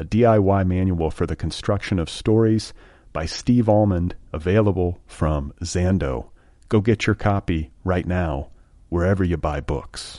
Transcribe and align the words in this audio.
a 0.00 0.04
DIY 0.04 0.66
manual 0.66 1.10
for 1.10 1.26
the 1.26 1.36
construction 1.36 1.98
of 1.98 2.08
stories 2.08 2.72
by 3.12 3.26
Steve 3.26 3.68
Almond, 3.68 4.14
available 4.32 4.98
from 5.06 5.52
Zando. 5.62 6.30
Go 6.70 6.80
get 6.80 7.06
your 7.06 7.14
copy 7.14 7.70
right 7.84 8.06
now, 8.06 8.48
wherever 8.88 9.22
you 9.22 9.36
buy 9.36 9.60
books. 9.60 10.16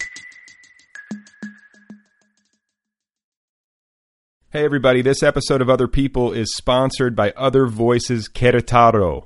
Hey, 4.51 4.63
everybody, 4.63 5.01
this 5.01 5.23
episode 5.23 5.61
of 5.61 5.69
Other 5.69 5.87
People 5.87 6.31
is 6.31 6.53
sponsored 6.55 7.15
by 7.15 7.31
Other 7.31 7.65
Voices 7.65 8.29
Querétaro. 8.29 9.25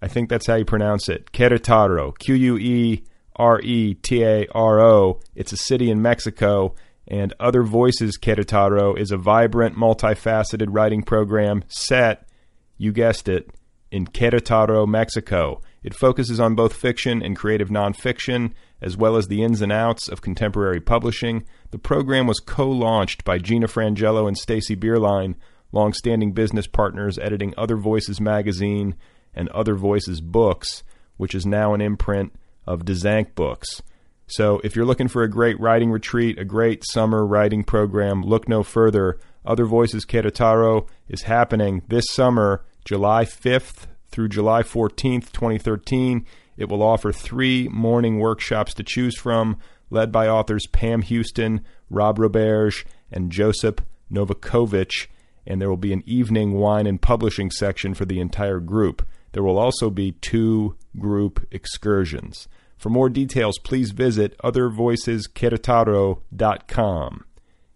I 0.00 0.06
think 0.06 0.28
that's 0.28 0.46
how 0.46 0.54
you 0.54 0.64
pronounce 0.64 1.08
it. 1.08 1.32
Querétaro. 1.32 2.16
Q 2.16 2.34
U 2.36 2.58
E 2.58 3.02
R 3.34 3.60
E 3.62 3.94
T 3.94 4.22
A 4.22 4.46
R 4.54 4.80
O. 4.80 5.20
It's 5.34 5.52
a 5.52 5.56
city 5.56 5.90
in 5.90 6.00
Mexico 6.02 6.76
and 7.08 7.34
Other 7.40 7.62
Voices 7.62 8.18
Querétaro 8.18 8.96
is 8.96 9.10
a 9.10 9.16
vibrant, 9.16 9.76
multifaceted 9.76 10.68
writing 10.70 11.02
program 11.02 11.64
set, 11.66 12.28
you 12.76 12.92
guessed 12.92 13.28
it, 13.28 13.50
in 13.90 14.06
Querétaro, 14.06 14.86
Mexico. 14.86 15.62
It 15.82 15.94
focuses 15.94 16.38
on 16.38 16.54
both 16.54 16.74
fiction 16.74 17.22
and 17.22 17.34
creative 17.34 17.70
nonfiction, 17.70 18.52
as 18.82 18.96
well 18.96 19.16
as 19.16 19.28
the 19.28 19.42
ins 19.42 19.62
and 19.62 19.72
outs 19.72 20.08
of 20.08 20.20
contemporary 20.20 20.80
publishing. 20.80 21.44
The 21.70 21.78
program 21.78 22.26
was 22.26 22.40
co-launched 22.40 23.24
by 23.24 23.38
Gina 23.38 23.68
Frangello 23.68 24.28
and 24.28 24.36
Stacy 24.36 24.76
Bierlein, 24.76 25.34
long-standing 25.72 26.32
business 26.32 26.66
partners 26.66 27.18
editing 27.18 27.54
Other 27.56 27.76
Voices 27.76 28.20
magazine 28.20 28.94
and 29.34 29.48
Other 29.48 29.74
Voices 29.74 30.20
books, 30.20 30.82
which 31.16 31.34
is 31.34 31.46
now 31.46 31.72
an 31.72 31.80
imprint 31.80 32.34
of 32.66 32.84
Dzanc 32.84 33.34
Books. 33.34 33.82
So 34.28 34.60
if 34.62 34.76
you're 34.76 34.84
looking 34.84 35.08
for 35.08 35.22
a 35.22 35.30
great 35.30 35.58
writing 35.58 35.90
retreat, 35.90 36.38
a 36.38 36.44
great 36.44 36.84
summer 36.86 37.26
writing 37.26 37.64
program, 37.64 38.22
look 38.22 38.46
no 38.46 38.62
further. 38.62 39.18
Other 39.44 39.64
Voices 39.64 40.04
Querétaro 40.04 40.86
is 41.08 41.22
happening 41.22 41.82
this 41.88 42.04
summer, 42.10 42.62
July 42.84 43.24
5th 43.24 43.86
through 44.10 44.28
July 44.28 44.62
14th, 44.62 45.32
2013. 45.32 46.26
It 46.58 46.68
will 46.68 46.82
offer 46.82 47.10
three 47.10 47.68
morning 47.68 48.18
workshops 48.18 48.74
to 48.74 48.82
choose 48.82 49.16
from, 49.16 49.58
led 49.88 50.12
by 50.12 50.28
authors 50.28 50.66
Pam 50.66 51.00
Houston, 51.02 51.64
Rob 51.88 52.18
Roberge, 52.18 52.84
and 53.10 53.32
Joseph 53.32 53.76
Novakovich. 54.12 55.06
And 55.46 55.58
there 55.58 55.70
will 55.70 55.78
be 55.78 55.94
an 55.94 56.02
evening 56.04 56.52
wine 56.52 56.86
and 56.86 57.00
publishing 57.00 57.50
section 57.50 57.94
for 57.94 58.04
the 58.04 58.20
entire 58.20 58.60
group. 58.60 59.06
There 59.32 59.42
will 59.42 59.58
also 59.58 59.88
be 59.88 60.12
two 60.12 60.76
group 60.98 61.46
excursions. 61.50 62.46
For 62.78 62.88
more 62.90 63.08
details, 63.10 63.58
please 63.58 63.90
visit 63.90 64.38
othervoicesqueretaro.com. 64.38 67.24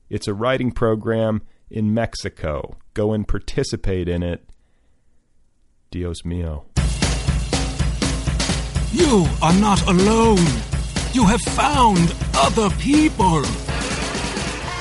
It's 0.08 0.28
a 0.28 0.34
writing 0.34 0.70
program 0.70 1.42
in 1.68 1.92
Mexico. 1.92 2.76
Go 2.94 3.12
and 3.12 3.26
participate 3.26 4.08
in 4.08 4.22
it. 4.22 4.48
Dios 5.90 6.22
mío. 6.22 6.66
You 8.92 9.26
are 9.42 9.54
not 9.54 9.84
alone. 9.88 10.46
You 11.12 11.24
have 11.24 11.40
found 11.40 12.14
other 12.34 12.70
people. 12.76 13.42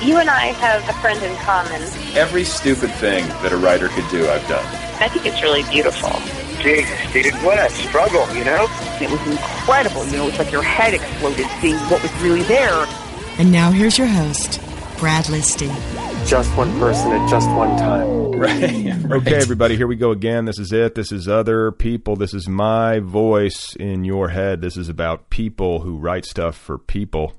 You 0.04 0.18
and 0.18 0.30
I 0.30 0.54
have 0.54 0.88
a 0.88 0.94
friend 1.02 1.20
in 1.24 1.36
common. 1.38 1.82
Every 2.16 2.44
stupid 2.44 2.92
thing 2.92 3.28
that 3.42 3.52
a 3.52 3.58
writer 3.58 3.88
could 3.88 4.08
do, 4.10 4.30
I've 4.30 4.48
done. 4.48 4.64
I 5.00 5.08
think 5.08 5.26
it's 5.26 5.42
really 5.42 5.64
beautiful. 5.64 6.12
Jesus, 6.62 7.14
dude, 7.14 7.34
what 7.44 7.58
a 7.58 7.70
struggle, 7.72 8.32
you 8.36 8.44
know? 8.44 8.68
It 9.02 9.10
was 9.10 9.20
incredible. 9.28 10.06
You 10.08 10.18
know, 10.18 10.28
it's 10.28 10.38
like 10.38 10.52
your 10.52 10.62
head 10.62 10.94
exploded 10.94 11.48
seeing 11.60 11.78
what 11.90 12.02
was 12.04 12.14
really 12.22 12.44
there. 12.44 12.86
And 13.40 13.52
now 13.52 13.72
here's 13.72 13.98
your 13.98 14.08
host, 14.08 14.62
Brad 15.00 15.26
Listi. 15.26 15.70
Just 16.28 16.56
one 16.56 16.72
person 16.80 17.12
at 17.12 17.30
just 17.30 17.50
one 17.50 17.78
time. 17.78 18.32
Right. 18.32 18.96
Okay, 19.12 19.36
everybody, 19.36 19.76
here 19.76 19.88
we 19.88 19.98
go 19.98 20.12
again. 20.12 20.46
This 20.46 20.58
is 20.58 20.72
it. 20.72 20.96
This 20.96 21.12
is 21.12 21.28
other 21.28 21.72
people. 21.72 22.16
This 22.16 22.34
is 22.34 22.48
my 22.48 23.00
voice 23.00 23.76
in 23.76 24.06
your 24.06 24.30
head. 24.30 24.62
This 24.62 24.78
is 24.78 24.88
about 24.88 25.30
people 25.30 25.82
who 25.82 25.98
write 25.98 26.24
stuff 26.24 26.56
for 26.56 26.78
people. 26.78 27.34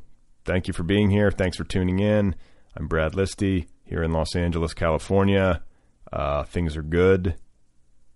Thank 0.44 0.68
you 0.68 0.74
for 0.74 0.82
being 0.82 1.10
here. 1.10 1.30
Thanks 1.30 1.56
for 1.56 1.64
tuning 1.64 1.98
in. 1.98 2.34
I'm 2.76 2.88
Brad 2.88 3.12
Listi 3.12 3.68
here 3.84 4.02
in 4.02 4.12
Los 4.12 4.36
Angeles, 4.36 4.74
California. 4.74 5.62
Uh, 6.12 6.42
things 6.42 6.76
are 6.76 6.82
good. 6.82 7.36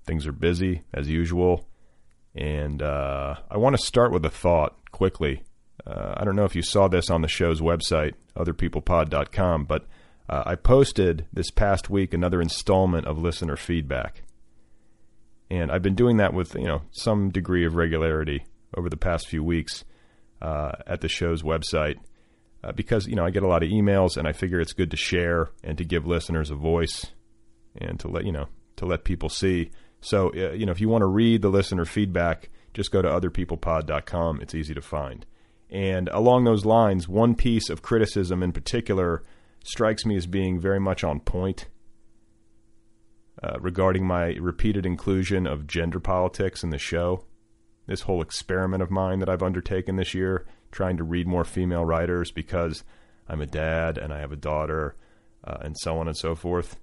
Things 0.06 0.26
are 0.26 0.32
busy 0.32 0.82
as 0.92 1.08
usual. 1.08 1.66
And 2.34 2.82
uh, 2.82 3.36
I 3.50 3.56
want 3.56 3.76
to 3.76 3.82
start 3.82 4.12
with 4.12 4.24
a 4.24 4.30
thought 4.30 4.90
quickly. 4.92 5.42
Uh, 5.86 6.14
I 6.16 6.24
don't 6.24 6.36
know 6.36 6.44
if 6.44 6.54
you 6.54 6.62
saw 6.62 6.88
this 6.88 7.10
on 7.10 7.22
the 7.22 7.28
show's 7.28 7.60
website, 7.60 8.14
otherpeoplepod.com, 8.36 9.64
but 9.64 9.86
uh, 10.28 10.42
I 10.44 10.54
posted 10.56 11.26
this 11.32 11.50
past 11.50 11.88
week 11.88 12.12
another 12.12 12.40
installment 12.40 13.06
of 13.06 13.18
listener 13.18 13.56
feedback. 13.56 14.22
And 15.50 15.70
I've 15.70 15.82
been 15.82 15.94
doing 15.94 16.16
that 16.16 16.34
with 16.34 16.54
you 16.54 16.66
know 16.66 16.82
some 16.90 17.30
degree 17.30 17.64
of 17.64 17.76
regularity 17.76 18.44
over 18.76 18.88
the 18.88 18.96
past 18.96 19.28
few 19.28 19.44
weeks 19.44 19.84
uh, 20.42 20.72
at 20.86 21.00
the 21.00 21.08
show's 21.08 21.42
website 21.42 21.96
uh, 22.64 22.72
because 22.72 23.06
you 23.06 23.14
know 23.14 23.24
I 23.24 23.30
get 23.30 23.44
a 23.44 23.48
lot 23.48 23.62
of 23.62 23.70
emails 23.70 24.16
and 24.16 24.26
I 24.26 24.32
figure 24.32 24.60
it's 24.60 24.72
good 24.72 24.90
to 24.90 24.96
share 24.96 25.50
and 25.62 25.78
to 25.78 25.84
give 25.84 26.06
listeners 26.06 26.50
a 26.50 26.56
voice 26.56 27.06
and 27.76 28.00
to 28.00 28.08
let 28.08 28.24
you 28.24 28.32
know 28.32 28.48
to 28.76 28.86
let 28.86 29.04
people 29.04 29.28
see. 29.28 29.70
So 30.00 30.28
uh, 30.34 30.52
you 30.52 30.66
know 30.66 30.72
if 30.72 30.80
you 30.80 30.88
want 30.88 31.02
to 31.02 31.06
read 31.06 31.42
the 31.42 31.48
listener 31.48 31.84
feedback, 31.84 32.50
just 32.74 32.90
go 32.90 33.02
to 33.02 33.08
otherpeoplepod.com. 33.08 34.40
It's 34.40 34.54
easy 34.54 34.74
to 34.74 34.82
find. 34.82 35.26
And 35.70 36.08
along 36.08 36.44
those 36.44 36.64
lines, 36.64 37.08
one 37.08 37.34
piece 37.34 37.68
of 37.70 37.82
criticism 37.82 38.42
in 38.42 38.52
particular 38.52 39.22
strikes 39.64 40.06
me 40.06 40.16
as 40.16 40.26
being 40.26 40.60
very 40.60 40.78
much 40.78 41.02
on 41.02 41.20
point 41.20 41.66
uh, 43.42 43.58
regarding 43.60 44.06
my 44.06 44.34
repeated 44.34 44.86
inclusion 44.86 45.46
of 45.46 45.66
gender 45.66 46.00
politics 46.00 46.62
in 46.62 46.70
the 46.70 46.78
show. 46.78 47.24
This 47.86 48.02
whole 48.02 48.22
experiment 48.22 48.82
of 48.82 48.90
mine 48.90 49.18
that 49.20 49.28
I've 49.28 49.42
undertaken 49.42 49.96
this 49.96 50.14
year, 50.14 50.46
trying 50.72 50.96
to 50.96 51.04
read 51.04 51.26
more 51.26 51.44
female 51.44 51.84
writers 51.84 52.30
because 52.30 52.84
I'm 53.28 53.40
a 53.40 53.46
dad 53.46 53.98
and 53.98 54.12
I 54.12 54.20
have 54.20 54.32
a 54.32 54.36
daughter, 54.36 54.96
uh, 55.44 55.58
and 55.60 55.76
so 55.78 55.98
on 55.98 56.08
and 56.08 56.16
so 56.16 56.34
forth. 56.34 56.76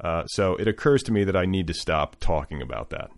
Uh, 0.00 0.24
so 0.26 0.54
it 0.56 0.68
occurs 0.68 1.02
to 1.04 1.12
me 1.12 1.24
that 1.24 1.36
I 1.36 1.44
need 1.44 1.66
to 1.66 1.74
stop 1.74 2.16
talking 2.20 2.62
about 2.62 2.90
that. 2.90 3.10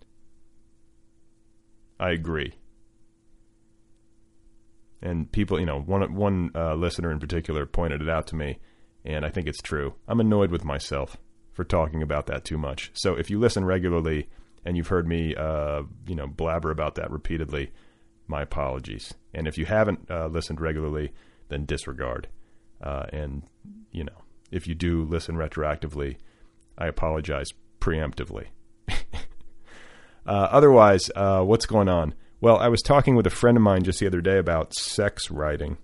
I 1.99 2.11
agree 2.11 2.55
and 5.01 5.31
people, 5.31 5.59
you 5.59 5.65
know, 5.65 5.79
one 5.79 6.13
one 6.13 6.51
uh, 6.55 6.75
listener 6.75 7.11
in 7.11 7.19
particular 7.19 7.65
pointed 7.65 8.01
it 8.01 8.09
out 8.09 8.27
to 8.27 8.35
me, 8.35 8.59
and 9.03 9.25
I 9.25 9.29
think 9.29 9.47
it's 9.47 9.61
true. 9.61 9.95
I'm 10.07 10.19
annoyed 10.19 10.51
with 10.51 10.63
myself 10.63 11.17
for 11.53 11.63
talking 11.63 12.01
about 12.01 12.27
that 12.27 12.45
too 12.45 12.57
much. 12.57 12.91
So 12.93 13.15
if 13.15 13.29
you 13.29 13.39
listen 13.39 13.65
regularly 13.65 14.29
and 14.63 14.77
you've 14.77 14.87
heard 14.87 15.07
me, 15.07 15.35
uh, 15.35 15.83
you 16.07 16.15
know, 16.15 16.27
blabber 16.27 16.71
about 16.71 16.95
that 16.95 17.11
repeatedly, 17.11 17.71
my 18.27 18.43
apologies. 18.43 19.13
And 19.33 19.47
if 19.47 19.57
you 19.57 19.65
haven't 19.65 20.09
uh, 20.09 20.27
listened 20.27 20.61
regularly, 20.61 21.11
then 21.49 21.65
disregard. 21.65 22.27
Uh, 22.81 23.05
and 23.11 23.43
you 23.91 24.03
know, 24.03 24.23
if 24.51 24.67
you 24.67 24.75
do 24.75 25.03
listen 25.03 25.35
retroactively, 25.35 26.17
I 26.77 26.87
apologize 26.87 27.49
preemptively. 27.79 28.47
Uh, 30.25 30.47
otherwise, 30.51 31.09
uh, 31.15 31.41
what's 31.41 31.65
going 31.65 31.89
on? 31.89 32.13
Well, 32.39 32.57
I 32.57 32.67
was 32.67 32.81
talking 32.81 33.15
with 33.15 33.25
a 33.25 33.31
friend 33.31 33.57
of 33.57 33.63
mine 33.63 33.83
just 33.83 33.99
the 33.99 34.07
other 34.07 34.21
day 34.21 34.37
about 34.37 34.73
sex 34.73 35.31
writing. 35.31 35.77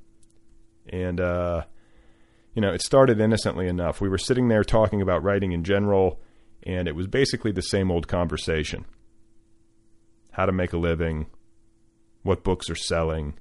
And, 0.89 1.19
uh, 1.19 1.63
you 2.53 2.61
know, 2.61 2.71
it 2.71 2.81
started 2.81 3.19
innocently 3.19 3.67
enough. 3.67 3.99
We 3.99 4.09
were 4.09 4.17
sitting 4.17 4.47
there 4.47 4.63
talking 4.63 5.01
about 5.01 5.23
writing 5.23 5.51
in 5.51 5.63
general, 5.63 6.19
and 6.63 6.87
it 6.87 6.95
was 6.95 7.07
basically 7.07 7.51
the 7.51 7.61
same 7.61 7.91
old 7.91 8.07
conversation 8.07 8.85
how 10.31 10.45
to 10.45 10.51
make 10.51 10.71
a 10.71 10.77
living, 10.77 11.25
what 12.21 12.43
books 12.43 12.69
are 12.69 12.75
selling, 12.75 13.33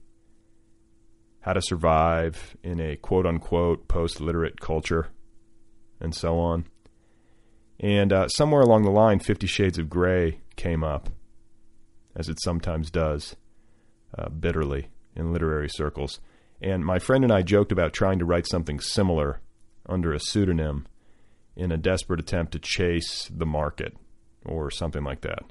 how 1.40 1.52
to 1.52 1.60
survive 1.60 2.56
in 2.62 2.80
a 2.80 2.96
quote 2.96 3.26
unquote 3.26 3.86
post 3.86 4.18
literate 4.18 4.60
culture, 4.60 5.08
and 6.00 6.14
so 6.14 6.38
on. 6.38 6.64
And 7.78 8.12
uh, 8.12 8.28
somewhere 8.28 8.62
along 8.62 8.82
the 8.84 8.90
line, 8.90 9.18
Fifty 9.18 9.46
Shades 9.46 9.78
of 9.78 9.90
Grey 9.90 10.40
came 10.56 10.82
up, 10.82 11.10
as 12.14 12.28
it 12.28 12.38
sometimes 12.42 12.90
does, 12.90 13.36
uh, 14.16 14.28
bitterly 14.28 14.88
in 15.14 15.32
literary 15.32 15.68
circles. 15.68 16.20
And 16.60 16.84
my 16.84 16.98
friend 16.98 17.22
and 17.22 17.32
I 17.32 17.42
joked 17.42 17.72
about 17.72 17.92
trying 17.92 18.18
to 18.18 18.24
write 18.24 18.46
something 18.46 18.80
similar 18.80 19.40
under 19.86 20.12
a 20.12 20.20
pseudonym 20.20 20.86
in 21.54 21.70
a 21.70 21.76
desperate 21.76 22.20
attempt 22.20 22.52
to 22.52 22.58
chase 22.58 23.30
the 23.34 23.46
market 23.46 23.94
or 24.44 24.70
something 24.70 25.04
like 25.04 25.20
that. 25.22 25.44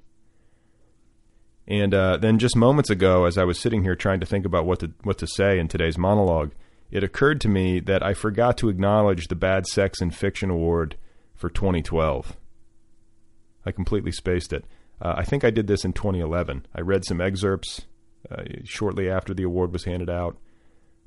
And 1.67 1.93
uh, 1.93 2.17
then 2.17 2.37
just 2.37 2.55
moments 2.55 2.89
ago, 2.89 3.25
as 3.25 3.37
I 3.37 3.43
was 3.43 3.59
sitting 3.59 3.83
here 3.83 3.95
trying 3.95 4.19
to 4.19 4.25
think 4.25 4.45
about 4.45 4.65
what 4.65 4.79
to 4.79 4.91
what 5.03 5.17
to 5.19 5.27
say 5.27 5.57
in 5.57 5.67
today's 5.67 5.97
monologue, 5.97 6.51
it 6.91 7.03
occurred 7.03 7.41
to 7.41 7.49
me 7.49 7.79
that 7.81 8.03
I 8.03 8.13
forgot 8.13 8.57
to 8.59 8.69
acknowledge 8.69 9.27
the 9.27 9.35
Bad 9.35 9.65
Sex 9.65 10.01
in 10.01 10.11
Fiction 10.11 10.49
Award 10.51 10.95
for 11.35 11.49
2012. 11.49 12.37
I 13.65 13.71
completely 13.71 14.11
spaced 14.11 14.53
it. 14.53 14.65
Uh, 15.01 15.15
I 15.17 15.23
think 15.23 15.43
I 15.43 15.49
did 15.49 15.67
this 15.67 15.83
in 15.83 15.93
2011. 15.93 16.65
I 16.73 16.81
read 16.81 17.05
some 17.05 17.19
excerpts 17.19 17.85
uh, 18.31 18.43
shortly 18.63 19.09
after 19.09 19.33
the 19.33 19.43
award 19.43 19.73
was 19.73 19.83
handed 19.83 20.09
out, 20.09 20.37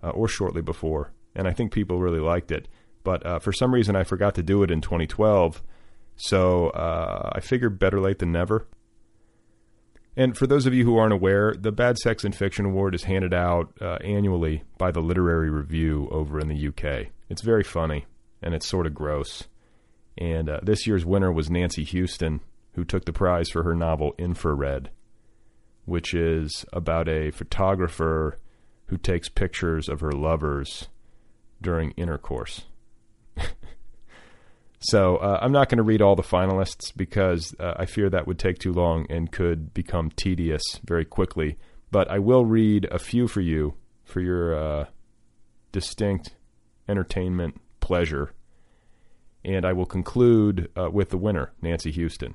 uh, 0.03 0.11
or 0.11 0.29
shortly 0.29 0.63
before, 0.63 1.13
and 1.35 1.49
I 1.49 1.53
think 1.53 1.73
people 1.73 2.01
really 2.01 2.21
liked 2.21 2.53
it. 2.53 2.69
But 3.05 3.25
uh, 3.25 3.39
for 3.39 3.53
some 3.53 3.73
reason, 3.73 3.97
I 3.97 4.05
forgot 4.05 4.35
to 4.35 4.43
do 4.43 4.63
it 4.63 4.71
in 4.71 4.81
2012. 4.81 5.63
So 6.17 6.71
uh, 6.71 7.31
I 7.33 7.41
figured 7.41 7.79
better 7.79 8.01
late 8.01 8.19
than 8.19 8.33
never. 8.33 8.67
And 10.17 10.37
for 10.37 10.49
those 10.49 10.67
of 10.67 10.75
you 10.75 10.85
who 10.85 10.99
aren't 10.99 11.13
aware, 11.13 11.55
the 11.57 11.71
Bad 11.71 11.97
Sex 11.97 12.25
and 12.25 12.35
Fiction 12.35 12.67
Award 12.67 12.95
is 12.95 13.05
handed 13.05 13.33
out 13.33 13.73
uh, 13.81 13.99
annually 14.03 14.65
by 14.77 14.91
the 14.91 15.01
Literary 15.01 15.49
Review 15.49 16.09
over 16.11 16.41
in 16.41 16.49
the 16.49 16.69
UK. 16.69 17.13
It's 17.29 17.43
very 17.43 17.63
funny 17.63 18.07
and 18.43 18.53
it's 18.53 18.67
sort 18.67 18.87
of 18.87 18.95
gross. 18.95 19.47
And 20.19 20.51
uh, 20.51 20.61
this 20.63 20.87
year's 20.87 21.07
winner 21.07 21.33
was 21.33 21.49
Nancy 21.49 21.85
Huston, 21.85 22.41
who 22.73 22.85
took 22.85 23.05
the 23.05 23.13
prize 23.13 23.49
for 23.49 23.63
her 23.63 23.75
novel 23.75 24.15
Infrared, 24.19 24.91
which 25.85 26.13
is 26.13 26.67
about 26.73 27.09
a 27.09 27.31
photographer 27.31 28.39
who 28.87 28.99
takes 28.99 29.29
pictures 29.29 29.89
of 29.89 30.01
her 30.01 30.13
lovers 30.13 30.89
during 31.63 31.93
intercourse. 31.93 32.67
So 34.81 35.17
uh, 35.17 35.39
I'm 35.43 35.53
not 35.53 35.69
going 35.69 35.79
to 35.79 35.83
read 35.83 36.03
all 36.03 36.15
the 36.15 36.23
finalists 36.23 36.93
because 36.97 37.55
uh, 37.59 37.75
I 37.77 37.87
fear 37.87 38.09
that 38.11 38.27
would 38.27 38.39
take 38.39 38.59
too 38.59 38.73
long 38.73 39.07
and 39.11 39.31
could 39.31 39.75
become 39.75 40.11
tedious 40.11 40.63
very 40.85 41.05
quickly. 41.05 41.59
But 41.91 42.11
I 42.11 42.19
will 42.19 42.45
read 42.45 42.87
a 42.91 42.99
few 42.99 43.27
for 43.27 43.41
you 43.41 43.75
for 44.05 44.21
your 44.21 44.55
uh, 44.55 44.85
distinct 45.73 46.37
entertainment 46.89 47.61
pleasure. 47.81 48.33
And 49.45 49.65
I 49.65 49.73
will 49.73 49.87
conclude 49.87 50.71
uh, 50.77 50.91
with 50.91 51.11
the 51.11 51.19
winner, 51.19 51.53
Nancy 51.63 51.93
Huston. 51.93 52.35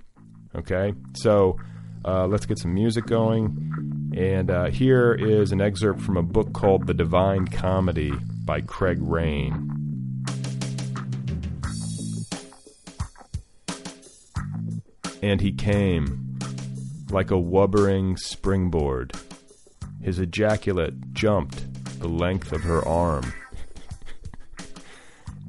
Okay? 0.55 0.93
So 1.15 1.57
uh, 2.05 2.27
let's 2.27 2.45
get 2.45 2.59
some 2.59 2.73
music 2.73 3.05
going. 3.05 4.11
And 4.15 4.49
uh, 4.51 4.65
here 4.65 5.13
is 5.13 5.51
an 5.51 5.61
excerpt 5.61 6.01
from 6.01 6.17
a 6.17 6.23
book 6.23 6.53
called 6.53 6.87
The 6.87 6.93
Divine 6.93 7.47
Comedy 7.47 8.13
by 8.45 8.61
Craig 8.61 8.99
Raine. 9.01 9.69
And 15.21 15.39
he 15.39 15.53
came, 15.53 16.37
like 17.09 17.31
a 17.31 17.39
wubbering 17.39 18.17
springboard. 18.19 19.13
His 20.01 20.19
ejaculate 20.19 21.13
jumped 21.13 21.65
the 21.99 22.09
length 22.09 22.51
of 22.51 22.63
her 22.63 22.85
arm. 22.85 23.33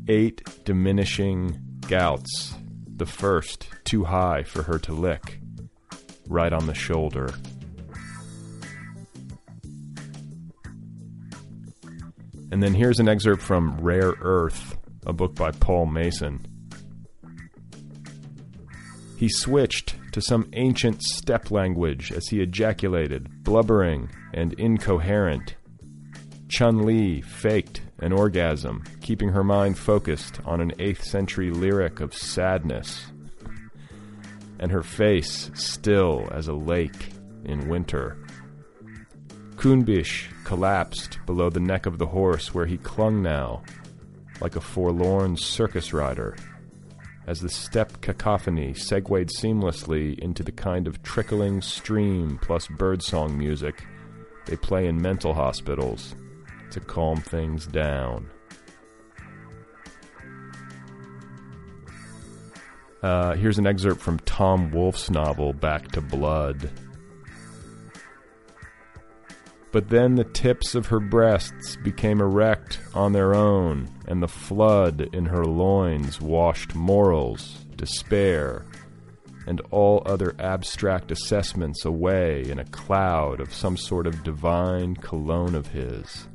Eight 0.07 0.43
diminishing 0.65 1.59
gouts, 1.89 2.55
the 2.87 3.07
first 3.07 3.69
too 3.85 4.05
high 4.05 4.43
for 4.43 4.63
her 4.63 4.79
to 4.81 4.93
lick, 4.93 5.41
right 6.29 6.53
on 6.53 6.67
the 6.67 6.75
shoulder. 6.75 7.31
And 12.51 12.63
then 12.63 12.75
here's 12.75 13.01
an 13.01 13.09
excerpt 13.09 13.43
from 13.43 13.79
Rare 13.81 14.15
Earth, 14.21 14.77
a 15.07 15.13
book 15.13 15.35
by 15.35 15.51
Paul 15.51 15.87
Mason. 15.87 16.47
He 19.17 19.29
switched 19.29 19.97
to 20.13 20.21
some 20.21 20.51
ancient 20.53 21.03
steppe 21.03 21.51
language 21.51 22.13
as 22.13 22.29
he 22.29 22.41
ejaculated, 22.41 23.43
blubbering 23.43 24.11
and 24.35 24.53
incoherent. 24.55 25.57
Chun 26.55 26.87
Li 26.87 27.21
faked 27.21 27.81
an 27.99 28.13
orgasm, 28.13 28.85
keeping 29.01 29.31
her 29.31 29.43
mind 29.43 29.77
focused 29.77 30.39
on 30.45 30.61
an 30.61 30.71
8th 30.79 31.03
century 31.03 31.51
lyric 31.51 31.99
of 31.99 32.15
sadness, 32.15 33.07
and 34.61 34.71
her 34.71 34.85
face 34.85 35.51
still 35.55 36.29
as 36.31 36.47
a 36.47 36.55
lake 36.55 37.11
in 37.45 37.69
winter. 37.69 38.17
Kunbish 39.57 40.29
collapsed 40.45 41.19
below 41.27 41.51
the 41.51 41.59
neck 41.59 41.87
of 41.87 41.99
the 41.99 42.07
horse 42.07 42.55
where 42.55 42.67
he 42.67 42.79
clung 42.79 43.21
now, 43.21 43.65
like 44.41 44.55
a 44.55 44.61
forlorn 44.61 45.37
circus 45.37 45.93
rider 45.93 46.37
as 47.27 47.41
the 47.41 47.49
steppe 47.49 48.01
cacophony 48.01 48.75
segued 48.75 49.29
seamlessly 49.41 50.17
into 50.21 50.45
the 50.45 50.53
kind 50.53 50.87
of 50.87 51.03
trickling 51.03 51.61
stream 51.61 52.39
plus 52.41 52.69
birdsong 52.69 53.37
music 53.37 53.85
they 54.47 54.55
play 54.55 54.87
in 54.87 55.03
mental 55.03 55.35
hospitals 55.35 56.15
to 56.75 56.81
calm 56.81 57.21
things 57.21 57.67
down. 57.67 58.29
Uh, 63.03 63.35
here's 63.35 63.59
an 63.59 63.67
excerpt 63.67 64.01
from 64.01 64.19
Tom 64.21 64.71
Wolfe's 64.71 65.11
novel 65.11 65.53
Back 65.53 65.89
to 65.93 66.01
Blood. 66.01 66.71
But 69.73 69.89
then 69.89 70.15
the 70.15 70.25
tips 70.25 70.75
of 70.75 70.87
her 70.87 71.01
breasts 71.01 71.77
became 71.77 72.21
erect 72.21 72.81
on 72.95 73.13
their 73.13 73.35
own, 73.35 73.91
and 74.07 74.23
the 74.23 74.29
flood 74.29 75.11
in 75.13 75.27
her 75.27 75.45
loins 75.45 76.21
washed 76.21 76.75
morals, 76.75 77.59
despair, 77.77 78.65
and 79.47 79.61
all 79.71 80.03
other 80.07 80.35
abstract 80.39 81.11
assessments 81.11 81.85
away 81.85 82.49
in 82.49 82.59
a 82.59 82.65
cloud 82.65 83.41
of 83.41 83.53
some 83.53 83.77
sort 83.77 84.07
of 84.07 84.25
divine 84.25 84.97
cologne 84.97 85.55
of 85.55 85.67
his. 85.67 86.27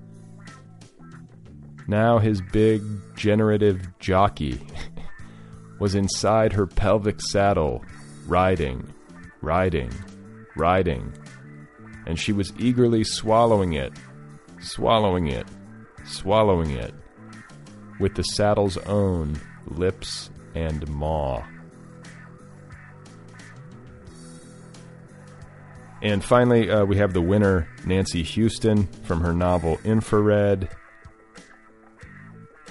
Now 1.90 2.20
his 2.20 2.42
big, 2.42 2.82
generative 3.16 3.98
jockey 4.00 4.62
was 5.80 5.96
inside 5.96 6.54
her 6.54 6.68
pelvic 6.68 7.20
saddle, 7.20 7.84
riding, 8.28 8.94
riding, 9.42 9.92
riding 10.56 11.14
and 12.10 12.20
she 12.20 12.34
was 12.34 12.52
eagerly 12.58 13.04
swallowing 13.04 13.74
it, 13.74 13.94
swallowing 14.60 15.28
it, 15.28 15.46
swallowing 16.06 16.72
it, 16.72 16.92
with 18.00 18.16
the 18.16 18.24
saddle's 18.24 18.78
own 18.78 19.40
lips 19.68 20.32
and 20.56 20.88
maw. 20.88 21.44
And 26.02 26.24
finally, 26.24 26.72
uh, 26.72 26.86
we 26.86 26.98
have 26.98 27.14
the 27.14 27.22
winner, 27.22 27.68
Nancy 27.86 28.24
Huston, 28.24 28.88
from 29.04 29.22
her 29.22 29.34
novel 29.34 29.78
Infrared. 29.84 30.68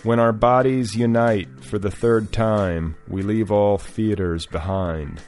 When 0.05 0.21
our 0.21 0.33
bodies 0.33 0.95
unite 0.95 1.49
for 1.65 1.77
the 1.77 1.91
third 1.91 2.33
time, 2.33 2.95
we 3.09 3.23
leave 3.23 3.51
all 3.51 3.79
theaters 3.79 4.47
behind. 4.47 5.21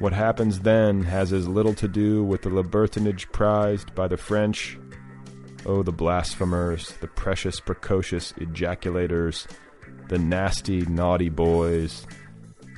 What 0.00 0.12
happens 0.12 0.58
then 0.60 1.04
has 1.04 1.32
as 1.32 1.46
little 1.46 1.72
to 1.74 1.86
do 1.86 2.24
with 2.24 2.42
the 2.42 2.50
libertinage 2.50 3.30
prized 3.30 3.94
by 3.94 4.08
the 4.08 4.16
French. 4.16 4.76
Oh, 5.64 5.84
the 5.84 5.92
blasphemers, 5.92 6.94
the 7.00 7.06
precious, 7.06 7.60
precocious 7.60 8.32
ejaculators, 8.32 9.46
the 10.08 10.18
nasty, 10.18 10.80
naughty 10.86 11.28
boys, 11.28 12.08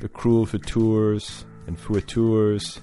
the 0.02 0.10
cruel 0.10 0.44
fouteurs 0.44 1.46
and 1.66 1.80
fouetteurs, 1.80 2.82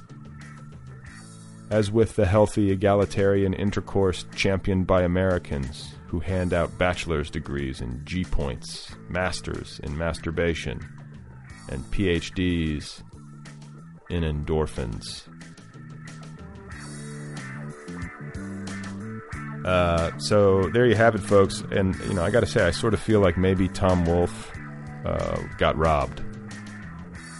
as 1.69 1.91
with 1.91 2.15
the 2.15 2.25
healthy, 2.25 2.71
egalitarian 2.71 3.53
intercourse 3.53 4.25
championed 4.35 4.87
by 4.87 5.03
Americans 5.03 5.94
who 6.07 6.19
hand 6.19 6.53
out 6.53 6.77
bachelor's 6.77 7.29
degrees 7.29 7.81
in 7.81 8.01
G 8.05 8.23
points, 8.23 8.95
masters 9.09 9.79
in 9.83 9.97
masturbation, 9.97 10.79
and 11.69 11.83
PhDs 11.85 13.01
in 14.09 14.23
endorphins. 14.23 15.23
Uh, 19.65 20.15
so 20.19 20.69
there 20.69 20.85
you 20.85 20.95
have 20.95 21.15
it, 21.15 21.21
folks. 21.21 21.61
And 21.71 21.95
you 22.05 22.13
know, 22.13 22.23
I 22.23 22.29
got 22.29 22.41
to 22.41 22.45
say, 22.45 22.65
I 22.65 22.71
sort 22.71 22.93
of 22.93 22.99
feel 22.99 23.19
like 23.19 23.35
maybe 23.35 23.67
Tom 23.67 24.05
Wolfe 24.05 24.51
uh, 25.05 25.41
got 25.57 25.75
robbed. 25.75 26.21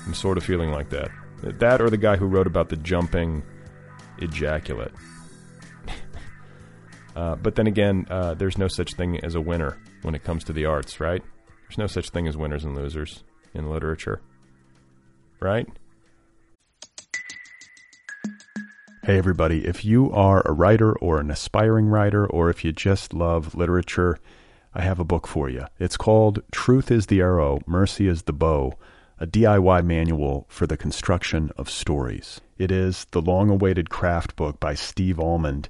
I'm 0.06 0.14
sort 0.16 0.38
of 0.38 0.44
feeling 0.44 0.72
like 0.72 0.90
that. 0.90 1.12
That 1.44 1.82
or 1.82 1.90
the 1.92 1.98
guy 1.98 2.16
who 2.16 2.26
wrote 2.26 2.48
about 2.48 2.70
the 2.70 2.78
jumping 2.78 3.44
ejaculate. 4.18 4.92
Uh, 7.16 7.36
but 7.36 7.56
then 7.56 7.68
again, 7.68 8.06
uh, 8.10 8.34
there's 8.34 8.58
no 8.58 8.68
such 8.68 8.94
thing 8.94 9.20
as 9.24 9.36
a 9.36 9.42
winner 9.42 9.78
when 10.02 10.16
it 10.16 10.24
comes 10.24 10.44
to 10.46 10.54
the 10.54 10.66
arts, 10.66 11.00
right? 11.00 11.24
There's 11.64 11.78
no 11.78 11.88
such 11.88 12.10
thing 12.10 12.28
as 12.28 12.38
winners 12.38 12.64
and 12.64 12.76
losers 12.76 13.24
in 13.54 13.70
literature, 13.70 14.22
right? 15.40 15.68
Hey, 19.04 19.18
everybody, 19.20 19.66
if 19.66 19.86
you 19.86 20.12
are 20.12 20.42
a 20.46 20.52
writer 20.52 20.94
or 20.98 21.20
an 21.20 21.30
aspiring 21.30 21.86
writer, 21.86 22.26
or 22.26 22.50
if 22.50 22.66
you 22.66 22.72
just 22.72 23.14
love 23.14 23.54
literature, 23.54 24.18
I 24.74 24.82
have 24.82 25.00
a 25.00 25.06
book 25.06 25.28
for 25.28 25.48
you. 25.48 25.66
It's 25.80 25.96
called 25.96 26.42
Truth 26.52 26.92
is 26.92 27.06
the 27.06 27.22
Arrow, 27.22 27.62
Mercy 27.68 28.08
is 28.08 28.24
the 28.24 28.34
Bow, 28.34 28.74
a 29.20 29.28
DIY 29.28 29.86
manual 29.86 30.46
for 30.50 30.68
the 30.68 30.76
construction 30.76 31.52
of 31.56 31.70
stories. 31.70 32.42
It 32.58 32.72
is 32.72 33.06
the 33.12 33.22
long 33.22 33.50
awaited 33.50 33.90
craft 33.90 34.36
book 34.36 34.60
by 34.60 34.74
Steve 34.74 35.20
Almond, 35.20 35.70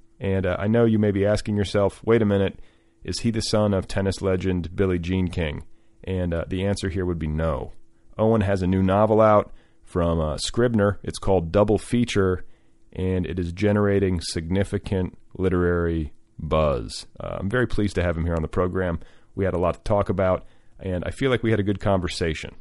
And 0.21 0.45
uh, 0.45 0.55
I 0.59 0.67
know 0.67 0.85
you 0.85 0.99
may 0.99 1.09
be 1.09 1.25
asking 1.25 1.57
yourself, 1.57 1.99
wait 2.05 2.21
a 2.21 2.25
minute, 2.25 2.59
is 3.03 3.21
he 3.21 3.31
the 3.31 3.41
son 3.41 3.73
of 3.73 3.87
tennis 3.87 4.21
legend 4.21 4.75
Billie 4.75 4.99
Jean 4.99 5.27
King? 5.27 5.63
And 6.03 6.31
uh, 6.31 6.45
the 6.47 6.63
answer 6.63 6.89
here 6.89 7.05
would 7.07 7.17
be 7.17 7.27
no. 7.27 7.73
Owen 8.19 8.41
has 8.41 8.61
a 8.61 8.67
new 8.67 8.83
novel 8.83 9.19
out 9.19 9.51
from 9.83 10.21
uh, 10.21 10.37
Scribner. 10.37 10.99
It's 11.01 11.17
called 11.17 11.51
Double 11.51 11.79
Feature, 11.79 12.45
and 12.93 13.25
it 13.25 13.39
is 13.39 13.51
generating 13.51 14.21
significant 14.21 15.17
literary 15.35 16.13
buzz. 16.37 17.07
Uh, 17.19 17.37
I'm 17.39 17.49
very 17.49 17.67
pleased 17.67 17.95
to 17.95 18.03
have 18.03 18.15
him 18.15 18.25
here 18.25 18.35
on 18.35 18.43
the 18.43 18.47
program. 18.47 18.99
We 19.33 19.45
had 19.45 19.55
a 19.55 19.59
lot 19.59 19.73
to 19.73 19.81
talk 19.81 20.09
about, 20.09 20.45
and 20.79 21.03
I 21.03 21.09
feel 21.09 21.31
like 21.31 21.41
we 21.41 21.49
had 21.49 21.59
a 21.59 21.63
good 21.63 21.79
conversation, 21.79 22.53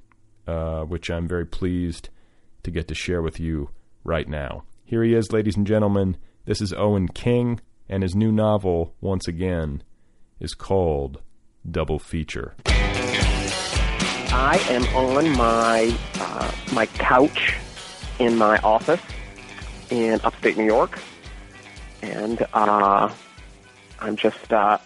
uh, 0.46 0.84
which 0.84 1.10
I'm 1.10 1.28
very 1.28 1.46
pleased 1.46 2.08
to 2.62 2.70
get 2.70 2.88
to 2.88 2.94
share 2.94 3.20
with 3.20 3.38
you 3.38 3.68
right 4.02 4.28
now. 4.28 4.64
Here 4.84 5.02
he 5.02 5.12
is, 5.12 5.30
ladies 5.30 5.56
and 5.56 5.66
gentlemen. 5.66 6.16
This 6.50 6.60
is 6.60 6.72
Owen 6.72 7.06
King, 7.06 7.60
and 7.88 8.02
his 8.02 8.16
new 8.16 8.32
novel, 8.32 8.92
once 9.00 9.28
again, 9.28 9.84
is 10.40 10.52
called 10.52 11.20
Double 11.70 12.00
Feature. 12.00 12.56
I 12.66 14.60
am 14.68 14.82
on 14.96 15.30
my 15.36 15.96
uh, 16.16 16.50
my 16.72 16.86
couch 16.86 17.54
in 18.18 18.34
my 18.34 18.58
office 18.64 19.00
in 19.90 20.20
upstate 20.24 20.56
New 20.56 20.64
York, 20.64 20.98
and 22.02 22.44
uh, 22.52 23.08
I'm 24.00 24.16
just 24.16 24.52
uh, 24.52 24.78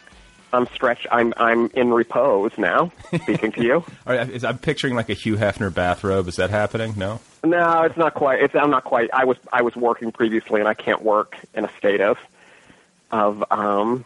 I'm 0.52 0.66
stretched. 0.66 1.06
I'm 1.10 1.32
I'm 1.38 1.70
in 1.72 1.94
repose 1.94 2.52
now, 2.58 2.92
speaking 3.22 3.52
to 3.52 3.62
you. 3.62 3.74
All 4.06 4.14
right, 4.14 4.44
I'm 4.44 4.58
picturing 4.58 4.96
like 4.96 5.08
a 5.08 5.14
Hugh 5.14 5.36
Hefner 5.36 5.72
bathrobe. 5.72 6.28
Is 6.28 6.36
that 6.36 6.50
happening? 6.50 6.92
No. 6.98 7.20
No, 7.44 7.82
it's 7.82 7.96
not 7.96 8.14
quite. 8.14 8.42
It's 8.42 8.54
I'm 8.54 8.70
not 8.70 8.84
quite. 8.84 9.10
I 9.12 9.24
was 9.24 9.36
I 9.52 9.62
was 9.62 9.76
working 9.76 10.12
previously, 10.12 10.60
and 10.60 10.68
I 10.68 10.74
can't 10.74 11.02
work 11.02 11.36
in 11.54 11.64
a 11.64 11.70
state 11.76 12.00
of 12.00 12.18
of 13.10 13.44
um 13.50 14.04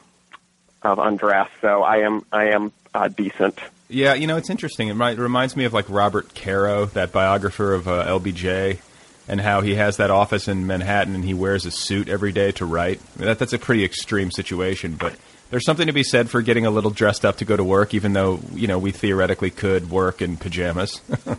of 0.83 0.99
undress. 0.99 1.49
So 1.61 1.83
I 1.83 1.99
am 1.99 2.25
I 2.33 2.49
am 2.49 2.73
uh, 2.95 3.09
decent. 3.09 3.59
Yeah, 3.89 4.15
you 4.15 4.27
know, 4.27 4.37
it's 4.37 4.51
interesting. 4.51 4.89
It, 4.89 4.95
might, 4.95 5.19
it 5.19 5.23
reminds 5.23 5.57
me 5.57 5.65
of 5.65 5.73
like 5.73 5.89
Robert 5.89 6.35
Caro, 6.35 6.85
that 6.87 7.11
biographer 7.11 7.73
of 7.73 7.89
uh, 7.89 8.05
LBJ, 8.07 8.81
and 9.29 9.41
how 9.41 9.63
he 9.63 9.77
has 9.77 9.97
that 9.97 10.11
office 10.11 10.47
in 10.47 10.67
Manhattan 10.67 11.15
and 11.15 11.25
he 11.25 11.33
wears 11.33 11.65
a 11.65 11.71
suit 11.71 12.07
every 12.07 12.33
day 12.33 12.53
to 12.53 12.67
write. 12.67 13.01
I 13.17 13.19
mean, 13.19 13.29
that, 13.29 13.39
that's 13.39 13.55
a 13.55 13.59
pretty 13.59 13.85
extreme 13.85 14.31
situation, 14.31 14.97
but 14.97 15.17
there's 15.49 15.65
something 15.65 15.87
to 15.87 15.95
be 15.95 16.03
said 16.03 16.29
for 16.29 16.43
getting 16.43 16.67
a 16.67 16.71
little 16.71 16.91
dressed 16.91 17.25
up 17.25 17.39
to 17.39 17.47
go 17.47 17.57
to 17.57 17.65
work, 17.65 17.95
even 17.95 18.13
though 18.13 18.41
you 18.53 18.67
know 18.67 18.79
we 18.79 18.91
theoretically 18.91 19.51
could 19.51 19.91
work 19.91 20.21
in 20.21 20.37
pajamas. 20.37 21.01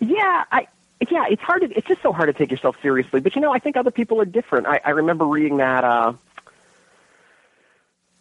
Yeah, 0.00 0.44
I 0.50 0.66
yeah, 1.10 1.24
it's 1.30 1.42
hard 1.42 1.62
to 1.62 1.70
it's 1.76 1.86
just 1.88 2.02
so 2.02 2.12
hard 2.12 2.28
to 2.28 2.32
take 2.32 2.50
yourself 2.50 2.76
seriously. 2.82 3.20
But 3.20 3.34
you 3.34 3.40
know, 3.42 3.52
I 3.52 3.58
think 3.58 3.76
other 3.76 3.90
people 3.90 4.20
are 4.20 4.24
different. 4.24 4.66
I, 4.66 4.80
I 4.84 4.90
remember 4.90 5.24
reading 5.26 5.56
that 5.58 5.84
uh 5.84 6.12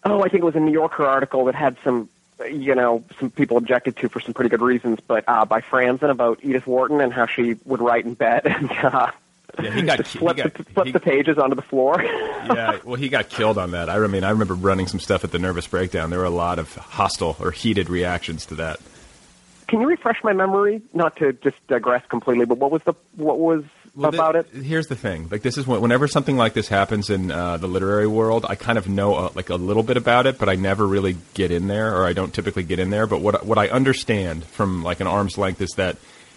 oh, 0.04 0.20
I 0.24 0.30
think 0.30 0.42
it 0.42 0.46
was 0.46 0.56
a 0.56 0.60
New 0.60 0.72
Yorker 0.74 1.06
article 1.06 1.46
that 1.46 1.56
had 1.56 1.78
some 1.84 2.10
you 2.50 2.74
know, 2.74 3.04
some 3.20 3.30
people 3.30 3.58
objected 3.58 3.98
to 3.98 4.10
for 4.10 4.20
some 4.20 4.34
pretty 4.34 4.50
good 4.50 4.62
reasons, 4.62 5.00
but 5.06 5.24
uh 5.28 5.46
by 5.46 5.62
Franzen 5.62 6.10
about 6.10 6.40
Edith 6.44 6.66
Wharton 6.66 7.02
and 7.02 7.14
how 7.14 7.26
she 7.28 7.56
would 7.66 7.82
write 7.82 8.06
in 8.06 8.14
bed 8.16 8.46
and 8.46 8.72
uh 8.72 9.12
yeah, 9.62 9.72
he 9.72 9.82
got, 9.82 9.98
just 10.00 10.14
he 10.14 10.20
flip, 10.20 10.38
got- 10.38 10.54
the, 10.54 10.64
flip 10.64 10.86
he- 10.88 10.92
the 10.94 11.00
pages 11.00 11.38
onto 11.38 11.56
the 11.56 11.62
floor. 11.62 12.02
yeah, 12.04 12.80
well, 12.86 12.96
he 12.96 13.10
got 13.10 13.30
killed 13.30 13.58
on 13.58 13.72
that. 13.72 13.90
I 13.90 14.08
mean, 14.08 14.24
I 14.24 14.30
remember 14.30 14.54
running 14.56 14.88
some 14.88 15.00
stuff 15.02 15.24
at 15.26 15.32
the 15.32 15.40
Nervous 15.40 15.68
Breakdown. 15.68 16.10
There 16.10 16.20
were 16.20 16.26
a 16.26 16.30
lot 16.30 16.58
of 16.58 16.74
hostile 16.76 17.36
or 17.40 17.52
heated 17.52 17.90
reactions 17.90 18.46
to 18.48 18.56
that. 18.56 18.80
Can 19.72 19.80
you 19.82 19.88
refresh 19.88 20.22
my 20.24 20.34
memory? 20.34 20.82
Not 20.94 21.16
to 21.18 21.32
just 21.34 21.56
digress 21.68 22.06
completely, 22.10 22.46
but 22.46 22.58
what 22.60 22.70
was 22.72 22.84
the 22.84 22.94
what 23.16 23.40
was 23.40 23.64
Well, 23.96 24.10
about 24.14 24.34
th- 24.34 24.46
it? 24.54 24.64
Here's 24.64 24.88
the 24.88 24.96
thing: 24.98 25.30
like 25.32 25.42
this 25.44 25.58
is 25.58 25.66
when, 25.66 25.80
whenever 25.82 26.08
something 26.10 26.36
like 26.36 26.54
this 26.54 26.68
happens 26.68 27.10
in 27.10 27.32
uh, 27.32 27.56
the 27.56 27.68
literary 27.68 28.06
world, 28.06 28.46
I 28.48 28.56
kind 28.56 28.78
of 28.78 28.90
know 28.90 29.16
uh, 29.16 29.30
like 29.34 29.50
a 29.50 29.56
little 29.56 29.84
bit 29.84 29.96
about 29.98 30.28
it, 30.28 30.38
but 30.38 30.50
I 30.50 30.56
never 30.56 30.86
really 30.86 31.16
get 31.36 31.52
in 31.52 31.68
there, 31.68 31.96
or 31.96 32.06
I 32.06 32.12
don't 32.14 32.34
typically 32.34 32.64
get 32.64 32.80
in 32.80 32.90
there. 32.90 33.08
But 33.08 33.22
what 33.22 33.46
what 33.46 33.58
I 33.58 33.70
understand 33.70 34.44
from 34.44 34.84
like 34.84 35.00
an 35.00 35.08
arm's 35.08 35.38
length 35.38 35.62
is 35.62 35.72
that 35.78 35.96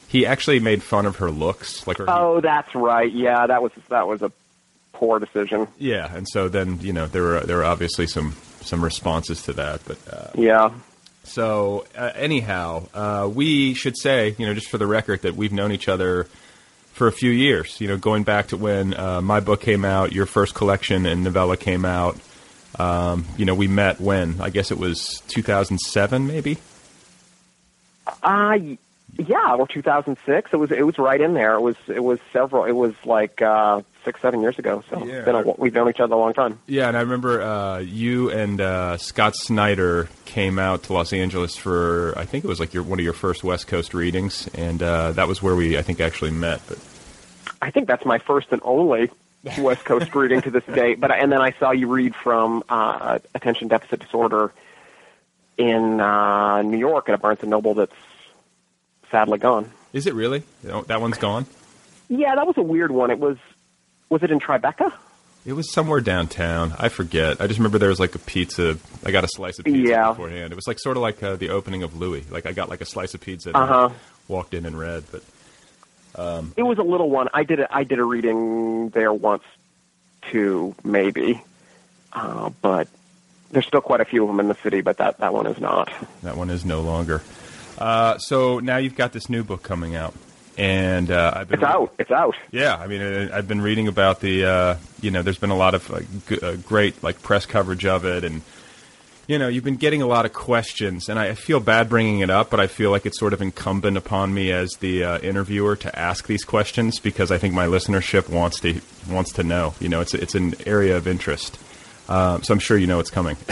he 0.09 0.25
actually 0.25 0.61
made 0.61 0.81
fun 0.83 1.05
of 1.05 1.17
her 1.17 1.31
looks, 1.33 1.87
like 1.89 1.99
her. 1.99 2.07
Oh, 2.09 2.41
that's 2.41 2.73
right. 2.75 3.13
Yeah, 3.13 3.49
that 3.49 3.63
was 3.65 3.73
that 3.89 4.07
was 4.07 4.23
a 4.23 4.31
poor 4.93 5.19
decision. 5.19 5.67
yeah, 5.77 6.15
and 6.15 6.29
so 6.29 6.49
then 6.49 6.79
you 6.81 6.93
know 6.93 7.07
there 7.07 7.23
were 7.23 7.41
there 7.41 7.57
were 7.57 7.65
obviously 7.65 8.07
some 8.07 8.37
some 8.61 8.83
responses 8.85 9.43
to 9.43 9.53
that, 9.55 9.81
but. 9.87 9.99
Uh, 10.09 10.31
Yeah. 10.37 10.71
So 11.25 11.87
uh, 11.97 12.13
anyhow, 12.15 12.87
uh, 12.95 13.29
we 13.33 13.75
should 13.75 13.97
say, 13.99 14.35
you 14.39 14.47
know, 14.47 14.55
just 14.55 14.69
for 14.69 14.79
the 14.79 14.87
record, 14.87 15.23
that 15.23 15.35
we've 15.35 15.53
known 15.53 15.73
each 15.73 15.89
other 15.89 16.25
for 16.93 17.07
a 17.09 17.13
few 17.13 17.31
years. 17.31 17.81
You 17.81 17.89
know, 17.89 17.97
going 17.97 18.23
back 18.23 18.49
to 18.49 18.57
when 18.57 18.95
uh, 18.95 19.21
my 19.21 19.41
book 19.41 19.61
came 19.61 19.85
out, 19.85 20.13
your 20.13 20.27
first 20.27 20.55
collection 20.55 21.07
and 21.07 21.25
novella 21.25 21.57
came 21.57 21.85
out. 21.85 22.17
Um, 22.79 23.25
you 23.37 23.45
know, 23.45 23.55
we 23.55 23.69
met 23.69 24.01
when 24.01 24.41
I 24.41 24.51
guess 24.51 24.71
it 24.71 24.79
was 24.79 25.23
2007, 25.29 26.27
maybe. 26.27 26.59
Uh 28.23 28.59
yeah, 29.19 29.55
or 29.55 29.67
2006. 29.69 30.51
It 30.53 30.57
was 30.57 30.71
it 30.73 30.85
was 30.87 30.99
right 30.99 31.21
in 31.21 31.35
there. 31.35 31.55
It 31.55 31.61
was 31.61 31.77
it 31.89 32.03
was 32.03 32.19
several. 32.33 32.65
It 32.65 32.73
was 32.73 32.95
like 33.05 33.41
uh, 33.43 33.83
six 34.05 34.21
seven 34.21 34.41
years 34.41 34.59
ago. 34.59 34.83
So 34.91 35.05
Yeah. 35.05 35.23
been 35.25 35.35
a, 35.35 35.43
we've 35.59 35.73
known 35.75 35.89
each 35.89 36.01
other 36.01 36.15
a 36.15 36.19
long 36.19 36.33
time. 36.35 36.59
Yeah, 36.67 36.89
and 36.89 36.97
I 36.97 37.01
remember 37.01 37.43
uh, 37.43 37.79
you 37.79 38.31
and 38.31 38.61
uh, 38.61 38.97
Scott 38.97 39.37
Snyder 39.37 40.09
came 40.25 40.59
out 40.59 40.85
to 40.85 40.93
Los 40.93 41.13
Angeles 41.13 41.57
for 41.57 42.15
I 42.17 42.25
think 42.25 42.45
it 42.45 42.49
was 42.49 42.61
like 42.61 42.75
your 42.75 42.83
one 42.83 42.99
of 42.99 43.05
your 43.05 43.13
first 43.15 43.45
West 43.45 43.67
Coast 43.69 43.95
readings, 43.95 44.49
and 44.55 44.83
uh, 44.83 45.13
that 45.13 45.29
was 45.29 45.43
where 45.43 45.55
we 45.55 45.79
I 45.79 45.83
think 45.83 46.01
actually 46.01 46.33
met. 46.33 46.61
But 46.69 46.79
I 47.63 47.71
think 47.71 47.87
that's 47.89 48.05
my 48.05 48.19
first 48.19 48.49
and 48.51 48.61
only 48.65 49.11
West 49.59 49.85
Coast 49.85 50.15
reading 50.15 50.43
to 50.43 50.51
this 50.51 50.65
day. 50.65 50.95
But 50.95 51.11
and 51.13 51.31
then 51.31 51.41
I 51.41 51.53
saw 51.59 51.71
you 51.71 51.89
read 51.89 52.15
from 52.15 52.65
uh, 52.69 53.19
Attention 53.35 53.69
Deficit 53.69 54.01
Disorder 54.01 54.53
in 55.57 56.01
uh, 56.01 56.63
New 56.63 56.79
York 56.79 57.09
at 57.09 57.15
a 57.15 57.19
Barnes 57.19 57.39
and 57.43 57.51
Noble 57.51 57.75
that's 57.75 57.93
sadly 59.15 59.39
gone. 59.39 59.71
is 59.93 60.07
it 60.09 60.15
really? 60.15 60.43
You 60.65 60.85
that 60.89 61.01
one's 61.01 61.19
gone. 61.19 61.47
Yeah, 62.09 62.35
that 62.35 62.47
was 62.47 62.57
a 62.59 62.63
weird 62.63 62.91
one. 62.91 63.11
It 63.13 63.21
was 63.21 63.37
was 64.09 64.23
it 64.25 64.31
in 64.33 64.41
Tribeca? 64.41 64.93
It 65.47 65.53
was 65.53 65.71
somewhere 65.73 66.01
downtown. 66.01 66.75
I 66.79 66.89
forget. 66.89 67.41
I 67.41 67.47
just 67.47 67.59
remember 67.61 67.79
there 67.79 67.91
was 67.91 68.01
like 68.01 68.15
a 68.17 68.19
pizza. 68.19 68.77
I 69.07 69.11
got 69.13 69.23
a 69.25 69.29
slice 69.29 69.59
of 69.61 69.67
pizza 69.67 69.89
Yeah. 69.93 70.09
beforehand. 70.09 70.53
It 70.53 70.57
was 70.57 70.67
like 70.67 70.79
sort 70.81 70.97
of 70.97 71.03
like 71.03 71.23
uh, 71.23 71.37
the 71.37 71.51
opening 71.51 71.83
of 71.85 71.97
Louie. 71.97 72.25
Like 72.31 72.47
I 72.47 72.53
got 72.53 72.69
like 72.69 72.81
a 72.81 72.87
slice 72.87 73.15
of 73.15 73.21
pizza 73.21 73.51
and 73.51 73.57
Uh-huh. 73.57 73.91
walked 74.27 74.53
in 74.55 74.67
and 74.67 74.77
read. 74.79 75.05
But 75.13 75.23
Um, 76.17 76.53
It 76.57 76.63
was 76.65 76.79
a 76.79 76.83
little 76.83 77.09
one. 77.11 77.29
I 77.35 77.45
did 77.45 77.61
a, 77.61 77.67
I 77.75 77.85
did 77.85 77.99
a 78.01 78.05
reading 78.05 78.89
there 78.91 79.13
once, 79.13 79.43
too, 80.31 80.75
maybe, 80.85 81.43
uh, 82.13 82.51
but 82.63 82.89
there's 83.51 83.67
still 83.67 83.81
quite 83.81 84.01
a 84.01 84.05
few 84.05 84.23
of 84.23 84.29
them 84.29 84.41
in 84.41 84.49
the 84.49 84.55
city. 84.63 84.81
But 84.81 84.97
that 84.99 85.19
that 85.19 85.33
one 85.35 85.47
is 85.47 85.61
not. 85.61 85.93
that 86.23 86.37
one 86.37 86.51
is 86.51 86.65
no 86.65 86.81
longer. 86.83 87.23
Uh, 87.79 88.19
so 88.19 88.59
now 88.61 88.77
you've 88.77 88.97
got 88.97 89.13
this 89.13 89.29
new 89.29 89.43
book 89.45 89.63
coming 89.63 89.95
out, 89.97 90.15
and 90.57 91.11
uh, 91.11 91.33
I've 91.37 91.49
been 91.49 91.61
It's 91.61 91.69
out. 91.69 91.95
It's 91.99 92.11
out. 92.11 92.35
Yeah, 92.53 92.77
I 92.77 92.87
mean, 92.87 93.01
uh, 93.03 93.31
I've 93.33 93.49
been 93.49 93.61
reading 93.61 93.89
about 93.89 94.21
the, 94.21 94.45
uh, 94.45 94.77
you 95.01 95.11
know, 95.11 95.23
there's 95.23 95.39
been 95.39 95.51
a 95.51 95.57
lot 95.57 95.75
of 95.75 95.91
uh, 95.91 96.01
g- 96.29 96.41
uh, 96.41 96.57
great 96.57 97.03
like 97.03 97.23
press 97.23 97.47
coverage 97.47 97.85
of 97.87 98.05
it, 98.05 98.25
and 98.25 98.43
you 99.27 99.39
know, 99.39 99.49
you've 99.49 99.65
been 99.65 99.77
getting 99.77 100.03
a 100.03 100.07
lot 100.07 100.27
of 100.27 100.35
questions, 100.35 101.09
and 101.09 101.19
I 101.19 101.29
I 101.29 101.35
feel 101.35 101.59
bad 101.59 101.89
bringing 101.89 102.21
it 102.21 102.29
up, 102.31 102.51
but 102.51 102.61
I 102.61 102.67
feel 102.67 102.91
like 102.91 103.07
it's 103.07 103.19
sort 103.19 103.33
of 103.33 103.41
incumbent 103.41 103.97
upon 103.97 104.35
me 104.35 104.53
as 104.53 104.71
the 104.81 105.03
uh, 105.03 105.19
interviewer 105.21 105.77
to 105.77 105.99
ask 105.99 106.27
these 106.27 106.45
questions 106.45 106.99
because 107.01 107.31
I 107.33 107.39
think 107.39 107.55
my 107.55 107.67
listenership 107.67 108.29
wants 108.29 108.61
to 108.61 108.81
wants 109.09 109.33
to 109.33 109.43
know. 109.43 109.75
You 109.81 109.89
know, 109.89 110.01
it's 110.03 110.13
it's 110.15 110.35
an 110.35 110.55
area 110.67 110.97
of 110.97 111.09
interest, 111.09 111.59
um, 112.09 112.43
so 112.43 112.53
I'm 112.55 112.61
sure 112.61 112.77
you 112.77 112.87
know 112.87 113.01
it's 113.01 113.11
coming. 113.11 113.37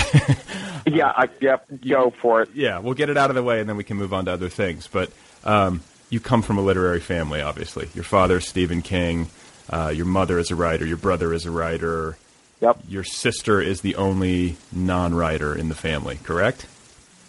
Yeah. 0.87 1.13
I, 1.15 1.29
yep. 1.41 1.67
Go 1.89 2.11
for 2.11 2.43
it. 2.43 2.51
yeah, 2.55 2.79
we'll 2.79 2.95
get 2.95 3.09
it 3.09 3.17
out 3.17 3.31
of 3.31 3.37
the 3.37 3.43
way, 3.43 3.61
and 3.61 3.69
then 3.69 3.77
we 3.77 3.85
can 3.85 3.97
move 3.97 4.13
on 4.13 4.25
to 4.27 4.33
other 4.33 4.49
things. 4.49 4.89
But 4.89 5.13
um, 5.45 5.83
you 6.11 6.21
come 6.21 6.43
from 6.43 6.59
a 6.59 6.63
literary 6.63 7.01
family, 7.01 7.41
obviously. 7.41 7.89
Your 7.95 8.05
father 8.05 8.39
is 8.39 8.49
Stephen 8.49 8.83
King. 8.83 9.29
Uh, 9.71 9.93
your 9.95 10.07
mother 10.07 10.39
is 10.39 10.51
a 10.51 10.57
writer. 10.57 10.85
Your 10.85 10.97
brother 10.97 11.33
is 11.33 11.47
a 11.47 11.51
writer. 11.51 12.17
Yep. 12.61 12.81
Your 12.89 13.05
sister 13.05 13.61
is 13.61 13.81
the 13.81 13.97
only 13.97 14.57
non-writer 14.73 15.57
in 15.57 15.69
the 15.69 15.75
family, 15.75 16.19
correct? 16.23 16.67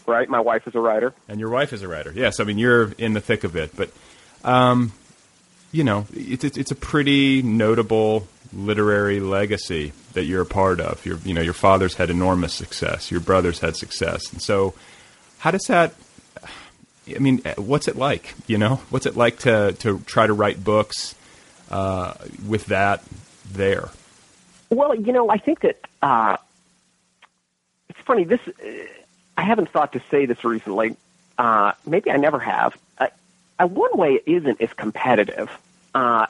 Right. 0.05 0.27
My 0.29 0.39
wife 0.39 0.67
is 0.67 0.75
a 0.75 0.79
writer. 0.79 1.13
And 1.27 1.39
your 1.39 1.49
wife 1.49 1.73
is 1.73 1.81
a 1.81 1.87
writer. 1.87 2.11
Yes, 2.13 2.39
I 2.39 2.43
mean 2.43 2.57
you're 2.57 2.91
in 2.97 3.13
the 3.13 3.21
thick 3.21 3.43
of 3.43 3.55
it, 3.55 3.75
but 3.75 3.89
um, 4.43 4.91
you 5.71 5.83
know 5.83 6.05
it's 6.13 6.43
it's, 6.43 6.57
it's 6.57 6.71
a 6.71 6.75
pretty 6.75 7.41
notable 7.41 8.27
literary 8.55 9.19
legacy 9.19 9.93
that 10.13 10.25
you're 10.25 10.41
a 10.41 10.45
part 10.45 10.79
of. 10.79 11.05
Your 11.05 11.17
you 11.25 11.33
know 11.33 11.41
your 11.41 11.53
father's 11.53 11.95
had 11.95 12.09
enormous 12.09 12.53
success. 12.53 13.11
Your 13.11 13.19
brother's 13.19 13.59
had 13.59 13.75
success, 13.75 14.31
and 14.31 14.41
so 14.41 14.73
how 15.39 15.51
does 15.51 15.65
that? 15.67 15.93
I 17.13 17.19
mean, 17.19 17.39
what's 17.57 17.87
it 17.87 17.97
like? 17.97 18.33
You 18.47 18.57
know, 18.57 18.75
what's 18.89 19.05
it 19.05 19.17
like 19.17 19.39
to 19.39 19.73
to 19.79 19.99
try 19.99 20.27
to 20.27 20.33
write 20.33 20.63
books 20.63 21.15
uh, 21.69 22.13
with 22.47 22.67
that 22.67 23.03
there? 23.51 23.89
Well, 24.69 24.95
you 24.95 25.11
know, 25.11 25.29
I 25.29 25.37
think 25.37 25.61
that 25.61 25.79
uh, 26.01 26.37
it's 27.89 27.99
funny. 27.99 28.23
This 28.23 28.39
uh, 28.47 28.69
I 29.37 29.43
haven't 29.43 29.69
thought 29.69 29.93
to 29.93 30.01
say 30.09 30.25
this 30.25 30.43
recently. 30.43 30.95
Uh, 31.37 31.73
maybe 31.85 32.11
I 32.11 32.17
never 32.17 32.39
have. 32.39 32.77
I, 33.59 33.65
one 33.65 33.97
way 33.97 34.13
it 34.13 34.23
isn't 34.25 34.61
as 34.61 34.73
competitive, 34.73 35.49
uh, 35.93 36.27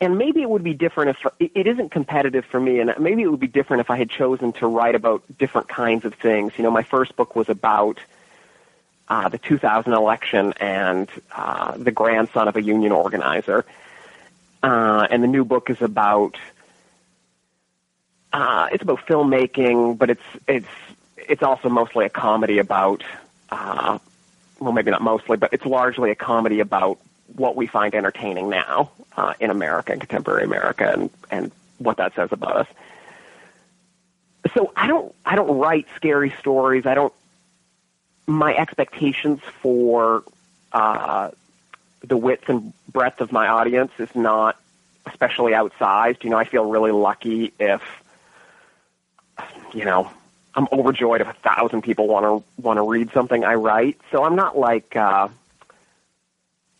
and 0.00 0.18
maybe 0.18 0.42
it 0.42 0.50
would 0.50 0.64
be 0.64 0.74
different 0.74 1.16
if 1.16 1.32
it, 1.54 1.66
isn't 1.66 1.90
competitive 1.90 2.44
for 2.44 2.60
me. 2.60 2.80
And 2.80 2.92
maybe 2.98 3.22
it 3.22 3.28
would 3.30 3.40
be 3.40 3.46
different 3.46 3.80
if 3.80 3.90
I 3.90 3.96
had 3.96 4.10
chosen 4.10 4.52
to 4.54 4.66
write 4.66 4.94
about 4.94 5.22
different 5.38 5.68
kinds 5.68 6.04
of 6.04 6.14
things. 6.14 6.52
You 6.56 6.64
know, 6.64 6.70
my 6.70 6.82
first 6.82 7.16
book 7.16 7.36
was 7.36 7.48
about. 7.48 7.98
Uh, 9.06 9.28
the 9.28 9.36
2000 9.36 9.92
election 9.92 10.54
and 10.58 11.10
uh, 11.36 11.76
the 11.76 11.92
grandson 11.92 12.48
of 12.48 12.56
a 12.56 12.62
union 12.62 12.90
organizer. 12.90 13.66
Uh, 14.62 15.06
and 15.10 15.22
the 15.22 15.26
new 15.26 15.44
book 15.44 15.68
is 15.68 15.82
about 15.82 16.38
uh, 18.32 18.68
it's 18.72 18.82
about 18.82 19.00
filmmaking, 19.06 19.98
but 19.98 20.08
it's 20.08 20.22
it's 20.48 20.68
it's 21.16 21.42
also 21.42 21.68
mostly 21.68 22.06
a 22.06 22.08
comedy 22.08 22.58
about 22.58 23.04
uh, 23.50 23.98
well, 24.58 24.72
maybe 24.72 24.90
not 24.90 25.02
mostly, 25.02 25.36
but 25.36 25.52
it's 25.52 25.64
largely 25.64 26.10
a 26.10 26.14
comedy 26.14 26.60
about 26.60 26.98
what 27.34 27.56
we 27.56 27.66
find 27.66 27.94
entertaining 27.94 28.48
now 28.48 28.90
uh, 29.16 29.34
in 29.40 29.50
America 29.50 29.92
and 29.92 30.00
contemporary 30.00 30.44
America, 30.44 30.90
and 30.92 31.10
and 31.30 31.52
what 31.78 31.96
that 31.96 32.14
says 32.14 32.30
about 32.32 32.56
us. 32.56 32.66
So 34.54 34.72
I 34.76 34.86
don't 34.86 35.14
I 35.24 35.36
don't 35.36 35.58
write 35.58 35.86
scary 35.96 36.34
stories. 36.38 36.86
I 36.86 36.94
don't. 36.94 37.12
My 38.26 38.54
expectations 38.54 39.40
for 39.60 40.24
uh, 40.72 41.30
the 42.02 42.16
width 42.16 42.48
and 42.48 42.72
breadth 42.90 43.20
of 43.20 43.32
my 43.32 43.48
audience 43.48 43.92
is 43.98 44.14
not 44.14 44.58
especially 45.06 45.52
outsized. 45.52 46.24
You 46.24 46.30
know, 46.30 46.38
I 46.38 46.44
feel 46.44 46.64
really 46.64 46.92
lucky 46.92 47.52
if 47.58 47.82
you 49.72 49.84
know 49.84 50.10
I'm 50.54 50.68
overjoyed 50.72 51.20
if 51.20 51.28
a 51.28 51.32
thousand 51.32 51.82
people 51.82 52.06
want 52.06 52.24
to 52.24 52.62
want 52.62 52.78
to 52.78 52.88
read 52.88 53.12
something 53.12 53.44
I 53.44 53.54
write. 53.54 53.98
So 54.12 54.24
I'm 54.24 54.36
not 54.36 54.56
like 54.56 54.94
uh, 54.94 55.28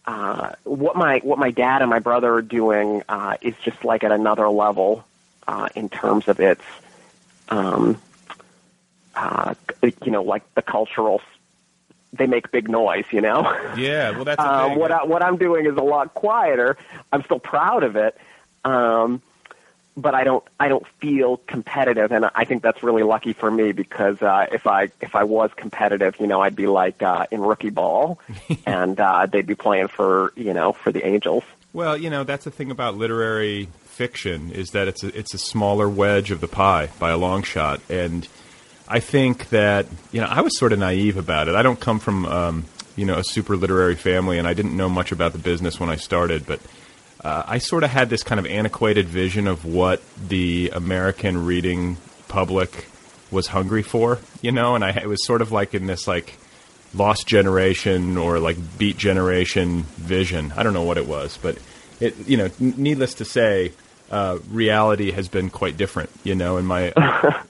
uh, 0.07 0.53
what 0.64 0.97
my 0.97 1.19
what 1.21 1.38
my 1.38 1.51
dad 1.51 1.81
and 1.81 1.90
my 1.90 1.99
brother 1.99 2.35
are 2.35 2.43
doing 2.43 3.03
uh, 3.09 3.37
is 3.40 3.55
just 3.62 3.85
like 3.85 4.05
at 4.05 4.12
another 4.12 4.49
level 4.49 5.05
uh, 5.49 5.69
in 5.75 5.88
terms 5.88 6.29
of 6.29 6.40
its 6.40 6.62
um, 7.49 8.01
uh, 9.14 9.55
you 9.83 10.12
know 10.12 10.23
like 10.23 10.43
the 10.55 10.62
cultural. 10.62 11.21
They 12.12 12.29
make 12.29 12.53
big 12.53 12.69
noise, 12.69 13.07
you 13.11 13.21
know. 13.21 13.43
Yeah, 13.77 14.11
well, 14.11 14.25
that's 14.25 14.38
um, 14.40 14.77
what 14.77 14.93
I, 14.93 15.03
what 15.03 15.21
I'm 15.21 15.37
doing 15.37 15.67
is 15.67 15.77
a 15.77 15.83
lot 15.83 16.14
quieter. 16.14 16.77
I'm 17.12 17.25
still 17.25 17.40
proud 17.40 17.83
of 17.83 17.97
it. 17.97 18.17
Um, 18.64 19.21
but 19.96 20.14
I 20.14 20.24
don't 20.24 20.44
I 20.59 20.68
don't 20.68 20.87
feel 21.00 21.38
competitive, 21.46 22.12
and 22.12 22.26
I 22.35 22.44
think 22.44 22.62
that's 22.62 22.83
really 22.83 23.02
lucky 23.02 23.33
for 23.33 23.50
me 23.50 23.72
because 23.72 24.20
uh, 24.22 24.46
if 24.50 24.66
I 24.66 24.88
if 25.00 25.14
I 25.14 25.24
was 25.24 25.50
competitive, 25.57 26.16
you 26.18 26.26
know, 26.26 26.40
I'd 26.40 26.57
be 26.57 26.66
like 26.66 27.02
uh, 27.02 27.26
in 27.30 27.40
rookie 27.40 27.70
ball, 27.70 28.18
and 28.66 28.98
uh, 28.98 29.26
they'd 29.26 29.46
be 29.46 29.54
playing 29.54 29.88
for 29.88 30.33
you 30.37 30.52
know 30.52 30.72
for 30.72 30.92
the 30.92 31.07
Angels. 31.07 31.44
Well, 31.72 31.96
you 31.96 32.11
know 32.11 32.24
that's 32.24 32.44
the 32.44 32.50
thing 32.50 32.70
about 32.70 32.96
literary 32.96 33.68
fiction 33.85 34.50
is 34.50 34.70
that 34.70 34.88
it's 34.88 35.04
a, 35.04 35.16
it's 35.16 35.35
a 35.35 35.38
smaller 35.38 35.88
wedge 35.88 36.30
of 36.30 36.40
the 36.40 36.48
pie 36.48 36.90
by 36.98 37.11
a 37.11 37.16
long 37.16 37.42
shot, 37.42 37.80
and 37.88 38.26
I 38.88 39.00
think 39.00 39.50
that 39.50 39.87
you 40.11 40.20
know 40.20 40.26
I 40.26 40.40
was 40.40 40.59
sort 40.59 40.72
of 40.72 40.78
naive 40.78 41.16
about 41.16 41.48
it. 41.48 41.54
I 41.54 41.62
don't 41.62 41.78
come 41.78 42.00
from 42.00 42.26
um, 42.26 42.64
you 42.96 43.07
know 43.07 43.18
a 43.18 43.24
super 43.24 43.57
literary 43.57 43.94
family, 43.94 44.38
and 44.38 44.48
I 44.48 44.54
didn't 44.54 44.76
know 44.76 44.88
much 44.88 45.12
about 45.12 45.33
the 45.33 45.38
business 45.38 45.78
when 45.78 45.88
I 45.88 45.96
started, 45.96 46.46
but 46.46 46.61
uh, 47.25 47.43
I 47.47 47.59
sort 47.59 47.85
of 47.85 47.91
had 47.91 48.11
this 48.11 48.23
kind 48.23 48.39
of 48.39 48.47
antiquated 48.47 49.07
vision 49.07 49.47
of 49.47 49.65
what 49.65 50.03
the 50.17 50.71
American 50.75 51.45
reading 51.47 51.97
public 52.29 52.87
was 53.31 53.49
hungry 53.49 53.83
for, 53.83 54.19
you 54.43 54.53
know, 54.53 54.75
and 54.75 54.85
I 54.85 54.91
it 54.91 55.09
was 55.09 55.25
sort 55.25 55.41
of 55.41 55.51
like 55.51 55.75
in 55.75 55.87
this 55.87 56.07
like 56.07 56.35
lost 56.95 57.27
generation 57.27 58.17
or 58.19 58.39
like 58.39 58.57
beat 58.79 58.99
generation 58.99 59.85
vision. 59.97 60.53
I 60.57 60.63
don't 60.63 60.75
know 60.75 60.85
what 60.85 60.99
it 60.99 61.07
was, 61.07 61.39
but 61.41 61.59
it 61.99 62.15
you 62.29 62.37
know, 62.37 62.51
n- 62.61 62.75
needless 62.77 63.15
to 63.15 63.25
say, 63.25 63.73
uh, 64.11 64.39
reality 64.51 65.11
has 65.13 65.29
been 65.29 65.49
quite 65.51 65.77
different, 65.77 66.11
you 66.23 66.35
know, 66.35 66.59
and 66.59 66.69
my 66.69 66.93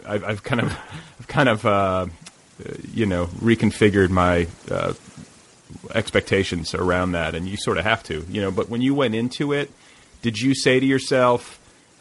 I've, 0.07 0.25
I've 0.25 0.43
kind 0.45 0.61
of 0.61 0.79
I've 1.19 1.27
kind 1.27 1.49
of 1.49 1.67
uh, 1.67 2.07
you 2.93 3.07
know 3.07 3.27
reconfigured 3.27 4.11
my 4.11 4.47
uh, 4.71 4.95
expectations 5.95 6.75
around 6.75 7.13
that, 7.13 7.35
and 7.35 7.49
you 7.49 7.57
sort 7.57 7.79
of 7.79 7.85
have 7.85 8.03
to, 8.05 8.25
you 8.29 8.41
know. 8.41 8.51
But 8.51 8.69
when 8.69 8.83
you 8.83 8.95
went 8.95 9.15
into 9.15 9.53
it, 9.53 9.71
did 10.23 10.39
you 10.39 10.55
say 10.55 10.81
to 10.81 10.87
yourself, 10.87 11.61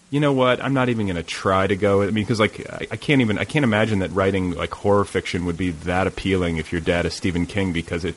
you 0.10 0.20
know 0.20 0.34
what, 0.34 0.64
I'm 0.64 0.74
not 0.74 0.90
even 0.90 1.08
going 1.08 1.18
to 1.18 1.24
try 1.24 1.68
to 1.68 1.76
go? 1.76 2.02
I 2.02 2.06
mean, 2.06 2.24
because 2.24 2.40
like 2.40 2.70
I, 2.70 2.88
I 2.92 2.96
can't 2.98 3.22
even 3.22 3.38
I 3.38 3.46
can't 3.46 3.64
imagine 3.64 4.00
that 4.00 4.12
writing 4.12 4.52
like 4.52 4.74
horror 4.74 5.06
fiction 5.06 5.46
would 5.46 5.58
be 5.58 5.72
that 5.72 6.08
appealing 6.08 6.58
if 6.58 6.72
your 6.72 6.82
dad 6.82 7.06
is 7.06 7.14
Stephen 7.14 7.46
King 7.46 7.74
because 7.74 8.06
it 8.06 8.16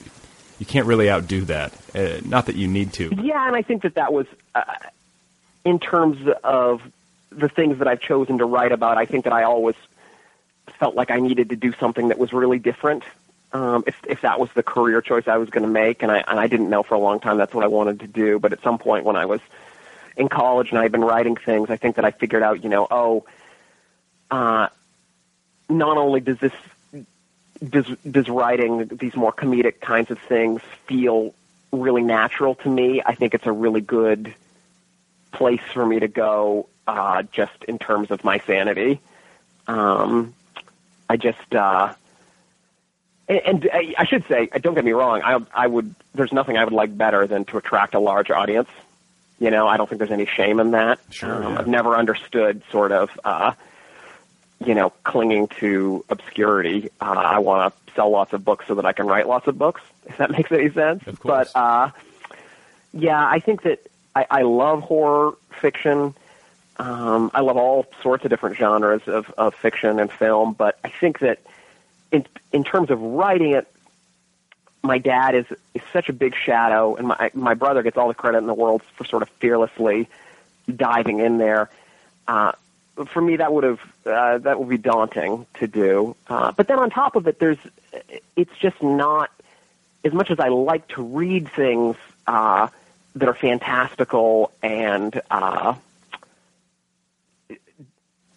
you 0.58 0.66
can't 0.66 0.86
really 0.86 1.10
outdo 1.10 1.42
that. 1.46 1.72
Uh, 1.94 2.20
not 2.24 2.46
that 2.46 2.56
you 2.56 2.68
need 2.68 2.92
to. 2.94 3.14
Yeah, 3.22 3.46
and 3.46 3.56
I 3.56 3.62
think 3.62 3.82
that 3.82 3.94
that 3.94 4.12
was 4.12 4.26
uh, 4.54 4.62
in 5.64 5.78
terms 5.78 6.18
of 6.44 6.82
the 7.30 7.48
things 7.48 7.78
that 7.78 7.88
I've 7.88 8.00
chosen 8.00 8.38
to 8.38 8.44
write 8.44 8.72
about. 8.72 8.98
I 8.98 9.06
think 9.06 9.24
that 9.24 9.32
I 9.32 9.44
always 9.44 9.76
felt 10.78 10.94
like 10.94 11.10
I 11.10 11.18
needed 11.18 11.50
to 11.50 11.56
do 11.56 11.72
something 11.72 12.08
that 12.08 12.18
was 12.18 12.32
really 12.32 12.58
different. 12.58 13.04
Um, 13.52 13.84
if 13.86 13.96
if 14.08 14.20
that 14.22 14.38
was 14.40 14.50
the 14.54 14.62
career 14.62 15.00
choice 15.00 15.28
I 15.28 15.36
was 15.36 15.50
going 15.50 15.62
to 15.62 15.70
make, 15.70 16.02
and 16.02 16.10
I 16.12 16.24
and 16.26 16.38
I 16.38 16.46
didn't 16.46 16.68
know 16.68 16.82
for 16.82 16.94
a 16.94 16.98
long 16.98 17.20
time 17.20 17.38
that's 17.38 17.54
what 17.54 17.64
I 17.64 17.68
wanted 17.68 18.00
to 18.00 18.06
do. 18.06 18.38
But 18.38 18.52
at 18.52 18.62
some 18.62 18.78
point 18.78 19.04
when 19.04 19.16
I 19.16 19.26
was 19.26 19.40
in 20.16 20.28
college 20.28 20.70
and 20.70 20.78
I'd 20.78 20.92
been 20.92 21.04
writing 21.04 21.36
things, 21.36 21.70
I 21.70 21.76
think 21.76 21.96
that 21.96 22.04
I 22.04 22.10
figured 22.10 22.42
out, 22.42 22.62
you 22.64 22.70
know, 22.70 22.86
oh, 22.90 23.24
uh, 24.30 24.68
not 25.68 25.96
only 25.96 26.20
does 26.20 26.38
this 26.38 26.52
does 27.66 27.86
does 28.10 28.28
writing 28.28 28.86
these 28.86 29.14
more 29.14 29.32
comedic 29.32 29.80
kinds 29.80 30.10
of 30.10 30.18
things 30.18 30.60
feel 30.86 31.34
really 31.72 32.02
natural 32.02 32.54
to 32.56 32.68
me, 32.68 33.02
I 33.04 33.14
think 33.14 33.34
it's 33.34 33.46
a 33.46 33.52
really 33.52 33.80
good 33.80 34.34
place 35.32 35.60
for 35.72 35.84
me 35.84 36.00
to 36.00 36.08
go, 36.08 36.68
uh, 36.86 37.22
just 37.24 37.64
in 37.64 37.78
terms 37.78 38.10
of 38.10 38.24
my 38.24 38.38
sanity. 38.40 39.00
Um, 39.66 40.34
I 41.08 41.16
just, 41.16 41.54
uh, 41.54 41.92
and, 43.28 43.40
and 43.44 43.70
I 43.72 43.94
I 43.98 44.06
should 44.06 44.24
say, 44.28 44.48
don't 44.60 44.74
get 44.74 44.84
me 44.84 44.92
wrong, 44.92 45.22
I, 45.22 45.40
I 45.54 45.66
would, 45.66 45.94
there's 46.14 46.32
nothing 46.32 46.56
I 46.56 46.64
would 46.64 46.72
like 46.72 46.96
better 46.96 47.26
than 47.26 47.44
to 47.46 47.58
attract 47.58 47.94
a 47.94 48.00
large 48.00 48.30
audience. 48.30 48.68
You 49.38 49.50
know, 49.50 49.66
I 49.68 49.76
don't 49.76 49.88
think 49.88 49.98
there's 49.98 50.12
any 50.12 50.26
shame 50.26 50.60
in 50.60 50.70
that. 50.70 50.98
Sure, 51.10 51.44
um, 51.44 51.52
yeah. 51.52 51.58
I've 51.58 51.66
never 51.66 51.96
understood 51.96 52.62
sort 52.70 52.92
of, 52.92 53.10
uh, 53.24 53.52
you 54.64 54.74
know, 54.74 54.90
clinging 55.04 55.48
to 55.60 56.04
obscurity. 56.08 56.90
Uh, 57.00 57.04
I 57.04 57.38
want 57.40 57.74
to 57.86 57.92
sell 57.94 58.10
lots 58.10 58.32
of 58.32 58.44
books 58.44 58.66
so 58.66 58.76
that 58.76 58.86
I 58.86 58.92
can 58.92 59.06
write 59.06 59.28
lots 59.28 59.46
of 59.46 59.58
books, 59.58 59.82
if 60.06 60.16
that 60.16 60.30
makes 60.30 60.50
any 60.50 60.70
sense. 60.70 61.06
Of 61.06 61.20
course. 61.20 61.52
But, 61.52 61.58
uh, 61.58 61.90
yeah, 62.92 63.22
I 63.26 63.40
think 63.40 63.62
that 63.62 63.80
I, 64.14 64.26
I 64.30 64.42
love 64.42 64.80
horror 64.82 65.36
fiction. 65.60 66.14
Um, 66.78 67.30
I 67.34 67.40
love 67.40 67.56
all 67.56 67.86
sorts 68.02 68.24
of 68.24 68.30
different 68.30 68.56
genres 68.56 69.02
of, 69.06 69.30
of 69.36 69.54
fiction 69.54 69.98
and 69.98 70.10
film, 70.10 70.54
but 70.54 70.78
I 70.84 70.88
think 70.88 71.18
that 71.20 71.40
in 72.12 72.26
in 72.52 72.64
terms 72.64 72.90
of 72.90 73.00
writing 73.00 73.52
it, 73.52 73.66
my 74.82 74.98
dad 74.98 75.34
is 75.34 75.46
is 75.74 75.82
such 75.92 76.08
a 76.08 76.12
big 76.12 76.34
shadow, 76.34 76.96
and 76.96 77.08
my 77.08 77.30
my 77.34 77.54
brother 77.54 77.82
gets 77.82 77.96
all 77.96 78.08
the 78.08 78.14
credit 78.14 78.38
in 78.38 78.46
the 78.46 78.54
world 78.54 78.82
for 78.96 79.04
sort 79.04 79.22
of 79.22 79.28
fearlessly 79.40 80.08
diving 80.74 81.20
in 81.20 81.38
there. 81.38 81.70
Uh, 82.26 82.52
for 83.06 83.20
me, 83.20 83.36
that 83.36 83.52
would 83.52 83.64
have 83.64 83.80
uh, 84.06 84.38
that 84.38 84.58
would 84.58 84.68
be 84.68 84.78
daunting 84.78 85.46
to 85.54 85.66
do. 85.66 86.16
Uh, 86.28 86.52
but 86.52 86.68
then 86.68 86.78
on 86.78 86.90
top 86.90 87.16
of 87.16 87.26
it, 87.26 87.38
there's 87.38 87.58
it's 88.36 88.56
just 88.58 88.82
not 88.82 89.30
as 90.04 90.12
much 90.12 90.30
as 90.30 90.38
I 90.38 90.48
like 90.48 90.88
to 90.88 91.02
read 91.02 91.50
things 91.50 91.96
uh, 92.26 92.68
that 93.16 93.28
are 93.28 93.34
fantastical 93.34 94.52
and 94.62 95.20
uh, 95.30 95.74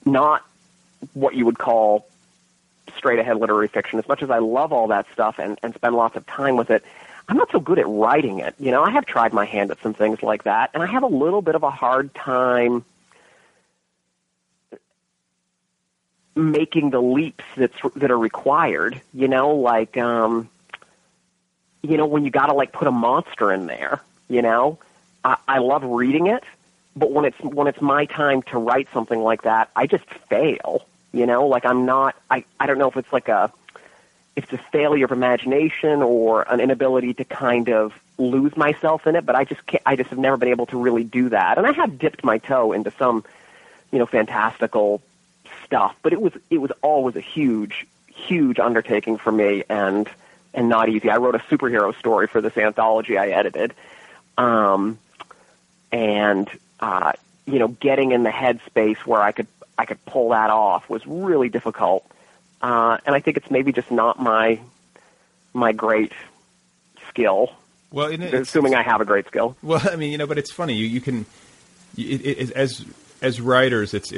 not 0.05 0.43
what 1.13 1.35
you 1.35 1.45
would 1.45 1.57
call 1.57 2.07
straight 2.99 3.17
ahead 3.17 3.37
literary 3.37 3.67
fiction. 3.67 3.97
As 3.97 4.07
much 4.07 4.21
as 4.21 4.29
I 4.29 4.37
love 4.37 4.71
all 4.71 4.87
that 4.89 5.07
stuff 5.11 5.39
and, 5.39 5.57
and 5.63 5.73
spend 5.73 5.95
lots 5.95 6.15
of 6.15 6.27
time 6.27 6.55
with 6.55 6.69
it, 6.69 6.83
I'm 7.27 7.37
not 7.37 7.51
so 7.51 7.59
good 7.59 7.79
at 7.79 7.87
writing 7.87 8.39
it. 8.39 8.53
You 8.59 8.71
know, 8.71 8.83
I 8.83 8.91
have 8.91 9.05
tried 9.05 9.33
my 9.33 9.45
hand 9.45 9.71
at 9.71 9.81
some 9.81 9.93
things 9.93 10.21
like 10.21 10.43
that, 10.43 10.71
and 10.73 10.83
I 10.83 10.85
have 10.85 11.03
a 11.03 11.07
little 11.07 11.41
bit 11.41 11.55
of 11.55 11.63
a 11.63 11.71
hard 11.71 12.13
time 12.13 12.85
making 16.35 16.89
the 16.89 17.01
leaps 17.01 17.43
that's 17.55 17.75
that 17.95 18.11
are 18.11 18.17
required. 18.17 19.01
You 19.13 19.27
know, 19.27 19.55
like 19.55 19.97
um, 19.97 20.49
you 21.81 21.97
know 21.97 22.05
when 22.05 22.25
you 22.25 22.31
got 22.31 22.47
to 22.47 22.53
like 22.53 22.71
put 22.71 22.87
a 22.87 22.91
monster 22.91 23.51
in 23.51 23.67
there. 23.67 24.01
You 24.27 24.41
know, 24.41 24.79
I, 25.23 25.37
I 25.47 25.57
love 25.59 25.83
reading 25.83 26.27
it, 26.27 26.43
but 26.95 27.11
when 27.11 27.25
it's 27.25 27.39
when 27.41 27.67
it's 27.67 27.81
my 27.81 28.05
time 28.05 28.41
to 28.43 28.57
write 28.57 28.87
something 28.93 29.19
like 29.19 29.43
that, 29.43 29.69
I 29.75 29.87
just 29.87 30.05
fail. 30.29 30.85
You 31.11 31.25
know, 31.25 31.47
like 31.47 31.65
I'm 31.65 31.85
not. 31.85 32.15
I 32.29 32.45
I 32.59 32.67
don't 32.67 32.77
know 32.77 32.89
if 32.89 32.97
it's 32.97 33.11
like 33.11 33.29
a 33.29 33.51
if 34.35 34.45
it's 34.45 34.53
a 34.53 34.65
failure 34.71 35.05
of 35.05 35.11
imagination 35.11 36.01
or 36.01 36.43
an 36.43 36.59
inability 36.59 37.13
to 37.15 37.25
kind 37.25 37.69
of 37.69 37.93
lose 38.17 38.55
myself 38.55 39.05
in 39.07 39.15
it, 39.15 39.25
but 39.25 39.35
I 39.35 39.43
just 39.43 39.65
can't, 39.65 39.83
I 39.85 39.95
just 39.95 40.11
have 40.11 40.19
never 40.19 40.37
been 40.37 40.49
able 40.49 40.65
to 40.67 40.77
really 40.77 41.03
do 41.03 41.29
that. 41.29 41.57
And 41.57 41.67
I 41.67 41.71
have 41.73 41.99
dipped 41.99 42.23
my 42.23 42.37
toe 42.37 42.71
into 42.71 42.91
some, 42.91 43.25
you 43.91 43.99
know, 43.99 44.05
fantastical 44.05 45.01
stuff, 45.65 45.95
but 46.01 46.13
it 46.13 46.21
was 46.21 46.33
it 46.49 46.59
was 46.59 46.71
always 46.81 47.15
a 47.15 47.21
huge 47.21 47.85
huge 48.07 48.59
undertaking 48.59 49.17
for 49.17 49.31
me 49.31 49.63
and 49.69 50.07
and 50.53 50.69
not 50.69 50.89
easy. 50.89 51.09
I 51.09 51.17
wrote 51.17 51.35
a 51.35 51.39
superhero 51.39 51.97
story 51.97 52.27
for 52.27 52.41
this 52.41 52.57
anthology 52.57 53.17
I 53.17 53.29
edited. 53.29 53.73
Um 54.37 54.99
and 55.91 56.49
uh 56.79 57.13
you 57.45 57.59
know, 57.59 57.67
getting 57.67 58.11
in 58.11 58.23
the 58.23 58.29
headspace 58.29 58.99
where 59.05 59.21
I 59.21 59.31
could 59.31 59.47
I 59.79 59.85
could 59.85 60.03
pull 60.05 60.29
that 60.29 60.49
off 60.49 60.89
was 60.89 61.07
really 61.07 61.47
difficult. 61.47 62.05
Uh, 62.61 62.97
and 63.05 63.15
I 63.15 63.21
think 63.21 63.37
it's 63.37 63.49
maybe 63.49 63.71
just 63.71 63.89
not 63.89 64.19
my 64.19 64.59
my 65.53 65.71
great 65.71 66.11
skill. 67.07 67.53
Well, 67.89 68.07
it, 68.07 68.21
assuming 68.21 68.75
I 68.75 68.83
have 68.83 68.99
a 68.99 69.05
great 69.05 69.25
skill. 69.27 69.55
Well, 69.63 69.81
I 69.89 69.95
mean, 69.95 70.11
you 70.11 70.17
know, 70.17 70.27
but 70.27 70.37
it's 70.37 70.51
funny. 70.51 70.73
You 70.73 70.85
you 70.85 70.99
can 70.99 71.25
it, 71.97 72.25
it, 72.25 72.51
as 72.51 72.85
as 73.21 73.39
writers, 73.39 73.93
it's 73.93 74.11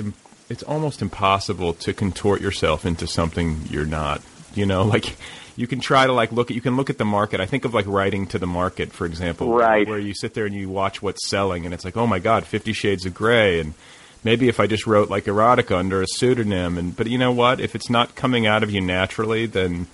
it's 0.50 0.64
almost 0.64 1.04
impossible 1.04 1.74
to 1.76 1.94
contort 1.94 2.42
yourself 2.42 2.84
into 2.84 3.06
something 3.06 3.62
you're 3.70 3.86
not. 3.86 4.24
You 4.56 4.66
know, 4.66 4.84
like 4.96 5.16
you 5.56 5.68
can 5.68 5.80
try 5.80 6.08
to 6.08 6.12
like 6.12 6.32
look 6.32 6.50
at 6.50 6.56
you 6.56 6.62
can 6.62 6.76
look 6.76 6.90
at 6.90 6.98
the 6.98 7.06
market. 7.06 7.40
I 7.40 7.46
think 7.46 7.66
of 7.66 7.74
like 7.76 7.86
writing 7.86 8.26
to 8.28 8.40
the 8.40 8.48
market, 8.48 8.92
for 8.92 9.06
example, 9.06 9.54
right? 9.54 9.88
Where 9.88 10.00
you 10.00 10.16
sit 10.16 10.34
there 10.34 10.48
and 10.48 10.56
you 10.56 10.70
watch 10.70 11.04
what's 11.04 11.30
selling, 11.30 11.66
and 11.66 11.74
it's 11.76 11.86
like, 11.86 11.98
oh 11.98 12.08
my 12.08 12.18
god, 12.18 12.48
Fifty 12.48 12.74
Shades 12.74 13.06
of 13.06 13.14
Grey, 13.14 13.60
and 13.60 13.76
maybe 14.24 14.48
if 14.48 14.60
I 14.60 14.68
just 14.68 14.88
wrote 14.88 15.10
like 15.10 15.26
erotica 15.26 15.76
under 15.76 16.02
a 16.02 16.08
pseudonym, 16.08 16.78
and 16.78 16.96
but 16.96 17.08
you 17.08 17.18
know 17.18 17.32
what? 17.32 17.60
If 17.60 17.76
it's 17.76 17.90
not 17.90 18.16
coming 18.16 18.46
out 18.46 18.64
of 18.64 18.72
you 18.72 18.82
naturally, 18.82 19.46
then 19.46 19.88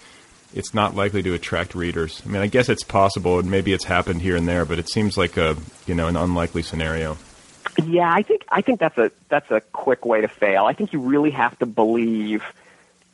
it's 0.53 0.73
not 0.73 0.95
likely 0.95 1.21
to 1.23 1.33
attract 1.33 1.75
readers. 1.75 2.21
I 2.25 2.29
mean, 2.29 2.41
I 2.41 2.47
guess 2.47 2.69
it's 2.69 2.83
possible, 2.83 3.39
and 3.39 3.51
maybe 3.51 3.73
it's 3.73 3.85
happened 3.85 4.21
here 4.21 4.35
and 4.35 4.47
there, 4.47 4.65
but 4.65 4.79
it 4.79 4.89
seems 4.89 5.17
like 5.17 5.37
a 5.37 5.55
you 5.85 5.95
know 5.95 6.07
an 6.07 6.15
unlikely 6.15 6.63
scenario. 6.63 7.17
Yeah, 7.83 8.11
I 8.11 8.21
think 8.21 8.45
I 8.49 8.61
think 8.61 8.79
that's 8.79 8.97
a 8.97 9.11
that's 9.29 9.51
a 9.51 9.61
quick 9.61 10.05
way 10.05 10.21
to 10.21 10.27
fail. 10.27 10.65
I 10.65 10.73
think 10.73 10.93
you 10.93 10.99
really 10.99 11.31
have 11.31 11.57
to 11.59 11.65
believe 11.65 12.43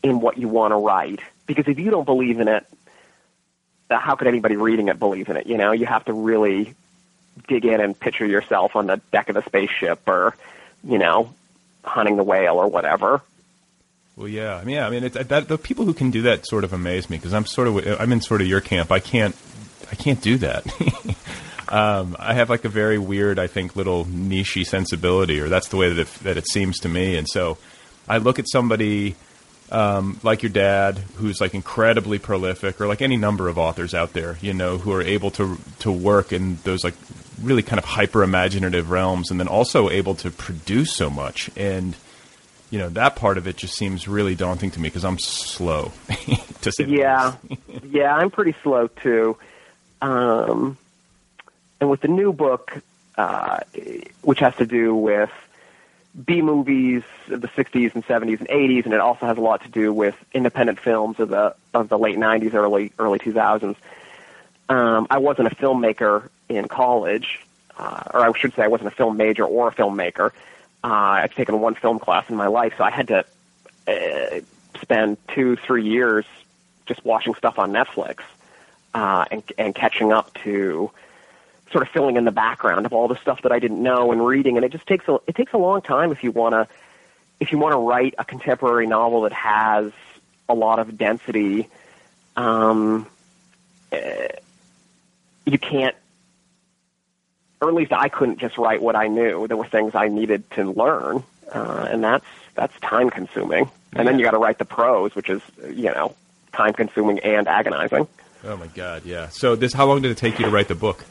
in 0.03 0.19
what 0.19 0.37
you 0.37 0.47
want 0.47 0.71
to 0.71 0.75
write 0.75 1.21
because 1.45 1.67
if 1.67 1.79
you 1.79 1.89
don't 1.89 2.05
believe 2.05 2.39
in 2.39 2.47
it, 2.47 2.65
uh, 3.89 3.97
how 3.97 4.15
could 4.15 4.27
anybody 4.27 4.55
reading 4.55 4.87
it 4.89 4.99
believe 4.99 5.29
in 5.29 5.37
it? 5.37 5.47
You 5.47 5.57
know, 5.57 5.71
you 5.71 5.85
have 5.85 6.05
to 6.05 6.13
really 6.13 6.75
dig 7.47 7.65
in 7.65 7.81
and 7.81 7.99
picture 7.99 8.25
yourself 8.25 8.75
on 8.75 8.87
the 8.87 9.01
deck 9.11 9.29
of 9.29 9.37
a 9.37 9.43
spaceship 9.43 10.07
or 10.07 10.35
you 10.83 10.97
know, 10.97 11.33
hunting 11.83 12.17
the 12.17 12.23
whale 12.23 12.55
or 12.55 12.67
whatever. 12.67 13.21
Well, 14.15 14.27
yeah, 14.27 14.57
I 14.57 14.63
mean, 14.63 14.75
yeah, 14.75 14.87
I 14.87 14.89
mean, 14.91 15.09
that, 15.09 15.47
the 15.47 15.57
people 15.57 15.85
who 15.85 15.93
can 15.93 16.11
do 16.11 16.21
that 16.23 16.45
sort 16.45 16.63
of 16.63 16.71
amaze 16.71 17.09
me 17.09 17.17
because 17.17 17.33
I'm 17.33 17.45
sort 17.45 17.67
of, 17.67 17.99
I'm 17.99 18.11
in 18.11 18.21
sort 18.21 18.41
of 18.41 18.47
your 18.47 18.61
camp. 18.61 18.91
I 18.91 18.99
can't, 18.99 19.35
I 19.91 19.95
can't 19.95 20.21
do 20.21 20.37
that. 20.37 20.67
um, 21.69 22.15
I 22.19 22.35
have 22.35 22.49
like 22.49 22.63
a 22.63 22.69
very 22.69 22.99
weird, 22.99 23.39
I 23.39 23.47
think, 23.47 23.75
little 23.75 24.05
nichey 24.05 24.65
sensibility, 24.65 25.39
or 25.39 25.49
that's 25.49 25.69
the 25.69 25.77
way 25.77 25.89
that 25.91 25.99
it, 25.99 26.13
that 26.23 26.37
it 26.37 26.47
seems 26.47 26.79
to 26.81 26.89
me. 26.89 27.17
And 27.17 27.27
so, 27.27 27.57
I 28.07 28.17
look 28.17 28.37
at 28.37 28.47
somebody 28.49 29.15
um, 29.71 30.19
like 30.21 30.43
your 30.43 30.51
dad, 30.51 30.99
who's 31.15 31.41
like 31.41 31.55
incredibly 31.55 32.19
prolific, 32.19 32.79
or 32.79 32.87
like 32.87 33.01
any 33.01 33.17
number 33.17 33.47
of 33.47 33.57
authors 33.57 33.93
out 33.93 34.13
there, 34.13 34.37
you 34.41 34.53
know, 34.53 34.77
who 34.77 34.93
are 34.93 35.01
able 35.01 35.31
to 35.31 35.57
to 35.79 35.91
work 35.91 36.31
in 36.31 36.57
those 36.63 36.83
like 36.83 36.93
really 37.43 37.63
kind 37.63 37.79
of 37.79 37.85
hyper 37.85 38.23
imaginative 38.23 38.89
realms, 38.89 39.31
and 39.31 39.39
then 39.39 39.47
also 39.47 39.89
able 39.89 40.15
to 40.15 40.31
produce 40.31 40.93
so 40.93 41.09
much. 41.09 41.49
And 41.55 41.95
you 42.69 42.79
know 42.79 42.89
that 42.89 43.15
part 43.15 43.37
of 43.37 43.47
it 43.47 43.57
just 43.57 43.75
seems 43.75 44.07
really 44.07 44.35
daunting 44.35 44.71
to 44.71 44.79
me 44.79 44.89
because 44.89 45.05
I'm 45.05 45.19
slow. 45.19 45.91
to 46.61 46.71
say 46.71 46.85
yeah, 46.85 47.35
yeah, 47.83 48.15
I'm 48.15 48.31
pretty 48.31 48.55
slow 48.63 48.87
too. 48.87 49.37
Um, 50.01 50.77
and 51.79 51.89
with 51.89 52.01
the 52.01 52.07
new 52.07 52.33
book, 52.33 52.81
uh, 53.17 53.59
which 54.21 54.39
has 54.39 54.55
to 54.55 54.65
do 54.65 54.95
with 54.95 55.29
B 56.25 56.41
movies 56.41 57.03
of 57.29 57.41
the 57.41 57.47
60s 57.47 57.95
and 57.95 58.05
70s 58.05 58.39
and 58.39 58.47
80s, 58.47 58.85
and 58.85 58.93
it 58.93 58.99
also 58.99 59.25
has 59.25 59.37
a 59.37 59.41
lot 59.41 59.63
to 59.63 59.69
do 59.69 59.93
with 59.93 60.15
independent 60.33 60.79
films 60.79 61.19
of 61.19 61.29
the 61.29 61.55
of 61.73 61.89
the 61.89 61.97
late 61.97 62.17
90s, 62.17 62.53
early 62.53 62.91
early 62.99 63.19
2000s. 63.19 63.75
Um, 64.73 65.05
I 65.11 65.19
wasn't 65.19 65.51
a 65.51 65.55
filmmaker 65.55 66.29
in 66.49 66.67
college, 66.67 67.39
uh, 67.77 68.03
or 68.11 68.21
I 68.21 68.31
should 68.35 68.55
say, 68.55 68.63
I 68.63 68.67
wasn't 68.67 68.87
a 68.87 68.95
film 68.95 69.17
major 69.17 69.45
or 69.45 69.67
a 69.67 69.71
filmmaker. 69.71 70.31
Uh, 70.83 71.21
I've 71.21 71.35
taken 71.35 71.59
one 71.61 71.75
film 71.75 71.99
class 71.99 72.27
in 72.27 72.35
my 72.35 72.47
life, 72.47 72.73
so 72.77 72.83
I 72.83 72.89
had 72.89 73.07
to 73.09 73.25
uh, 73.87 74.39
spend 74.81 75.17
two, 75.27 75.57
three 75.57 75.87
years 75.87 76.25
just 76.87 77.05
watching 77.05 77.35
stuff 77.35 77.59
on 77.59 77.71
Netflix 77.71 78.21
uh, 78.95 79.25
and, 79.29 79.43
and 79.59 79.75
catching 79.75 80.11
up 80.11 80.33
to 80.43 80.89
sort 81.71 81.85
of 81.85 81.89
filling 81.89 82.17
in 82.17 82.25
the 82.25 82.31
background 82.31 82.87
of 82.87 82.93
all 82.93 83.07
the 83.07 83.17
stuff 83.17 83.43
that 83.43 83.51
I 83.51 83.59
didn't 83.59 83.81
know 83.81 84.11
and 84.11 84.25
reading. 84.25 84.57
And 84.57 84.65
it 84.65 84.71
just 84.71 84.87
takes 84.87 85.07
a 85.07 85.19
it 85.27 85.35
takes 85.35 85.53
a 85.53 85.57
long 85.57 85.83
time 85.83 86.11
if 86.11 86.23
you 86.23 86.31
want 86.31 86.53
to 86.53 86.67
if 87.39 87.51
you 87.51 87.59
want 87.59 87.73
to 87.73 87.77
write 87.77 88.15
a 88.17 88.25
contemporary 88.25 88.87
novel 88.87 89.21
that 89.21 89.33
has 89.33 89.91
a 90.49 90.55
lot 90.55 90.79
of 90.79 90.97
density. 90.97 91.69
Um, 92.35 93.05
uh, 93.91 93.97
you 95.45 95.57
can't 95.57 95.95
or 97.63 97.69
at 97.69 97.75
least 97.75 97.93
I 97.93 98.09
couldn't 98.09 98.39
just 98.39 98.57
write 98.57 98.81
what 98.81 98.95
I 98.97 99.07
knew. 99.07 99.47
There 99.47 99.55
were 99.55 99.65
things 99.65 99.95
I 99.95 100.09
needed 100.09 100.49
to 100.51 100.69
learn, 100.69 101.23
uh, 101.53 101.87
and 101.89 102.03
that's 102.03 102.25
that's 102.55 102.77
time 102.81 103.09
consuming. 103.09 103.71
And 103.93 104.05
then 104.07 104.19
you 104.19 104.25
got 104.25 104.31
to 104.31 104.37
write 104.37 104.57
the 104.57 104.65
prose, 104.65 105.15
which 105.15 105.29
is 105.29 105.41
you 105.69 105.85
know 105.85 106.13
time 106.51 106.73
consuming 106.73 107.19
and 107.19 107.47
agonizing. 107.47 108.07
Oh 108.43 108.57
my 108.57 108.67
god, 108.67 109.05
yeah. 109.05 109.29
So 109.29 109.55
this, 109.55 109.71
how 109.71 109.85
long 109.85 110.01
did 110.01 110.11
it 110.11 110.17
take 110.17 110.39
you 110.39 110.45
to 110.45 110.51
write 110.51 110.67
the 110.67 110.75
book? 110.75 111.05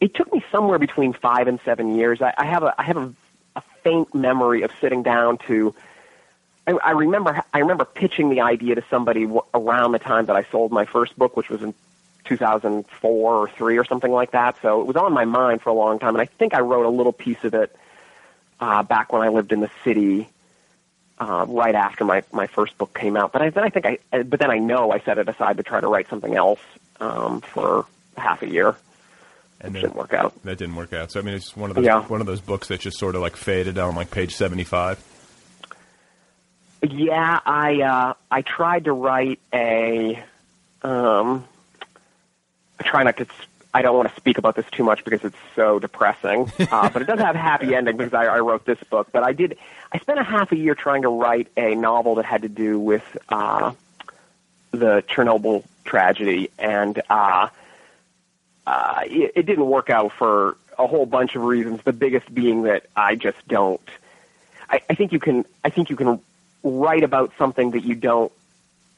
It 0.00 0.14
took 0.14 0.30
me 0.34 0.44
somewhere 0.52 0.78
between 0.78 1.14
five 1.14 1.48
and 1.48 1.58
seven 1.64 1.96
years. 1.96 2.20
I, 2.20 2.34
I 2.36 2.44
have 2.44 2.62
a 2.62 2.74
I 2.78 2.82
have 2.82 2.98
a, 2.98 3.14
a 3.56 3.62
faint 3.82 4.14
memory 4.14 4.62
of 4.62 4.70
sitting 4.82 5.02
down 5.02 5.38
to. 5.46 5.74
I, 6.66 6.72
I 6.72 6.90
remember 6.90 7.42
I 7.54 7.60
remember 7.60 7.86
pitching 7.86 8.28
the 8.28 8.42
idea 8.42 8.74
to 8.74 8.84
somebody 8.90 9.22
w- 9.22 9.44
around 9.54 9.92
the 9.92 9.98
time 9.98 10.26
that 10.26 10.36
I 10.36 10.42
sold 10.44 10.72
my 10.72 10.84
first 10.84 11.18
book, 11.18 11.38
which 11.38 11.48
was 11.48 11.62
in 11.62 11.72
2004 12.24 13.34
or 13.34 13.48
three 13.48 13.78
or 13.78 13.84
something 13.84 14.10
like 14.12 14.32
that. 14.32 14.56
So 14.62 14.80
it 14.80 14.86
was 14.86 14.96
on 14.96 15.12
my 15.12 15.24
mind 15.24 15.62
for 15.62 15.70
a 15.70 15.74
long 15.74 15.98
time, 15.98 16.14
and 16.14 16.20
I 16.22 16.26
think 16.26 16.54
I 16.54 16.60
wrote 16.60 16.86
a 16.86 16.90
little 16.90 17.12
piece 17.12 17.42
of 17.44 17.54
it 17.54 17.74
uh, 18.60 18.82
back 18.82 19.12
when 19.12 19.22
I 19.22 19.28
lived 19.28 19.52
in 19.52 19.60
the 19.60 19.70
city, 19.84 20.28
uh, 21.18 21.44
right 21.48 21.74
after 21.74 22.04
my 22.04 22.22
my 22.32 22.46
first 22.46 22.76
book 22.78 22.92
came 22.98 23.16
out. 23.16 23.32
But 23.32 23.42
I, 23.42 23.50
then 23.50 23.64
I 23.64 23.68
think 23.70 23.86
I, 23.86 24.22
but 24.22 24.40
then 24.40 24.50
I 24.50 24.58
know 24.58 24.90
I 24.90 24.98
set 25.00 25.18
it 25.18 25.28
aside 25.28 25.56
to 25.58 25.62
try 25.62 25.80
to 25.80 25.88
write 25.88 26.08
something 26.08 26.34
else 26.34 26.60
um, 27.00 27.40
for 27.40 27.86
half 28.16 28.42
a 28.42 28.48
year. 28.48 28.76
And 29.60 29.74
it 29.76 29.80
didn't 29.80 29.96
work 29.96 30.12
out. 30.12 30.34
That 30.42 30.58
didn't 30.58 30.74
work 30.76 30.92
out. 30.92 31.10
So 31.12 31.20
I 31.20 31.22
mean, 31.22 31.34
it's 31.34 31.56
one 31.56 31.70
of 31.70 31.76
those 31.76 31.84
Yeah. 31.86 32.00
one 32.06 32.20
of 32.20 32.26
those 32.26 32.40
books 32.40 32.68
that 32.68 32.80
just 32.80 32.98
sort 32.98 33.14
of 33.14 33.22
like 33.22 33.36
faded 33.36 33.78
on 33.78 33.94
like 33.94 34.10
page 34.10 34.34
seventy 34.34 34.64
five. 34.64 35.02
Yeah, 36.82 37.40
I 37.46 37.80
uh, 37.80 38.14
I 38.30 38.42
tried 38.42 38.84
to 38.84 38.92
write 38.92 39.40
a. 39.52 40.22
Um, 40.82 41.44
I 42.80 42.82
try 42.82 43.02
not 43.02 43.16
to 43.18 43.26
I 43.74 43.82
don't 43.82 43.96
want 43.96 44.08
to 44.08 44.14
speak 44.14 44.38
about 44.38 44.54
this 44.54 44.66
too 44.70 44.84
much 44.84 45.04
because 45.04 45.24
it's 45.24 45.36
so 45.56 45.80
depressing. 45.80 46.50
Uh, 46.74 46.88
but 46.88 47.02
it 47.02 47.04
does 47.04 47.20
have 47.20 47.36
a 47.36 47.38
happy 47.38 47.74
ending 47.74 47.96
because 47.96 48.14
I, 48.14 48.24
I 48.24 48.40
wrote 48.40 48.64
this 48.64 48.82
book. 48.84 49.08
But 49.12 49.22
I 49.22 49.32
did. 49.32 49.58
I 49.92 49.98
spent 49.98 50.18
a 50.18 50.24
half 50.24 50.50
a 50.50 50.56
year 50.56 50.74
trying 50.74 51.02
to 51.02 51.08
write 51.08 51.48
a 51.56 51.74
novel 51.74 52.16
that 52.16 52.24
had 52.24 52.42
to 52.42 52.48
do 52.48 52.80
with 52.80 53.04
uh, 53.28 53.72
the 54.72 55.04
Chernobyl 55.08 55.62
tragedy, 55.84 56.50
and 56.58 57.00
uh, 57.08 57.48
uh, 58.66 59.00
it, 59.04 59.32
it 59.36 59.46
didn't 59.46 59.66
work 59.66 59.90
out 59.90 60.12
for 60.12 60.56
a 60.78 60.86
whole 60.86 61.06
bunch 61.06 61.36
of 61.36 61.42
reasons. 61.42 61.82
The 61.82 61.92
biggest 61.92 62.32
being 62.34 62.62
that 62.62 62.86
I 62.96 63.14
just 63.14 63.46
don't. 63.46 63.88
I, 64.68 64.80
I 64.88 64.94
think 64.94 65.12
you 65.12 65.20
can. 65.20 65.44
I 65.62 65.70
think 65.70 65.90
you 65.90 65.96
can 65.96 66.18
write 66.64 67.04
about 67.04 67.32
something 67.38 67.72
that 67.72 67.84
you 67.84 67.94
don't 67.94 68.32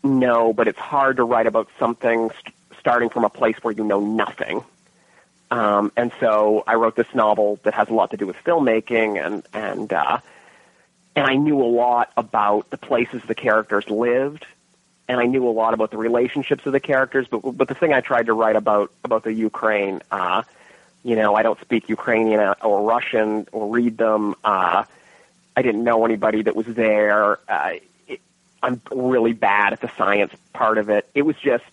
know, 0.03 0.53
but 0.53 0.69
it's 0.69 0.79
hard 0.79 1.17
to 1.17 1.25
write 1.25 1.47
about 1.47 1.69
something 1.79 2.31
st- 2.31 2.55
starting 2.87 3.09
from 3.09 3.25
a 3.25 3.29
place 3.29 3.57
where 3.63 3.75
you 3.75 3.83
know 3.83 3.99
nothing. 3.99 4.63
Um, 5.51 5.91
and 5.97 6.13
so 6.21 6.63
I 6.69 6.75
wrote 6.75 6.95
this 6.95 7.13
novel 7.15 7.59
that 7.65 7.75
has 7.75 7.89
a 7.89 7.93
lot 7.93 8.13
to 8.13 8.17
do 8.17 8.29
with 8.29 8.37
filmmaking, 8.45 9.25
and 9.25 9.43
and 9.53 9.93
uh, 9.93 10.19
and 11.17 11.27
I 11.27 11.35
knew 11.35 11.61
a 11.61 11.67
lot 11.67 12.13
about 12.17 12.71
the 12.71 12.77
places 12.77 13.23
the 13.27 13.35
characters 13.35 13.91
lived, 13.91 14.47
and 15.09 15.19
I 15.19 15.25
knew 15.27 15.49
a 15.49 15.51
lot 15.51 15.75
about 15.75 15.91
the 15.91 15.97
relationships 15.97 16.65
of 16.65 16.71
the 16.71 16.79
characters. 16.79 17.27
But 17.29 17.41
but 17.41 17.67
the 17.67 17.75
thing 17.75 17.93
I 17.93 18.03
tried 18.03 18.27
to 18.27 18.35
write 18.35 18.55
about 18.55 18.93
about 19.03 19.25
the 19.25 19.33
Ukraine, 19.33 20.01
uh, 20.13 20.45
you 21.03 21.17
know, 21.17 21.35
I 21.35 21.43
don't 21.43 21.61
speak 21.61 21.89
Ukrainian 21.89 22.55
or 22.63 22.83
Russian 22.83 23.49
or 23.51 23.69
read 23.69 23.99
them. 23.99 24.37
Uh, 24.45 24.85
I 25.57 25.63
didn't 25.63 25.83
know 25.83 26.05
anybody 26.05 26.43
that 26.43 26.55
was 26.55 26.67
there. 26.67 27.41
Uh, 27.49 27.79
it, 28.07 28.21
I'm 28.63 28.81
really 28.93 29.33
bad 29.33 29.73
at 29.73 29.81
the 29.81 29.91
science 29.99 30.33
part 30.53 30.79
of 30.79 30.89
it. 30.89 31.09
It 31.15 31.23
was 31.23 31.35
just 31.37 31.65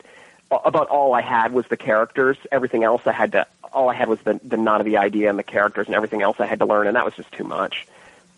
about 0.66 0.90
all 0.90 1.14
I 1.14 1.22
had 1.22 1.54
was 1.54 1.66
the 1.68 1.78
characters. 1.78 2.38
Everything 2.52 2.84
else 2.84 3.02
I 3.06 3.12
had 3.12 3.32
to, 3.34 3.48
all 3.72 3.90
I 3.90 3.94
had 3.96 4.08
was 4.10 4.20
the, 4.22 4.40
the 4.44 4.58
none 4.58 4.80
of 4.82 4.86
the 4.86 4.98
idea 4.98 5.30
and 5.30 5.38
the 5.40 5.44
characters, 5.44 5.88
and 5.88 5.96
everything 5.96 6.22
else 6.22 6.40
I 6.40 6.46
had 6.46 6.60
to 6.60 6.66
learn, 6.66 6.88
and 6.88 6.96
that 6.96 7.06
was 7.06 7.14
just 7.16 7.32
too 7.32 7.44
much. 7.44 7.88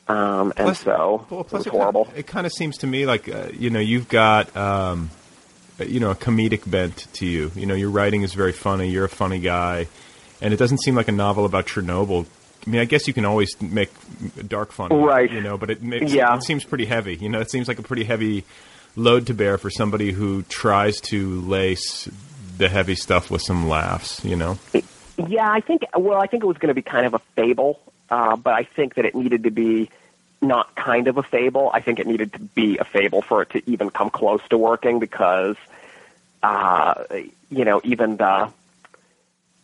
Um, 0.08 0.54
and 0.56 0.66
Plus- 0.68 0.80
so 0.82 1.26
Well, 1.30 1.42
it 1.42 1.48
plus 1.48 1.60
was 1.62 1.68
it 1.68 1.70
horrible. 1.72 2.06
Kind 2.06 2.14
of, 2.14 2.20
it 2.20 2.28
kind 2.28 2.46
of 2.46 2.54
seems 2.54 2.78
to 2.80 2.88
me 2.88 3.06
like 3.06 3.28
uh, 3.28 3.48
you 3.54 3.70
know 3.72 3.80
you've 3.80 4.08
got 4.08 4.56
um, 4.56 5.10
you 5.80 6.00
know 6.00 6.12
a 6.12 6.16
comedic 6.16 6.70
bent 6.70 7.08
to 7.14 7.26
you. 7.26 7.52
You 7.56 7.66
know 7.66 7.74
your 7.74 7.90
writing 7.90 8.22
is 8.22 8.34
very 8.34 8.52
funny. 8.54 8.90
You're 8.90 9.06
a 9.06 9.10
funny 9.10 9.40
guy, 9.40 9.88
and 10.42 10.54
it 10.54 10.58
doesn't 10.58 10.78
seem 10.84 10.94
like 10.96 11.08
a 11.08 11.12
novel 11.12 11.46
about 11.46 11.66
Chernobyl. 11.66 12.28
I 12.66 12.70
mean, 12.70 12.82
I 12.82 12.86
guess 12.86 13.08
you 13.08 13.14
can 13.14 13.26
always 13.26 13.60
make 13.62 13.92
dark 14.48 14.72
fun, 14.72 14.90
Right. 14.92 15.32
You 15.32 15.42
know, 15.42 15.56
but 15.58 15.70
it 15.70 15.84
makes 15.84 16.12
Yeah. 16.12 16.36
it 16.36 16.44
seems 16.44 16.64
pretty 16.64 16.86
heavy. 16.86 17.16
You 17.16 17.30
know, 17.30 17.40
it 17.40 17.52
seems 17.52 17.68
like 17.68 17.78
a 17.78 17.84
pretty 17.84 18.04
heavy 18.04 18.44
load 18.96 19.28
to 19.28 19.34
bear 19.34 19.58
for 19.58 19.70
somebody 19.70 20.12
who 20.12 20.44
tries 20.44 21.00
to 21.02 21.42
lace 21.42 22.08
the 22.58 22.70
heavy 22.70 22.96
stuff 22.96 23.30
with 23.30 23.42
some 23.42 23.68
laughs. 23.68 24.24
You 24.24 24.36
know, 24.36 24.58
Yeah, 25.18 25.50
I 25.50 25.60
think. 25.62 25.84
Well, 25.98 26.20
I 26.20 26.28
think 26.28 26.44
it 26.44 26.48
was 26.48 26.58
going 26.58 26.70
to 26.70 26.74
be 26.76 26.82
kind 26.82 27.06
of 27.06 27.14
a 27.14 27.20
fable, 27.36 27.80
uh, 28.10 28.36
but 28.36 28.54
I 28.54 28.64
think 28.64 28.96
that 28.96 29.06
it 29.06 29.16
needed 29.16 29.44
to 29.44 29.52
be 29.52 29.90
not 30.42 30.76
kind 30.76 31.08
of 31.08 31.18
a 31.18 31.24
fable. 31.24 31.72
I 31.74 31.82
think 31.82 32.00
it 32.00 32.08
needed 32.08 32.34
to 32.34 32.40
be 32.40 32.78
a 32.78 32.84
fable 32.84 33.22
for 33.22 33.42
it 33.42 33.50
to 33.52 33.70
even 33.70 33.90
come 33.90 34.10
close 34.10 34.42
to 34.50 34.58
working 34.58 35.00
because, 35.00 35.56
uh, 36.44 37.04
you 37.50 37.66
know, 37.66 37.82
even 37.84 38.18
the 38.18 38.52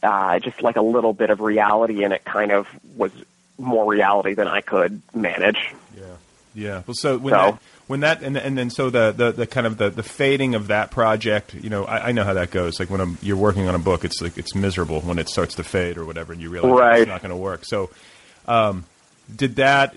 uh, 0.03 0.39
just 0.39 0.61
like 0.63 0.77
a 0.77 0.81
little 0.81 1.13
bit 1.13 1.29
of 1.29 1.41
reality 1.41 2.03
in 2.03 2.11
it 2.11 2.23
kind 2.25 2.51
of 2.51 2.67
was 2.97 3.11
more 3.59 3.85
reality 3.85 4.33
than 4.33 4.47
I 4.47 4.61
could 4.61 5.01
manage. 5.13 5.73
Yeah. 5.95 6.03
Yeah. 6.55 6.81
Well, 6.87 6.95
so 6.95 7.17
when 7.19 7.33
So- 7.33 7.51
that, 7.51 7.59
when 7.91 7.99
that 7.99 8.23
and 8.23 8.37
and 8.37 8.57
then 8.57 8.69
so 8.69 8.89
the, 8.89 9.11
the, 9.11 9.33
the 9.33 9.45
kind 9.45 9.67
of 9.67 9.77
the, 9.77 9.89
the 9.89 10.01
fading 10.01 10.55
of 10.55 10.67
that 10.67 10.91
project, 10.91 11.53
you 11.53 11.69
know, 11.69 11.83
I, 11.83 12.07
I 12.07 12.11
know 12.13 12.23
how 12.23 12.35
that 12.35 12.49
goes. 12.49 12.79
Like 12.79 12.89
when 12.89 13.01
i 13.01 13.13
you're 13.21 13.35
working 13.35 13.67
on 13.67 13.75
a 13.75 13.79
book, 13.79 14.05
it's 14.05 14.21
like 14.21 14.37
it's 14.37 14.55
miserable 14.55 15.01
when 15.01 15.19
it 15.19 15.27
starts 15.27 15.55
to 15.55 15.63
fade 15.65 15.97
or 15.97 16.05
whatever, 16.05 16.31
and 16.31 16.41
you 16.41 16.49
realize 16.49 16.71
Right. 16.71 16.99
it's 17.01 17.09
not 17.09 17.21
going 17.21 17.31
to 17.31 17.35
work. 17.35 17.65
So, 17.65 17.89
um, 18.47 18.85
did 19.35 19.57
that 19.57 19.93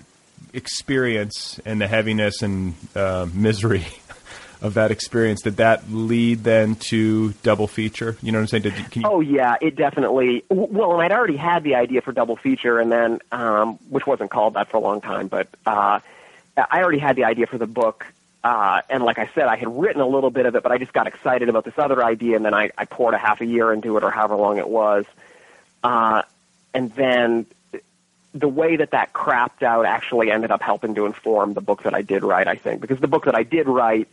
experience 0.51 1.57
and 1.65 1.79
the 1.79 1.87
heaviness 1.87 2.41
and 2.41 2.75
uh, 2.97 3.27
misery 3.33 3.85
of 4.61 4.73
that 4.73 4.91
experience 4.91 5.41
did 5.41 5.55
that 5.57 5.89
lead 5.89 6.43
then 6.43 6.75
to 6.75 7.31
double 7.43 7.67
feature? 7.67 8.17
You 8.21 8.33
know 8.33 8.39
what 8.39 8.53
I'm 8.53 8.61
saying? 8.61 8.63
Did 8.63 8.95
you, 8.97 9.03
Oh 9.05 9.21
yeah, 9.21 9.55
it 9.61 9.77
definitely. 9.77 10.43
Well, 10.49 10.91
and 10.91 11.01
I'd 11.01 11.13
already 11.13 11.37
had 11.37 11.63
the 11.63 11.75
idea 11.75 12.01
for 12.01 12.11
double 12.11 12.35
feature, 12.35 12.77
and 12.77 12.91
then 12.91 13.19
um, 13.31 13.79
which 13.87 14.05
wasn't 14.05 14.31
called 14.31 14.55
that 14.55 14.69
for 14.69 14.75
a 14.75 14.81
long 14.81 14.99
time, 14.99 15.29
but 15.29 15.47
uh, 15.65 16.01
I 16.57 16.81
already 16.81 16.99
had 16.99 17.15
the 17.15 17.25
idea 17.25 17.47
for 17.47 17.57
the 17.57 17.67
book. 17.67 18.05
Uh, 18.43 18.81
and 18.89 19.03
like 19.03 19.17
I 19.17 19.29
said, 19.33 19.45
I 19.45 19.55
had 19.55 19.75
written 19.75 20.01
a 20.01 20.07
little 20.07 20.29
bit 20.29 20.45
of 20.45 20.55
it, 20.55 20.61
but 20.61 20.71
I 20.71 20.77
just 20.77 20.93
got 20.93 21.07
excited 21.07 21.49
about 21.49 21.65
this 21.65 21.73
other 21.77 22.03
idea, 22.03 22.35
and 22.35 22.45
then 22.45 22.53
I, 22.53 22.69
I 22.77 22.85
poured 22.85 23.15
a 23.15 23.17
half 23.17 23.41
a 23.41 23.45
year 23.45 23.73
into 23.73 23.97
it, 23.97 24.03
or 24.03 24.11
however 24.11 24.35
long 24.35 24.57
it 24.57 24.69
was. 24.69 25.05
Uh, 25.83 26.21
and 26.73 26.93
then 26.93 27.47
the 28.35 28.47
way 28.47 28.75
that 28.75 28.91
that 28.91 29.13
crapped 29.13 29.63
out 29.63 29.85
actually 29.85 30.29
ended 30.29 30.51
up 30.51 30.61
helping 30.61 30.93
to 30.95 31.05
inform 31.05 31.53
the 31.53 31.61
book 31.61 31.83
that 31.83 31.95
I 31.95 32.01
did 32.01 32.23
write. 32.23 32.47
I 32.47 32.55
think 32.55 32.81
because 32.81 32.99
the 32.99 33.07
book 33.07 33.25
that 33.25 33.35
I 33.35 33.43
did 33.43 33.67
write 33.67 34.09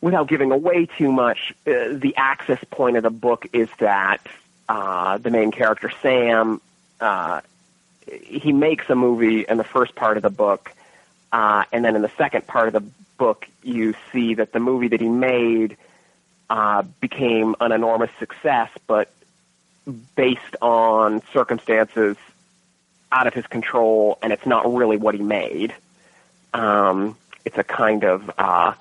without 0.00 0.28
giving 0.28 0.52
away 0.52 0.86
too 0.98 1.10
much, 1.10 1.54
uh, 1.66 1.94
the 1.94 2.14
access 2.16 2.62
point 2.70 2.96
of 2.96 3.02
the 3.02 3.10
book 3.10 3.46
is 3.52 3.68
that 3.78 4.20
uh, 4.68 5.18
the 5.18 5.30
main 5.30 5.50
character 5.50 5.90
Sam, 6.02 6.60
uh, 7.00 7.40
he 8.06 8.52
makes 8.52 8.88
a 8.90 8.94
movie 8.94 9.40
in 9.48 9.56
the 9.56 9.64
first 9.64 9.94
part 9.94 10.16
of 10.16 10.22
the 10.22 10.30
book, 10.30 10.72
uh, 11.32 11.64
and 11.72 11.84
then 11.84 11.96
in 11.96 12.02
the 12.02 12.10
second 12.16 12.46
part 12.46 12.66
of 12.68 12.72
the 12.72 12.84
book, 13.18 13.46
you 13.62 13.94
see 14.12 14.34
that 14.34 14.52
the 14.52 14.60
movie 14.60 14.88
that 14.88 15.00
he 15.00 15.08
made 15.08 15.76
uh, 16.48 16.82
became 17.00 17.54
an 17.60 17.72
enormous 17.72 18.10
success, 18.18 18.70
but 18.86 19.12
based 20.16 20.56
on 20.60 21.22
circumstances 21.32 22.16
out 23.12 23.26
of 23.26 23.34
his 23.34 23.46
control, 23.46 24.18
and 24.22 24.32
it's 24.32 24.46
not 24.46 24.72
really 24.72 24.96
what 24.96 25.14
he 25.14 25.22
made. 25.22 25.74
Um, 26.52 27.16
it's 27.44 27.58
a 27.58 27.64
kind 27.64 28.04
of 28.04 28.30
uh, 28.36 28.74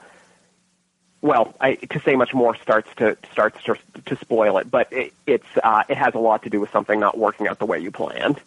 well, 1.21 1.53
I, 1.59 1.75
to 1.75 1.99
say 1.99 2.15
much 2.15 2.33
more 2.33 2.55
starts 2.55 2.89
to 2.97 3.17
starts 3.31 3.61
to, 3.65 3.75
to 4.05 4.15
spoil 4.17 4.57
it, 4.57 4.71
but 4.71 4.91
it, 4.93 5.13
it's 5.27 5.45
uh, 5.61 5.83
it 5.89 5.97
has 5.97 6.13
a 6.13 6.19
lot 6.19 6.43
to 6.43 6.49
do 6.49 6.59
with 6.59 6.71
something 6.71 6.99
not 6.99 7.17
working 7.17 7.47
out 7.47 7.59
the 7.59 7.65
way 7.65 7.79
you 7.79 7.91
planned. 7.91 8.39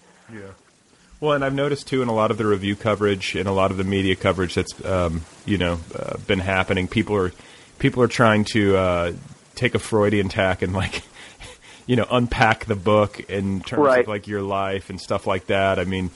Well, 1.22 1.34
and 1.34 1.44
I've 1.44 1.54
noticed 1.54 1.86
too 1.86 2.02
in 2.02 2.08
a 2.08 2.12
lot 2.12 2.32
of 2.32 2.36
the 2.36 2.44
review 2.44 2.74
coverage 2.74 3.36
and 3.36 3.46
a 3.48 3.52
lot 3.52 3.70
of 3.70 3.76
the 3.76 3.84
media 3.84 4.16
coverage 4.16 4.56
that's 4.56 4.84
um, 4.84 5.22
you 5.46 5.56
know 5.56 5.78
uh, 5.96 6.16
been 6.26 6.40
happening. 6.40 6.88
People 6.88 7.14
are 7.14 7.30
people 7.78 8.02
are 8.02 8.08
trying 8.08 8.44
to 8.46 8.76
uh, 8.76 9.12
take 9.54 9.76
a 9.76 9.78
Freudian 9.78 10.28
tack 10.28 10.62
and 10.62 10.72
like 10.72 11.04
you 11.86 11.94
know 11.94 12.08
unpack 12.10 12.64
the 12.64 12.74
book 12.74 13.20
in 13.30 13.60
terms 13.60 13.84
Right. 13.86 14.00
of 14.00 14.08
like 14.08 14.26
your 14.26 14.42
life 14.42 14.90
and 14.90 15.00
stuff 15.00 15.24
like 15.28 15.46
that. 15.46 15.78
I 15.78 15.84
mean, 15.84 16.10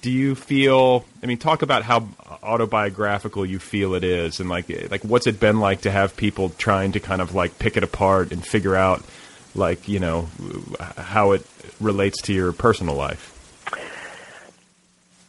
do 0.00 0.10
you 0.10 0.34
feel? 0.34 1.04
I 1.22 1.26
mean, 1.26 1.36
talk 1.36 1.60
about 1.60 1.82
how 1.82 2.08
autobiographical 2.42 3.44
you 3.44 3.58
feel 3.58 3.94
it 3.94 4.04
is, 4.04 4.40
and 4.40 4.48
like 4.48 4.70
like 4.90 5.04
what's 5.04 5.26
it 5.26 5.38
been 5.38 5.60
like 5.60 5.82
to 5.82 5.90
have 5.90 6.16
people 6.16 6.48
trying 6.48 6.92
to 6.92 7.00
kind 7.00 7.20
of 7.20 7.34
like 7.34 7.58
pick 7.58 7.76
it 7.76 7.82
apart 7.82 8.32
and 8.32 8.42
figure 8.42 8.74
out 8.74 9.04
like 9.54 9.86
you 9.86 10.00
know 10.00 10.30
how 10.96 11.32
it 11.32 11.46
relates 11.78 12.22
to 12.22 12.32
your 12.32 12.52
personal 12.52 12.94
life. 12.94 13.34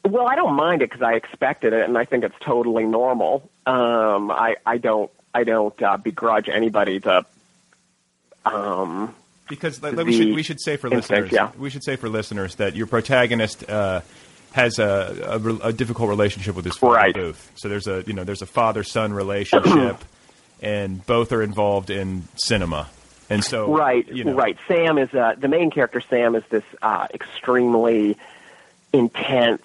Well, 0.07 0.27
I 0.27 0.35
don't 0.35 0.55
mind 0.55 0.81
it 0.81 0.89
because 0.89 1.01
I 1.01 1.13
expected 1.13 1.73
it, 1.73 1.87
and 1.87 1.97
I 1.97 2.05
think 2.05 2.23
it's 2.23 2.35
totally 2.41 2.85
normal. 2.85 3.49
Um, 3.65 4.31
I 4.31 4.55
I 4.65 4.77
don't 4.77 5.11
I 5.33 5.43
don't 5.43 5.81
uh, 5.81 5.97
begrudge 5.97 6.49
anybody 6.49 6.99
the 6.99 7.25
um, 8.45 9.15
Because 9.49 9.81
like, 9.81 9.95
we 9.95 10.13
should 10.13 10.33
we 10.33 10.43
should 10.43 10.61
say 10.61 10.77
for 10.77 10.87
instinct, 10.87 11.31
listeners, 11.31 11.31
yeah. 11.31 11.51
we 11.59 11.69
should 11.69 11.83
say 11.83 11.95
for 11.95 12.09
listeners 12.09 12.55
that 12.55 12.75
your 12.75 12.87
protagonist 12.87 13.69
uh, 13.69 14.01
has 14.53 14.79
a, 14.79 15.39
a, 15.43 15.67
a 15.67 15.73
difficult 15.73 16.09
relationship 16.09 16.55
with 16.55 16.65
his 16.65 16.77
father 16.77 16.95
Right. 16.95 17.13
Booth. 17.13 17.51
So 17.55 17.69
there's 17.69 17.87
a 17.87 18.03
you 18.07 18.13
know 18.13 18.23
there's 18.23 18.41
a 18.41 18.47
father 18.47 18.83
son 18.83 19.13
relationship, 19.13 19.97
and 20.61 21.05
both 21.05 21.31
are 21.31 21.41
involved 21.41 21.89
in 21.89 22.27
cinema. 22.35 22.87
And 23.29 23.43
so 23.43 23.75
right, 23.75 24.07
you 24.07 24.23
know, 24.23 24.33
right. 24.35 24.57
Sam 24.69 24.97
is 24.97 25.13
uh, 25.13 25.35
the 25.37 25.49
main 25.49 25.69
character. 25.69 25.99
Sam 25.99 26.35
is 26.35 26.43
this 26.49 26.63
uh, 26.81 27.07
extremely 27.13 28.17
intense. 28.93 29.63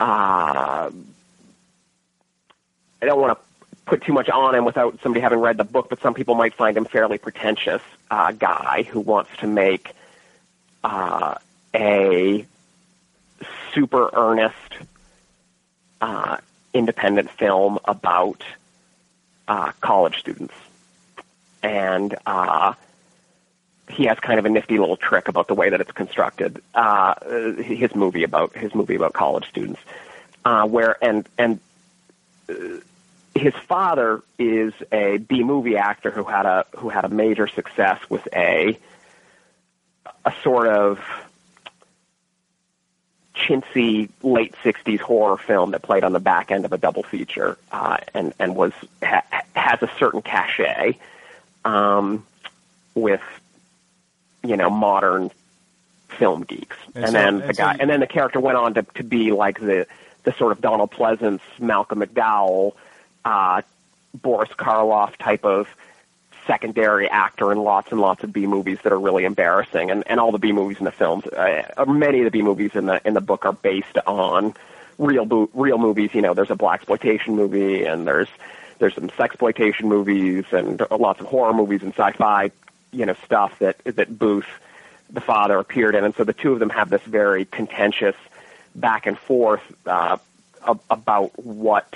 Uh, 0.00 0.90
I 3.02 3.06
don't 3.06 3.20
want 3.20 3.38
to 3.38 3.44
put 3.84 4.02
too 4.02 4.12
much 4.12 4.28
on 4.28 4.54
him 4.54 4.64
without 4.64 5.00
somebody 5.02 5.20
having 5.20 5.40
read 5.40 5.56
the 5.56 5.64
book, 5.64 5.88
but 5.90 6.00
some 6.00 6.14
people 6.14 6.34
might 6.34 6.54
find 6.54 6.76
him 6.76 6.84
fairly 6.84 7.18
pretentious 7.18 7.82
uh, 8.10 8.32
guy 8.32 8.84
who 8.84 9.00
wants 9.00 9.30
to 9.38 9.46
make 9.46 9.92
uh, 10.82 11.34
a 11.74 12.46
super 13.74 14.10
earnest, 14.12 14.54
uh, 16.00 16.38
independent 16.72 17.30
film 17.30 17.78
about 17.84 18.42
uh, 19.48 19.72
college 19.80 20.18
students. 20.18 20.54
And 21.62 22.14
uh, 22.24 22.74
he 23.90 24.04
has 24.06 24.18
kind 24.18 24.38
of 24.38 24.46
a 24.46 24.48
nifty 24.48 24.78
little 24.78 24.96
trick 24.96 25.28
about 25.28 25.48
the 25.48 25.54
way 25.54 25.70
that 25.70 25.80
it's 25.80 25.92
constructed. 25.92 26.62
Uh, 26.74 27.14
his 27.56 27.94
movie 27.94 28.24
about 28.24 28.56
his 28.56 28.74
movie 28.74 28.94
about 28.94 29.12
college 29.12 29.48
students, 29.48 29.80
uh, 30.44 30.66
where 30.66 30.96
and 31.02 31.28
and 31.36 31.60
uh, 32.48 32.54
his 33.34 33.54
father 33.54 34.22
is 34.38 34.72
a 34.92 35.18
B 35.18 35.42
movie 35.42 35.76
actor 35.76 36.10
who 36.10 36.24
had 36.24 36.46
a 36.46 36.66
who 36.76 36.88
had 36.88 37.04
a 37.04 37.08
major 37.08 37.46
success 37.46 37.98
with 38.08 38.26
a 38.34 38.78
a 40.24 40.32
sort 40.42 40.68
of 40.68 41.00
chintzy 43.34 44.08
late 44.22 44.54
'60s 44.62 45.00
horror 45.00 45.36
film 45.36 45.72
that 45.72 45.82
played 45.82 46.04
on 46.04 46.12
the 46.12 46.20
back 46.20 46.50
end 46.50 46.64
of 46.64 46.72
a 46.72 46.78
double 46.78 47.02
feature, 47.02 47.56
uh, 47.72 47.98
and 48.14 48.34
and 48.38 48.54
was 48.54 48.72
ha- 49.02 49.24
has 49.54 49.82
a 49.82 49.90
certain 49.98 50.22
cachet 50.22 50.98
um, 51.64 52.26
with 52.94 53.22
you 54.42 54.56
know 54.56 54.70
modern 54.70 55.30
film 56.18 56.42
geeks. 56.42 56.76
And 56.94 57.04
And, 57.04 57.06
so- 57.06 57.12
then 57.12 57.28
and 57.40 57.50
the 57.50 57.54
so 57.54 57.62
guy, 57.62 57.72
you- 57.74 57.78
and 57.80 57.90
then 57.90 58.00
the 58.00 58.06
character 58.06 58.40
went 58.40 58.56
on 58.58 58.74
to 58.74 58.82
to 58.94 59.02
be 59.04 59.32
like 59.32 59.60
the 59.60 59.86
the 60.24 60.32
sort 60.34 60.52
of 60.52 60.60
Donald 60.60 60.90
Pleasence, 60.90 61.40
Malcolm 61.58 62.00
McDowell, 62.00 62.72
uh, 63.24 63.62
Boris 64.14 64.50
Karloff 64.50 65.16
type 65.16 65.44
of 65.46 65.66
secondary 66.46 67.08
actor 67.08 67.52
in 67.52 67.58
lots 67.58 67.92
and 67.92 68.00
lots 68.00 68.24
of 68.24 68.32
B 68.32 68.46
movies 68.46 68.78
that 68.82 68.92
are 68.92 68.98
really 68.98 69.24
embarrassing, 69.24 69.90
and, 69.90 70.02
and 70.06 70.18
all 70.18 70.32
the 70.32 70.38
B 70.38 70.52
movies 70.52 70.78
in 70.78 70.84
the 70.84 70.90
films, 70.92 71.26
uh, 71.26 71.84
many 71.86 72.18
of 72.20 72.24
the 72.24 72.30
B 72.30 72.42
movies 72.42 72.72
in 72.74 72.86
the 72.86 73.00
in 73.06 73.14
the 73.14 73.20
book 73.20 73.46
are 73.46 73.52
based 73.52 73.96
on 74.06 74.54
real 74.98 75.24
bo- 75.24 75.50
real 75.54 75.78
movies. 75.78 76.10
You 76.12 76.22
know, 76.22 76.34
there's 76.34 76.50
a 76.50 76.56
black 76.56 76.80
exploitation 76.80 77.36
movie, 77.36 77.84
and 77.84 78.06
there's 78.06 78.28
there's 78.78 78.94
some 78.94 79.08
sexploitation 79.10 79.82
movies, 79.84 80.44
and 80.52 80.82
lots 80.90 81.20
of 81.20 81.26
horror 81.26 81.52
movies 81.54 81.82
and 81.82 81.92
sci-fi, 81.94 82.50
you 82.92 83.06
know, 83.06 83.14
stuff 83.24 83.58
that 83.60 83.78
that 83.84 84.18
Booth, 84.18 84.48
the 85.10 85.20
father, 85.20 85.58
appeared 85.58 85.94
in, 85.94 86.04
and 86.04 86.14
so 86.14 86.24
the 86.24 86.32
two 86.32 86.52
of 86.52 86.58
them 86.58 86.70
have 86.70 86.90
this 86.90 87.02
very 87.02 87.44
contentious 87.44 88.16
back 88.74 89.06
and 89.06 89.18
forth 89.18 89.62
uh, 89.86 90.16
ab- 90.66 90.80
about 90.90 91.32
what 91.44 91.94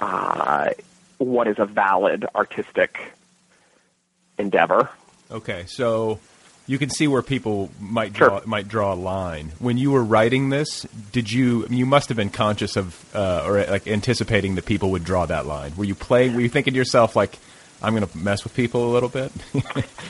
uh, 0.00 0.70
what 1.18 1.48
is 1.48 1.58
a 1.58 1.66
valid 1.66 2.26
artistic 2.34 3.12
endeavor. 4.38 4.90
Okay, 5.30 5.64
so 5.66 6.20
you 6.66 6.78
can 6.78 6.90
see 6.90 7.06
where 7.06 7.22
people 7.22 7.70
might 7.80 8.12
draw 8.12 8.40
might 8.44 8.68
draw 8.68 8.92
a 8.92 8.96
line. 8.96 9.52
When 9.58 9.78
you 9.78 9.92
were 9.92 10.02
writing 10.02 10.50
this, 10.50 10.82
did 11.12 11.30
you 11.30 11.66
you 11.70 11.86
must 11.86 12.08
have 12.08 12.16
been 12.16 12.30
conscious 12.30 12.76
of 12.76 13.04
uh, 13.14 13.44
or 13.46 13.64
like 13.66 13.86
anticipating 13.86 14.56
that 14.56 14.66
people 14.66 14.90
would 14.90 15.04
draw 15.04 15.26
that 15.26 15.46
line? 15.46 15.76
Were 15.76 15.84
you 15.84 15.94
playing? 15.94 16.34
Were 16.34 16.40
you 16.40 16.48
thinking 16.48 16.74
to 16.74 16.78
yourself 16.78 17.16
like, 17.16 17.38
I'm 17.82 17.94
going 17.94 18.06
to 18.06 18.18
mess 18.18 18.44
with 18.44 18.54
people 18.54 18.90
a 18.90 18.92
little 18.92 19.08
bit? 19.08 19.30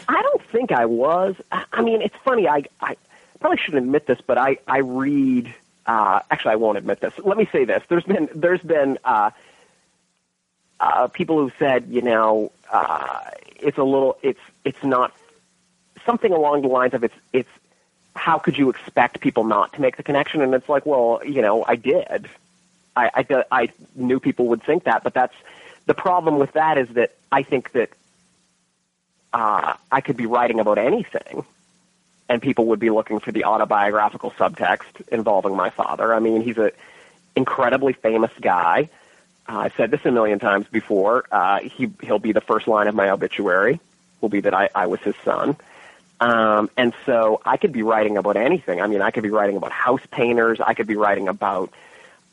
I 0.08 0.22
don't 0.22 0.42
think 0.50 0.72
I 0.72 0.86
was. 0.86 1.34
I 1.50 1.82
mean, 1.82 2.02
it's 2.02 2.14
funny. 2.24 2.48
I, 2.48 2.64
I 2.80 2.96
probably 3.40 3.58
shouldn't 3.58 3.84
admit 3.84 4.06
this, 4.06 4.20
but 4.26 4.38
I, 4.38 4.58
I 4.66 4.78
read. 4.78 5.52
Uh, 5.84 6.20
actually, 6.30 6.52
I 6.52 6.56
won't 6.56 6.78
admit 6.78 7.00
this. 7.00 7.12
Let 7.18 7.36
me 7.36 7.48
say 7.52 7.64
this. 7.64 7.82
There's 7.88 8.04
been 8.04 8.28
there's 8.34 8.60
been 8.60 8.98
uh, 9.04 9.30
uh, 10.80 11.08
people 11.08 11.38
who've 11.38 11.52
said, 11.58 11.86
you 11.88 12.02
know, 12.02 12.52
uh, 12.72 13.20
it's 13.60 13.78
a 13.78 13.84
little, 13.84 14.18
it's 14.22 14.40
it's 14.64 14.82
not 14.82 15.12
something 16.04 16.32
along 16.32 16.62
the 16.62 16.68
lines 16.68 16.94
of 16.94 17.04
it's 17.04 17.14
it's 17.32 17.48
how 18.14 18.38
could 18.38 18.56
you 18.56 18.70
expect 18.70 19.20
people 19.20 19.44
not 19.44 19.74
to 19.74 19.80
make 19.80 19.96
the 19.96 20.02
connection? 20.02 20.40
And 20.40 20.54
it's 20.54 20.68
like, 20.68 20.86
well, 20.86 21.20
you 21.24 21.42
know, 21.42 21.64
I 21.66 21.76
did. 21.76 22.28
I, 22.96 23.10
I, 23.14 23.44
I 23.50 23.68
knew 23.94 24.18
people 24.18 24.46
would 24.48 24.62
think 24.62 24.84
that, 24.84 25.04
but 25.04 25.12
that's 25.12 25.34
the 25.86 25.94
problem 25.94 26.38
with 26.38 26.52
that 26.52 26.78
is 26.78 26.88
that 26.90 27.14
I 27.30 27.42
think 27.42 27.72
that 27.72 27.90
uh, 29.32 29.74
I 29.90 30.00
could 30.00 30.16
be 30.16 30.26
writing 30.26 30.60
about 30.60 30.78
anything, 30.78 31.44
and 32.28 32.42
people 32.42 32.66
would 32.66 32.80
be 32.80 32.90
looking 32.90 33.20
for 33.20 33.32
the 33.32 33.44
autobiographical 33.44 34.30
subtext 34.32 35.08
involving 35.08 35.56
my 35.56 35.70
father. 35.70 36.12
I 36.12 36.20
mean, 36.20 36.42
he's 36.42 36.58
a 36.58 36.72
incredibly 37.34 37.92
famous 37.92 38.32
guy. 38.40 38.88
Uh, 39.48 39.58
I've 39.58 39.74
said 39.76 39.90
this 39.90 40.04
a 40.04 40.10
million 40.10 40.38
times 40.38 40.66
before. 40.66 41.24
Uh, 41.30 41.60
he 41.60 41.90
he'll 42.02 42.18
be 42.18 42.32
the 42.32 42.40
first 42.40 42.66
line 42.66 42.88
of 42.88 42.94
my 42.94 43.10
obituary. 43.10 43.80
Will 44.20 44.28
be 44.28 44.40
that 44.40 44.54
I, 44.54 44.70
I 44.74 44.86
was 44.86 45.00
his 45.00 45.14
son. 45.24 45.56
Um, 46.18 46.70
and 46.76 46.94
so 47.04 47.40
I 47.44 47.58
could 47.58 47.72
be 47.72 47.82
writing 47.82 48.16
about 48.16 48.36
anything. 48.36 48.80
I 48.80 48.86
mean, 48.86 49.02
I 49.02 49.10
could 49.10 49.22
be 49.22 49.30
writing 49.30 49.56
about 49.56 49.72
house 49.72 50.00
painters. 50.10 50.60
I 50.60 50.74
could 50.74 50.86
be 50.86 50.96
writing 50.96 51.28
about 51.28 51.70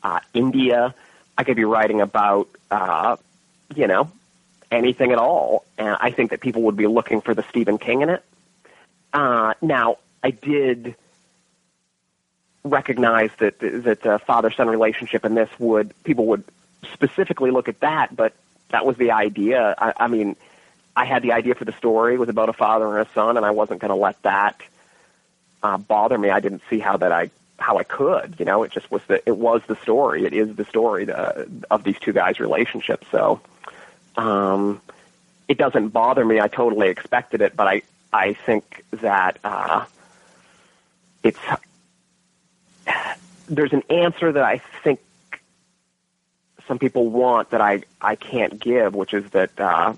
uh, 0.02 0.20
India. 0.32 0.94
I 1.36 1.44
could 1.44 1.56
be 1.56 1.64
writing 1.64 2.00
about, 2.00 2.48
uh, 2.70 3.16
you 3.74 3.86
know, 3.86 4.10
anything 4.70 5.12
at 5.12 5.18
all. 5.18 5.64
And 5.78 5.96
I 6.00 6.10
think 6.10 6.30
that 6.30 6.40
people 6.40 6.62
would 6.62 6.76
be 6.76 6.86
looking 6.86 7.20
for 7.20 7.34
the 7.34 7.44
Stephen 7.48 7.78
King 7.78 8.02
in 8.02 8.08
it. 8.10 8.24
Uh, 9.12 9.54
now, 9.62 9.98
I 10.22 10.30
did 10.30 10.96
recognize 12.64 13.30
that 13.38 13.58
that 13.60 14.00
the 14.02 14.18
father-son 14.26 14.68
relationship 14.68 15.24
in 15.24 15.34
this 15.34 15.50
would 15.58 15.92
people 16.02 16.26
would 16.26 16.44
specifically 16.92 17.50
look 17.50 17.68
at 17.68 17.80
that, 17.80 18.14
but 18.16 18.32
that 18.70 18.86
was 18.86 18.96
the 18.96 19.12
idea. 19.12 19.74
I, 19.78 19.92
I 19.96 20.08
mean, 20.08 20.36
I 20.96 21.04
had 21.04 21.22
the 21.22 21.32
idea 21.32 21.54
for 21.54 21.64
the 21.64 21.72
story 21.72 22.14
it 22.14 22.18
was 22.18 22.28
about 22.28 22.48
a 22.48 22.52
father 22.52 22.98
and 22.98 23.06
a 23.06 23.12
son, 23.12 23.36
and 23.36 23.44
I 23.44 23.50
wasn't 23.50 23.80
going 23.80 23.90
to 23.90 23.96
let 23.96 24.20
that 24.22 24.60
uh, 25.62 25.76
bother 25.76 26.16
me. 26.18 26.30
I 26.30 26.40
didn't 26.40 26.62
see 26.70 26.78
how 26.78 26.96
that 26.96 27.12
I 27.12 27.30
how 27.58 27.78
I 27.78 27.84
could. 27.84 28.36
You 28.38 28.44
know, 28.44 28.62
it 28.62 28.72
just 28.72 28.90
was 28.90 29.02
the 29.06 29.26
it 29.26 29.36
was 29.36 29.62
the 29.66 29.76
story. 29.76 30.24
It 30.24 30.32
is 30.32 30.54
the 30.56 30.64
story 30.64 31.06
the, 31.06 31.48
of 31.70 31.84
these 31.84 31.98
two 31.98 32.12
guys' 32.12 32.40
relationship. 32.40 33.04
So 33.10 33.40
um, 34.16 34.80
it 35.48 35.58
doesn't 35.58 35.88
bother 35.88 36.24
me. 36.24 36.40
I 36.40 36.48
totally 36.48 36.88
expected 36.88 37.40
it, 37.40 37.56
but 37.56 37.66
I 37.66 37.82
I 38.12 38.34
think 38.34 38.84
that 38.92 39.38
uh, 39.44 39.84
it's 41.22 41.38
there's 43.48 43.72
an 43.72 43.82
answer 43.90 44.32
that 44.32 44.44
I 44.44 44.58
think 44.82 45.00
some 46.66 46.78
people 46.78 47.08
want 47.08 47.50
that 47.50 47.60
I 47.60 47.82
I 48.00 48.16
can't 48.16 48.58
give, 48.58 48.94
which 48.94 49.14
is 49.14 49.28
that 49.30 49.58
uh, 49.58 49.94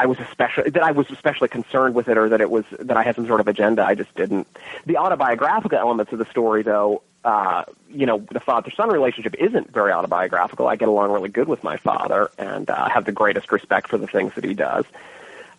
I 0.00 0.06
was 0.06 0.18
especially 0.18 0.70
that 0.70 0.82
I 0.82 0.92
was 0.92 1.10
especially 1.10 1.48
concerned 1.48 1.94
with 1.94 2.08
it, 2.08 2.16
or 2.16 2.30
that 2.30 2.40
it 2.40 2.50
was 2.50 2.64
that 2.78 2.96
I 2.96 3.02
had 3.02 3.16
some 3.16 3.26
sort 3.26 3.40
of 3.40 3.48
agenda. 3.48 3.84
I 3.84 3.94
just 3.94 4.14
didn't. 4.14 4.46
The 4.86 4.96
autobiographical 4.96 5.78
elements 5.78 6.10
of 6.12 6.18
the 6.18 6.24
story, 6.24 6.62
though, 6.62 7.02
uh, 7.22 7.64
you 7.90 8.06
know, 8.06 8.18
the 8.32 8.40
father-son 8.40 8.88
relationship 8.88 9.34
isn't 9.38 9.70
very 9.70 9.92
autobiographical. 9.92 10.66
I 10.66 10.76
get 10.76 10.88
along 10.88 11.12
really 11.12 11.28
good 11.28 11.48
with 11.48 11.62
my 11.62 11.76
father, 11.76 12.30
and 12.38 12.70
uh, 12.70 12.88
have 12.88 13.04
the 13.04 13.12
greatest 13.12 13.52
respect 13.52 13.88
for 13.88 13.98
the 13.98 14.06
things 14.06 14.34
that 14.36 14.44
he 14.44 14.54
does. 14.54 14.86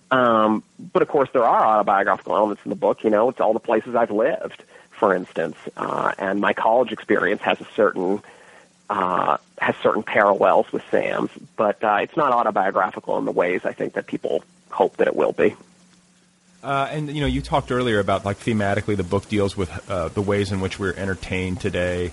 Um, 0.10 0.64
but 0.92 1.04
of 1.04 1.08
course, 1.08 1.30
there 1.34 1.46
are 1.46 1.64
autobiographical 1.64 2.36
elements 2.36 2.64
in 2.66 2.70
the 2.70 2.76
book. 2.76 3.04
You 3.04 3.12
know, 3.12 3.30
it's 3.30 3.40
all 3.40 3.54
the 3.54 3.60
places 3.60 3.94
I've 3.94 4.12
lived, 4.12 4.64
for 4.90 5.14
instance, 5.14 5.58
uh, 5.78 6.14
and 6.18 6.42
my 6.42 6.54
college 6.54 6.92
experience 6.92 7.42
has 7.44 7.62
a 7.62 7.68
certain 7.76 8.24
uh, 8.92 9.38
has 9.58 9.74
certain 9.78 10.04
parallels 10.04 10.70
with 10.74 10.84
Sam's, 10.92 11.32
but 11.56 11.82
uh, 11.82 12.00
it's 12.02 12.18
not 12.18 12.34
autobiographical 12.34 13.18
in 13.18 13.26
the 13.26 13.32
ways 13.32 13.62
I 13.64 13.72
think 13.72 13.94
that 13.94 14.06
people 14.06 14.44
hope 14.70 14.98
that 14.98 15.08
it 15.08 15.16
will 15.16 15.32
be. 15.32 15.56
Uh, 16.62 16.90
and 16.92 17.10
you 17.10 17.22
know, 17.22 17.28
you 17.28 17.42
talked 17.42 17.72
earlier 17.72 18.00
about 18.00 18.26
like 18.26 18.38
thematically, 18.38 18.98
the 18.98 19.04
book 19.04 19.30
deals 19.30 19.56
with 19.56 19.90
uh, 19.90 20.10
the 20.10 20.22
ways 20.22 20.52
in 20.52 20.60
which 20.60 20.78
we're 20.78 20.94
entertained 20.94 21.62
today, 21.62 22.12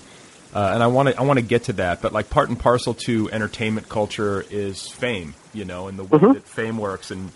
uh, 0.55 0.71
and 0.73 0.83
I 0.83 0.87
want 0.87 1.09
to 1.09 1.19
I 1.19 1.23
want 1.23 1.41
to 1.41 1.45
get 1.45 1.65
to 1.65 1.73
that. 1.75 2.01
But 2.01 2.13
like 2.13 2.31
part 2.31 2.49
and 2.49 2.59
parcel 2.59 2.95
to 2.95 3.29
entertainment 3.31 3.89
culture 3.89 4.45
is 4.49 4.89
fame, 4.89 5.35
you 5.53 5.65
know, 5.65 5.89
and 5.89 5.99
the 5.99 6.05
way 6.05 6.33
that 6.33 6.49
fame 6.49 6.79
works. 6.79 7.11
And 7.11 7.33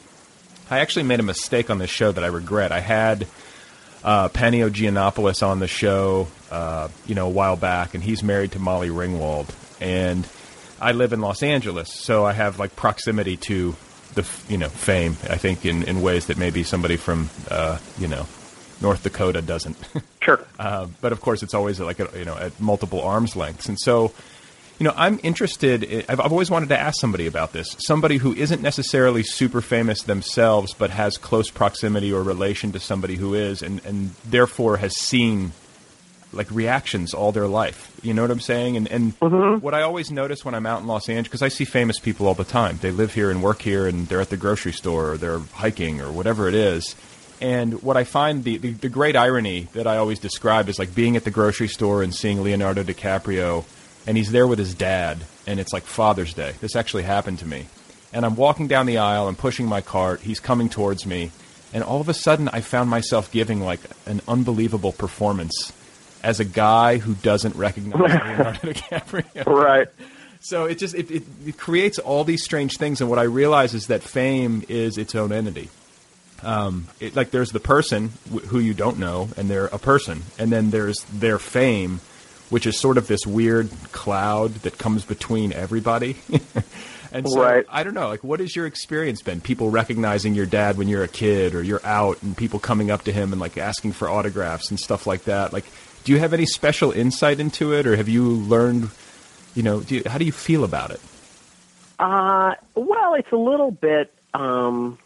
I 0.71 0.79
actually 0.79 1.03
made 1.03 1.19
a 1.19 1.25
mistake 1.25 1.69
on 1.69 1.79
this 1.79 1.91
show 1.91 2.13
that 2.13 2.23
I 2.23 2.29
regret. 2.29 2.71
I 2.71 2.81
had 2.81 3.27
uh, 4.05 4.29
Panio 4.29 4.71
Gianopoulos 4.71 5.47
on 5.47 5.59
the 5.61 5.69
show, 5.69 6.29
uh, 6.51 6.89
you 7.07 7.15
know, 7.15 7.27
a 7.27 7.31
while 7.31 7.57
back, 7.57 7.95
and 7.95 8.03
he's 8.03 8.23
married 8.23 8.53
to 8.53 8.59
Molly 8.59 8.89
Ringwald, 8.89 9.49
and 9.81 10.27
I 10.81 10.93
live 10.93 11.13
in 11.13 11.21
Los 11.21 11.43
Angeles, 11.43 11.93
so 11.93 12.25
I 12.25 12.33
have 12.33 12.59
like 12.59 12.75
proximity 12.75 13.37
to 13.39 13.77
the 14.15 14.29
you 14.49 14.59
know 14.59 14.69
fame. 14.69 15.13
I 15.29 15.37
think 15.37 15.65
in, 15.65 15.85
in 15.85 16.03
ways 16.03 16.27
that 16.27 16.39
maybe 16.39 16.65
somebody 16.65 16.97
from 16.97 17.31
uh, 17.51 17.79
you 17.99 18.09
know 18.09 18.27
North 18.81 19.03
Dakota 19.03 19.43
doesn't. 19.43 19.77
Sure. 20.23 20.39
Uh, 20.57 20.87
but 21.01 21.11
of 21.11 21.21
course, 21.21 21.43
it's 21.43 21.53
always 21.53 21.81
like 21.81 21.99
a, 21.99 22.09
you 22.17 22.25
know 22.25 22.37
at 22.37 22.61
multiple 22.61 23.01
arms 23.01 23.35
lengths, 23.35 23.69
and 23.69 23.77
so 23.77 24.13
you 24.83 24.89
know 24.89 24.95
I'm 24.97 25.21
interested. 25.23 26.05
I've, 26.09 26.19
I've 26.19 26.33
always 26.33 26.51
wanted 26.51 26.71
to 26.71 26.81
ask 26.81 27.01
somebody 27.01 27.29
about 27.29 27.53
this. 27.53 27.77
Somebody 27.79 28.17
who 28.17 28.35
isn't 28.35 28.61
necessarily 28.61 29.23
super 29.23 29.61
famous 29.61 30.03
themselves, 30.03 30.75
but 30.75 30.91
has 30.91 31.17
close 31.19 31.53
proximity 31.53 32.13
or 32.13 32.21
relation 32.25 32.73
to 32.73 32.81
somebody 32.81 33.15
who 33.15 33.33
is, 33.33 33.63
and 33.63 33.81
and 33.87 34.11
therefore 34.25 34.79
has 34.79 34.99
seen 34.99 35.53
like 36.33 36.51
reactions 36.51 37.15
all 37.15 37.31
their 37.31 37.47
life. 37.47 37.97
You 38.03 38.13
know 38.13 38.23
what 38.23 38.33
I'm 38.33 38.41
saying? 38.41 38.77
And 38.77 38.91
and 38.91 39.21
mm-hmm. 39.21 39.61
what 39.65 39.73
I 39.73 39.83
always 39.83 40.11
notice 40.11 40.45
when 40.45 40.53
I'm 40.53 40.67
out 40.67 40.81
in 40.81 40.89
Los 40.89 41.09
Angeles, 41.09 41.29
because 41.29 41.43
I 41.43 41.49
see 41.49 41.65
famous 41.65 42.01
people 42.01 42.27
all 42.27 42.35
the 42.35 42.43
time. 42.43 42.81
They 42.83 42.91
live 42.91 43.15
here 43.15 43.31
and 43.31 43.41
work 43.41 43.63
here, 43.63 43.87
and 43.87 44.09
they're 44.09 44.21
at 44.21 44.31
the 44.31 44.37
grocery 44.37 44.73
store, 44.73 45.13
or 45.13 45.17
they're 45.17 45.39
hiking, 45.39 46.01
or 46.01 46.11
whatever 46.11 46.49
it 46.49 46.55
is. 46.55 46.97
And 47.41 47.81
what 47.85 47.97
I 47.97 48.03
find 48.03 48.43
the, 48.43 48.57
the 48.57 48.73
the 48.73 48.89
great 48.89 49.15
irony 49.15 49.69
that 49.75 49.87
I 49.87 49.99
always 49.99 50.19
describe 50.19 50.69
is 50.69 50.81
like 50.81 50.93
being 50.93 51.15
at 51.15 51.23
the 51.23 51.31
grocery 51.31 51.69
store 51.69 52.03
and 52.03 52.13
seeing 52.13 52.43
Leonardo 52.43 52.83
DiCaprio, 52.83 53.65
and 54.07 54.17
he's 54.17 54.33
there 54.33 54.47
with 54.47 54.59
his 54.59 54.75
dad, 54.75 55.19
and 55.47 55.59
it's 55.61 55.73
like 55.73 55.85
Father's 55.85 56.35
Day. 56.35 56.55
This 56.61 56.77
actually 56.77 57.03
happened 57.05 57.39
to 57.41 57.47
me. 57.47 57.67
And 58.13 58.25
I'm 58.27 58.37
walking 58.37 58.69
down 58.69 58.87
the 58.87 58.99
aisle, 58.99 59.27
I'm 59.29 59.37
pushing 59.37 59.67
my 59.67 59.81
cart, 59.81 60.21
he's 60.21 60.41
coming 60.41 60.69
towards 60.69 61.07
me, 61.07 61.31
and 61.73 61.83
all 61.83 62.01
of 62.01 62.09
a 62.09 62.15
sudden 62.15 62.49
I 62.49 62.61
found 62.61 62.91
myself 62.91 63.31
giving 63.33 63.61
like 63.63 63.81
an 64.07 64.21
unbelievable 64.29 64.93
performance 64.93 65.73
as 66.23 66.39
a 66.39 66.45
guy 66.45 66.99
who 66.99 67.15
doesn't 67.15 67.57
recognize 67.57 68.01
Leonardo 68.01 68.59
DiCaprio. 68.73 69.47
Right. 69.47 69.89
So 70.41 70.67
it 70.67 70.77
just 70.79 70.95
it, 70.95 71.11
it, 71.11 71.23
it 71.47 71.57
creates 71.59 71.99
all 71.99 72.25
these 72.25 72.43
strange 72.45 72.77
things, 72.77 73.01
and 73.01 73.09
what 73.09 73.19
I 73.19 73.23
realize 73.23 73.73
is 73.75 73.87
that 73.87 74.03
fame 74.03 74.63
is 74.69 74.99
its 74.99 75.15
own 75.15 75.33
entity. 75.33 75.71
um, 76.43 76.89
it, 77.01 77.15
like 77.17 77.31
there's 77.31 77.53
the 77.53 77.61
person 77.61 78.13
w- 78.29 78.47
who 78.49 78.59
you 78.59 78.75
don't 78.75 78.99
know, 78.99 79.29
and 79.37 79.49
they're 79.49 79.67
a 79.67 79.79
person, 79.79 80.23
and 80.39 80.51
then 80.53 80.71
there's 80.71 81.01
their 81.13 81.39
fame, 81.39 82.01
which 82.53 82.67
is 82.67 82.79
sort 82.79 82.99
of 82.99 83.07
this 83.07 83.27
weird 83.27 83.71
cloud 83.93 84.53
that 84.57 84.77
comes 84.77 85.07
between 85.07 85.55
everybody. 85.55 86.17
and 87.13 87.27
so 87.27 87.43
Right. 87.43 87.65
I 87.71 87.83
don't 87.83 87.95
know, 87.95 88.09
like 88.09 88.23
what 88.23 88.41
has 88.41 88.55
your 88.55 88.67
experience 88.67 89.23
been? 89.23 89.41
People 89.41 89.71
recognizing 89.71 90.35
your 90.35 90.45
dad 90.45 90.77
when 90.77 90.87
you're 90.87 91.03
a 91.03 91.09
kid, 91.09 91.55
or 91.55 91.63
you're 91.63 91.81
out, 91.83 92.23
and 92.23 92.37
people 92.37 92.59
coming 92.59 92.91
up 92.91 93.05
to 93.05 93.13
him 93.13 93.33
and 93.33 93.41
like 93.41 93.57
asking 93.57 93.93
for 93.93 94.07
autographs 94.07 94.69
and 94.69 94.79
stuff 94.79 95.07
like 95.07 95.25
that. 95.25 95.55
Like, 95.55 95.65
do 96.05 96.13
you 96.13 96.19
have 96.19 96.35
any 96.35 96.45
special 96.45 96.93
insight 96.93 97.41
into 97.41 97.73
it, 97.73 97.87
or 97.87 97.97
have 97.97 98.09
you 98.11 98.23
learned? 98.29 98.91
You 99.55 99.63
know, 99.63 99.81
do 99.81 99.95
you, 99.95 100.03
how 100.05 100.19
do 100.19 100.27
you 100.27 100.33
feel 100.33 100.63
about 100.63 100.91
it? 100.91 101.01
Uh, 101.99 102.53
well, 102.75 103.15
it's 103.15 103.33
a 103.33 103.37
little 103.37 103.71
bit. 103.71 104.13
Um, 104.35 104.99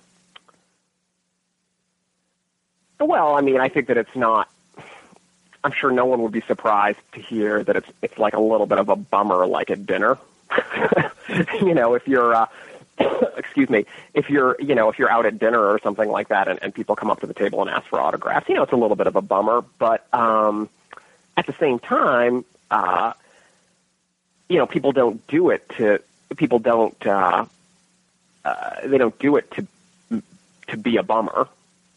well, 2.98 3.36
I 3.36 3.40
mean, 3.40 3.60
I 3.60 3.68
think 3.68 3.86
that 3.86 3.98
it's 3.98 4.16
not. 4.16 4.48
I'm 5.66 5.72
sure 5.72 5.90
no 5.90 6.04
one 6.06 6.22
would 6.22 6.30
be 6.30 6.42
surprised 6.42 7.00
to 7.14 7.20
hear 7.20 7.64
that 7.64 7.74
it's 7.74 7.88
it's 8.00 8.16
like 8.18 8.34
a 8.34 8.40
little 8.40 8.66
bit 8.66 8.78
of 8.78 8.88
a 8.88 8.94
bummer, 8.94 9.44
like 9.48 9.68
at 9.68 9.84
dinner. 9.84 10.16
you 11.60 11.74
know, 11.74 11.94
if 11.94 12.06
you're, 12.06 12.36
uh, 12.36 12.46
excuse 13.36 13.68
me, 13.68 13.84
if 14.14 14.30
you're, 14.30 14.54
you 14.60 14.76
know, 14.76 14.88
if 14.90 15.00
you're 15.00 15.10
out 15.10 15.26
at 15.26 15.40
dinner 15.40 15.58
or 15.58 15.80
something 15.82 16.08
like 16.08 16.28
that, 16.28 16.46
and, 16.46 16.62
and 16.62 16.72
people 16.72 16.94
come 16.94 17.10
up 17.10 17.18
to 17.18 17.26
the 17.26 17.34
table 17.34 17.62
and 17.62 17.68
ask 17.68 17.84
for 17.88 17.98
autographs, 17.98 18.48
you 18.48 18.54
know, 18.54 18.62
it's 18.62 18.70
a 18.70 18.76
little 18.76 18.94
bit 18.94 19.08
of 19.08 19.16
a 19.16 19.20
bummer. 19.20 19.64
But 19.80 20.06
um, 20.14 20.68
at 21.36 21.48
the 21.48 21.54
same 21.54 21.80
time, 21.80 22.44
uh, 22.70 23.14
you 24.48 24.58
know, 24.58 24.68
people 24.68 24.92
don't 24.92 25.26
do 25.26 25.50
it 25.50 25.68
to 25.78 26.00
people 26.36 26.60
don't 26.60 27.04
uh, 27.04 27.44
uh, 28.44 28.70
they 28.84 28.98
don't 28.98 29.18
do 29.18 29.34
it 29.34 29.50
to 29.50 30.22
to 30.68 30.76
be 30.76 30.96
a 30.96 31.02
bummer. 31.02 31.48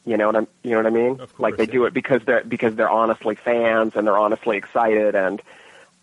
You 0.05 0.17
know 0.17 0.27
what 0.27 0.35
I'm 0.35 0.47
you 0.63 0.71
know 0.71 0.77
what 0.77 0.85
I 0.85 0.89
mean? 0.89 1.17
Course, 1.17 1.29
like 1.37 1.57
they 1.57 1.65
yeah. 1.65 1.71
do 1.71 1.85
it 1.85 1.93
because 1.93 2.23
they're 2.25 2.43
because 2.43 2.75
they're 2.75 2.89
honestly 2.89 3.35
fans 3.35 3.93
and 3.95 4.07
they're 4.07 4.17
honestly 4.17 4.57
excited 4.57 5.15
and 5.15 5.41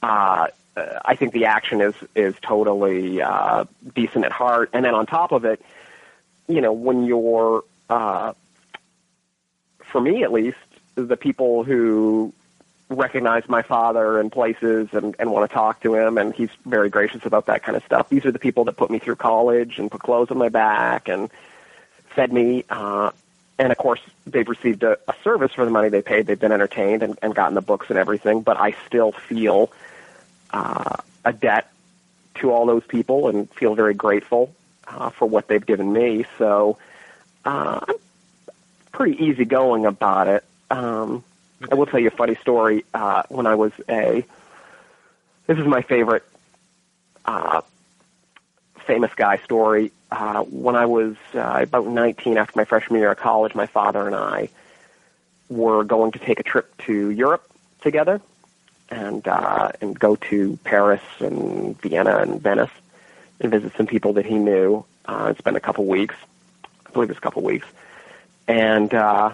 uh, 0.03 0.49
uh, 0.77 1.01
I 1.05 1.17
think 1.17 1.33
the 1.33 1.47
action 1.47 1.81
is 1.81 1.95
is 2.15 2.35
totally 2.43 3.23
uh, 3.23 3.65
decent 3.95 4.25
at 4.25 4.33
heart. 4.33 4.71
And 4.73 4.85
then 4.85 4.95
on 4.95 5.07
top 5.07 5.33
of 5.33 5.45
it, 5.45 5.61
you 6.49 6.61
know, 6.61 6.73
when 6.73 7.05
you're 7.05 7.65
uh, 7.89 8.35
for 9.81 10.01
me 10.01 10.23
at 10.23 10.33
least, 10.33 10.59
the 10.95 11.17
people 11.17 11.65
who 11.65 12.33
recognize 12.89 13.49
my 13.49 13.63
father 13.63 14.21
in 14.21 14.31
places 14.31 14.89
and, 14.93 15.17
and 15.19 15.33
want 15.33 15.49
to 15.49 15.55
talk 15.55 15.81
to 15.83 15.95
him, 15.95 16.19
and 16.19 16.35
he's 16.35 16.51
very 16.65 16.89
gracious 16.89 17.25
about 17.25 17.47
that 17.47 17.63
kind 17.63 17.77
of 17.77 17.85
stuff. 17.85 18.09
These 18.09 18.25
are 18.27 18.31
the 18.31 18.39
people 18.39 18.65
that 18.65 18.77
put 18.77 18.91
me 18.91 18.99
through 18.99 19.17
college 19.17 19.79
and 19.79 19.91
put 19.91 20.03
clothes 20.03 20.31
on 20.31 20.39
my 20.39 20.49
back 20.49 21.09
and 21.09 21.31
fed 22.15 22.33
me. 22.33 22.65
Uh, 22.69 23.11
and 23.59 23.73
of 23.73 23.79
course, 23.79 24.01
they've 24.27 24.49
received 24.49 24.83
a, 24.83 24.99
a 25.09 25.15
service 25.25 25.53
for 25.53 25.65
the 25.65 25.71
money 25.71 25.89
they 25.89 26.03
paid. 26.03 26.27
They've 26.27 26.39
been 26.39 26.53
entertained 26.53 27.03
and, 27.03 27.19
and 27.23 27.35
gotten 27.35 27.55
the 27.55 27.63
books 27.63 27.87
and 27.89 27.99
everything. 27.99 28.43
But 28.43 28.59
I 28.59 28.75
still 28.87 29.13
feel 29.13 29.73
uh, 30.51 30.97
a 31.25 31.33
debt 31.33 31.71
to 32.37 32.53
all 32.53 32.67
those 32.67 32.85
people 32.85 33.29
and 33.29 33.51
feel 33.51 33.75
very 33.75 33.95
grateful 33.95 34.55
uh, 34.87 35.11
for 35.11 35.27
what 35.27 35.49
they've 35.49 35.65
given 35.65 35.91
me. 35.91 36.27
So 36.39 36.79
uh, 37.45 37.81
I'm 37.89 37.95
pretty 38.93 39.25
easygoing 39.25 39.87
about 39.87 40.29
it. 40.29 40.45
Um, 40.71 41.25
I 41.71 41.75
will 41.75 41.87
tell 41.87 42.01
you 42.01 42.09
a 42.09 42.11
funny 42.11 42.35
story. 42.37 42.85
Uh, 42.93 43.23
when 43.29 43.47
I 43.47 43.55
was 43.55 43.73
a, 43.89 44.25
this 45.47 45.59
is 45.59 45.67
my 45.67 45.81
favorite 45.81 46.25
uh, 47.25 47.63
famous 48.87 49.13
guy 49.15 49.39
story. 49.39 49.93
Uh, 50.11 50.43
when 50.45 50.77
I 50.77 50.87
was 50.87 51.17
uh, 51.35 51.61
about 51.63 51.87
19, 51.87 52.39
after 52.39 52.59
my 52.59 52.65
freshman 52.65 53.01
year 53.01 53.11
of 53.11 53.19
college, 53.19 53.55
my 53.55 53.67
father 53.67 54.07
and 54.07 54.15
I 54.15 54.49
were 55.49 55.85
going 55.85 56.13
to 56.13 56.19
take 56.19 56.41
a 56.41 56.43
trip 56.43 56.77
to 56.83 57.11
Europe 57.11 57.49
together 57.81 58.21
and 58.91 59.27
uh, 59.27 59.73
and 59.81 59.99
go 59.99 60.17
to 60.17 60.59
Paris 60.65 61.03
and 61.19 61.81
Vienna 61.81 62.19
and 62.19 62.41
Venice 62.41 62.71
and 63.41 63.51
visit 63.51 63.73
some 63.77 63.87
people 63.87 64.15
that 64.15 64.27
he 64.27 64.35
knew 64.35 64.85
uh, 65.07 65.27
and 65.29 65.39
spend 65.39 65.57
a 65.57 65.61
couple 65.61 65.85
weeks. 65.85 66.15
I 66.87 66.91
believe 66.91 67.11
it 67.11 67.13
was 67.13 67.19
a 67.19 67.21
couple 67.21 67.43
weeks. 67.43 67.67
And 68.49 68.93
uh, 68.95 69.33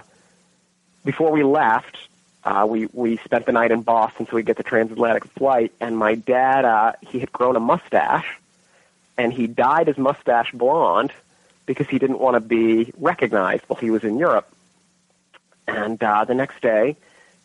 before 1.05 1.31
we 1.31 1.43
left, 1.43 1.97
uh, 2.45 2.67
we 2.69 2.87
we 2.93 3.19
spent 3.19 3.47
the 3.47 3.53
night 3.53 3.71
in 3.71 3.83
Boston 3.83 4.27
so 4.27 4.37
we 4.37 4.43
get 4.43 4.57
the 4.57 4.63
transatlantic 4.63 5.25
flight. 5.27 5.73
And 5.81 5.97
my 5.97 6.15
dad, 6.15 6.65
uh, 6.65 6.93
he 7.03 7.19
had 7.19 7.33
grown 7.33 7.57
a 7.57 7.61
mustache, 7.61 8.27
and 9.23 9.33
he 9.33 9.47
dyed 9.47 9.87
his 9.87 9.97
mustache 9.97 10.51
blonde 10.53 11.13
because 11.65 11.87
he 11.89 12.01
didn't 12.01 12.19
want 12.19 12.35
to 12.35 12.41
be 12.41 12.93
recognized 12.99 13.63
while 13.69 13.79
he 13.79 13.89
was 13.89 14.03
in 14.03 14.19
Europe. 14.19 14.53
And 15.69 16.03
uh, 16.03 16.25
the 16.25 16.35
next 16.35 16.61
day, 16.61 16.97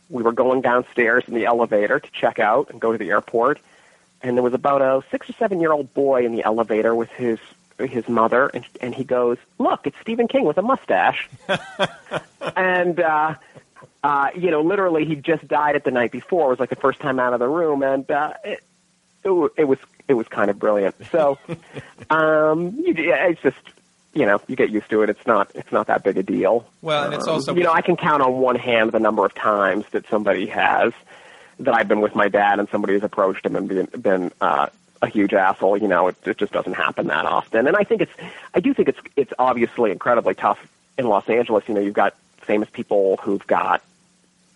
we 0.09 0.23
were 0.23 0.31
going 0.31 0.61
downstairs 0.61 1.25
in 1.27 1.35
the 1.35 1.45
elevator 1.45 1.99
to 1.99 2.11
check 2.11 2.39
out 2.39 2.71
and 2.71 2.81
go 2.81 2.91
to 2.91 2.97
the 2.97 3.11
airport, 3.11 3.59
and 4.23 4.35
there 4.35 4.43
was 4.43 4.55
about 4.55 4.81
a 4.81 5.03
six 5.11 5.29
or 5.29 5.33
seven 5.33 5.61
year 5.61 5.71
old 5.71 5.93
boy 5.93 6.25
in 6.25 6.31
the 6.35 6.43
elevator 6.43 6.95
with 6.95 7.11
his 7.11 7.37
his 7.77 8.09
mother, 8.09 8.47
and 8.47 8.65
and 8.81 8.95
he 8.95 9.03
goes, 9.03 9.37
"Look, 9.59 9.85
it's 9.85 9.97
Stephen 10.01 10.27
King 10.27 10.45
with 10.45 10.57
a 10.57 10.63
mustache," 10.63 11.29
and. 12.55 12.99
uh 12.99 13.35
uh, 14.03 14.29
you 14.35 14.51
know, 14.51 14.61
literally, 14.61 15.05
he 15.05 15.15
just 15.15 15.45
died 15.47 15.75
it 15.75 15.83
the 15.83 15.91
night 15.91 16.11
before. 16.11 16.45
It 16.47 16.49
was 16.51 16.59
like 16.59 16.69
the 16.69 16.75
first 16.77 16.99
time 16.99 17.19
out 17.19 17.33
of 17.33 17.39
the 17.39 17.47
room, 17.47 17.81
and 17.83 18.09
uh, 18.09 18.33
it, 18.43 18.63
it, 19.27 19.51
it 19.57 19.63
was 19.65 19.79
it 20.07 20.13
was 20.13 20.27
kind 20.27 20.49
of 20.49 20.57
brilliant. 20.59 20.95
So, 21.11 21.37
um, 22.09 22.75
you, 22.79 22.93
it's 22.97 23.41
just 23.41 23.57
you 24.13 24.25
know, 24.25 24.41
you 24.47 24.55
get 24.55 24.69
used 24.71 24.89
to 24.89 25.01
it. 25.03 25.09
It's 25.09 25.25
not 25.27 25.51
it's 25.55 25.71
not 25.71 25.87
that 25.87 26.03
big 26.03 26.17
a 26.17 26.23
deal. 26.23 26.65
Well, 26.81 27.03
and 27.05 27.13
it's 27.13 27.27
Um, 27.27 27.33
also- 27.35 27.55
you 27.55 27.63
know, 27.63 27.71
I 27.73 27.81
can 27.81 27.95
count 27.95 28.21
on 28.23 28.33
one 28.39 28.55
hand 28.55 28.91
the 28.91 28.99
number 28.99 29.25
of 29.25 29.33
times 29.35 29.85
that 29.91 30.07
somebody 30.09 30.47
has 30.47 30.93
that 31.59 31.73
I've 31.73 31.87
been 31.87 32.01
with 32.01 32.15
my 32.15 32.27
dad 32.27 32.59
and 32.59 32.67
somebody 32.69 32.93
has 32.93 33.03
approached 33.03 33.45
him 33.45 33.55
and 33.55 33.67
been, 33.67 33.87
been 33.99 34.31
uh, 34.41 34.67
a 35.01 35.07
huge 35.07 35.33
asshole. 35.33 35.77
You 35.77 35.87
know, 35.87 36.07
it, 36.07 36.15
it 36.25 36.37
just 36.37 36.51
doesn't 36.53 36.73
happen 36.73 37.07
that 37.07 37.25
often. 37.25 37.67
And 37.67 37.75
I 37.75 37.83
think 37.83 38.01
it's 38.01 38.11
I 38.53 38.59
do 38.59 38.73
think 38.73 38.87
it's 38.89 38.99
it's 39.15 39.33
obviously 39.37 39.91
incredibly 39.91 40.33
tough 40.35 40.59
in 40.97 41.07
Los 41.07 41.27
Angeles. 41.29 41.63
You 41.67 41.73
know, 41.75 41.81
you've 41.81 41.93
got 41.93 42.15
famous 42.41 42.69
people 42.71 43.17
who've 43.17 43.45
got 43.45 43.81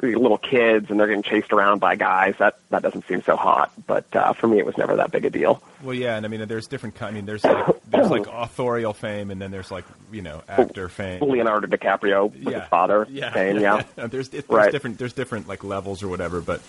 little 0.02 0.38
kids 0.38 0.90
and 0.90 1.00
they're 1.00 1.08
getting 1.08 1.24
chased 1.24 1.52
around 1.54 1.80
by 1.80 1.96
guys. 1.96 2.36
That 2.40 2.58
that 2.70 2.82
doesn't 2.82 3.08
seem 3.08 3.22
so 3.24 3.36
hot. 3.36 3.72
But 3.88 4.06
uh, 4.16 4.34
for 4.34 4.48
me, 4.48 4.60
it 4.60 4.66
was 4.66 4.78
never 4.78 4.96
that 4.98 5.12
big 5.12 5.26
a 5.26 5.30
deal. 5.30 5.62
Well, 5.84 5.94
yeah, 5.94 6.16
and 6.18 6.26
I 6.26 6.30
mean, 6.30 6.48
there's 6.48 6.68
different. 6.68 7.02
I 7.02 7.12
mean, 7.12 7.26
there's 7.26 7.44
like 7.44 7.76
there's 7.90 8.10
like 8.10 8.28
authorial 8.32 8.94
fame, 8.94 9.32
and 9.32 9.42
then 9.42 9.52
there's 9.52 9.72
like 9.72 9.86
you 10.12 10.22
know 10.22 10.42
actor 10.50 10.90
fame. 10.90 11.22
Leonardo 11.22 11.68
DiCaprio 11.68 12.32
with 12.32 12.54
Yeah. 12.54 12.60
his 12.62 12.70
father, 12.70 13.08
Yeah, 13.12 13.34
saying, 13.34 13.60
yeah. 13.62 13.84
there's 13.96 14.30
there's 14.30 14.46
Right. 14.50 14.72
different 14.72 14.98
there's 14.98 15.14
different 15.14 15.48
like 15.48 15.64
levels 15.64 16.04
or 16.04 16.08
whatever, 16.08 16.42
but 16.42 16.62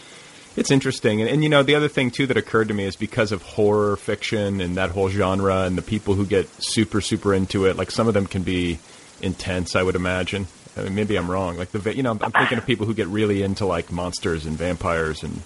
it's 0.57 0.71
interesting. 0.71 1.21
And, 1.23 1.31
and 1.31 1.43
you 1.43 1.49
know, 1.49 1.63
the 1.63 1.75
other 1.75 1.89
thing 1.89 2.11
too 2.11 2.27
that 2.27 2.37
occurred 2.37 2.69
to 2.69 2.75
me 2.75 2.85
is 2.85 2.95
because 2.97 3.33
of 3.33 3.41
horror 3.43 3.97
fiction 3.97 4.61
and 4.61 4.77
that 4.77 4.91
whole 4.91 5.09
genre, 5.09 5.63
and 5.63 5.79
the 5.79 5.83
people 5.83 6.15
who 6.15 6.27
get 6.27 6.47
super 6.63 7.01
super 7.01 7.33
into 7.35 7.65
it, 7.67 7.77
like 7.77 7.91
some 7.91 8.07
of 8.09 8.15
them 8.15 8.27
can 8.27 8.43
be 8.43 8.79
intense. 9.23 9.75
I 9.77 9.83
would 9.83 9.97
imagine. 9.97 10.47
I 10.77 10.83
mean, 10.85 10.95
maybe 10.95 11.17
I'm 11.17 11.31
wrong. 11.31 11.57
Like 11.57 11.71
the 11.71 11.79
va- 11.79 11.95
you 11.97 12.03
know, 12.03 12.13
I'm 12.21 12.33
thinking 12.33 12.59
of 12.59 12.67
people 12.67 12.87
who 12.87 12.95
get 12.95 13.09
really 13.09 13.43
into 13.43 13.67
like 13.67 13.91
monsters 13.93 14.47
and 14.47 14.57
vampires 14.57 15.23
and. 15.23 15.41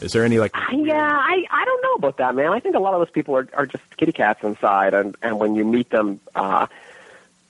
Is 0.00 0.12
there 0.12 0.24
any 0.24 0.38
like? 0.38 0.52
Yeah, 0.72 0.94
I 1.12 1.44
I 1.50 1.64
don't 1.66 1.82
know 1.82 1.92
about 1.94 2.16
that, 2.16 2.34
man. 2.34 2.50
I 2.50 2.60
think 2.60 2.74
a 2.74 2.78
lot 2.78 2.94
of 2.94 3.00
those 3.00 3.10
people 3.10 3.36
are 3.36 3.46
are 3.52 3.66
just 3.66 3.84
kitty 3.98 4.12
cats 4.12 4.42
inside, 4.42 4.94
and 4.94 5.14
and 5.20 5.38
when 5.38 5.54
you 5.54 5.66
meet 5.66 5.90
them, 5.90 6.18
uh, 6.34 6.66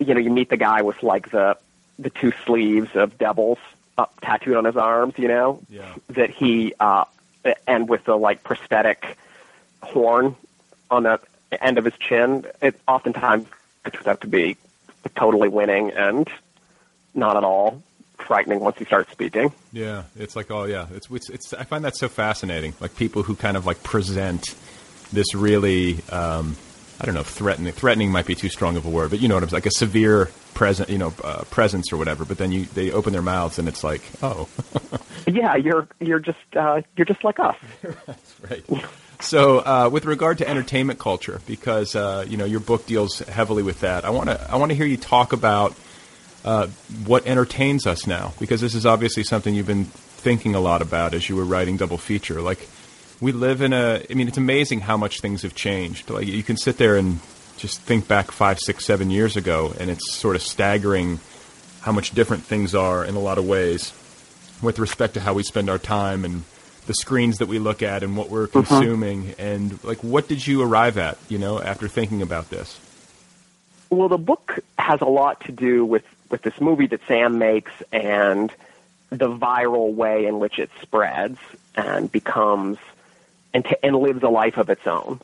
you 0.01 0.13
know, 0.13 0.19
you 0.19 0.29
meet 0.29 0.51
the 0.51 0.57
guy 0.57 0.83
with 0.83 1.05
like 1.05 1.31
the 1.31 1.57
the 2.01 2.11
two 2.11 2.33
sleeves 2.45 2.91
of 2.97 3.17
devils 3.17 3.59
up 3.97 4.13
tattooed 4.23 4.57
on 4.57 4.65
his 4.65 4.77
arms, 4.77 5.15
you 5.19 5.29
know, 5.29 5.61
Yeah. 5.71 5.95
that 6.09 6.31
he 6.31 6.75
uh, 6.81 7.05
and 7.69 7.89
with 7.89 8.05
the 8.07 8.19
like 8.19 8.43
prosthetic 8.43 9.17
horn 9.81 10.35
on 10.91 11.05
the 11.05 11.21
end 11.61 11.79
of 11.79 11.85
his 11.85 11.95
chin. 11.97 12.45
It 12.61 12.79
oftentimes 12.89 13.47
it 13.87 13.93
turns 13.93 14.07
out 14.09 14.21
to 14.23 14.27
be 14.27 14.57
totally 15.15 15.49
winning 15.49 15.93
and 15.93 16.29
not 17.15 17.37
at 17.37 17.45
all 17.45 17.83
frightening 18.19 18.61
once 18.61 18.79
he 18.79 18.85
starts 18.85 19.11
speaking. 19.11 19.53
Yeah, 19.73 20.05
it's 20.17 20.37
like 20.37 20.51
oh 20.51 20.65
yeah, 20.65 20.87
it's, 20.95 21.11
it's 21.11 21.31
it's 21.31 21.55
I 21.55 21.65
find 21.65 21.85
that 21.85 21.97
so 21.97 22.09
fascinating. 22.09 22.75
Like 22.81 22.97
people 22.97 23.23
who 23.23 23.35
kind 23.35 23.57
of 23.57 23.67
like 23.67 23.83
present 23.83 24.55
this 25.13 25.35
really 25.35 26.03
um, 26.11 26.57
I 27.01 27.05
don't 27.05 27.15
know 27.15 27.23
threatening 27.23 27.73
threatening 27.73 28.11
might 28.11 28.27
be 28.27 28.35
too 28.35 28.49
strong 28.49 28.77
of 28.77 28.87
a 28.87 28.91
word, 28.91 29.11
but 29.11 29.21
you 29.21 29.29
know 29.29 29.35
what 29.35 29.43
I'm 29.43 29.49
saying, 29.51 29.59
like 29.59 29.67
a 29.67 29.71
severe 29.73 30.31
present 30.55 30.91
you 30.91 30.99
know 30.99 31.13
uh, 31.25 31.45
presence 31.45 31.93
or 31.93 31.97
whatever. 31.97 32.25
But 32.25 32.39
then 32.39 32.53
you 32.53 32.65
they 32.67 32.91
open 32.91 33.13
their 33.13 33.23
mouths 33.23 33.59
and 33.59 33.69
it's 33.69 33.83
like 33.83 34.03
oh 34.23 34.49
Yeah, 35.27 35.57
you're 35.57 35.89
you're 36.01 36.19
just 36.19 36.39
uh, 36.57 36.83
you're 36.97 37.05
just 37.05 37.25
like 37.25 37.39
us. 37.39 37.57
That's 38.07 38.35
right. 38.49 38.65
So, 39.21 39.59
uh, 39.61 39.89
with 39.93 40.05
regard 40.05 40.39
to 40.39 40.49
entertainment 40.49 40.99
culture, 40.99 41.41
because 41.47 41.95
uh, 41.95 42.27
you 42.29 42.37
know 42.37 42.45
your 42.45 42.61
book 42.61 42.87
deals 42.87 43.21
heavily 43.21 43.63
with 43.63 43.81
that, 43.81 44.05
I 44.05 44.11
want 44.11 44.29
to 44.29 44.51
I 44.51 44.57
want 44.57 44.71
to 44.71 44.77
hear 44.77 44.87
you 44.87 44.97
talk 44.97 45.33
about 45.33 45.75
uh, 46.45 46.67
what 47.07 47.27
entertains 47.27 47.87
us 47.87 48.07
now, 48.07 48.35
because 48.41 48.61
this 48.61 48.75
is 48.75 48.85
obviously 48.85 49.23
something 49.23 49.55
you've 49.55 49.67
been 49.67 49.85
thinking 49.85 50.55
a 50.55 50.61
lot 50.61 50.83
about 50.83 51.15
as 51.15 51.29
you 51.29 51.37
were 51.37 51.45
writing 51.45 51.77
Double 51.77 51.99
Feature. 51.99 52.41
Like, 52.41 52.69
we 53.21 53.33
live 53.33 53.63
in 53.63 53.73
a, 53.73 54.05
I 54.11 54.15
mean, 54.15 54.29
it's 54.29 54.39
amazing 54.39 54.81
how 54.81 54.97
much 54.97 55.21
things 55.21 55.43
have 55.43 55.55
changed. 55.55 56.11
Like, 56.11 56.27
you 56.27 56.43
can 56.43 56.57
sit 56.57 56.79
there 56.79 56.97
and 56.97 57.21
just 57.57 57.81
think 57.81 58.09
back 58.09 58.33
five, 58.33 58.59
six, 58.59 58.85
seven 58.85 59.11
years 59.11 59.37
ago, 59.37 59.75
and 59.79 59.91
it's 59.91 60.13
sort 60.13 60.35
of 60.35 60.43
staggering 60.43 61.21
how 61.83 61.93
much 61.93 62.13
different 62.13 62.45
things 62.45 62.75
are 62.75 63.05
in 63.05 63.15
a 63.15 63.21
lot 63.21 63.39
of 63.39 63.47
ways 63.47 63.93
with 64.63 64.79
respect 64.79 65.15
to 65.15 65.21
how 65.21 65.35
we 65.35 65.43
spend 65.43 65.69
our 65.69 65.79
time 65.79 66.25
and 66.25 66.45
the 66.87 66.95
screens 66.95 67.39
that 67.39 67.47
we 67.47 67.59
look 67.59 67.83
at 67.83 68.03
and 68.03 68.17
what 68.17 68.29
we're 68.31 68.47
consuming 68.49 69.35
and 69.39 69.83
like 69.85 69.99
what 70.03 70.29
did 70.29 70.45
you 70.45 70.63
arrive 70.63 70.99
at 70.99 71.17
you 71.29 71.39
know 71.39 71.61
after 71.61 71.87
thinking 71.89 72.23
about 72.23 72.51
this 72.51 72.79
Well, 73.91 74.09
the 74.09 74.19
book 74.19 74.59
has 74.79 75.01
a 75.01 75.07
lot 75.07 75.41
to 75.43 75.53
do 75.53 75.85
with, 75.85 76.05
with 76.33 76.43
this 76.43 76.61
movie 76.61 76.89
that 76.89 77.01
Sam 77.07 77.39
makes 77.39 77.71
and 77.93 78.51
the 79.11 79.29
viral 79.29 79.95
way 79.95 80.27
in 80.27 80.41
which 80.41 80.59
it 80.59 80.71
spreads 80.81 81.39
and 81.77 82.11
becomes 82.11 82.79
and, 83.53 83.65
t- 83.65 83.77
and 83.83 83.95
lives 83.95 84.23
a 84.23 84.29
life 84.29 84.57
of 84.57 84.71
its 84.71 84.87
own. 84.87 85.21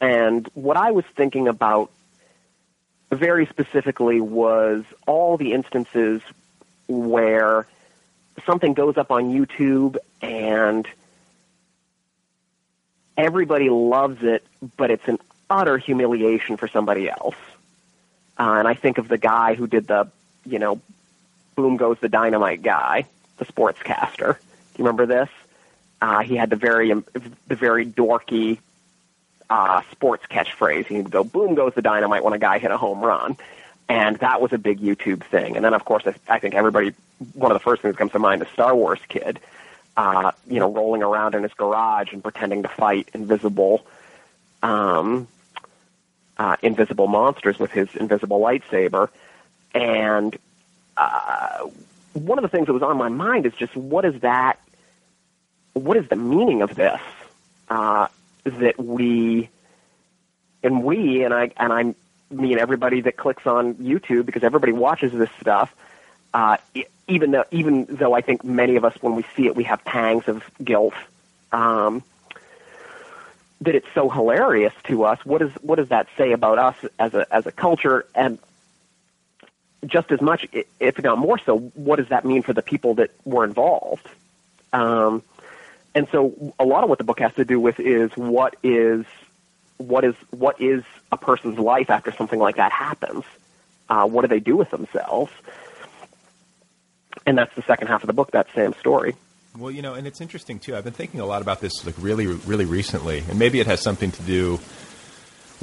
And 0.00 0.48
what 0.54 0.76
I 0.76 0.92
was 0.92 1.04
thinking 1.16 1.48
about 1.48 1.90
very 3.10 3.46
specifically 3.46 4.20
was 4.20 4.84
all 5.06 5.36
the 5.36 5.52
instances 5.52 6.22
where 6.86 7.66
something 8.46 8.72
goes 8.72 8.96
up 8.96 9.10
on 9.10 9.32
YouTube 9.32 9.96
and 10.22 10.86
everybody 13.16 13.68
loves 13.68 14.22
it, 14.22 14.46
but 14.76 14.92
it's 14.92 15.06
an 15.08 15.18
utter 15.50 15.76
humiliation 15.76 16.56
for 16.56 16.68
somebody 16.68 17.10
else. 17.10 17.36
Uh, 18.38 18.54
and 18.58 18.68
I 18.68 18.74
think 18.74 18.98
of 18.98 19.08
the 19.08 19.18
guy 19.18 19.54
who 19.54 19.66
did 19.66 19.88
the, 19.88 20.08
you 20.44 20.58
know, 20.58 20.80
boom 21.54 21.76
goes 21.76 21.98
the 22.00 22.08
dynamite 22.08 22.62
guy, 22.62 23.06
the 23.38 23.44
sportscaster. 23.44 24.36
Do 24.36 24.78
you 24.78 24.84
remember 24.84 25.06
this? 25.06 25.28
Uh, 26.00 26.20
he 26.20 26.36
had 26.36 26.50
the 26.50 26.56
very, 26.56 26.90
um, 26.92 27.04
the 27.46 27.54
very 27.54 27.86
dorky 27.86 28.58
uh, 29.48 29.82
sports 29.92 30.24
catchphrase. 30.30 30.86
He 30.86 30.96
would 30.96 31.10
go, 31.10 31.24
boom 31.24 31.54
goes 31.54 31.74
the 31.74 31.82
dynamite 31.82 32.24
when 32.24 32.32
a 32.32 32.38
guy 32.38 32.58
hit 32.58 32.70
a 32.70 32.76
home 32.76 33.00
run. 33.00 33.36
And 33.88 34.16
that 34.18 34.40
was 34.40 34.52
a 34.52 34.58
big 34.58 34.80
YouTube 34.80 35.22
thing. 35.22 35.56
And 35.56 35.64
then, 35.64 35.74
of 35.74 35.84
course, 35.84 36.04
I, 36.06 36.14
I 36.28 36.38
think 36.38 36.54
everybody, 36.54 36.94
one 37.34 37.50
of 37.50 37.54
the 37.54 37.62
first 37.62 37.82
things 37.82 37.94
that 37.94 37.98
comes 37.98 38.12
to 38.12 38.18
mind 38.18 38.40
is 38.42 38.48
Star 38.48 38.74
Wars 38.74 39.00
Kid, 39.08 39.38
uh, 39.96 40.32
you 40.48 40.58
know, 40.58 40.72
rolling 40.72 41.02
around 41.02 41.34
in 41.34 41.42
his 41.42 41.52
garage 41.52 42.12
and 42.12 42.22
pretending 42.22 42.62
to 42.62 42.68
fight 42.68 43.10
invisible, 43.12 43.84
um, 44.62 45.28
uh, 46.38 46.56
invisible 46.62 47.06
monsters 47.06 47.58
with 47.58 47.72
his 47.72 47.94
invisible 47.94 48.40
lightsaber. 48.40 49.10
And 49.74 50.36
uh, 50.96 51.66
one 52.12 52.38
of 52.38 52.42
the 52.42 52.48
things 52.48 52.66
that 52.66 52.72
was 52.72 52.82
on 52.82 52.96
my 52.96 53.08
mind 53.08 53.46
is 53.46 53.54
just 53.54 53.74
what 53.76 54.04
is 54.04 54.20
that? 54.20 54.58
What 55.72 55.96
is 55.96 56.08
the 56.08 56.16
meaning 56.16 56.62
of 56.62 56.74
this? 56.74 57.00
Uh, 57.68 58.08
that 58.44 58.78
we 58.78 59.48
and 60.62 60.84
we 60.84 61.24
and 61.24 61.32
I 61.32 61.50
and 61.56 61.72
I 61.72 61.94
mean 62.34 62.58
everybody 62.58 63.00
that 63.02 63.16
clicks 63.16 63.46
on 63.46 63.74
YouTube 63.74 64.26
because 64.26 64.42
everybody 64.42 64.72
watches 64.72 65.12
this 65.12 65.30
stuff. 65.40 65.74
Uh, 66.34 66.56
even 67.08 67.30
though 67.30 67.44
even 67.50 67.86
though 67.88 68.14
I 68.14 68.20
think 68.20 68.44
many 68.44 68.76
of 68.76 68.84
us 68.84 68.94
when 69.00 69.16
we 69.16 69.24
see 69.36 69.46
it 69.46 69.56
we 69.56 69.64
have 69.64 69.84
pangs 69.84 70.28
of 70.28 70.42
guilt. 70.62 70.94
Um, 71.52 72.02
that 73.62 73.74
it's 73.76 73.86
so 73.94 74.08
hilarious 74.08 74.72
to 74.84 75.04
us. 75.04 75.24
What 75.24 75.38
does 75.38 75.52
what 75.62 75.76
does 75.76 75.88
that 75.88 76.08
say 76.16 76.32
about 76.32 76.58
us 76.58 76.76
as 76.98 77.14
a 77.14 77.32
as 77.32 77.46
a 77.46 77.52
culture? 77.52 78.04
And 78.14 78.38
just 79.86 80.12
as 80.12 80.20
much, 80.20 80.46
if 80.80 81.02
not 81.02 81.18
more 81.18 81.38
so, 81.38 81.58
what 81.58 81.96
does 81.96 82.08
that 82.08 82.24
mean 82.24 82.42
for 82.42 82.52
the 82.52 82.62
people 82.62 82.94
that 82.94 83.10
were 83.24 83.44
involved? 83.44 84.06
Um, 84.72 85.22
and 85.94 86.08
so, 86.10 86.54
a 86.58 86.64
lot 86.64 86.84
of 86.84 86.88
what 86.88 86.98
the 86.98 87.04
book 87.04 87.20
has 87.20 87.34
to 87.34 87.44
do 87.44 87.60
with 87.60 87.78
is 87.80 88.10
what 88.16 88.56
is 88.62 89.04
what 89.76 90.04
is 90.04 90.14
what 90.30 90.60
is 90.60 90.84
a 91.10 91.16
person's 91.16 91.58
life 91.58 91.90
after 91.90 92.12
something 92.12 92.38
like 92.38 92.56
that 92.56 92.72
happens. 92.72 93.24
Uh, 93.88 94.06
what 94.06 94.22
do 94.22 94.28
they 94.28 94.40
do 94.40 94.56
with 94.56 94.70
themselves? 94.70 95.32
And 97.26 97.36
that's 97.36 97.54
the 97.54 97.62
second 97.62 97.88
half 97.88 98.02
of 98.02 98.06
the 98.06 98.12
book. 98.12 98.30
That 98.30 98.46
same 98.54 98.72
story. 98.74 99.16
Well, 99.58 99.70
you 99.70 99.82
know, 99.82 99.94
and 99.94 100.06
it's 100.06 100.22
interesting 100.22 100.58
too. 100.58 100.74
I've 100.74 100.84
been 100.84 100.94
thinking 100.94 101.20
a 101.20 101.26
lot 101.26 101.42
about 101.42 101.60
this 101.60 101.84
like 101.84 101.94
really, 101.98 102.26
really 102.26 102.64
recently, 102.64 103.22
and 103.28 103.38
maybe 103.38 103.60
it 103.60 103.66
has 103.66 103.82
something 103.82 104.10
to 104.12 104.22
do 104.22 104.60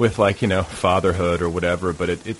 with 0.00 0.18
like 0.18 0.42
you 0.42 0.48
know 0.48 0.64
fatherhood 0.64 1.42
or 1.42 1.48
whatever. 1.48 1.92
But 1.92 2.08
it 2.08 2.26
it, 2.26 2.36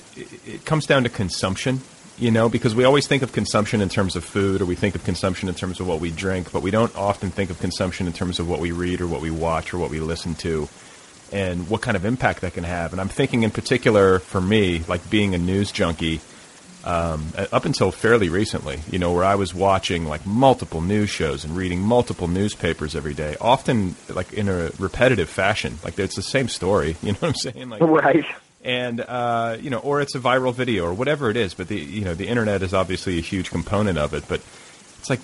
it, 0.46 0.64
comes 0.64 0.86
down 0.86 1.04
to 1.04 1.08
consumption, 1.08 1.82
you 2.18 2.32
know, 2.32 2.48
because 2.48 2.74
we 2.74 2.84
always 2.84 3.06
think 3.06 3.22
of 3.22 3.32
consumption 3.32 3.80
in 3.80 3.88
terms 3.88 4.16
of 4.16 4.24
food, 4.24 4.62
or 4.62 4.64
we 4.64 4.74
think 4.74 4.96
of 4.96 5.04
consumption 5.04 5.48
in 5.48 5.54
terms 5.54 5.78
of 5.78 5.86
what 5.86 6.00
we 6.00 6.10
drink, 6.10 6.50
but 6.50 6.62
we 6.62 6.72
don't 6.72 6.94
often 6.96 7.30
think 7.30 7.50
of 7.50 7.60
consumption 7.60 8.08
in 8.08 8.12
terms 8.12 8.40
of 8.40 8.48
what 8.48 8.58
we 8.58 8.72
read 8.72 9.00
or 9.00 9.06
what 9.06 9.20
we 9.20 9.30
watch 9.30 9.72
or 9.72 9.78
what 9.78 9.90
we 9.90 10.00
listen 10.00 10.34
to, 10.36 10.68
and 11.30 11.68
what 11.68 11.82
kind 11.82 11.96
of 11.96 12.04
impact 12.04 12.40
that 12.40 12.54
can 12.54 12.64
have. 12.64 12.92
And 12.92 13.00
I'm 13.00 13.08
thinking 13.08 13.44
in 13.44 13.50
particular 13.50 14.18
for 14.18 14.40
me, 14.40 14.82
like 14.88 15.08
being 15.08 15.34
a 15.34 15.38
news 15.38 15.70
junkie 15.70 16.20
um, 16.84 17.32
up 17.52 17.64
until 17.64 17.90
fairly 17.92 18.28
recently, 18.28 18.80
you 18.90 18.98
know, 18.98 19.12
where 19.12 19.24
I 19.24 19.34
was 19.34 19.54
watching 19.54 20.06
like 20.06 20.24
multiple 20.26 20.80
news 20.80 21.10
shows 21.10 21.44
and 21.44 21.56
reading 21.56 21.80
multiple 21.80 22.26
newspapers 22.28 22.96
every 22.96 23.14
day, 23.14 23.36
often 23.40 23.96
like 24.08 24.32
in 24.32 24.48
a 24.48 24.70
repetitive 24.78 25.28
fashion. 25.28 25.78
Like 25.84 25.98
it's 25.98 26.16
the 26.16 26.22
same 26.22 26.48
story, 26.48 26.96
you 27.02 27.12
know 27.12 27.18
what 27.20 27.28
I'm 27.28 27.34
saying? 27.34 27.68
Like, 27.68 27.80
Right. 27.82 28.24
and 28.64 29.00
uh, 29.00 29.56
you 29.60 29.70
know, 29.70 29.78
or 29.78 30.00
it's 30.00 30.14
a 30.14 30.20
viral 30.20 30.54
video 30.54 30.84
or 30.86 30.94
whatever 30.94 31.30
it 31.30 31.36
is. 31.36 31.54
But 31.54 31.68
the 31.68 31.78
you 31.78 32.04
know, 32.04 32.14
the 32.14 32.28
internet 32.28 32.62
is 32.62 32.72
obviously 32.74 33.18
a 33.18 33.22
huge 33.22 33.50
component 33.50 33.98
of 33.98 34.14
it. 34.14 34.24
But 34.28 34.40
it's 34.98 35.10
like, 35.10 35.20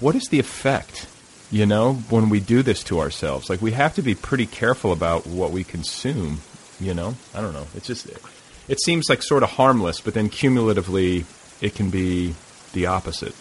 what 0.00 0.14
is 0.14 0.24
the 0.30 0.38
effect? 0.38 1.06
You 1.52 1.66
know, 1.66 1.94
when 2.10 2.28
we 2.30 2.38
do 2.40 2.62
this 2.62 2.84
to 2.84 3.00
ourselves, 3.00 3.50
like 3.50 3.60
we 3.60 3.72
have 3.72 3.94
to 3.96 4.02
be 4.02 4.14
pretty 4.14 4.46
careful 4.46 4.92
about 4.92 5.26
what 5.26 5.50
we 5.50 5.64
consume. 5.64 6.40
You 6.78 6.94
know, 6.94 7.16
I 7.34 7.40
don't 7.40 7.52
know. 7.52 7.66
It's 7.74 7.86
just 7.86 8.06
it 8.70 8.80
seems 8.80 9.08
like 9.08 9.20
sort 9.20 9.42
of 9.42 9.50
harmless, 9.50 10.00
but 10.00 10.14
then 10.14 10.28
cumulatively, 10.28 11.26
it 11.60 11.74
can 11.74 11.90
be 11.90 12.36
the 12.72 12.86
opposite. 12.86 13.34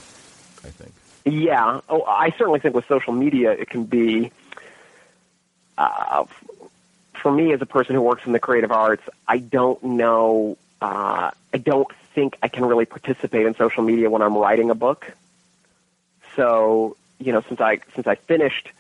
I 0.64 0.72
think. 0.72 0.92
Yeah. 1.24 1.82
Oh, 1.88 2.04
I 2.04 2.32
certainly 2.32 2.60
think 2.60 2.74
with 2.74 2.88
social 2.88 3.14
media, 3.14 3.52
it 3.52 3.70
can 3.70 3.84
be. 3.86 4.32
Uh, 5.78 6.26
for 7.14 7.32
me, 7.32 7.54
as 7.54 7.62
a 7.62 7.68
person 7.68 7.94
who 7.94 8.02
works 8.02 8.26
in 8.26 8.32
the 8.32 8.40
creative 8.40 8.72
arts, 8.72 9.04
I 9.28 9.38
don't 9.38 9.82
know. 9.84 10.58
Uh, 10.82 11.30
I 11.54 11.58
don't 11.58 11.88
think 12.16 12.36
I 12.42 12.48
can 12.48 12.66
really 12.66 12.86
participate 12.86 13.46
in 13.46 13.54
social 13.54 13.84
media 13.84 14.10
when 14.10 14.24
I'm 14.24 14.36
writing 14.36 14.72
a 14.72 14.76
book. 14.76 15.12
So, 16.36 16.98
you 17.20 17.34
know, 17.34 17.42
since 17.48 17.62
I 17.62 17.82
since 17.94 18.08
I 18.08 18.16
finished 18.16 18.72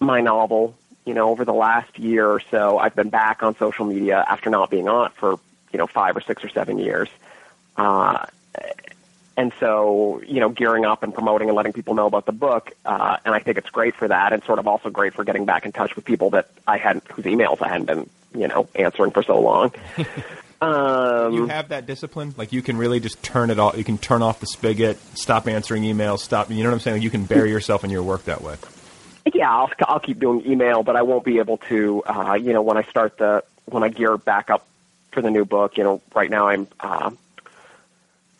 my 0.00 0.22
novel, 0.22 0.74
you 1.04 1.14
know, 1.14 1.30
over 1.30 1.44
the 1.44 1.52
last 1.52 1.98
year 1.98 2.26
or 2.26 2.40
so, 2.50 2.78
I've 2.78 2.94
been 2.94 3.10
back 3.10 3.42
on 3.42 3.56
social 3.56 3.84
media 3.84 4.24
after 4.28 4.50
not 4.50 4.70
being 4.70 4.88
on 4.88 5.06
it 5.06 5.12
for 5.12 5.38
you 5.72 5.78
know 5.78 5.86
five 5.86 6.16
or 6.16 6.20
six 6.20 6.44
or 6.44 6.48
seven 6.48 6.78
years. 6.78 7.08
Uh, 7.76 8.26
and 9.36 9.52
so 9.58 10.22
you 10.26 10.40
know 10.40 10.48
gearing 10.48 10.84
up 10.84 11.02
and 11.02 11.12
promoting 11.12 11.48
and 11.48 11.56
letting 11.56 11.72
people 11.72 11.94
know 11.94 12.06
about 12.06 12.26
the 12.26 12.32
book 12.32 12.72
uh, 12.84 13.16
and 13.24 13.34
i 13.34 13.40
think 13.40 13.58
it's 13.58 13.70
great 13.70 13.94
for 13.94 14.06
that 14.08 14.32
and 14.32 14.42
sort 14.44 14.58
of 14.58 14.66
also 14.66 14.90
great 14.90 15.14
for 15.14 15.24
getting 15.24 15.44
back 15.44 15.66
in 15.66 15.72
touch 15.72 15.96
with 15.96 16.04
people 16.04 16.30
that 16.30 16.48
i 16.66 16.76
hadn't 16.78 17.04
whose 17.10 17.24
emails 17.24 17.60
i 17.60 17.68
hadn't 17.68 17.86
been 17.86 18.08
you 18.34 18.46
know 18.46 18.68
answering 18.74 19.10
for 19.10 19.22
so 19.22 19.40
long 19.40 19.72
um, 20.60 21.34
you 21.34 21.46
have 21.46 21.68
that 21.68 21.86
discipline, 21.86 22.34
like 22.36 22.52
you 22.52 22.62
can 22.62 22.76
really 22.76 23.00
just 23.00 23.22
turn 23.22 23.50
it 23.50 23.58
off. 23.58 23.76
You 23.76 23.84
can 23.84 23.98
turn 23.98 24.22
off 24.22 24.40
the 24.40 24.46
spigot, 24.46 24.98
stop 25.16 25.46
answering 25.46 25.82
emails, 25.82 26.20
stop. 26.20 26.50
You 26.50 26.62
know 26.62 26.70
what 26.70 26.74
I'm 26.74 26.80
saying? 26.80 27.02
You 27.02 27.10
can 27.10 27.24
bury 27.24 27.50
yourself 27.50 27.84
in 27.84 27.90
your 27.90 28.02
work 28.02 28.24
that 28.24 28.42
way. 28.42 28.56
yeah 29.34 29.50
I'll, 29.50 29.70
I'll 29.86 30.00
keep 30.00 30.18
doing 30.18 30.44
email 30.46 30.82
but 30.82 30.96
i 30.96 31.02
won't 31.02 31.24
be 31.24 31.38
able 31.38 31.58
to 31.68 32.02
uh, 32.04 32.34
you 32.34 32.52
know 32.52 32.62
when 32.62 32.76
i 32.76 32.82
start 32.82 33.18
the 33.18 33.42
when 33.66 33.82
i 33.82 33.88
gear 33.88 34.16
back 34.18 34.50
up 34.50 34.66
for 35.12 35.22
the 35.22 35.30
new 35.30 35.44
book 35.44 35.76
you 35.76 35.84
know 35.84 36.02
right 36.14 36.30
now 36.30 36.48
i'm 36.48 36.66
uh, 36.80 37.10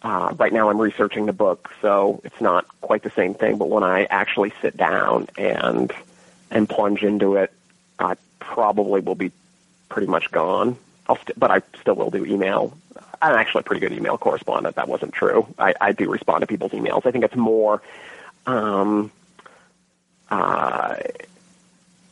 uh, 0.05 0.35
right 0.39 0.53
now 0.53 0.69
I'm 0.69 0.79
researching 0.79 1.25
the 1.25 1.33
book, 1.33 1.73
so 1.81 2.21
it's 2.25 2.39
not 2.39 2.67
quite 2.83 3.03
the 3.03 3.11
same 3.11 3.33
thing. 3.35 3.57
But 3.57 3.71
when 3.71 3.83
I 3.83 4.05
actually 4.05 4.53
sit 4.61 4.77
down 4.77 5.29
and 5.39 5.91
and 6.51 6.69
plunge 6.69 7.03
into 7.03 7.37
it, 7.37 7.51
I 7.99 8.17
probably 8.39 9.01
will 9.01 9.15
be 9.15 9.33
pretty 9.89 10.07
much 10.07 10.31
gone. 10.31 10.77
I'll 11.09 11.17
st- 11.17 11.39
but 11.39 11.51
I 11.51 11.63
still 11.81 11.95
will 11.95 12.11
do 12.11 12.25
email. 12.27 12.77
I'm 13.23 13.35
actually 13.35 13.61
a 13.61 13.65
pretty 13.65 13.81
good 13.81 13.93
email 13.93 14.19
correspondent. 14.19 14.77
That 14.77 14.89
wasn't 14.89 15.15
true. 15.15 15.47
I, 15.59 15.75
I 15.81 15.93
do 15.93 16.11
respond 16.11 16.43
to 16.43 16.47
people's 16.47 16.73
emails. 16.73 17.07
I 17.07 17.11
think 17.11 17.25
it's 17.25 17.37
more, 17.37 17.81
um, 18.45 19.11
uh, 20.31 20.97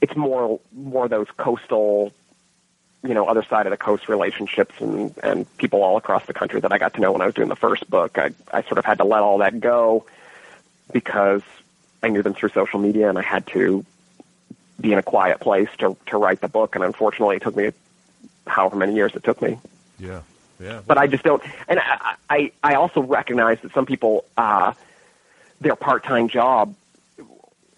it's 0.01 0.17
more 0.17 0.61
more 0.73 1.09
those 1.09 1.29
coastal 1.37 2.13
you 3.03 3.15
know 3.15 3.27
other 3.27 3.43
side 3.43 3.67
of 3.67 3.71
the 3.71 3.77
coast 3.77 4.09
relationships 4.09 4.75
and 4.81 5.15
and 5.23 5.57
people 5.59 5.83
all 5.83 5.97
across 5.97 6.25
the 6.27 6.35
country 6.35 6.61
that 6.61 6.73
I 6.73 6.79
got 6.79 6.95
to 6.95 7.01
know 7.01 7.13
when 7.13 7.23
I 7.23 7.27
was 7.27 7.35
doing 7.35 7.49
the 7.49 7.57
first 7.57 7.89
book. 7.89 8.19
I 8.19 8.31
I 8.53 8.63
sort 8.63 8.79
of 8.79 8.85
had 8.85 8.99
to 8.99 9.05
let 9.05 9.23
all 9.23 9.39
that 9.39 9.61
go 9.61 10.07
because 10.93 11.43
I 12.03 12.09
knew 12.09 12.23
them 12.23 12.35
through 12.35 12.51
social 12.51 12.81
media 12.81 13.09
and 13.09 13.19
I 13.19 13.23
had 13.23 13.47
to 13.49 13.85
be 14.81 14.93
in 14.93 14.99
a 14.99 15.03
quiet 15.03 15.41
place 15.41 15.69
to 15.79 15.97
to 16.07 16.19
write 16.19 16.41
the 16.41 16.49
book. 16.49 16.75
And 16.75 16.85
unfortunately, 16.85 17.37
it 17.37 17.43
took 17.43 17.57
me 17.57 17.71
however 18.47 18.77
many 18.77 18.95
years 18.95 19.15
it 19.15 19.25
took 19.25 19.41
me. 19.41 19.59
Yeah, 19.99 20.23
yeah. 20.61 20.81
But 20.87 20.99
I 20.99 21.07
just 21.07 21.23
don't. 21.25 21.43
And 21.69 21.79
I 21.81 22.17
I, 22.29 22.53
I 22.63 22.75
also 22.75 23.01
recognize 23.03 23.61
that 23.61 23.73
some 23.73 23.87
people 23.87 24.25
uh, 24.37 24.75
their 25.61 25.77
part 25.77 26.05
time 26.05 26.29
job, 26.29 26.75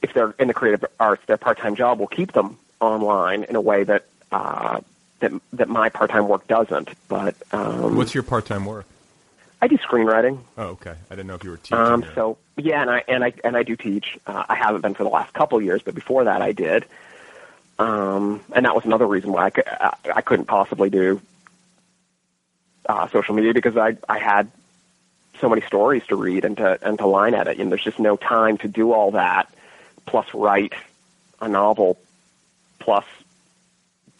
if 0.05 0.15
they're 0.15 0.35
in 0.39 0.49
the 0.49 0.55
creative 0.55 0.85
arts, 1.01 1.25
their 1.27 1.37
part 1.37 1.59
time 1.59 1.75
job 1.75 1.99
will 1.99 2.07
keep 2.07 2.33
them 2.33 2.59
online 2.81 3.45
in 3.45 3.57
a 3.57 3.61
way 3.61 3.85
that. 3.85 4.05
Uh, 4.33 4.81
that 5.21 5.33
that 5.53 5.69
my 5.69 5.89
part 5.89 6.11
time 6.11 6.27
work 6.29 6.47
doesn't. 6.49 6.89
But 7.09 7.35
um, 7.53 7.95
What's 7.97 8.15
your 8.15 8.25
part-time 8.25 8.67
work? 8.67 8.85
I 9.63 9.69
do 9.69 9.79
screenwriting. 9.79 10.41
Oh, 10.59 10.65
okay. 10.77 10.95
I 11.09 11.15
didn't 11.15 11.29
know 11.29 11.37
if 11.37 11.45
you 11.45 11.51
were 11.51 11.57
teaching. 11.57 11.79
Um, 11.79 12.03
or- 12.03 12.15
so 12.15 12.39
yeah, 12.57 12.83
and 12.83 12.91
I 12.91 13.05
and 13.09 13.25
I 13.25 13.33
and 13.45 13.57
I 13.57 13.63
do 13.63 13.77
teach. 13.77 14.19
Uh, 14.27 14.45
I 14.49 14.57
haven't 14.57 14.81
been 14.83 14.93
for 14.95 15.05
the 15.05 15.09
last 15.09 15.33
couple 15.33 15.57
of 15.57 15.65
years, 15.65 15.83
but 15.83 15.95
before 15.95 16.25
that, 16.25 16.43
I 16.43 16.53
did. 16.53 16.85
Um, 17.79 18.41
and 18.53 18.67
that 18.67 18.75
was 18.75 18.85
another 18.85 19.07
reason 19.07 19.33
why 19.33 19.47
I, 19.47 19.51
cou- 19.51 19.63
I, 19.67 19.97
I 20.17 20.21
couldn't 20.21 20.47
possibly 20.47 20.91
do 20.91 21.21
uh, 22.89 23.09
social 23.09 23.35
media 23.35 23.55
because 23.55 23.77
I 23.77 23.97
I 24.09 24.19
had 24.19 24.51
so 25.41 25.49
many 25.49 25.63
stories 25.63 26.05
to 26.09 26.17
read 26.17 26.45
and 26.45 26.57
to 26.57 26.79
and 26.83 26.99
to 26.99 27.07
line 27.07 27.35
edit, 27.35 27.59
and 27.61 27.71
there's 27.71 27.85
just 27.85 28.01
no 28.01 28.17
time 28.17 28.59
to 28.59 28.69
do 28.69 28.93
all 28.93 29.13
that. 29.13 29.49
Plus, 30.07 30.27
write 30.35 30.73
a 31.41 31.49
novel, 31.49 31.99
plus 32.79 33.05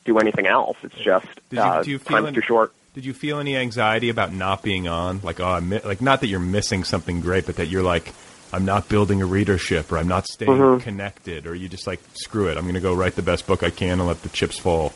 do 0.05 0.19
anything 0.19 0.47
else. 0.47 0.77
It's 0.83 0.95
just 0.97 1.27
Did 1.51 1.57
you- 1.57 1.61
uh, 1.63 1.83
do 1.83 1.91
you 1.91 1.99
feel 1.99 2.17
time's 2.19 2.27
any- 2.29 2.35
too 2.37 2.43
short. 2.43 2.73
Did 2.95 3.05
you 3.05 3.13
feel 3.15 3.39
any 3.41 3.57
anxiety 3.57 4.09
about 4.09 4.33
not 4.33 4.63
being 4.63 4.87
on? 4.87 5.21
Like, 5.23 5.41
oh, 5.41 5.47
I'm 5.49 5.69
mi- 5.69 5.81
like 5.81 6.01
not 6.01 6.21
that 6.21 6.29
you're 6.29 6.39
missing 6.39 6.85
something 6.85 7.21
great, 7.21 7.45
but 7.47 7.57
that 7.57 7.67
you're 7.67 7.83
like, 7.83 8.13
I'm 8.53 8.65
not 8.65 8.89
building 8.89 9.21
a 9.21 9.27
readership, 9.27 9.91
or 9.91 9.99
I'm 9.99 10.07
not 10.07 10.27
staying 10.29 10.51
Mhm. 10.53 10.81
connected, 10.83 11.47
or 11.49 11.57
you 11.57 11.69
just 11.69 11.87
like, 11.89 12.01
screw 12.15 12.47
it, 12.49 12.57
I'm 12.57 12.63
going 12.65 12.75
to 12.75 12.81
go 12.81 12.95
write 12.95 13.17
the 13.17 13.23
best 13.23 13.47
book 13.49 13.63
I 13.65 13.71
can 13.71 13.99
and 13.99 14.07
let 14.07 14.23
the 14.23 14.29
chips 14.29 14.59
fall. 14.59 14.93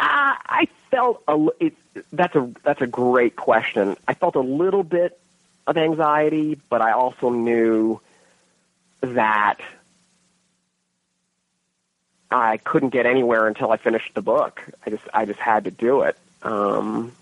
Uh, 0.00 0.34
I 0.48 0.66
felt 0.90 1.22
a, 1.28 1.46
it, 1.60 1.74
that's 2.12 2.34
a 2.34 2.48
that's 2.64 2.80
a 2.80 2.86
great 2.86 3.36
question. 3.36 3.96
I 4.08 4.14
felt 4.14 4.34
a 4.36 4.40
little 4.40 4.82
bit 4.82 5.18
of 5.66 5.76
anxiety, 5.76 6.58
but 6.70 6.80
I 6.80 6.92
also 6.92 7.28
knew 7.28 8.00
that 9.02 9.58
I 12.32 12.56
couldn't 12.58 12.90
get 12.90 13.06
anywhere 13.06 13.46
until 13.46 13.70
I 13.70 13.76
finished 13.76 14.14
the 14.14 14.22
book. 14.22 14.62
I 14.86 14.90
just 14.90 15.02
I 15.12 15.24
just 15.26 15.38
had 15.40 15.64
to 15.64 15.70
do 15.70 16.02
it. 16.02 16.16
Um, 16.42 17.12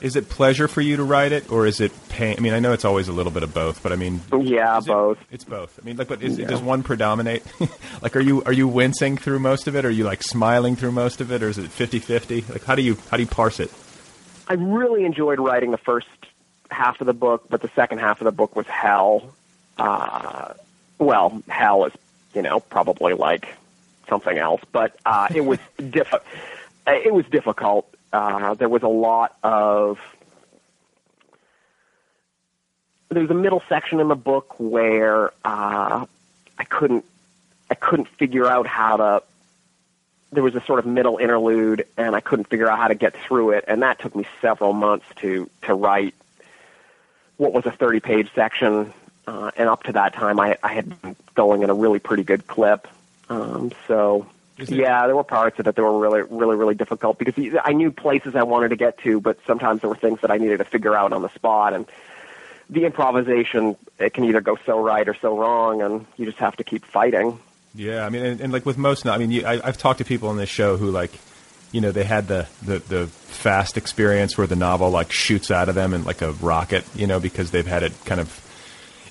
Is 0.00 0.14
it 0.16 0.28
pleasure 0.28 0.68
for 0.68 0.80
you 0.80 0.96
to 0.96 1.04
write 1.04 1.32
it, 1.32 1.50
or 1.50 1.66
is 1.66 1.80
it 1.80 1.90
pain? 2.10 2.34
I 2.38 2.40
mean, 2.40 2.52
I 2.52 2.58
know 2.60 2.72
it's 2.72 2.84
always 2.84 3.08
a 3.08 3.12
little 3.12 3.32
bit 3.32 3.42
of 3.42 3.52
both, 3.54 3.82
but 3.82 3.92
I 3.92 3.96
mean, 3.96 4.20
yeah, 4.42 4.78
is 4.78 4.84
it- 4.86 4.88
both. 4.88 5.18
it's 5.30 5.44
both. 5.44 5.78
I 5.80 5.84
mean, 5.86 5.96
like, 5.96 6.08
but 6.08 6.22
is, 6.22 6.38
Yeah. 6.38 6.46
does 6.46 6.60
one 6.60 6.82
predominate? 6.82 7.42
like, 8.02 8.14
are 8.16 8.20
you 8.20 8.42
are 8.44 8.52
you 8.52 8.68
wincing 8.68 9.16
through 9.16 9.38
most 9.38 9.66
of 9.68 9.74
it? 9.76 9.84
Or 9.84 9.88
are 9.88 9.90
you 9.90 10.04
like 10.04 10.22
smiling 10.22 10.76
through 10.76 10.92
most 10.92 11.20
of 11.20 11.30
it, 11.32 11.42
or 11.42 11.48
is 11.48 11.58
it 11.58 11.70
50-50? 11.70 12.48
Like, 12.50 12.64
how 12.64 12.74
do 12.74 12.82
you 12.82 12.96
how 13.10 13.16
do 13.16 13.22
you 13.22 13.28
parse 13.28 13.58
it? 13.60 13.70
I 14.48 14.54
really 14.54 15.04
enjoyed 15.04 15.40
writing 15.40 15.70
the 15.72 15.78
first 15.78 16.06
half 16.70 17.00
of 17.00 17.06
the 17.06 17.12
book, 17.14 17.46
but 17.48 17.62
the 17.62 17.70
second 17.74 17.98
half 17.98 18.20
of 18.20 18.26
the 18.26 18.32
book 18.32 18.54
was 18.56 18.66
hell. 18.66 19.32
Uh, 19.78 20.52
well, 20.98 21.42
hell 21.48 21.84
is, 21.86 21.92
you 22.34 22.42
know, 22.42 22.60
probably 22.60 23.12
like 23.14 23.48
something 24.08 24.36
else, 24.36 24.60
but 24.72 24.96
uh, 25.04 25.28
it 25.34 25.42
was 25.42 25.58
diff- 25.90 26.14
it 26.86 27.12
was 27.12 27.26
difficult. 27.26 27.92
Uh, 28.12 28.54
there 28.54 28.68
was 28.68 28.82
a 28.82 28.88
lot 28.88 29.36
of 29.42 29.98
there 33.08 33.22
was 33.22 33.30
a 33.30 33.34
middle 33.34 33.62
section 33.68 34.00
in 34.00 34.08
the 34.08 34.16
book 34.16 34.58
where 34.58 35.32
uh, 35.44 36.06
I 36.58 36.64
couldn't 36.64 37.04
I 37.70 37.74
couldn't 37.74 38.08
figure 38.08 38.46
out 38.46 38.66
how 38.66 38.96
to 38.96 39.22
there 40.32 40.42
was 40.42 40.54
a 40.54 40.60
sort 40.62 40.78
of 40.78 40.86
middle 40.86 41.18
interlude, 41.18 41.86
and 41.96 42.14
I 42.14 42.20
couldn't 42.20 42.48
figure 42.48 42.68
out 42.68 42.78
how 42.78 42.88
to 42.88 42.94
get 42.94 43.14
through 43.16 43.50
it, 43.50 43.64
and 43.68 43.82
that 43.82 44.00
took 44.00 44.14
me 44.14 44.26
several 44.40 44.72
months 44.72 45.06
to 45.16 45.48
to 45.62 45.74
write 45.74 46.14
what 47.36 47.52
was 47.52 47.66
a 47.66 47.70
30 47.70 48.00
page 48.00 48.30
section. 48.34 48.92
Uh, 49.26 49.50
and 49.56 49.68
up 49.68 49.82
to 49.82 49.92
that 49.92 50.14
time, 50.14 50.38
I, 50.38 50.56
I 50.62 50.72
had 50.72 51.02
been 51.02 51.16
going 51.34 51.62
in 51.62 51.70
a 51.70 51.74
really 51.74 51.98
pretty 51.98 52.22
good 52.22 52.46
clip. 52.46 52.86
Um, 53.28 53.72
so, 53.88 54.26
yeah, 54.58 55.06
there 55.06 55.16
were 55.16 55.24
parts 55.24 55.58
of 55.58 55.66
it 55.66 55.74
that 55.74 55.82
were 55.82 55.98
really, 55.98 56.22
really, 56.22 56.56
really 56.56 56.74
difficult 56.74 57.18
because 57.18 57.34
I 57.64 57.72
knew 57.72 57.90
places 57.90 58.34
I 58.34 58.44
wanted 58.44 58.68
to 58.70 58.76
get 58.76 58.98
to, 58.98 59.20
but 59.20 59.38
sometimes 59.46 59.80
there 59.80 59.90
were 59.90 59.96
things 59.96 60.20
that 60.20 60.30
I 60.30 60.38
needed 60.38 60.58
to 60.58 60.64
figure 60.64 60.94
out 60.94 61.12
on 61.12 61.22
the 61.22 61.28
spot. 61.30 61.74
And 61.74 61.86
the 62.70 62.84
improvisation, 62.84 63.76
it 63.98 64.14
can 64.14 64.24
either 64.24 64.40
go 64.40 64.56
so 64.64 64.80
right 64.80 65.08
or 65.08 65.14
so 65.14 65.38
wrong, 65.38 65.82
and 65.82 66.06
you 66.16 66.26
just 66.26 66.38
have 66.38 66.56
to 66.56 66.64
keep 66.64 66.84
fighting. 66.84 67.38
Yeah, 67.74 68.06
I 68.06 68.08
mean, 68.08 68.24
and, 68.24 68.40
and 68.40 68.52
like 68.52 68.64
with 68.64 68.78
most, 68.78 69.06
I 69.06 69.18
mean, 69.18 69.30
you, 69.30 69.44
I, 69.44 69.60
I've 69.62 69.76
talked 69.76 69.98
to 69.98 70.04
people 70.04 70.30
on 70.30 70.36
this 70.36 70.48
show 70.48 70.76
who 70.76 70.90
like, 70.90 71.12
you 71.72 71.80
know, 71.80 71.92
they 71.92 72.04
had 72.04 72.26
the, 72.26 72.46
the 72.62 72.78
the 72.78 73.06
fast 73.06 73.76
experience 73.76 74.38
where 74.38 74.46
the 74.46 74.56
novel 74.56 74.90
like 74.90 75.12
shoots 75.12 75.50
out 75.50 75.68
of 75.68 75.74
them 75.74 75.92
in 75.92 76.04
like 76.04 76.22
a 76.22 76.32
rocket, 76.32 76.84
you 76.94 77.06
know, 77.06 77.20
because 77.20 77.50
they've 77.50 77.66
had 77.66 77.82
it 77.82 77.92
kind 78.04 78.20
of 78.20 78.28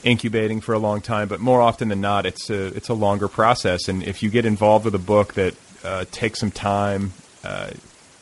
incubating 0.05 0.61
for 0.61 0.73
a 0.73 0.79
long 0.79 1.01
time. 1.01 1.27
But 1.27 1.41
more 1.41 1.61
often 1.61 1.89
than 1.89 1.99
not, 1.99 2.25
it's 2.25 2.49
a 2.49 2.67
it's 2.67 2.87
a 2.87 2.93
longer 2.93 3.27
process, 3.27 3.89
and 3.89 4.01
if 4.03 4.23
you 4.23 4.29
get 4.29 4.45
involved 4.45 4.85
with 4.85 4.95
a 4.95 4.99
book 4.99 5.33
that 5.33 5.55
uh, 5.83 6.05
takes 6.11 6.39
some 6.39 6.51
time, 6.51 7.11
uh, 7.43 7.71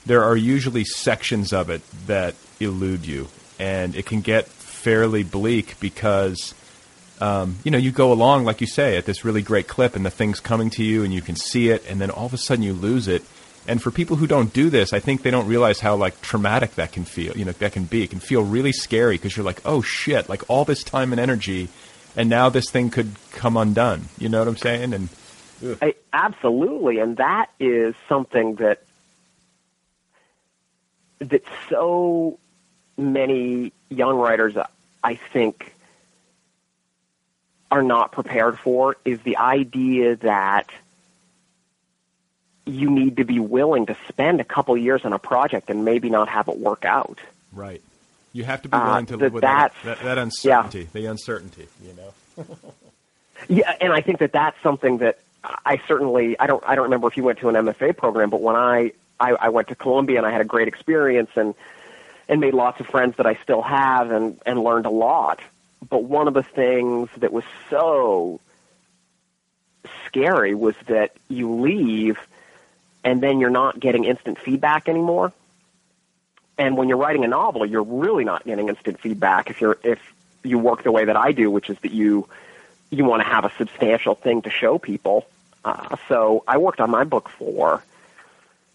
there 0.06 0.24
are 0.24 0.36
usually 0.36 0.86
sections 0.86 1.54
of 1.54 1.70
it 1.70 1.82
that 2.08 2.34
elude 2.60 3.06
you, 3.06 3.28
and 3.60 3.96
it 3.96 4.08
can 4.08 4.22
get 4.22 4.48
fairly 4.48 5.24
bleak 5.24 5.80
because 5.80 6.56
um, 7.24 7.58
you 7.64 7.72
know, 7.72 7.78
you 7.78 7.92
go 7.92 8.12
along, 8.12 8.44
like 8.44 8.60
you 8.60 8.68
say, 8.68 8.98
at 8.98 9.06
this 9.06 9.24
really 9.24 9.42
great 9.42 9.68
clip, 9.68 9.96
and 9.96 10.06
the 10.06 10.10
thing's 10.10 10.42
coming 10.42 10.70
to 10.72 10.84
you, 10.84 11.04
and 11.04 11.14
you 11.14 11.22
can 11.22 11.36
see 11.38 11.70
it, 11.70 11.86
and 11.88 12.02
then 12.02 12.10
all 12.10 12.26
of 12.26 12.34
a 12.34 12.38
sudden 12.38 12.64
you 12.64 12.74
lose 12.74 13.08
it. 13.08 13.24
And 13.68 13.82
for 13.82 13.92
people 13.92 14.18
who 14.18 14.28
don't 14.28 14.52
do 14.52 14.70
this, 14.70 14.92
I 14.92 15.00
think 15.00 15.22
they 15.22 15.32
don't 15.32 15.48
realize 15.48 15.80
how 15.80 15.96
like 15.96 16.22
traumatic 16.22 16.76
that 16.76 16.92
can 16.92 17.06
feel. 17.06 17.38
You 17.38 17.46
know, 17.46 17.52
that 17.54 17.72
can 17.72 17.86
be. 17.86 18.04
It 18.04 18.10
can 18.10 18.20
feel 18.20 18.44
really 18.44 18.74
scary 18.74 19.16
because 19.16 19.38
you're 19.38 19.46
like, 19.46 19.62
oh 19.66 19.82
shit, 19.82 20.28
like 20.28 20.50
all 20.50 20.66
this 20.66 20.84
time 20.84 21.14
and 21.14 21.20
energy, 21.20 21.70
and 22.16 22.30
now 22.30 22.50
this 22.50 22.70
thing 22.70 22.90
could 22.90 23.16
come 23.32 23.56
undone. 23.56 24.10
You 24.18 24.30
know 24.30 24.40
what 24.40 24.48
I'm 24.48 24.58
saying? 24.58 24.94
And 24.94 25.10
I, 25.82 25.96
absolutely, 26.12 27.00
and 27.00 27.18
that 27.18 27.50
is 27.60 27.96
something 28.10 28.56
that 28.56 28.84
that 31.20 31.44
so 31.70 32.38
many 32.98 33.72
young 33.90 34.18
writers, 34.18 34.56
I 35.04 35.16
think, 35.16 35.74
are 37.72 37.84
not 37.84 38.12
prepared 38.12 38.60
for 38.60 38.98
is 39.06 39.22
the 39.22 39.38
idea 39.38 40.18
that 40.18 40.70
you 42.66 42.90
need 42.90 43.18
to 43.18 43.24
be 43.26 43.40
willing 43.40 43.86
to 43.88 43.98
spend 44.08 44.40
a 44.40 44.44
couple 44.44 44.76
years 44.78 45.04
on 45.06 45.14
a 45.14 45.20
project 45.20 45.70
and 45.70 45.84
maybe 45.84 46.10
not 46.10 46.30
have 46.30 46.48
it 46.48 46.58
work 46.58 46.86
out. 46.86 47.20
right, 47.52 47.82
you 48.32 48.44
have 48.44 48.62
to 48.64 48.70
be 48.70 48.76
Uh, 48.78 48.86
willing 48.86 49.06
to 49.08 49.18
that- 49.18 49.24
live 49.24 49.34
with 49.34 49.42
that, 49.42 49.74
that, 49.84 50.00
that 50.02 50.18
uncertainty, 50.18 50.88
the 50.94 51.06
uncertainty. 51.06 51.68
You 51.84 51.94
know. 51.94 52.46
Yeah, 53.50 53.74
and 53.82 53.92
I 53.92 54.00
think 54.00 54.20
that 54.20 54.32
that's 54.32 54.56
something 54.64 55.00
that 55.00 55.20
I 55.66 55.82
certainly 55.88 56.40
I 56.40 56.48
don't 56.48 56.64
I 56.66 56.76
don't 56.76 56.84
remember 56.86 57.08
if 57.10 57.18
you 57.18 57.24
went 57.24 57.40
to 57.40 57.50
an 57.50 57.56
MFA 57.56 57.98
program, 57.98 58.30
but 58.30 58.40
when 58.40 58.56
I 58.56 58.94
I, 59.20 59.32
I 59.34 59.50
went 59.50 59.68
to 59.68 59.76
Columbia 59.76 60.20
and 60.20 60.26
I 60.26 60.32
had 60.32 60.40
a 60.40 60.46
great 60.46 60.70
experience 60.70 61.30
and 61.36 61.54
and 62.30 62.40
made 62.40 62.54
lots 62.54 62.80
of 62.80 62.88
friends 62.88 63.18
that 63.18 63.26
I 63.26 63.36
still 63.44 63.62
have 63.62 64.12
and 64.12 64.40
and 64.46 64.64
learned 64.64 64.86
a 64.86 64.90
lot. 64.92 65.42
But 65.90 66.04
one 66.06 66.30
of 66.30 66.36
the 66.36 66.44
things 66.44 67.10
that 67.18 67.34
was 67.34 67.44
so 67.70 68.40
scary 70.08 70.56
was 70.56 70.76
that 70.88 71.12
you 71.28 71.54
leave 71.60 72.18
and 73.04 73.22
then 73.22 73.40
you're 73.40 73.50
not 73.50 73.80
getting 73.80 74.04
instant 74.06 74.40
feedback 74.40 74.88
anymore. 74.90 75.32
And 76.58 76.78
when 76.78 76.88
you're 76.88 76.98
writing 76.98 77.24
a 77.24 77.28
novel, 77.28 77.66
you're 77.66 77.84
really 77.84 78.24
not 78.24 78.46
getting 78.46 78.70
instant 78.70 79.00
feedback 79.00 79.50
if 79.50 79.60
you're 79.62 79.78
if 79.84 80.00
you 80.44 80.60
work 80.60 80.84
the 80.84 80.92
way 80.92 81.06
that 81.06 81.16
I 81.18 81.32
do, 81.32 81.50
which 81.50 81.70
is 81.70 81.78
that 81.80 81.92
you 81.92 82.28
you 82.92 83.06
want 83.06 83.24
to 83.24 83.28
have 83.28 83.44
a 83.46 83.52
substantial 83.58 84.14
thing 84.16 84.44
to 84.44 84.50
show 84.52 84.78
people. 84.78 85.26
Uh, 85.66 85.96
so 86.08 86.44
I 86.48 86.58
worked 86.58 86.80
on 86.80 86.92
my 86.92 87.06
book 87.06 87.30
for, 87.30 87.82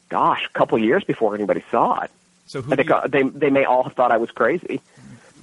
gosh, 0.09 0.45
a 0.47 0.59
couple 0.59 0.77
of 0.79 0.83
years 0.83 1.05
before 1.05 1.35
anybody 1.35 1.63
saw 1.71 2.01
it. 2.01 2.11
So 2.47 2.63
who 2.63 2.75
think 2.75 2.89
you- 2.89 3.01
they 3.09 3.23
they 3.23 3.51
may 3.51 3.65
all 3.65 3.85
have 3.85 3.93
thought 3.93 4.11
I 4.11 4.17
was 4.17 4.31
crazy. 4.33 4.81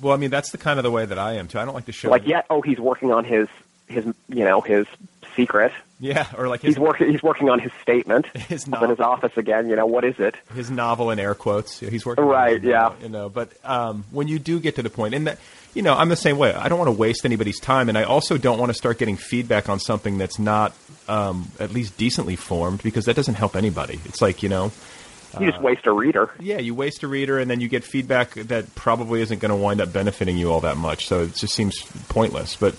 well, 0.01 0.13
I 0.13 0.17
mean, 0.17 0.29
that's 0.31 0.51
the 0.51 0.57
kind 0.57 0.77
of 0.79 0.83
the 0.83 0.91
way 0.91 1.05
that 1.05 1.17
I 1.19 1.33
am 1.33 1.47
too. 1.47 1.59
I 1.59 1.65
don't 1.65 1.73
like 1.75 1.85
to 1.85 1.91
show. 1.93 2.09
Like, 2.09 2.27
yeah, 2.27 2.41
oh, 2.49 2.61
he's 2.61 2.79
working 2.79 3.11
on 3.13 3.23
his 3.23 3.47
his 3.87 4.03
you 4.27 4.43
know 4.43 4.59
his 4.61 4.87
secret. 5.35 5.71
yeah, 5.99 6.27
or 6.37 6.47
like 6.47 6.61
his 6.61 6.75
He's 6.75 6.79
working 6.79 7.09
he's 7.11 7.23
working 7.23 7.49
on 7.49 7.59
his 7.59 7.71
statement. 7.81 8.25
His 8.35 8.67
Up 8.71 8.83
in 8.83 8.89
his 8.89 8.99
office 8.99 9.31
again. 9.37 9.69
You 9.69 9.75
know 9.75 9.85
what 9.85 10.03
is 10.03 10.19
it? 10.19 10.35
his 10.53 10.69
novel 10.69 11.09
in 11.11 11.19
air 11.19 11.33
quotes. 11.35 11.79
He's 11.79 12.05
working 12.05 12.23
on 12.23 12.29
Right, 12.29 12.61
his 12.61 12.63
yeah. 12.69 12.93
You 13.01 13.09
know, 13.09 13.29
but 13.29 13.51
um, 13.63 14.03
when 14.11 14.27
you 14.27 14.39
do 14.39 14.59
get 14.59 14.75
to 14.75 14.83
the 14.83 14.89
point, 14.89 15.13
and 15.13 15.27
that 15.27 15.39
you 15.73 15.81
know, 15.81 15.93
I'm 15.93 16.09
the 16.09 16.15
same 16.15 16.37
way. 16.37 16.53
I 16.53 16.69
don't 16.69 16.79
want 16.79 16.87
to 16.89 16.97
waste 16.97 17.25
anybody's 17.25 17.59
time, 17.59 17.89
and 17.89 17.97
I 17.97 18.03
also 18.03 18.37
don't 18.37 18.59
want 18.59 18.69
to 18.69 18.73
start 18.73 18.97
getting 18.97 19.17
feedback 19.17 19.67
on 19.69 19.79
something 19.79 20.17
that's 20.17 20.39
not 20.39 20.73
um, 21.07 21.49
at 21.59 21.71
least 21.71 21.97
decently 21.97 22.35
formed 22.35 22.81
because 22.83 23.05
that 23.05 23.15
doesn't 23.15 23.35
help 23.35 23.55
anybody. 23.55 23.99
It's 24.05 24.21
like 24.21 24.41
you 24.43 24.49
know. 24.49 24.71
You 25.37 25.51
just 25.51 25.61
waste 25.61 25.85
a 25.85 25.91
reader. 25.91 26.31
Yeah, 26.39 26.59
you 26.59 26.73
waste 26.73 27.03
a 27.03 27.09
reader, 27.09 27.39
and 27.39 27.51
then 27.51 27.59
you 27.59 27.67
get 27.67 27.83
feedback 27.83 28.35
that 28.35 28.73
probably 28.73 29.21
isn't 29.21 29.39
going 29.39 29.49
to 29.49 29.55
wind 29.57 29.81
up 29.81 29.91
benefiting 29.91 30.37
you 30.37 30.49
all 30.49 30.61
that 30.61 30.77
much. 30.77 31.07
So 31.07 31.23
it 31.23 31.35
just 31.35 31.53
seems 31.53 31.81
pointless. 32.07 32.55
But 32.55 32.75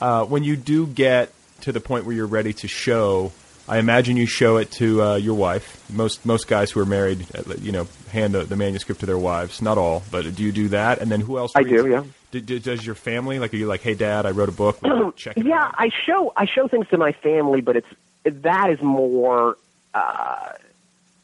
uh, 0.00 0.24
when 0.24 0.42
you 0.42 0.56
do 0.56 0.88
get 0.88 1.32
to 1.62 1.72
the 1.72 1.80
point 1.80 2.04
where 2.04 2.14
you're 2.14 2.26
ready 2.26 2.52
to 2.54 2.68
show, 2.68 3.32
I 3.68 3.78
imagine 3.78 4.16
you 4.16 4.26
show 4.26 4.56
it 4.56 4.70
to 4.72 5.02
uh, 5.02 5.16
your 5.16 5.34
wife. 5.34 5.88
Most 5.90 6.24
most 6.26 6.48
guys 6.48 6.70
who 6.70 6.80
are 6.80 6.86
married, 6.86 7.26
uh, 7.34 7.54
you 7.60 7.72
know, 7.72 7.86
hand 8.10 8.34
the, 8.34 8.44
the 8.44 8.56
manuscript 8.56 9.00
to 9.00 9.06
their 9.06 9.18
wives. 9.18 9.62
Not 9.62 9.78
all, 9.78 10.02
but 10.10 10.34
do 10.34 10.42
you 10.42 10.52
do 10.52 10.68
that? 10.68 10.98
And 11.00 11.10
then 11.10 11.20
who 11.20 11.38
else? 11.38 11.52
I 11.54 11.60
reads 11.60 11.82
do, 11.82 11.88
yeah. 11.88 12.04
Do, 12.32 12.40
do, 12.40 12.58
does 12.58 12.84
your 12.84 12.94
family 12.94 13.38
like? 13.38 13.52
Are 13.52 13.56
you 13.56 13.66
like, 13.66 13.80
hey, 13.82 13.94
Dad, 13.94 14.26
I 14.26 14.30
wrote 14.30 14.48
a 14.48 14.52
book. 14.52 14.78
Check 15.16 15.36
it 15.36 15.46
yeah, 15.46 15.64
out. 15.64 15.74
I 15.78 15.90
show 16.04 16.32
I 16.36 16.46
show 16.46 16.68
things 16.68 16.88
to 16.88 16.98
my 16.98 17.12
family, 17.12 17.60
but 17.60 17.76
it's 17.76 17.88
that 18.24 18.70
is 18.70 18.80
more. 18.80 19.56
Uh, 19.92 20.52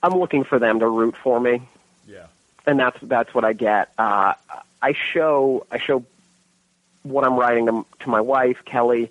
I'm 0.02 0.18
looking 0.18 0.44
for 0.44 0.58
them 0.58 0.80
to 0.80 0.88
root 0.88 1.16
for 1.16 1.40
me. 1.40 1.62
Yeah. 2.06 2.26
and 2.66 2.78
that's 2.78 2.98
that's 3.02 3.34
what 3.34 3.44
I 3.44 3.52
get. 3.52 3.90
Uh, 3.98 4.34
I 4.82 4.92
show 4.92 5.66
I 5.70 5.78
show 5.78 6.04
what 7.02 7.24
I'm 7.24 7.36
writing 7.36 7.66
to, 7.66 7.86
to 8.00 8.08
my 8.10 8.20
wife 8.20 8.64
Kelly, 8.64 9.10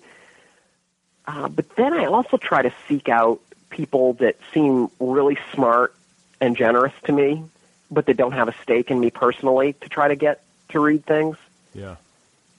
uh, 1.26 1.48
but 1.48 1.74
then 1.76 1.92
I 1.92 2.06
also 2.06 2.36
try 2.36 2.62
to 2.62 2.72
seek 2.88 3.08
out 3.08 3.40
people 3.70 4.14
that 4.14 4.36
seem 4.54 4.88
really 5.00 5.38
smart 5.54 5.94
and 6.40 6.56
generous 6.56 6.92
to 7.04 7.12
me, 7.12 7.44
but 7.90 8.06
that 8.06 8.16
don't 8.16 8.32
have 8.32 8.48
a 8.48 8.54
stake 8.62 8.90
in 8.90 9.00
me 9.00 9.10
personally 9.10 9.74
to 9.80 9.88
try 9.88 10.08
to 10.08 10.16
get 10.16 10.42
to 10.70 10.80
read 10.80 11.04
things. 11.04 11.36
Yeah. 11.74 11.96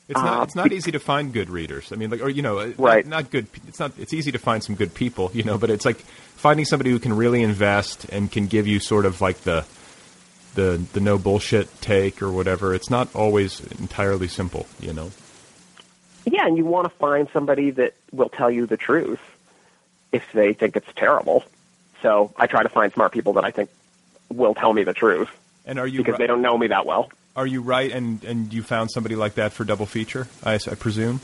It's 0.09 0.19
not. 0.19 0.39
Uh, 0.39 0.43
It's 0.43 0.55
not 0.55 0.71
easy 0.71 0.91
to 0.91 0.99
find 0.99 1.33
good 1.33 1.49
readers. 1.49 1.91
I 1.91 1.95
mean, 1.97 2.09
like, 2.09 2.21
or 2.21 2.29
you 2.29 2.41
know, 2.41 2.73
Right. 2.77 3.05
Not, 3.05 3.23
not 3.23 3.31
good. 3.31 3.47
It's 3.67 3.79
not. 3.79 3.91
It's 3.97 4.13
easy 4.13 4.31
to 4.31 4.39
find 4.39 4.63
some 4.63 4.75
good 4.75 4.93
people, 4.93 5.31
you 5.33 5.43
know, 5.43 5.57
but 5.57 5.69
it's 5.69 5.83
like 5.85 5.97
finding 5.97 6.65
somebody 6.65 6.91
who 6.91 6.99
can 6.99 7.13
really 7.13 7.41
invest 7.43 8.05
and 8.05 8.31
can 8.31 8.47
give 8.47 8.67
you 8.67 8.79
sort 8.79 9.05
of 9.05 9.19
like 9.19 9.41
the, 9.41 9.65
the 10.55 10.81
the 10.93 11.01
no 11.01 11.17
bullshit 11.17 11.81
take 11.81 12.21
or 12.21 12.31
whatever. 12.31 12.73
It's 12.73 12.89
not 12.89 13.13
always 13.13 13.59
entirely 13.79 14.29
simple, 14.29 14.65
you 14.79 14.93
know. 14.93 15.11
Yeah, 16.29 16.45
and 16.45 16.57
you 16.57 16.65
want 16.65 16.85
to 16.85 16.89
find 16.97 17.29
somebody 17.31 17.71
that 17.71 17.93
will 18.11 18.27
tell 18.29 18.51
you 18.51 18.65
the 18.65 18.75
truth 18.77 19.21
if 20.11 20.29
they 20.33 20.51
think 20.53 20.75
it's 20.75 20.91
terrible. 20.95 21.43
So 22.01 22.33
I 22.37 22.47
try 22.47 22.63
to 22.63 22.69
find 22.69 22.91
smart 22.93 23.11
people 23.13 23.33
that 23.33 23.45
I 23.45 23.51
think 23.51 23.69
will 24.29 24.53
tell 24.53 24.73
me 24.73 24.83
the 24.83 24.93
truth 24.93 25.29
And 25.65 25.79
are 25.79 25.87
you 25.87 25.99
because 25.99 26.17
they 26.17 26.27
don't 26.27 26.41
know 26.41 26.57
me 26.57 26.67
that 26.67 26.85
well. 26.85 27.09
are 27.35 27.47
you 27.47 27.61
right? 27.61 27.91
And 27.91 28.23
and 28.25 28.53
you 28.53 28.61
found 28.61 28.91
somebody 28.91 29.15
like 29.15 29.35
that 29.35 29.53
for 29.53 29.63
double 29.63 29.85
feature? 29.85 30.27
I 30.43 30.57
presume. 30.57 31.21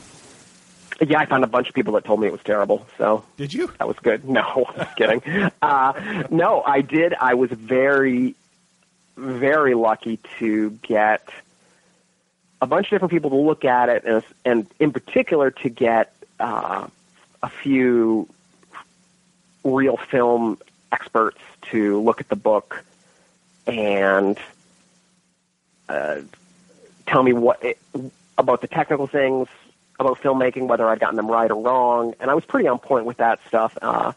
Yeah, 1.00 1.18
I 1.18 1.26
found 1.26 1.44
a 1.44 1.48
bunch 1.48 1.68
of 1.68 1.74
people 1.74 1.92
that 1.94 2.04
told 2.04 2.20
me 2.20 2.28
it 2.28 2.32
was 2.32 2.42
terrible. 2.42 2.86
So 2.98 3.24
Did 3.36 3.52
you? 3.52 3.70
that 3.78 3.86
was 3.88 3.98
good. 3.98 4.24
No, 4.24 4.66
I'm 4.68 4.76
just 4.76 4.96
kidding. 4.96 5.22
Uh, 5.60 6.24
no, 6.30 6.62
I 6.62 6.80
did. 6.80 7.12
I 7.14 7.34
was 7.34 7.50
very, 7.50 8.34
very 9.16 9.74
lucky 9.74 10.18
to 10.38 10.70
get 10.82 11.28
a 12.64 12.66
bunch 12.66 12.86
of 12.86 12.90
different 12.90 13.12
people 13.12 13.28
to 13.28 13.36
look 13.36 13.66
at 13.66 13.90
it, 13.90 14.04
and, 14.04 14.24
and 14.46 14.66
in 14.80 14.90
particular 14.90 15.50
to 15.50 15.68
get 15.68 16.14
uh, 16.40 16.86
a 17.42 17.48
few 17.50 18.26
real 19.62 19.98
film 19.98 20.58
experts 20.90 21.38
to 21.70 22.00
look 22.00 22.20
at 22.22 22.28
the 22.30 22.36
book 22.36 22.82
and 23.66 24.38
uh, 25.90 26.20
tell 27.06 27.22
me 27.22 27.34
what 27.34 27.62
it, 27.62 27.78
about 28.38 28.62
the 28.62 28.66
technical 28.66 29.06
things 29.06 29.46
about 30.00 30.18
filmmaking, 30.22 30.66
whether 30.66 30.88
I'd 30.88 31.00
gotten 31.00 31.16
them 31.16 31.30
right 31.30 31.50
or 31.50 31.60
wrong, 31.60 32.14
and 32.18 32.30
I 32.30 32.34
was 32.34 32.46
pretty 32.46 32.66
on 32.66 32.78
point 32.78 33.04
with 33.04 33.18
that 33.18 33.40
stuff. 33.46 33.76
Uh, 33.80 34.12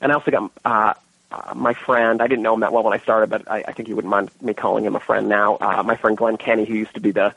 and 0.00 0.10
I 0.10 0.16
also 0.16 0.32
got 0.32 0.50
uh, 0.64 0.94
uh, 1.30 1.54
my 1.54 1.72
friend. 1.72 2.20
I 2.20 2.26
didn't 2.26 2.42
know 2.42 2.54
him 2.54 2.60
that 2.60 2.72
well 2.72 2.82
when 2.82 2.92
I 2.92 2.98
started, 2.98 3.30
but 3.30 3.48
I, 3.48 3.64
I 3.68 3.72
think 3.72 3.86
he 3.86 3.94
wouldn't 3.94 4.10
mind 4.10 4.32
me 4.40 4.54
calling 4.54 4.84
him 4.84 4.96
a 4.96 5.00
friend 5.00 5.28
now. 5.28 5.56
Uh, 5.60 5.84
my 5.84 5.94
friend 5.94 6.16
Glenn 6.16 6.36
Kenny, 6.36 6.64
who 6.64 6.74
used 6.74 6.94
to 6.94 7.00
be 7.00 7.12
the 7.12 7.32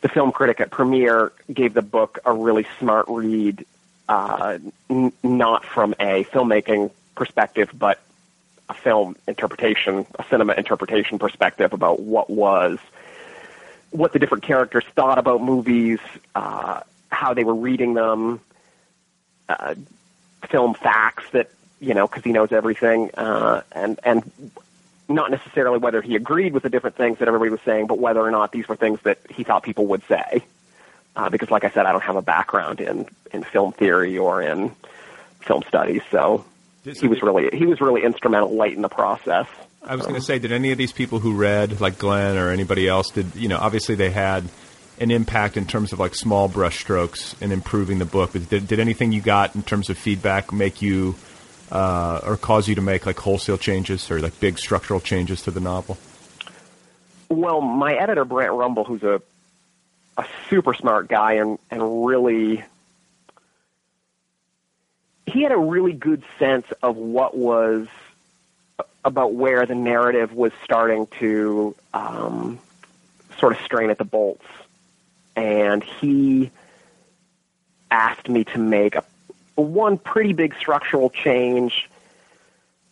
the 0.00 0.08
film 0.08 0.32
critic 0.32 0.60
at 0.60 0.70
Premiere, 0.70 1.32
gave 1.52 1.74
the 1.74 1.82
book 1.82 2.18
a 2.24 2.32
really 2.32 2.66
smart 2.78 3.06
read, 3.08 3.64
uh, 4.08 4.58
n- 4.88 5.12
not 5.22 5.64
from 5.64 5.94
a 6.00 6.24
filmmaking 6.24 6.90
perspective, 7.14 7.70
but 7.74 8.00
a 8.68 8.74
film 8.74 9.16
interpretation, 9.26 10.06
a 10.18 10.24
cinema 10.30 10.54
interpretation 10.54 11.18
perspective 11.18 11.72
about 11.72 12.00
what 12.00 12.30
was, 12.30 12.78
what 13.90 14.12
the 14.12 14.18
different 14.18 14.44
characters 14.44 14.84
thought 14.94 15.18
about 15.18 15.42
movies, 15.42 15.98
uh, 16.34 16.80
how 17.10 17.34
they 17.34 17.44
were 17.44 17.54
reading 17.54 17.94
them, 17.94 18.40
uh, 19.48 19.74
film 20.48 20.74
facts 20.74 21.24
that 21.32 21.50
you 21.80 21.94
know 21.94 22.06
because 22.06 22.22
he 22.24 22.32
knows 22.32 22.52
everything, 22.52 23.10
uh, 23.14 23.62
and 23.72 23.98
and 24.04 24.30
not 25.14 25.30
necessarily 25.30 25.78
whether 25.78 26.00
he 26.00 26.16
agreed 26.16 26.52
with 26.52 26.62
the 26.62 26.70
different 26.70 26.96
things 26.96 27.18
that 27.18 27.28
everybody 27.28 27.50
was 27.50 27.60
saying, 27.62 27.86
but 27.86 27.98
whether 27.98 28.20
or 28.20 28.30
not 28.30 28.52
these 28.52 28.68
were 28.68 28.76
things 28.76 29.00
that 29.02 29.18
he 29.28 29.44
thought 29.44 29.62
people 29.62 29.86
would 29.86 30.02
say. 30.04 30.44
Uh, 31.16 31.28
because, 31.28 31.50
like 31.50 31.64
I 31.64 31.70
said, 31.70 31.86
I 31.86 31.92
don't 31.92 32.02
have 32.02 32.16
a 32.16 32.22
background 32.22 32.80
in 32.80 33.06
in 33.32 33.42
film 33.42 33.72
theory 33.72 34.16
or 34.16 34.40
in 34.40 34.70
film 35.40 35.62
studies, 35.66 36.02
so 36.10 36.44
he 36.84 37.08
was 37.08 37.20
really 37.22 37.48
he 37.52 37.66
was 37.66 37.80
really 37.80 38.04
instrumental 38.04 38.56
late 38.56 38.74
in 38.74 38.82
the 38.82 38.88
process. 38.88 39.46
I 39.82 39.96
was 39.96 40.06
going 40.06 40.14
to 40.14 40.20
say, 40.20 40.38
did 40.38 40.52
any 40.52 40.72
of 40.72 40.78
these 40.78 40.92
people 40.92 41.18
who 41.18 41.34
read, 41.34 41.80
like 41.80 41.98
Glenn 41.98 42.36
or 42.36 42.50
anybody 42.50 42.86
else, 42.86 43.10
did 43.10 43.34
you 43.34 43.48
know? 43.48 43.58
Obviously, 43.58 43.94
they 43.94 44.10
had 44.10 44.44
an 44.98 45.10
impact 45.10 45.56
in 45.56 45.66
terms 45.66 45.92
of 45.92 45.98
like 45.98 46.14
small 46.14 46.48
brush 46.48 46.78
strokes 46.78 47.34
in 47.40 47.50
improving 47.50 47.98
the 47.98 48.04
book. 48.04 48.32
But 48.34 48.48
did, 48.48 48.68
did 48.68 48.78
anything 48.78 49.12
you 49.12 49.22
got 49.22 49.54
in 49.56 49.62
terms 49.62 49.88
of 49.88 49.96
feedback 49.98 50.52
make 50.52 50.82
you 50.82 51.16
uh, 51.70 52.20
or 52.24 52.36
cause 52.36 52.68
you 52.68 52.74
to 52.74 52.80
make 52.80 53.06
like 53.06 53.18
wholesale 53.18 53.58
changes 53.58 54.10
or 54.10 54.20
like 54.20 54.38
big 54.40 54.58
structural 54.58 55.00
changes 55.00 55.42
to 55.42 55.50
the 55.50 55.60
novel? 55.60 55.98
Well, 57.28 57.60
my 57.60 57.94
editor 57.94 58.24
Brant 58.24 58.52
Rumble, 58.52 58.84
who's 58.84 59.02
a 59.02 59.22
a 60.16 60.26
super 60.48 60.74
smart 60.74 61.08
guy 61.08 61.34
and 61.34 61.58
and 61.70 62.06
really 62.06 62.62
he 65.26 65.42
had 65.42 65.52
a 65.52 65.58
really 65.58 65.92
good 65.92 66.22
sense 66.38 66.66
of 66.82 66.96
what 66.96 67.36
was 67.36 67.86
about 69.04 69.32
where 69.32 69.64
the 69.64 69.74
narrative 69.74 70.32
was 70.32 70.52
starting 70.64 71.06
to 71.18 71.74
um, 71.94 72.58
sort 73.38 73.52
of 73.52 73.60
strain 73.64 73.90
at 73.90 73.98
the 73.98 74.04
bolts, 74.04 74.44
and 75.36 75.82
he 75.82 76.50
asked 77.90 78.28
me 78.28 78.44
to 78.44 78.58
make 78.58 78.96
a, 78.96 79.04
one 79.60 79.98
pretty 79.98 80.32
big 80.32 80.54
structural 80.56 81.10
change 81.10 81.88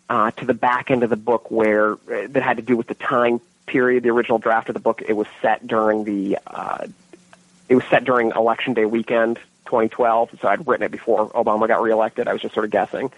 uh, 0.09 0.31
to 0.33 0.45
the 0.47 0.55
back 0.55 0.91
end 0.91 1.03
of 1.03 1.11
the 1.11 1.16
book 1.16 1.51
where 1.51 1.93
uh, 1.93 2.27
that 2.29 2.43
had 2.43 2.57
to 2.57 2.62
do 2.62 2.77
with 2.77 2.87
the 2.87 2.95
time 2.95 3.41
period. 3.66 4.03
The 4.03 4.11
original 4.11 4.39
draft 4.39 4.69
of 4.69 4.75
the 4.75 4.81
book 4.81 5.03
it 5.07 5.12
was 5.14 5.27
set 5.43 5.66
during 5.66 6.05
the 6.05 6.39
uh, 6.47 6.87
it 7.69 7.75
was 7.75 7.85
set 7.91 8.05
during 8.05 8.31
election 8.33 8.73
day 8.75 8.87
weekend 8.87 9.37
2012. 9.66 10.39
So 10.41 10.49
I'd 10.49 10.66
written 10.66 10.85
it 10.87 10.91
before 10.93 11.29
Obama 11.31 11.69
got 11.69 11.83
reelected. 11.83 12.27
I 12.29 12.33
was 12.33 12.41
just 12.43 12.55
sort 12.55 12.64
of 12.64 12.71
guessing. 12.71 13.11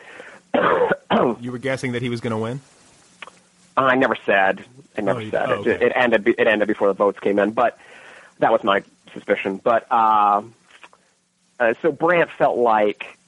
You 1.40 1.50
were 1.50 1.58
guessing 1.58 1.92
that 1.92 2.02
he 2.02 2.08
was 2.08 2.20
going 2.20 2.30
to 2.30 2.36
win. 2.38 2.60
I 3.76 3.96
never 3.96 4.16
said. 4.26 4.64
I 4.96 5.00
never 5.00 5.18
Oh, 5.18 5.22
you- 5.22 5.30
said 5.30 5.50
oh, 5.50 5.52
it. 5.54 5.58
okay. 5.66 5.86
It 5.86 5.92
ended. 5.94 6.28
It 6.28 6.46
ended 6.46 6.68
before 6.68 6.86
the 6.88 6.94
votes 6.94 7.18
came 7.18 7.38
in, 7.40 7.50
but 7.50 7.76
that 8.38 8.52
was 8.52 8.62
my 8.62 8.82
suspicion. 9.12 9.56
But 9.62 9.86
uh, 9.90 10.42
uh, 11.58 11.74
so 11.82 11.90
Brant 11.92 12.30
felt 12.30 12.58
like 12.58 13.18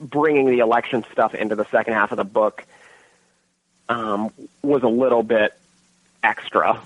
bringing 0.00 0.46
the 0.46 0.58
election 0.58 1.04
stuff 1.12 1.34
into 1.34 1.56
the 1.56 1.64
second 1.66 1.94
half 1.94 2.12
of 2.12 2.16
the 2.16 2.24
book 2.24 2.64
um, 3.88 4.30
was 4.62 4.82
a 4.82 4.88
little 4.88 5.22
bit 5.22 5.52
extra, 6.22 6.80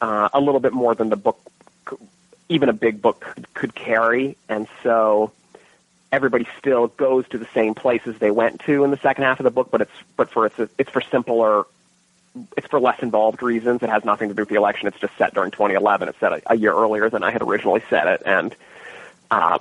uh, 0.00 0.28
a 0.32 0.40
little 0.40 0.60
bit 0.60 0.72
more 0.72 0.94
than 0.94 1.08
the 1.08 1.16
book, 1.16 1.38
even 2.48 2.68
a 2.68 2.72
big 2.72 3.00
book 3.00 3.24
could, 3.54 3.74
carry, 3.74 4.36
and 4.48 4.66
so 4.82 5.32
everybody 6.10 6.46
still 6.58 6.88
goes 6.88 7.28
to 7.28 7.38
the 7.38 7.46
same 7.54 7.74
places 7.74 8.18
they 8.18 8.30
went 8.30 8.60
to 8.60 8.84
in 8.84 8.90
the 8.90 8.96
second 8.98 9.24
half 9.24 9.40
of 9.40 9.44
the 9.44 9.50
book, 9.50 9.70
but 9.70 9.82
it's 9.82 9.92
but 10.16 10.30
for 10.30 10.46
it's 10.46 10.58
it's 10.78 10.90
for 10.90 11.00
simpler, 11.00 11.64
it's 12.56 12.66
for 12.66 12.80
less 12.80 13.00
involved 13.02 13.42
reasons. 13.42 13.82
It 13.82 13.90
has 13.90 14.04
nothing 14.04 14.28
to 14.28 14.34
do 14.34 14.42
with 14.42 14.48
the 14.48 14.56
election. 14.56 14.88
It's 14.88 14.98
just 14.98 15.16
set 15.16 15.34
during 15.34 15.50
2011. 15.50 16.08
It's 16.08 16.18
set 16.18 16.32
a, 16.32 16.42
a 16.46 16.56
year 16.56 16.72
earlier 16.72 17.10
than 17.10 17.22
I 17.22 17.30
had 17.30 17.42
originally 17.42 17.82
set 17.90 18.06
it, 18.08 18.22
and 18.24 18.54
uh, 19.30 19.58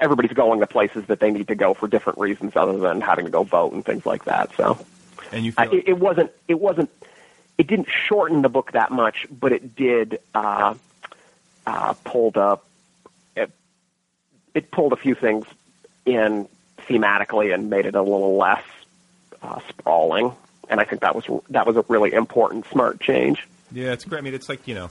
everybody's 0.00 0.32
going 0.32 0.60
to 0.60 0.66
places 0.66 1.06
that 1.06 1.20
they 1.20 1.30
need 1.30 1.48
to 1.48 1.54
go 1.54 1.74
for 1.74 1.88
different 1.88 2.18
reasons 2.18 2.54
other 2.56 2.78
than 2.78 3.00
having 3.00 3.24
to 3.24 3.30
go 3.30 3.42
vote 3.42 3.72
and 3.72 3.84
things 3.84 4.06
like 4.06 4.24
that. 4.24 4.54
So 4.56 4.78
And 5.32 5.44
you 5.44 5.52
feel 5.52 5.72
it, 5.72 5.88
it 5.88 5.98
wasn't 5.98 6.30
it 6.48 6.60
wasn't 6.60 6.90
it 7.58 7.66
didn't 7.66 7.88
shorten 7.88 8.42
the 8.42 8.48
book 8.48 8.72
that 8.72 8.90
much, 8.90 9.26
but 9.30 9.52
it 9.52 9.74
did 9.74 10.20
uh, 10.34 10.74
uh, 11.66 11.94
pulled 12.04 12.36
up 12.36 12.66
it, 13.34 13.50
it 14.54 14.70
pulled 14.70 14.92
a 14.92 14.96
few 14.96 15.14
things 15.14 15.46
in 16.04 16.48
thematically 16.80 17.52
and 17.52 17.70
made 17.70 17.86
it 17.86 17.94
a 17.94 18.02
little 18.02 18.36
less 18.36 18.64
uh, 19.42 19.60
sprawling. 19.68 20.32
And 20.68 20.80
I 20.80 20.84
think 20.84 21.02
that 21.02 21.14
was 21.14 21.24
that 21.50 21.66
was 21.66 21.76
a 21.76 21.84
really 21.88 22.12
important 22.12 22.66
smart 22.66 23.00
change. 23.00 23.46
Yeah, 23.72 23.92
it's 23.92 24.04
great. 24.04 24.18
I 24.18 24.22
mean, 24.22 24.34
it's 24.34 24.48
like 24.48 24.66
you 24.66 24.74
know, 24.74 24.90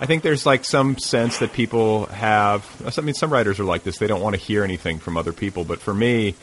I 0.00 0.06
think 0.06 0.22
there's 0.22 0.44
like 0.46 0.64
some 0.64 0.98
sense 0.98 1.38
that 1.38 1.52
people 1.52 2.06
have. 2.06 2.66
I 2.98 3.00
mean, 3.02 3.14
some 3.14 3.32
writers 3.32 3.60
are 3.60 3.64
like 3.64 3.84
this. 3.84 3.98
They 3.98 4.06
don't 4.08 4.20
want 4.20 4.34
to 4.34 4.40
hear 4.40 4.64
anything 4.64 4.98
from 4.98 5.16
other 5.16 5.32
people. 5.32 5.64
But 5.64 5.78
for 5.80 5.94
me, 5.94 6.34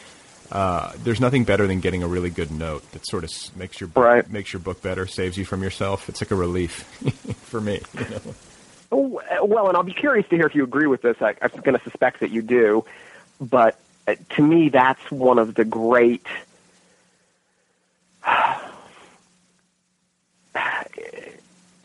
uh, 0.52 0.94
there's 1.04 1.20
nothing 1.20 1.44
better 1.44 1.68
than 1.68 1.80
getting 1.82 2.02
a 2.04 2.08
really 2.08 2.30
good 2.30 2.52
note 2.52 2.90
that 2.94 3.06
sort 3.06 3.24
of 3.24 3.32
makes 3.58 3.80
your 3.82 3.88
book, 3.90 4.04
Right. 4.04 4.30
makes 4.32 4.54
your 4.54 4.62
book 4.62 4.82
better, 4.82 5.06
saves 5.08 5.38
you 5.38 5.46
from 5.46 5.62
yourself. 5.62 6.08
It's 6.10 6.22
like 6.22 6.32
a 6.32 6.36
relief 6.36 6.72
for 7.44 7.60
me. 7.60 7.82
You 7.96 8.06
know? 8.10 8.22
Oh, 8.92 9.22
Well, 9.44 9.68
and 9.68 9.76
I'll 9.78 9.84
be 9.84 9.94
curious 9.94 10.28
to 10.30 10.36
hear 10.38 10.46
if 10.48 10.56
you 10.56 10.64
agree 10.64 10.88
with 10.88 11.02
this. 11.02 11.18
I, 11.22 11.36
I'm 11.42 11.50
going 11.62 11.78
to 11.78 11.84
suspect 11.84 12.22
that 12.22 12.32
you 12.32 12.42
do, 12.42 12.86
but 13.42 13.78
uh, 14.08 14.16
to 14.38 14.42
me, 14.42 14.70
that's 14.70 15.12
one 15.12 15.38
of 15.38 15.54
the 15.54 15.66
great. 15.66 16.26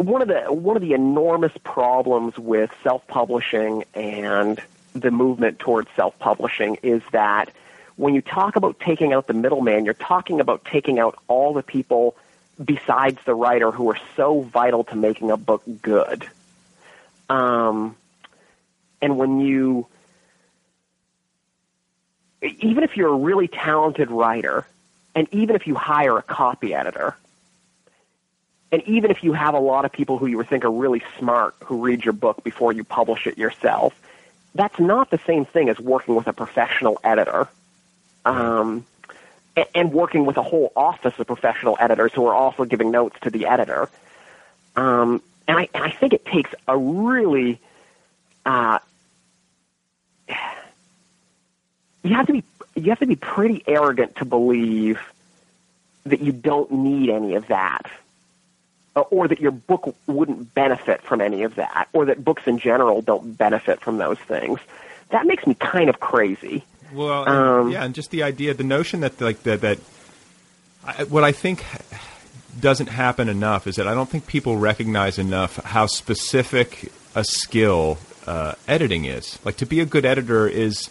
One 0.05 0.20
of 0.20 0.28
the 0.28 0.52
one 0.52 0.76
of 0.76 0.82
the 0.82 0.92
enormous 0.92 1.52
problems 1.62 2.38
with 2.38 2.70
self-publishing 2.82 3.84
and 3.94 4.61
the 4.92 5.11
movement 5.11 5.59
towards 5.59 5.88
self-publishing 5.96 6.78
is 6.82 7.02
that 7.12 7.50
when 7.96 8.14
you 8.14 8.20
talk 8.20 8.57
about 8.57 8.78
taking 8.80 9.14
out 9.14 9.28
the 9.28 9.32
middleman, 9.32 9.86
you're 9.86 9.94
talking 9.94 10.40
about 10.40 10.64
taking 10.66 10.98
out 10.98 11.18
all 11.26 11.55
the 11.55 11.62
people 11.62 12.16
besides 12.62 13.18
the 13.24 13.34
writer 13.34 13.70
who 13.70 13.90
are 13.90 13.98
so 14.14 14.42
vital 14.42 14.84
to 14.84 14.96
making 14.96 15.30
a 15.30 15.38
book 15.38 15.62
good. 15.80 16.28
Um, 17.30 17.96
and 19.00 19.16
when 19.16 19.40
you, 19.40 19.86
even 22.42 22.84
if 22.84 22.96
you're 22.96 23.12
a 23.12 23.16
really 23.16 23.48
talented 23.48 24.11
writer, 24.11 24.66
and 25.14 25.28
even 25.32 25.57
if 25.57 25.66
you 25.66 25.74
hire 25.74 26.18
a 26.18 26.22
copy 26.22 26.74
editor, 26.74 27.16
and 28.75 28.83
even 28.89 29.12
if 29.12 29.22
you 29.22 29.33
have 29.35 29.55
a 29.55 29.61
lot 29.61 29.85
of 29.85 29.93
people 29.93 30.18
who 30.18 30.27
you 30.27 30.43
think 30.43 30.64
are 30.64 30.70
really 30.70 31.01
smart 31.16 31.55
who 31.62 31.81
read 31.81 32.05
your 32.05 32.12
book 32.12 32.43
before 32.43 32.72
you 32.72 32.83
publish 32.83 33.29
it 33.29 33.39
yourself, 33.39 33.95
that's 34.53 34.81
not 34.81 35.11
the 35.11 35.18
same 35.18 35.45
thing 35.45 35.68
as 35.68 35.79
working 35.79 36.16
with 36.16 36.27
a 36.27 36.33
professional 36.33 36.99
editor. 37.05 37.47
Um, 38.25 38.85
and 39.77 39.93
working 39.93 40.27
with 40.27 40.39
a 40.39 40.43
whole 40.43 40.72
office 40.75 41.16
of 41.20 41.29
professional 41.29 41.77
editors 41.79 42.12
who 42.12 42.27
are 42.27 42.35
also 42.35 42.64
giving 42.64 42.91
notes 42.91 43.16
to 43.20 43.31
the 43.31 43.47
editor. 43.47 43.89
Um, 44.75 45.22
and 45.47 45.57
I, 45.57 45.68
and 45.72 45.85
I 45.85 45.91
think 45.91 46.12
it 46.12 46.25
takes 46.25 46.53
a 46.66 46.77
really, 46.77 47.61
uh, 48.45 48.81
you 52.03 52.14
have 52.16 52.27
to 52.27 52.33
be 52.33 52.43
you 52.75 52.89
have 52.89 52.99
to 52.99 53.07
be 53.07 53.14
pretty 53.14 53.62
arrogant 53.68 54.16
to 54.16 54.25
believe 54.25 54.99
that 56.07 56.20
you 56.20 56.33
don't 56.33 56.72
need 56.72 57.09
any 57.09 57.37
of 57.37 57.47
that, 57.47 57.89
or 58.97 59.28
that 59.28 59.40
your 59.40 59.51
book 59.51 59.95
wouldn't 60.07 60.55
benefit 60.55 61.03
from 61.03 61.20
any 61.20 61.42
of 61.42 61.57
that, 61.57 61.88
or 61.92 62.05
that 62.07 62.24
books 62.24 62.45
in 62.47 62.59
general 62.59 63.03
don't 63.03 63.36
benefit 63.36 63.80
from 63.80 63.99
those 63.99 64.18
things. 64.18 64.61
That 65.11 65.26
makes 65.26 65.47
me 65.47 65.55
kind 65.55 65.88
of 65.88 66.01
crazy. 66.01 66.64
Well, 66.92 67.28
um, 67.28 67.70
yeah, 67.70 67.84
and 67.84 67.95
just 67.95 68.11
the 68.11 68.22
idea, 68.22 68.55
the 68.55 68.64
notion 68.64 69.01
that 69.01 69.20
like 69.20 69.42
that 69.42 69.61
that 69.62 69.78
I, 70.84 71.05
what 71.05 71.24
I 71.24 71.32
think 71.32 71.64
doesn't 72.61 72.88
happen 72.88 73.28
enough 73.28 73.66
is 73.66 73.76
that 73.76 73.88
I 73.88 73.95
don't 73.95 74.09
think 74.09 74.26
people 74.26 74.57
recognize 74.57 75.18
enough 75.18 75.57
how 75.64 75.86
specific 75.86 76.92
a 77.14 77.24
skill 77.24 77.99
uh, 78.26 78.55
editing 78.68 79.05
is. 79.05 79.38
Like 79.45 79.57
to 79.59 79.66
be 79.66 79.80
a 79.80 79.86
good 79.86 80.05
editor 80.05 80.47
is 80.47 80.88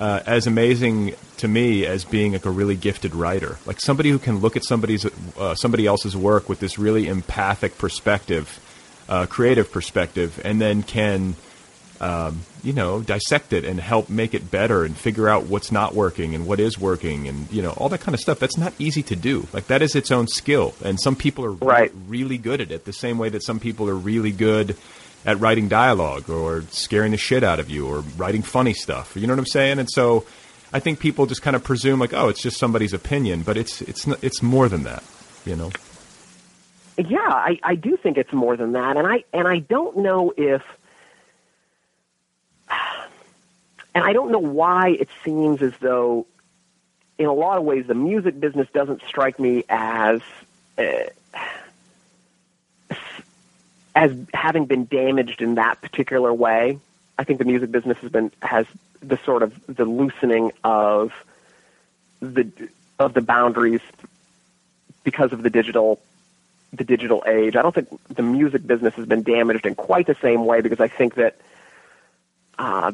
uh, 0.00 0.20
as 0.26 0.46
amazing 0.46 1.14
to 1.38 1.48
me 1.48 1.86
as 1.86 2.04
being 2.04 2.32
like 2.32 2.46
a 2.46 2.50
really 2.50 2.76
gifted 2.76 3.14
writer. 3.14 3.58
Like 3.66 3.80
somebody 3.80 4.10
who 4.10 4.18
can 4.18 4.38
look 4.38 4.56
at 4.56 4.64
somebody's 4.64 5.06
uh, 5.38 5.54
somebody 5.54 5.86
else's 5.86 6.16
work 6.16 6.48
with 6.48 6.60
this 6.60 6.78
really 6.78 7.06
empathic 7.06 7.78
perspective, 7.78 8.60
uh, 9.08 9.26
creative 9.26 9.70
perspective, 9.70 10.40
and 10.44 10.60
then 10.60 10.82
can 10.82 11.36
um, 12.00 12.40
you 12.62 12.72
know, 12.72 13.00
dissect 13.00 13.52
it 13.52 13.64
and 13.64 13.78
help 13.78 14.10
make 14.10 14.34
it 14.34 14.50
better 14.50 14.84
and 14.84 14.96
figure 14.96 15.28
out 15.28 15.44
what's 15.44 15.70
not 15.70 15.94
working 15.94 16.34
and 16.34 16.46
what 16.46 16.58
is 16.58 16.78
working 16.78 17.28
and 17.28 17.50
you 17.52 17.62
know 17.62 17.70
all 17.70 17.88
that 17.88 18.00
kind 18.00 18.14
of 18.14 18.20
stuff. 18.20 18.38
That's 18.38 18.58
not 18.58 18.74
easy 18.78 19.02
to 19.04 19.16
do. 19.16 19.46
Like 19.52 19.68
that 19.68 19.80
is 19.80 19.94
its 19.94 20.10
own 20.10 20.26
skill, 20.26 20.74
and 20.84 21.00
some 21.00 21.14
people 21.14 21.44
are 21.44 21.52
right. 21.52 21.92
really 22.06 22.38
good 22.38 22.60
at 22.60 22.70
it. 22.70 22.84
The 22.84 22.92
same 22.92 23.16
way 23.18 23.28
that 23.30 23.42
some 23.42 23.60
people 23.60 23.88
are 23.88 23.94
really 23.94 24.32
good 24.32 24.76
at 25.24 25.40
writing 25.40 25.68
dialogue 25.68 26.28
or 26.28 26.62
scaring 26.70 27.12
the 27.12 27.18
shit 27.18 27.42
out 27.42 27.60
of 27.60 27.70
you 27.70 27.86
or 27.86 28.00
writing 28.16 28.42
funny 28.42 28.74
stuff. 28.74 29.16
You 29.16 29.26
know 29.26 29.32
what 29.32 29.38
I'm 29.38 29.46
saying? 29.46 29.78
And 29.78 29.88
so 29.90 30.26
I 30.72 30.80
think 30.80 30.98
people 30.98 31.26
just 31.26 31.42
kind 31.42 31.56
of 31.56 31.62
presume 31.64 32.00
like, 32.00 32.12
oh, 32.12 32.28
it's 32.28 32.42
just 32.42 32.58
somebody's 32.58 32.92
opinion, 32.92 33.42
but 33.42 33.56
it's 33.56 33.80
it's 33.82 34.06
it's 34.22 34.42
more 34.42 34.68
than 34.68 34.82
that. 34.82 35.02
You 35.44 35.56
know. 35.56 35.70
Yeah, 36.96 37.18
I, 37.18 37.58
I 37.62 37.74
do 37.74 37.96
think 37.96 38.18
it's 38.18 38.32
more 38.32 38.56
than 38.56 38.72
that, 38.72 38.96
and 38.96 39.06
I 39.06 39.24
and 39.32 39.48
I 39.48 39.58
don't 39.60 39.98
know 39.98 40.32
if 40.36 40.62
and 43.94 44.04
I 44.04 44.12
don't 44.12 44.30
know 44.30 44.38
why 44.38 44.90
it 44.90 45.08
seems 45.24 45.62
as 45.62 45.72
though, 45.80 46.26
in 47.18 47.26
a 47.26 47.32
lot 47.32 47.58
of 47.58 47.64
ways, 47.64 47.86
the 47.86 47.94
music 47.94 48.38
business 48.38 48.68
doesn't 48.72 49.02
strike 49.06 49.38
me 49.38 49.64
as 49.68 50.20
uh, 50.78 50.82
as 53.94 54.12
having 54.32 54.66
been 54.66 54.86
damaged 54.86 55.40
in 55.42 55.56
that 55.56 55.80
particular 55.80 56.32
way. 56.32 56.78
I 57.16 57.24
think 57.24 57.38
the 57.38 57.44
music 57.44 57.70
business 57.70 57.98
has 57.98 58.10
been 58.10 58.32
has 58.42 58.66
the 59.00 59.18
sort 59.24 59.42
of 59.42 59.54
the 59.66 59.84
loosening 59.84 60.52
of 60.64 61.12
the 62.20 62.50
of 62.98 63.14
the 63.14 63.20
boundaries 63.20 63.80
because 65.04 65.32
of 65.32 65.42
the 65.42 65.50
digital 65.50 66.00
the 66.72 66.84
digital 66.84 67.22
age. 67.26 67.54
I 67.56 67.62
don't 67.62 67.74
think 67.74 67.88
the 68.08 68.22
music 68.22 68.66
business 68.66 68.94
has 68.94 69.06
been 69.06 69.22
damaged 69.22 69.66
in 69.66 69.74
quite 69.74 70.06
the 70.06 70.16
same 70.20 70.44
way 70.44 70.60
because 70.60 70.80
I 70.80 70.88
think 70.88 71.14
that 71.14 71.36
uh, 72.58 72.92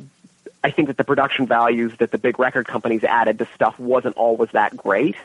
I 0.62 0.70
think 0.70 0.88
that 0.88 0.96
the 0.96 1.05
production 1.05 1.46
values 1.46 1.92
that 1.98 2.11
the 2.11 2.18
big 2.18 2.38
record 2.38 2.66
companies 2.66 3.05
added 3.05 3.38
to 3.38 3.48
stuff 3.55 3.78
wasn't 3.78 4.16
always 4.16 4.51
that 4.51 4.76
great. 4.76 5.16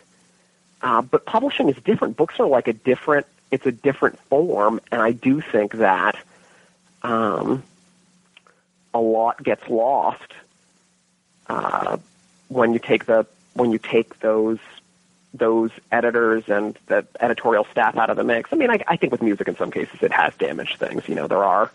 Uh, 0.82 1.02
but 1.02 1.26
publishing 1.26 1.70
is 1.70 1.76
different. 1.78 2.16
Books 2.16 2.40
are 2.40 2.48
like 2.48 2.68
a 2.68 2.74
different. 2.74 3.26
It's 3.52 3.66
a 3.66 3.72
different 3.72 4.20
form, 4.22 4.82
and 4.92 5.02
I 5.02 5.12
do 5.12 5.42
think 5.42 5.74
that 5.74 6.18
um, 7.04 7.64
a 8.94 9.00
lot 9.00 9.42
gets 9.44 9.68
lost 9.70 10.34
uh, 11.48 11.98
when 12.48 12.74
you 12.74 12.80
take 12.80 13.06
the 13.06 13.26
when 13.54 13.72
you 13.72 13.78
take 13.78 14.20
those 14.20 14.60
those 15.34 15.72
editors 15.92 16.46
and 16.48 16.78
the 16.88 17.06
editorial 17.20 17.66
staff 17.72 17.98
out 17.98 18.10
of 18.10 18.18
the 18.18 18.24
mix. 18.24 18.52
I 18.54 18.56
mean, 18.56 18.70
I, 18.70 18.84
I 18.88 18.96
think 18.96 19.12
with 19.12 19.22
music 19.22 19.48
in 19.48 19.56
some 19.58 19.70
cases 19.70 20.02
it 20.02 20.12
has 20.12 20.34
damaged 20.36 20.80
things. 20.80 21.08
You 21.08 21.16
know, 21.16 21.28
there 21.28 21.44
are 21.44 21.72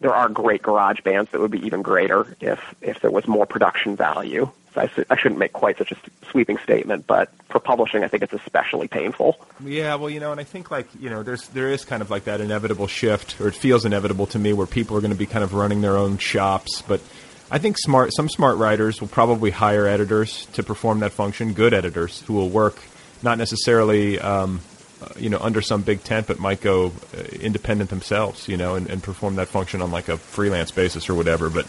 there 0.00 0.14
are 0.14 0.28
great 0.28 0.62
garage 0.62 1.00
bands 1.00 1.30
that 1.30 1.40
would 1.40 1.50
be 1.50 1.64
even 1.66 1.82
greater 1.82 2.36
if 2.40 2.74
if 2.80 3.00
there 3.00 3.10
was 3.10 3.26
more 3.26 3.46
production 3.46 3.96
value. 3.96 4.50
I, 4.76 4.90
I 5.10 5.16
shouldn't 5.16 5.38
make 5.38 5.52
quite 5.52 5.78
such 5.78 5.92
a 5.92 5.96
sweeping 6.30 6.58
statement, 6.58 7.06
but 7.06 7.30
for 7.48 7.60
publishing, 7.60 8.04
I 8.04 8.08
think 8.08 8.22
it's 8.22 8.32
especially 8.32 8.88
painful. 8.88 9.38
Yeah, 9.64 9.94
well, 9.96 10.10
you 10.10 10.20
know, 10.20 10.32
and 10.32 10.40
I 10.40 10.44
think 10.44 10.70
like 10.70 10.88
you 10.98 11.10
know, 11.10 11.22
there's 11.22 11.48
there 11.48 11.70
is 11.70 11.84
kind 11.84 12.02
of 12.02 12.10
like 12.10 12.24
that 12.24 12.40
inevitable 12.40 12.86
shift, 12.86 13.40
or 13.40 13.48
it 13.48 13.54
feels 13.54 13.84
inevitable 13.84 14.26
to 14.28 14.38
me, 14.38 14.52
where 14.52 14.66
people 14.66 14.96
are 14.96 15.00
going 15.00 15.12
to 15.12 15.18
be 15.18 15.26
kind 15.26 15.44
of 15.44 15.54
running 15.54 15.80
their 15.80 15.96
own 15.96 16.18
shops, 16.18 16.82
but. 16.82 17.00
I 17.50 17.58
think 17.58 17.76
smart 17.78 18.12
some 18.14 18.30
smart 18.30 18.56
writers 18.56 19.02
will 19.02 19.08
probably 19.08 19.50
hire 19.50 19.86
editors 19.86 20.46
to 20.54 20.62
perform 20.62 21.00
that 21.00 21.12
function. 21.12 21.52
Good 21.52 21.74
editors 21.74 22.22
who 22.22 22.32
will 22.32 22.48
work 22.48 22.82
not 23.22 23.36
necessarily 23.36 24.18
um, 24.18 24.60
uh, 25.04 25.08
you 25.18 25.28
know, 25.28 25.38
under 25.40 25.60
some 25.60 25.82
big 25.82 26.02
tent, 26.04 26.26
but 26.26 26.38
might 26.38 26.60
go 26.60 26.92
uh, 27.16 27.22
independent 27.40 27.90
themselves, 27.90 28.48
you 28.48 28.56
know, 28.56 28.76
and, 28.76 28.88
and 28.88 29.02
perform 29.02 29.36
that 29.36 29.48
function 29.48 29.82
on 29.82 29.90
like 29.90 30.08
a 30.08 30.16
freelance 30.16 30.70
basis 30.70 31.10
or 31.10 31.14
whatever. 31.14 31.50
But 31.50 31.66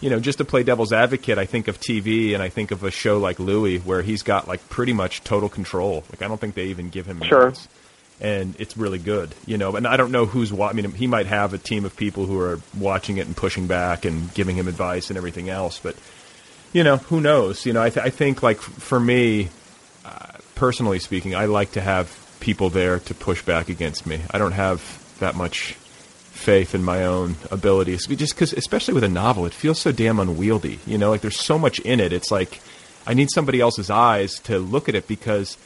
you 0.00 0.10
know, 0.10 0.20
just 0.20 0.38
to 0.38 0.44
play 0.44 0.62
devil's 0.62 0.92
advocate, 0.92 1.38
I 1.38 1.46
think 1.46 1.68
of 1.68 1.78
TV 1.80 2.34
and 2.34 2.42
I 2.42 2.48
think 2.48 2.70
of 2.70 2.84
a 2.84 2.90
show 2.90 3.18
like 3.18 3.38
Louie 3.38 3.78
where 3.78 4.02
he's 4.02 4.22
got 4.22 4.48
like 4.48 4.68
pretty 4.68 4.92
much 4.92 5.24
total 5.24 5.48
control. 5.48 6.04
Like 6.10 6.22
I 6.22 6.28
don't 6.28 6.40
think 6.40 6.54
they 6.54 6.66
even 6.66 6.88
give 6.90 7.06
him 7.06 7.22
sure. 7.22 7.40
Minutes. 7.40 7.68
And 8.18 8.56
it's 8.58 8.76
really 8.78 8.98
good, 8.98 9.34
you 9.44 9.58
know. 9.58 9.76
And 9.76 9.86
I 9.86 9.98
don't 9.98 10.10
know 10.10 10.24
who's. 10.24 10.50
Wa- 10.50 10.68
I 10.68 10.72
mean, 10.72 10.90
he 10.92 11.06
might 11.06 11.26
have 11.26 11.52
a 11.52 11.58
team 11.58 11.84
of 11.84 11.94
people 11.96 12.24
who 12.24 12.40
are 12.40 12.60
watching 12.78 13.18
it 13.18 13.26
and 13.26 13.36
pushing 13.36 13.66
back 13.66 14.06
and 14.06 14.32
giving 14.32 14.56
him 14.56 14.68
advice 14.68 15.10
and 15.10 15.18
everything 15.18 15.50
else. 15.50 15.78
But 15.78 15.96
you 16.72 16.82
know, 16.82 16.96
who 16.96 17.20
knows? 17.20 17.66
You 17.66 17.74
know, 17.74 17.82
I, 17.82 17.90
th- 17.90 18.04
I 18.04 18.08
think 18.08 18.42
like 18.42 18.58
for 18.58 18.98
me, 18.98 19.50
uh, 20.04 20.28
personally 20.54 20.98
speaking, 20.98 21.34
I 21.34 21.44
like 21.44 21.72
to 21.72 21.80
have 21.82 22.10
people 22.40 22.70
there 22.70 23.00
to 23.00 23.14
push 23.14 23.42
back 23.42 23.68
against 23.68 24.06
me. 24.06 24.20
I 24.30 24.38
don't 24.38 24.52
have 24.52 24.80
that 25.20 25.34
much 25.34 25.76
faith 26.36 26.74
in 26.74 26.84
my 26.84 27.04
own 27.04 27.36
abilities. 27.50 28.06
Just 28.06 28.34
because, 28.34 28.52
especially 28.52 28.94
with 28.94 29.04
a 29.04 29.08
novel, 29.08 29.46
it 29.46 29.54
feels 29.54 29.80
so 29.80 29.92
damn 29.92 30.18
unwieldy. 30.18 30.80
You 30.86 30.98
know, 30.98 31.10
like 31.10 31.20
there's 31.20 31.40
so 31.40 31.58
much 31.58 31.78
in 31.80 32.00
it. 32.00 32.12
It's 32.12 32.30
like 32.30 32.60
I 33.06 33.14
need 33.14 33.30
somebody 33.30 33.60
else's 33.60 33.90
eyes 33.90 34.38
to 34.40 34.58
look 34.58 34.88
at 34.88 34.94
it 34.94 35.08
because, 35.08 35.56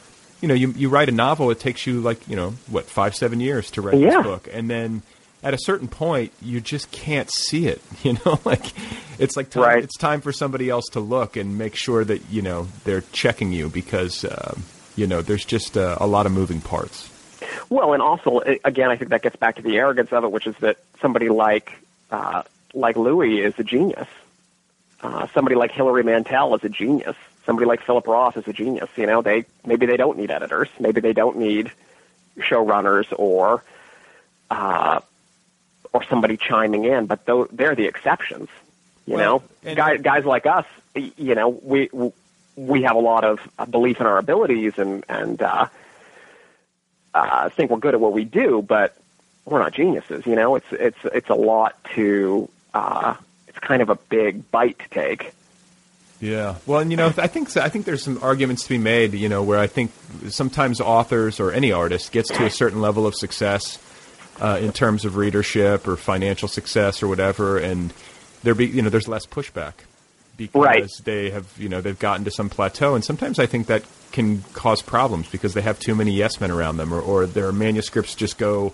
you 0.40 0.48
know, 0.48 0.54
you 0.54 0.72
you 0.72 0.88
write 0.88 1.08
a 1.08 1.12
novel, 1.12 1.50
it 1.50 1.60
takes 1.60 1.86
you 1.86 2.00
like 2.00 2.26
you 2.28 2.36
know 2.36 2.50
what 2.68 2.86
five 2.86 3.14
seven 3.14 3.40
years 3.40 3.70
to 3.72 3.82
write 3.82 3.98
yeah. 3.98 4.16
this 4.16 4.22
book, 4.22 4.48
and 4.52 4.70
then 4.70 5.02
at 5.42 5.54
a 5.54 5.58
certain 5.58 5.88
point 5.88 6.32
you 6.42 6.60
just 6.60 6.90
can't 6.90 7.30
see 7.30 7.66
it. 7.66 7.82
You 8.02 8.16
know, 8.24 8.40
like 8.44 8.72
it's 9.18 9.36
like 9.36 9.50
time, 9.50 9.62
right. 9.62 9.84
it's 9.84 9.98
time 9.98 10.22
for 10.22 10.32
somebody 10.32 10.70
else 10.70 10.86
to 10.92 11.00
look 11.00 11.36
and 11.36 11.58
make 11.58 11.76
sure 11.76 12.04
that 12.04 12.22
you 12.30 12.40
know 12.40 12.68
they're 12.84 13.04
checking 13.12 13.52
you 13.52 13.68
because. 13.68 14.24
Um, 14.24 14.64
you 14.96 15.06
know, 15.06 15.22
there's 15.22 15.44
just 15.44 15.78
uh, 15.78 15.96
a 15.98 16.06
lot 16.06 16.26
of 16.26 16.32
moving 16.32 16.60
parts. 16.60 17.09
Well, 17.68 17.92
and 17.92 18.02
also, 18.02 18.40
again, 18.64 18.90
I 18.90 18.96
think 18.96 19.10
that 19.10 19.22
gets 19.22 19.36
back 19.36 19.56
to 19.56 19.62
the 19.62 19.76
arrogance 19.76 20.12
of 20.12 20.24
it, 20.24 20.30
which 20.30 20.46
is 20.46 20.56
that 20.56 20.78
somebody 21.00 21.28
like 21.28 21.72
uh, 22.10 22.42
like 22.74 22.96
Louis 22.96 23.40
is 23.40 23.54
a 23.58 23.64
genius. 23.64 24.08
Uh, 25.02 25.26
somebody 25.34 25.56
like 25.56 25.72
Hilary 25.72 26.02
Mantel 26.02 26.54
is 26.54 26.64
a 26.64 26.68
genius. 26.68 27.16
Somebody 27.46 27.66
like 27.66 27.82
Philip 27.82 28.06
Roth 28.06 28.36
is 28.36 28.46
a 28.46 28.52
genius. 28.52 28.90
You 28.96 29.06
know, 29.06 29.22
they 29.22 29.44
maybe 29.64 29.86
they 29.86 29.96
don't 29.96 30.18
need 30.18 30.30
editors. 30.30 30.68
Maybe 30.78 31.00
they 31.00 31.12
don't 31.12 31.38
need 31.38 31.72
showrunners 32.38 33.06
or 33.16 33.64
uh, 34.50 35.00
or 35.92 36.04
somebody 36.04 36.36
chiming 36.36 36.84
in. 36.84 37.06
But 37.06 37.24
though 37.24 37.46
they're 37.46 37.74
the 37.74 37.86
exceptions. 37.86 38.48
You 39.06 39.14
well, 39.16 39.42
know, 39.64 39.74
guys 39.74 40.00
guys 40.02 40.24
like 40.24 40.46
us. 40.46 40.66
You 40.94 41.34
know, 41.34 41.48
we 41.48 41.88
we 42.56 42.82
have 42.82 42.96
a 42.96 43.00
lot 43.00 43.24
of 43.24 43.40
belief 43.70 44.00
in 44.00 44.06
our 44.06 44.18
abilities 44.18 44.74
and 44.76 45.04
and 45.08 45.40
uh, 45.40 45.66
uh, 47.14 47.48
think 47.50 47.70
we're 47.70 47.78
good 47.78 47.94
at 47.94 48.00
what 48.00 48.12
we 48.12 48.24
do, 48.24 48.62
but 48.62 48.96
we're 49.44 49.58
not 49.58 49.72
geniuses. 49.72 50.26
You 50.26 50.36
know, 50.36 50.56
it's 50.56 50.66
it's 50.72 50.98
it's 51.04 51.28
a 51.30 51.34
lot 51.34 51.76
to 51.94 52.48
uh, 52.74 53.14
it's 53.48 53.58
kind 53.58 53.82
of 53.82 53.88
a 53.90 53.96
big 53.96 54.50
bite 54.50 54.78
to 54.78 54.88
take. 54.90 55.32
Yeah, 56.20 56.56
well, 56.66 56.80
and 56.80 56.90
you 56.90 56.96
know, 56.98 57.06
I 57.16 57.26
think 57.28 57.56
I 57.56 57.68
think 57.70 57.86
there's 57.86 58.02
some 58.02 58.18
arguments 58.22 58.64
to 58.64 58.68
be 58.68 58.78
made. 58.78 59.14
You 59.14 59.28
know, 59.28 59.42
where 59.42 59.58
I 59.58 59.66
think 59.66 59.90
sometimes 60.28 60.80
authors 60.80 61.40
or 61.40 61.50
any 61.52 61.72
artist 61.72 62.12
gets 62.12 62.28
to 62.30 62.44
a 62.44 62.50
certain 62.50 62.80
level 62.82 63.06
of 63.06 63.14
success 63.14 63.78
uh, 64.40 64.58
in 64.60 64.72
terms 64.72 65.04
of 65.06 65.16
readership 65.16 65.88
or 65.88 65.96
financial 65.96 66.46
success 66.46 67.02
or 67.02 67.08
whatever, 67.08 67.56
and 67.58 67.92
there 68.42 68.54
be 68.54 68.66
you 68.66 68.82
know 68.82 68.90
there's 68.90 69.08
less 69.08 69.24
pushback 69.24 69.72
because 70.36 70.54
Right. 70.62 70.90
they 71.04 71.30
have 71.30 71.46
you 71.58 71.70
know 71.70 71.80
they've 71.80 71.98
gotten 71.98 72.24
to 72.26 72.30
some 72.30 72.50
plateau, 72.50 72.94
and 72.94 73.02
sometimes 73.02 73.38
I 73.38 73.46
think 73.46 73.66
that 73.68 73.82
can 74.12 74.42
cause 74.52 74.82
problems 74.82 75.28
because 75.28 75.54
they 75.54 75.62
have 75.62 75.78
too 75.78 75.94
many 75.94 76.12
yes 76.12 76.40
men 76.40 76.50
around 76.50 76.76
them, 76.76 76.92
or, 76.92 77.00
or 77.00 77.26
their 77.26 77.52
manuscripts 77.52 78.14
just 78.14 78.38
go 78.38 78.72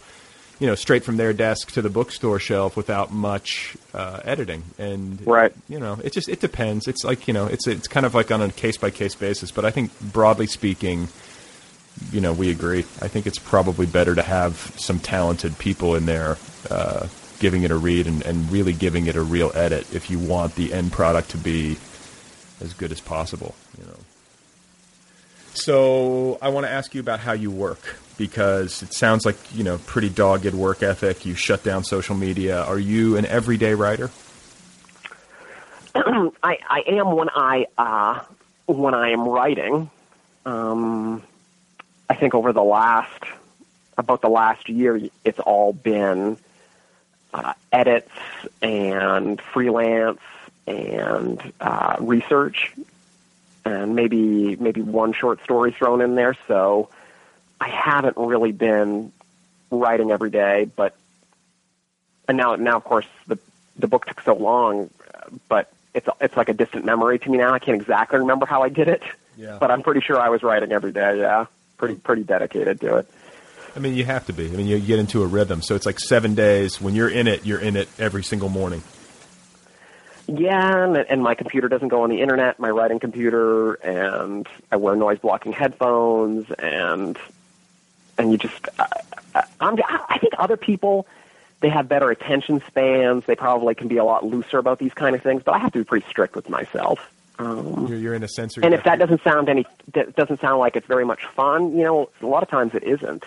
you 0.58 0.66
know 0.66 0.74
straight 0.74 1.04
from 1.04 1.18
their 1.18 1.34
desk 1.34 1.72
to 1.72 1.82
the 1.82 1.90
bookstore 1.90 2.38
shelf 2.38 2.76
without 2.76 3.12
much 3.12 3.76
uh, 3.92 4.20
editing, 4.24 4.62
and 4.78 5.20
Right. 5.26 5.52
you 5.68 5.78
know 5.78 5.98
it 6.02 6.12
just 6.12 6.28
it 6.28 6.40
depends. 6.40 6.88
It's 6.88 7.04
like 7.04 7.28
you 7.28 7.34
know 7.34 7.46
it's 7.46 7.66
it's 7.66 7.88
kind 7.88 8.06
of 8.06 8.14
like 8.14 8.30
on 8.30 8.40
a 8.40 8.50
case 8.50 8.76
by 8.78 8.90
case 8.90 9.14
basis, 9.14 9.50
but 9.50 9.64
I 9.64 9.70
think 9.70 9.90
broadly 10.00 10.46
speaking. 10.46 11.08
You 12.12 12.20
know, 12.20 12.34
we 12.34 12.50
agree. 12.50 12.80
I 13.00 13.08
think 13.08 13.26
it's 13.26 13.38
probably 13.38 13.86
better 13.86 14.14
to 14.14 14.20
have 14.20 14.54
some 14.76 14.98
talented 15.00 15.58
people 15.58 15.94
in 15.94 16.04
there 16.04 16.36
uh, 16.70 17.06
giving 17.40 17.62
it 17.62 17.70
a 17.70 17.74
read 17.74 18.06
and, 18.06 18.20
and 18.22 18.52
really 18.52 18.74
giving 18.74 19.06
it 19.06 19.16
a 19.16 19.22
real 19.22 19.50
edit 19.54 19.94
if 19.94 20.10
you 20.10 20.18
want 20.18 20.56
the 20.56 20.74
end 20.74 20.92
product 20.92 21.30
to 21.30 21.38
be 21.38 21.78
as 22.60 22.74
good 22.74 22.92
as 22.92 23.00
possible. 23.00 23.54
You 23.78 23.86
know. 23.86 23.95
So 25.56 26.38
I 26.42 26.50
want 26.50 26.66
to 26.66 26.70
ask 26.70 26.94
you 26.94 27.00
about 27.00 27.20
how 27.20 27.32
you 27.32 27.50
work 27.50 27.96
because 28.18 28.82
it 28.82 28.92
sounds 28.92 29.24
like 29.24 29.36
you 29.54 29.64
know 29.64 29.78
pretty 29.78 30.10
dogged 30.10 30.54
work 30.54 30.82
ethic. 30.82 31.24
You 31.24 31.34
shut 31.34 31.64
down 31.64 31.82
social 31.82 32.14
media. 32.14 32.62
Are 32.62 32.78
you 32.78 33.16
an 33.16 33.24
everyday 33.26 33.74
writer? 33.74 34.10
I, 35.94 36.30
I 36.42 36.84
am 36.88 37.12
when 37.16 37.30
I 37.34 37.66
uh, 37.78 38.20
when 38.66 38.94
I 38.94 39.10
am 39.10 39.26
writing. 39.26 39.90
Um, 40.44 41.22
I 42.08 42.14
think 42.14 42.34
over 42.34 42.52
the 42.52 42.62
last 42.62 43.24
about 43.98 44.20
the 44.20 44.28
last 44.28 44.68
year, 44.68 45.00
it's 45.24 45.40
all 45.40 45.72
been 45.72 46.36
uh, 47.32 47.54
edits 47.72 48.12
and 48.60 49.40
freelance 49.40 50.20
and 50.66 51.40
uh, 51.60 51.96
research, 52.00 52.74
and 53.66 53.94
maybe 53.96 54.56
maybe 54.56 54.80
one 54.82 55.12
short 55.12 55.42
story 55.42 55.72
thrown 55.72 56.00
in 56.00 56.14
there. 56.14 56.36
So 56.46 56.88
I 57.60 57.68
haven't 57.68 58.16
really 58.16 58.52
been 58.52 59.12
writing 59.70 60.10
every 60.10 60.30
day, 60.30 60.70
but 60.76 60.96
and 62.28 62.36
now 62.36 62.54
now 62.56 62.76
of 62.76 62.84
course 62.84 63.06
the 63.26 63.38
the 63.78 63.86
book 63.88 64.06
took 64.06 64.20
so 64.22 64.34
long, 64.34 64.90
but 65.48 65.70
it's 65.94 66.08
it's 66.20 66.36
like 66.36 66.48
a 66.48 66.54
distant 66.54 66.84
memory 66.84 67.18
to 67.18 67.30
me 67.30 67.38
now. 67.38 67.52
I 67.52 67.58
can't 67.58 67.80
exactly 67.80 68.18
remember 68.20 68.46
how 68.46 68.62
I 68.62 68.68
did 68.68 68.88
it, 68.88 69.02
Yeah. 69.36 69.58
but 69.60 69.70
I'm 69.70 69.82
pretty 69.82 70.00
sure 70.00 70.18
I 70.18 70.28
was 70.28 70.42
writing 70.42 70.72
every 70.72 70.92
day. 70.92 71.18
Yeah, 71.18 71.46
pretty 71.76 71.96
pretty 71.96 72.22
dedicated 72.22 72.80
to 72.82 72.96
it. 72.98 73.10
I 73.74 73.78
mean, 73.78 73.94
you 73.94 74.04
have 74.06 74.24
to 74.26 74.32
be. 74.32 74.46
I 74.46 74.50
mean, 74.56 74.66
you 74.66 74.80
get 74.80 74.98
into 74.98 75.22
a 75.22 75.26
rhythm. 75.26 75.60
So 75.60 75.74
it's 75.74 75.84
like 75.84 75.98
seven 75.98 76.34
days. 76.34 76.80
When 76.80 76.94
you're 76.94 77.10
in 77.10 77.26
it, 77.26 77.44
you're 77.44 77.60
in 77.60 77.76
it 77.76 77.88
every 77.98 78.22
single 78.24 78.48
morning. 78.48 78.82
Yeah, 80.28 80.84
and, 80.84 80.96
and 80.96 81.22
my 81.22 81.34
computer 81.34 81.68
doesn't 81.68 81.88
go 81.88 82.02
on 82.02 82.10
the 82.10 82.20
internet, 82.20 82.58
my 82.58 82.70
writing 82.70 82.98
computer, 82.98 83.74
and 83.74 84.46
I 84.72 84.76
wear 84.76 84.96
noise 84.96 85.18
blocking 85.20 85.52
headphones, 85.52 86.50
and 86.58 87.16
and 88.18 88.32
you 88.32 88.38
just, 88.38 88.68
I, 88.78 88.86
I, 89.34 89.44
I'm, 89.60 89.78
I 90.08 90.18
think 90.18 90.34
other 90.38 90.56
people 90.56 91.06
they 91.60 91.68
have 91.68 91.88
better 91.88 92.10
attention 92.10 92.62
spans. 92.66 93.24
They 93.26 93.34
probably 93.36 93.74
can 93.74 93.88
be 93.88 93.96
a 93.96 94.04
lot 94.04 94.24
looser 94.24 94.58
about 94.58 94.78
these 94.78 94.92
kind 94.94 95.14
of 95.16 95.22
things, 95.22 95.42
but 95.42 95.54
I 95.54 95.58
have 95.58 95.72
to 95.72 95.78
be 95.78 95.84
pretty 95.84 96.06
strict 96.08 96.36
with 96.36 96.48
myself. 96.50 97.10
Um, 97.38 97.86
You're, 97.88 97.98
you're 97.98 98.14
in 98.14 98.22
a 98.22 98.28
sensory. 98.28 98.64
and 98.64 98.72
if 98.72 98.84
that 98.84 98.98
doesn't 98.98 99.22
sound 99.22 99.48
any, 99.48 99.66
that 99.92 100.16
doesn't 100.16 100.40
sound 100.40 100.58
like 100.58 100.76
it's 100.76 100.86
very 100.86 101.04
much 101.04 101.24
fun, 101.26 101.76
you 101.76 101.84
know, 101.84 102.08
a 102.22 102.26
lot 102.26 102.42
of 102.42 102.48
times 102.48 102.74
it 102.74 102.82
isn't. 102.84 103.24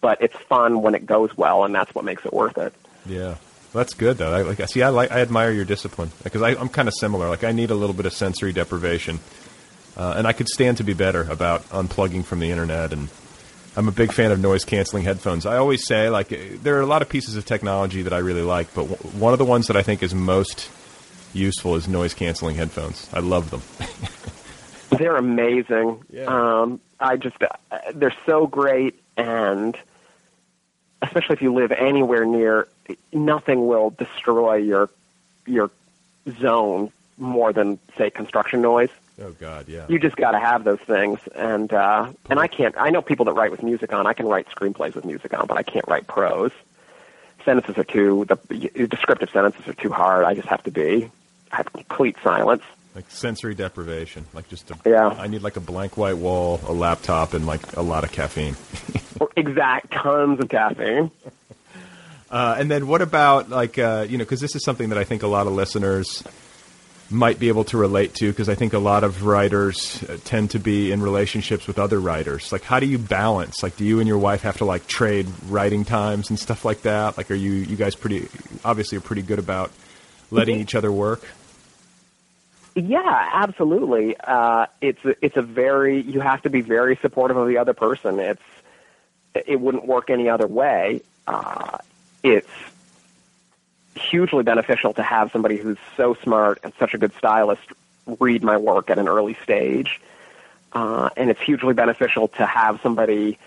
But 0.00 0.22
it's 0.22 0.36
fun 0.36 0.82
when 0.82 0.94
it 0.94 1.06
goes 1.06 1.36
well, 1.36 1.64
and 1.64 1.74
that's 1.74 1.94
what 1.94 2.04
makes 2.04 2.24
it 2.24 2.32
worth 2.32 2.58
it. 2.58 2.72
Yeah, 3.06 3.36
that's 3.76 3.94
good 3.94 4.18
though. 4.18 4.32
I 4.32 4.42
like. 4.42 4.68
See, 4.68 4.82
I 4.82 4.88
like. 4.88 5.10
I 5.12 5.20
admire 5.20 5.52
your 5.52 5.64
discipline 5.64 6.10
because 6.24 6.42
I'm 6.42 6.68
kind 6.68 6.88
of 6.88 6.94
similar. 6.94 7.28
Like, 7.28 7.44
I 7.44 7.52
need 7.52 7.70
a 7.70 7.74
little 7.74 7.94
bit 7.94 8.06
of 8.06 8.12
sensory 8.12 8.52
deprivation, 8.52 9.20
uh, 9.96 10.14
and 10.16 10.26
I 10.26 10.32
could 10.32 10.48
stand 10.48 10.78
to 10.78 10.84
be 10.84 10.94
better 10.94 11.22
about 11.30 11.62
unplugging 11.70 12.24
from 12.24 12.40
the 12.40 12.50
internet. 12.50 12.92
And 12.92 13.08
I'm 13.76 13.88
a 13.88 13.92
big 13.92 14.12
fan 14.12 14.32
of 14.32 14.40
noise 14.40 14.64
canceling 14.64 15.04
headphones. 15.04 15.46
I 15.46 15.58
always 15.58 15.86
say, 15.86 16.08
like, 16.10 16.32
eh, 16.32 16.56
there 16.62 16.76
are 16.76 16.80
a 16.80 16.86
lot 16.86 17.02
of 17.02 17.08
pieces 17.08 17.36
of 17.36 17.44
technology 17.44 18.02
that 18.02 18.12
I 18.12 18.18
really 18.18 18.42
like, 18.42 18.74
but 18.74 18.88
w- 18.88 19.18
one 19.18 19.32
of 19.32 19.38
the 19.38 19.44
ones 19.44 19.66
that 19.68 19.76
I 19.76 19.82
think 19.82 20.02
is 20.02 20.14
most 20.14 20.68
useful 21.34 21.76
is 21.76 21.86
noise 21.86 22.14
canceling 22.14 22.56
headphones. 22.56 23.08
I 23.12 23.20
love 23.20 23.50
them. 23.50 23.62
They're 24.98 25.16
amazing. 25.16 26.02
Yeah. 26.10 26.24
Um, 26.24 26.80
I 26.98 27.16
just, 27.16 27.36
uh, 27.42 27.76
they're 27.94 28.14
so 28.24 28.46
great, 28.46 28.98
and 29.18 29.76
especially 31.02 31.34
if 31.34 31.42
you 31.42 31.52
live 31.52 31.72
anywhere 31.72 32.24
near, 32.24 32.68
nothing 33.12 33.66
will 33.66 33.90
destroy 33.90 34.56
your 34.56 34.90
your 35.46 35.70
zone 36.40 36.90
more 37.18 37.52
than 37.52 37.78
say 37.96 38.10
construction 38.10 38.60
noise. 38.62 38.90
oh 39.22 39.32
God, 39.40 39.68
yeah. 39.68 39.86
You 39.88 39.98
just 39.98 40.16
got 40.16 40.32
to 40.32 40.38
have 40.38 40.64
those 40.64 40.80
things, 40.80 41.18
and 41.34 41.72
uh, 41.72 42.12
and 42.28 42.38
I 42.38 42.46
can't. 42.46 42.74
I 42.76 42.90
know 42.90 43.02
people 43.02 43.24
that 43.26 43.32
write 43.34 43.50
with 43.50 43.62
music 43.62 43.92
on. 43.92 44.06
I 44.06 44.12
can 44.12 44.26
write 44.26 44.46
screenplays 44.48 44.94
with 44.94 45.04
music 45.04 45.32
on, 45.38 45.46
but 45.46 45.56
I 45.56 45.62
can't 45.62 45.86
write 45.88 46.06
prose. 46.06 46.52
Sentences 47.44 47.78
are 47.78 47.84
too 47.84 48.24
the 48.24 48.36
descriptive 48.88 49.30
sentences 49.30 49.68
are 49.68 49.74
too 49.74 49.92
hard. 49.92 50.24
I 50.24 50.34
just 50.34 50.48
have 50.48 50.62
to 50.64 50.70
be 50.70 51.10
I 51.52 51.56
have 51.56 51.72
complete 51.72 52.16
silence. 52.24 52.62
like 52.94 53.08
sensory 53.08 53.54
deprivation. 53.54 54.26
Like 54.34 54.48
just 54.48 54.70
a. 54.72 54.76
Yeah. 54.84 55.08
I 55.08 55.28
need 55.28 55.42
like 55.42 55.56
a 55.56 55.60
blank 55.60 55.96
white 55.96 56.16
wall, 56.18 56.60
a 56.66 56.72
laptop, 56.72 57.34
and 57.34 57.46
like 57.46 57.76
a 57.76 57.82
lot 57.82 58.02
of 58.04 58.12
caffeine. 58.12 58.56
Exact 59.36 59.92
tons 59.92 60.40
of 60.40 60.48
caffeine. 60.50 61.10
Uh, 62.30 62.56
and 62.58 62.70
then 62.70 62.88
what 62.88 63.02
about 63.02 63.50
like 63.50 63.78
uh, 63.78 64.06
you 64.08 64.18
know 64.18 64.24
because 64.24 64.40
this 64.40 64.56
is 64.56 64.64
something 64.64 64.88
that 64.88 64.98
I 64.98 65.04
think 65.04 65.22
a 65.22 65.28
lot 65.28 65.46
of 65.46 65.52
listeners 65.52 66.22
might 67.08 67.38
be 67.38 67.48
able 67.48 67.64
to 67.64 67.78
relate 67.78 68.14
to 68.14 68.30
because 68.30 68.48
I 68.48 68.54
think 68.54 68.72
a 68.72 68.78
lot 68.78 69.04
of 69.04 69.24
writers 69.24 70.02
uh, 70.02 70.18
tend 70.24 70.50
to 70.50 70.58
be 70.58 70.90
in 70.90 71.00
relationships 71.00 71.66
with 71.66 71.78
other 71.78 72.00
writers. 72.00 72.50
Like, 72.50 72.62
how 72.62 72.80
do 72.80 72.86
you 72.86 72.98
balance? 72.98 73.62
Like, 73.62 73.76
do 73.76 73.84
you 73.84 74.00
and 74.00 74.08
your 74.08 74.18
wife 74.18 74.42
have 74.42 74.56
to 74.58 74.64
like 74.64 74.88
trade 74.88 75.26
writing 75.48 75.84
times 75.84 76.30
and 76.30 76.38
stuff 76.38 76.64
like 76.64 76.82
that? 76.82 77.16
Like, 77.16 77.30
are 77.30 77.34
you 77.34 77.52
you 77.52 77.76
guys 77.76 77.94
pretty 77.94 78.28
obviously 78.64 78.98
are 78.98 79.02
pretty 79.02 79.22
good 79.22 79.38
about 79.38 79.70
letting 80.30 80.58
each 80.58 80.74
other 80.74 80.90
work? 80.90 81.22
Yeah, 82.74 83.30
absolutely. 83.32 84.16
Uh, 84.18 84.66
it's 84.80 85.00
it's 85.22 85.36
a 85.36 85.42
very 85.42 86.02
you 86.02 86.20
have 86.20 86.42
to 86.42 86.50
be 86.50 86.60
very 86.60 86.96
supportive 86.96 87.36
of 87.36 87.46
the 87.48 87.58
other 87.58 87.72
person. 87.72 88.18
It's 88.18 88.42
it 89.34 89.60
wouldn't 89.60 89.86
work 89.86 90.10
any 90.10 90.28
other 90.28 90.46
way. 90.46 91.02
Uh, 91.26 91.78
it's 92.26 92.50
hugely 93.94 94.42
beneficial 94.42 94.92
to 94.94 95.02
have 95.02 95.30
somebody 95.32 95.56
who's 95.56 95.78
so 95.96 96.14
smart 96.14 96.58
and 96.64 96.72
such 96.78 96.92
a 96.92 96.98
good 96.98 97.12
stylist 97.14 97.62
read 98.18 98.42
my 98.42 98.56
work 98.56 98.90
at 98.90 98.98
an 98.98 99.08
early 99.08 99.34
stage, 99.42 100.00
uh, 100.72 101.08
and 101.16 101.30
it's 101.30 101.40
hugely 101.40 101.72
beneficial 101.72 102.28
to 102.28 102.44
have 102.44 102.80
somebody 102.82 103.38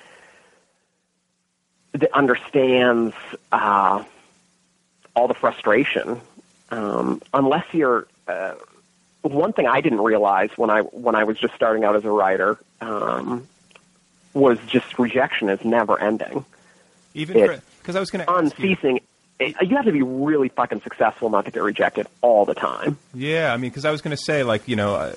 that 1.92 2.12
understands 2.14 3.16
uh, 3.52 4.04
all 5.16 5.28
the 5.28 5.34
frustration. 5.34 6.22
Um, 6.72 7.22
unless 7.34 7.66
you're 7.74 8.08
uh, 8.28 8.54
one 9.22 9.54
thing 9.54 9.68
I 9.68 9.82
didn't 9.82 10.02
realize 10.02 10.52
when 10.56 10.70
I 10.70 10.82
when 10.82 11.16
I 11.16 11.26
was 11.26 11.38
just 11.38 11.54
starting 11.56 11.84
out 11.84 11.96
as 11.96 12.06
a 12.06 12.12
writer 12.12 12.58
um, 12.80 13.48
was 14.34 14.58
just 14.68 15.00
rejection 15.00 15.50
is 15.50 15.64
never 15.66 16.00
ending, 16.00 16.46
Even 17.14 17.38
It- 17.38 17.62
because 17.90 17.96
I 17.96 18.00
was 18.02 18.12
going 18.12 18.24
to 18.24 18.32
ask 18.32 18.60
you. 18.60 18.70
unceasing. 18.70 19.00
You 19.40 19.76
have 19.78 19.86
to 19.86 19.92
be 19.92 20.04
really 20.04 20.50
fucking 20.50 20.82
successful 20.82 21.30
not 21.32 21.46
to 21.46 21.52
get 21.52 21.64
rejected 21.64 22.06
all 22.22 22.46
the 22.46 22.54
time. 22.54 23.00
Yeah, 23.16 23.52
I 23.52 23.58
mean, 23.58 23.72
because 23.72 23.84
I 23.86 23.90
was 23.90 24.02
going 24.02 24.16
to 24.16 24.22
say, 24.22 24.44
like, 24.44 24.68
you 24.68 24.76
know, 24.76 24.94
uh, 24.96 25.16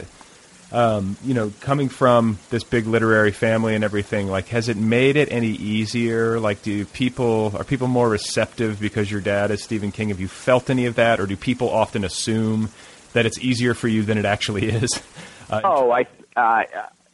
um, 0.73 1.19
you 1.23 1.35
know, 1.35 1.53
coming 1.61 1.91
from 1.91 2.39
this 2.49 2.65
big 2.65 2.87
literary 2.87 3.33
family 3.33 3.75
and 3.75 3.85
everything, 3.85 4.29
like, 4.29 4.49
has 4.49 4.71
it 4.71 4.79
made 4.79 5.17
it 5.17 5.31
any 5.31 5.49
easier? 5.49 6.41
Like, 6.41 6.63
do 6.63 6.87
people 6.87 7.53
are 7.59 7.65
people 7.65 7.89
more 7.89 8.09
receptive 8.09 8.81
because 8.81 9.11
your 9.11 9.21
dad 9.21 9.51
is 9.51 9.63
Stephen 9.63 9.93
King? 9.93 10.09
Have 10.09 10.21
you 10.21 10.29
felt 10.29 10.71
any 10.71 10.87
of 10.87 10.95
that, 10.95 11.21
or 11.21 11.27
do 11.27 11.37
people 11.37 11.69
often 11.69 12.03
assume 12.05 12.71
that 13.13 13.27
it's 13.27 13.39
easier 13.39 13.75
for 13.75 13.89
you 13.89 14.03
than 14.03 14.17
it 14.17 14.25
actually 14.25 14.69
is? 14.71 14.89
Uh, 15.51 15.61
Oh, 15.65 15.91
I. 15.91 16.07
Uh, 16.35 16.63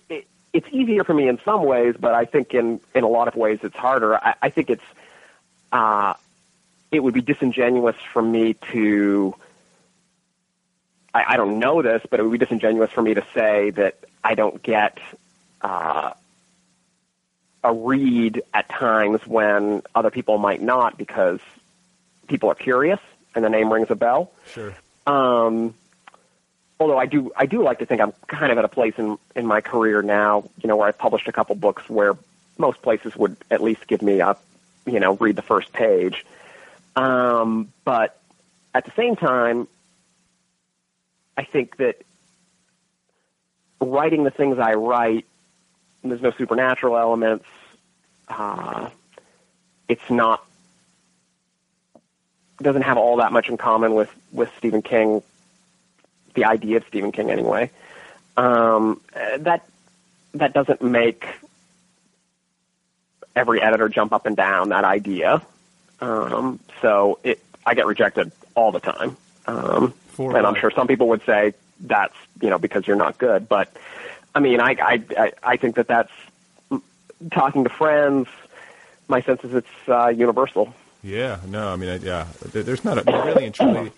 it, 0.08 0.28
it's 0.52 0.68
easier 0.70 1.02
for 1.02 1.12
me 1.12 1.26
in 1.28 1.40
some 1.44 1.64
ways, 1.64 1.96
but 1.98 2.14
I 2.14 2.24
think 2.24 2.54
in 2.54 2.78
in 2.94 3.02
a 3.02 3.08
lot 3.08 3.26
of 3.26 3.34
ways 3.34 3.58
it's 3.64 3.74
harder. 3.74 4.16
I, 4.16 4.34
I 4.42 4.50
think 4.50 4.70
it's. 4.70 4.84
Uh, 5.72 6.14
it 6.90 7.00
would 7.00 7.14
be 7.14 7.20
disingenuous 7.20 7.96
for 8.12 8.22
me 8.22 8.54
to. 8.72 9.34
I, 11.14 11.34
I 11.34 11.36
don't 11.36 11.58
know 11.58 11.82
this, 11.82 12.02
but 12.10 12.20
it 12.20 12.22
would 12.22 12.32
be 12.32 12.38
disingenuous 12.38 12.90
for 12.90 13.02
me 13.02 13.14
to 13.14 13.24
say 13.34 13.70
that 13.70 13.98
I 14.22 14.34
don't 14.34 14.62
get 14.62 14.98
uh, 15.60 16.12
a 17.64 17.72
read 17.72 18.42
at 18.54 18.68
times 18.68 19.26
when 19.26 19.82
other 19.94 20.10
people 20.10 20.38
might 20.38 20.62
not 20.62 20.96
because 20.96 21.40
people 22.26 22.50
are 22.50 22.54
curious 22.54 23.00
and 23.34 23.44
the 23.44 23.50
name 23.50 23.72
rings 23.72 23.90
a 23.90 23.96
bell. 23.96 24.30
Sure. 24.52 24.74
Um, 25.06 25.74
although 26.78 26.98
I 26.98 27.06
do 27.06 27.32
I 27.36 27.46
do 27.46 27.62
like 27.62 27.78
to 27.80 27.86
think 27.86 28.00
I'm 28.00 28.12
kind 28.26 28.52
of 28.52 28.58
at 28.58 28.64
a 28.64 28.68
place 28.68 28.94
in 28.98 29.18
in 29.34 29.46
my 29.46 29.60
career 29.60 30.02
now, 30.02 30.48
you 30.62 30.68
know, 30.68 30.76
where 30.76 30.88
I've 30.88 30.98
published 30.98 31.28
a 31.28 31.32
couple 31.32 31.54
books 31.56 31.88
where 31.88 32.16
most 32.58 32.82
places 32.82 33.16
would 33.16 33.36
at 33.50 33.62
least 33.62 33.86
give 33.86 34.02
me 34.02 34.20
a, 34.20 34.36
you 34.86 35.00
know, 35.00 35.14
read 35.16 35.36
the 35.36 35.42
first 35.42 35.72
page. 35.72 36.24
Um, 36.96 37.72
but 37.84 38.20
at 38.74 38.84
the 38.84 38.92
same 38.92 39.16
time, 39.16 39.68
I 41.36 41.44
think 41.44 41.76
that 41.76 42.02
writing 43.80 44.24
the 44.24 44.30
things 44.30 44.58
I 44.58 44.74
write, 44.74 45.24
there's 46.02 46.22
no 46.22 46.32
supernatural 46.32 46.96
elements. 46.96 47.46
Uh, 48.28 48.90
it's 49.88 50.10
not 50.10 50.44
doesn't 52.60 52.82
have 52.82 52.98
all 52.98 53.18
that 53.18 53.32
much 53.32 53.48
in 53.48 53.56
common 53.56 53.94
with 53.94 54.12
with 54.32 54.50
Stephen 54.58 54.82
King. 54.82 55.22
The 56.34 56.44
idea 56.44 56.78
of 56.78 56.84
Stephen 56.86 57.12
King, 57.12 57.30
anyway. 57.30 57.70
Um, 58.36 59.00
that 59.38 59.64
that 60.34 60.52
doesn't 60.52 60.82
make 60.82 61.26
every 63.38 63.62
editor 63.62 63.88
jump 63.88 64.12
up 64.12 64.26
and 64.26 64.36
down 64.36 64.70
that 64.70 64.84
idea. 64.84 65.40
Um, 66.00 66.60
so 66.82 67.18
it, 67.24 67.42
I 67.64 67.74
get 67.74 67.86
rejected 67.86 68.32
all 68.54 68.72
the 68.72 68.80
time. 68.80 69.16
Um, 69.46 69.94
and 70.18 70.46
I'm 70.46 70.56
sure 70.56 70.70
some 70.70 70.86
people 70.86 71.08
would 71.08 71.24
say 71.24 71.54
that's 71.80 72.14
you 72.42 72.50
know 72.50 72.58
because 72.58 72.86
you're 72.86 72.96
not 72.96 73.18
good. 73.18 73.48
But 73.48 73.74
I 74.34 74.40
mean, 74.40 74.60
I 74.60 74.76
I 74.80 75.02
I, 75.16 75.32
I 75.42 75.56
think 75.56 75.76
that 75.76 75.86
that's 75.86 76.12
talking 77.30 77.64
to 77.64 77.70
friends. 77.70 78.28
My 79.06 79.22
sense 79.22 79.42
is 79.44 79.54
it's 79.54 79.88
uh, 79.88 80.08
universal. 80.08 80.74
Yeah, 81.02 81.38
no, 81.46 81.68
I 81.68 81.76
mean, 81.76 81.88
I, 81.88 81.96
yeah, 81.96 82.26
there's 82.52 82.84
not 82.84 82.98
a, 82.98 83.04
really 83.24 83.46
and 83.46 83.54
truly. 83.54 83.92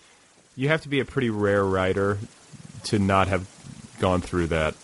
You 0.55 0.69
have 0.69 0.83
to 0.83 0.89
be 0.89 1.01
a 1.01 1.05
pretty 1.05 1.31
rare 1.31 1.65
writer 1.65 2.19
to 2.85 2.99
not 2.99 3.29
have 3.29 3.49
gone 3.99 4.21
through 4.21 4.49
that, 4.49 4.75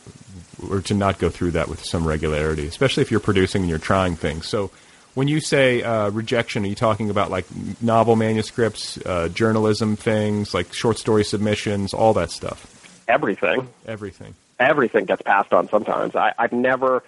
or 0.70 0.80
to 0.82 0.94
not 0.94 1.18
go 1.18 1.28
through 1.28 1.52
that 1.52 1.68
with 1.68 1.84
some 1.84 2.07
regularity, 2.07 2.66
especially 2.66 3.02
if 3.02 3.11
you're 3.11 3.20
producing 3.20 3.62
and 3.62 3.68
you're 3.70 3.78
trying 3.78 4.16
things. 4.16 4.46
So, 4.48 4.70
when 5.14 5.28
you 5.28 5.40
say 5.40 5.82
uh, 5.82 6.11
rejection, 6.11 6.64
are 6.64 6.68
you 6.68 6.74
talking 6.74 7.09
about 7.09 7.30
like 7.30 7.46
novel 7.80 8.16
manuscripts, 8.16 8.98
uh, 9.07 9.28
journalism 9.28 9.96
things, 9.96 10.52
like 10.52 10.72
short 10.74 10.98
story 10.98 11.24
submissions, 11.24 11.94
all 11.94 12.12
that 12.14 12.30
stuff, 12.30 13.02
Everything. 13.09 13.68
everything? 13.86 14.34
everything 14.59 15.04
gets 15.04 15.22
passed 15.22 15.52
on 15.52 15.68
sometimes. 15.68 16.14
I, 16.16 16.32
I've 16.38 16.52
never, 16.52 17.02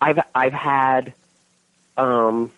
I've 0.00 0.18
I've 0.34 0.52
had, 0.52 1.12
um, 1.96 2.50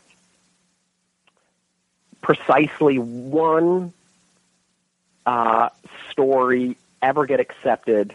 precisely 2.21 2.99
one 2.99 3.93
uh, 5.27 5.69
story 6.11 6.77
ever 7.03 7.27
get 7.27 7.41
accepted 7.41 8.15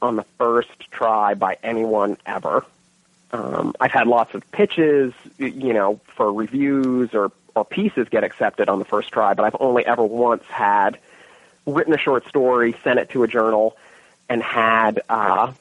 on 0.00 0.16
the 0.16 0.24
first 0.38 0.90
try 0.90 1.34
by 1.34 1.56
anyone 1.62 2.16
ever. 2.26 2.64
Um, 3.32 3.74
I've 3.80 3.90
had 3.90 4.06
lots 4.06 4.34
of 4.34 4.50
pitches, 4.52 5.12
you 5.38 5.72
know, 5.72 6.00
for 6.16 6.32
reviews 6.32 7.14
or 7.14 7.30
or 7.54 7.64
pieces 7.64 8.08
get 8.08 8.22
accepted 8.22 8.68
on 8.68 8.78
the 8.78 8.84
first 8.84 9.10
try, 9.10 9.34
but 9.34 9.44
I've 9.44 9.56
only 9.58 9.84
ever 9.84 10.04
once 10.04 10.44
had 10.44 10.98
written 11.66 11.92
a 11.92 11.98
short 11.98 12.26
story, 12.28 12.74
sent 12.84 12.98
it 12.98 13.10
to 13.10 13.24
a 13.24 13.28
journal, 13.28 13.76
and 14.28 14.42
had 14.42 15.02
uh, 15.08 15.52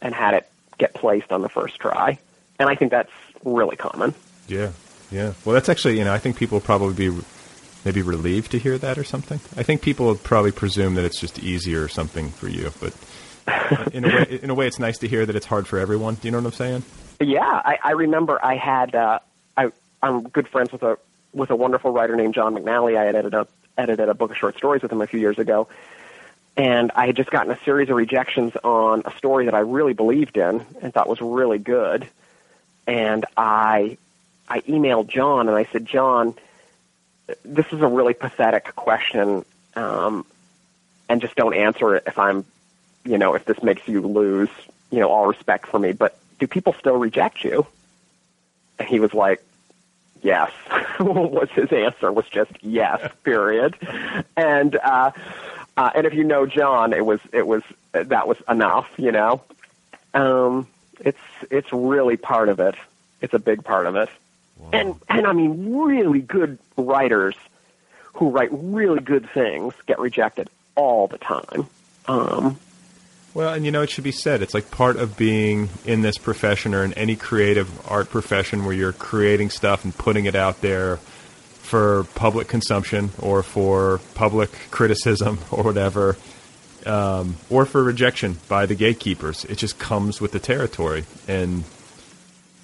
and 0.00 0.14
had 0.14 0.34
it 0.34 0.48
get 0.78 0.94
placed 0.94 1.32
on 1.32 1.42
the 1.42 1.48
first 1.48 1.78
try. 1.78 2.18
And 2.58 2.68
I 2.68 2.74
think 2.74 2.90
that's 2.90 3.10
really 3.44 3.76
common. 3.76 4.14
Yeah, 4.48 4.72
yeah. 5.10 5.32
Well, 5.44 5.54
that's 5.54 5.68
actually, 5.68 5.98
you 5.98 6.04
know, 6.04 6.12
I 6.12 6.18
think 6.18 6.36
people 6.36 6.56
will 6.56 6.64
probably 6.64 6.94
be 6.94 7.22
maybe 7.84 8.02
relieved 8.02 8.50
to 8.52 8.58
hear 8.58 8.76
that 8.78 8.98
or 8.98 9.04
something. 9.04 9.40
I 9.56 9.62
think 9.62 9.82
people 9.82 10.06
would 10.06 10.22
probably 10.22 10.52
presume 10.52 10.94
that 10.94 11.04
it's 11.04 11.18
just 11.18 11.38
easier 11.38 11.82
or 11.82 11.88
something 11.88 12.30
for 12.30 12.48
you, 12.48 12.72
but 12.80 12.92
in 13.92 14.04
a 14.04 14.08
way, 14.08 14.38
in 14.42 14.50
a 14.50 14.54
way, 14.54 14.66
it's 14.66 14.78
nice 14.78 14.98
to 14.98 15.08
hear 15.08 15.26
that 15.26 15.36
it's 15.36 15.46
hard 15.46 15.66
for 15.66 15.78
everyone. 15.78 16.14
Do 16.14 16.28
you 16.28 16.32
know 16.32 16.38
what 16.38 16.46
I'm 16.46 16.52
saying? 16.52 16.84
Yeah, 17.20 17.40
I, 17.42 17.78
I 17.82 17.90
remember 17.92 18.38
I 18.42 18.56
had 18.56 18.94
uh, 18.94 19.18
I 19.56 19.70
I'm 20.02 20.28
good 20.28 20.48
friends 20.48 20.72
with 20.72 20.82
a 20.82 20.98
with 21.32 21.50
a 21.50 21.56
wonderful 21.56 21.92
writer 21.92 22.16
named 22.16 22.34
John 22.34 22.54
McNally. 22.54 22.96
I 22.96 23.04
had 23.04 23.14
edited 23.14 23.34
a 23.34 23.46
edited 23.76 24.08
a 24.08 24.14
book 24.14 24.30
of 24.30 24.36
short 24.36 24.56
stories 24.56 24.82
with 24.82 24.92
him 24.92 25.00
a 25.00 25.06
few 25.06 25.20
years 25.20 25.38
ago, 25.38 25.68
and 26.56 26.90
I 26.94 27.06
had 27.06 27.16
just 27.16 27.30
gotten 27.30 27.52
a 27.52 27.58
series 27.64 27.88
of 27.88 27.96
rejections 27.96 28.54
on 28.64 29.02
a 29.04 29.16
story 29.16 29.46
that 29.46 29.54
I 29.54 29.60
really 29.60 29.92
believed 29.92 30.36
in 30.36 30.64
and 30.82 30.92
thought 30.92 31.08
was 31.08 31.20
really 31.20 31.58
good. 31.58 32.06
And 32.86 33.24
I 33.36 33.98
I 34.50 34.60
emailed 34.62 35.06
John 35.06 35.48
and 35.48 35.56
I 35.56 35.64
said, 35.66 35.86
John, 35.86 36.34
this 37.44 37.66
is 37.72 37.80
a 37.80 37.86
really 37.86 38.14
pathetic 38.14 38.74
question, 38.74 39.44
um, 39.76 40.26
and 41.08 41.20
just 41.20 41.36
don't 41.36 41.54
answer 41.54 41.94
it 41.94 42.04
if 42.08 42.18
I'm, 42.18 42.44
you 43.04 43.18
know, 43.18 43.34
if 43.34 43.44
this 43.44 43.62
makes 43.62 43.86
you 43.88 44.00
lose, 44.00 44.50
you 44.90 45.00
know, 45.00 45.08
all 45.08 45.26
respect 45.26 45.66
for 45.66 45.78
me. 45.78 45.92
But 45.92 46.18
do 46.38 46.46
people 46.46 46.72
still 46.74 46.96
reject 46.96 47.44
you? 47.44 47.66
And 48.78 48.88
he 48.88 49.00
was 49.00 49.14
like, 49.14 49.42
yes. 50.22 50.50
was 51.00 51.48
his 51.50 51.72
answer 51.72 52.12
was 52.12 52.26
just 52.26 52.52
yes. 52.60 53.10
Period. 53.24 53.76
And 54.36 54.76
uh, 54.76 55.12
uh, 55.76 55.90
and 55.94 56.06
if 56.06 56.14
you 56.14 56.24
know 56.24 56.46
John, 56.46 56.92
it 56.92 57.04
was 57.04 57.20
it 57.32 57.46
was 57.46 57.62
that 57.92 58.26
was 58.28 58.38
enough. 58.48 58.90
You 58.96 59.12
know, 59.12 59.42
um, 60.14 60.66
it's 61.00 61.18
it's 61.50 61.72
really 61.72 62.16
part 62.16 62.48
of 62.48 62.60
it. 62.60 62.74
It's 63.20 63.34
a 63.34 63.38
big 63.38 63.64
part 63.64 63.86
of 63.86 63.96
it. 63.96 64.08
And 64.72 64.94
and 65.08 65.26
I 65.26 65.32
mean, 65.32 65.74
really 65.74 66.20
good 66.20 66.58
writers 66.76 67.34
who 68.14 68.30
write 68.30 68.50
really 68.52 69.00
good 69.00 69.28
things 69.30 69.72
get 69.86 69.98
rejected 69.98 70.50
all 70.74 71.06
the 71.06 71.18
time. 71.18 71.66
Um, 72.06 72.58
Well, 73.32 73.54
and 73.54 73.64
you 73.64 73.70
know, 73.70 73.82
it 73.82 73.90
should 73.90 74.04
be 74.04 74.12
said, 74.12 74.42
it's 74.42 74.54
like 74.54 74.70
part 74.70 74.96
of 74.96 75.16
being 75.16 75.68
in 75.84 76.02
this 76.02 76.18
profession 76.18 76.74
or 76.74 76.82
in 76.84 76.92
any 76.94 77.14
creative 77.14 77.68
art 77.88 78.10
profession 78.10 78.64
where 78.64 78.74
you're 78.74 78.92
creating 78.92 79.50
stuff 79.50 79.84
and 79.84 79.96
putting 79.96 80.24
it 80.24 80.34
out 80.34 80.60
there 80.62 80.96
for 80.96 82.04
public 82.16 82.48
consumption 82.48 83.10
or 83.20 83.42
for 83.44 84.00
public 84.14 84.50
criticism 84.72 85.38
or 85.52 85.62
whatever, 85.62 86.16
um, 86.86 87.36
or 87.48 87.66
for 87.66 87.84
rejection 87.84 88.38
by 88.48 88.66
the 88.66 88.74
gatekeepers. 88.74 89.44
It 89.44 89.58
just 89.58 89.78
comes 89.78 90.20
with 90.20 90.32
the 90.32 90.40
territory. 90.40 91.04
And 91.28 91.62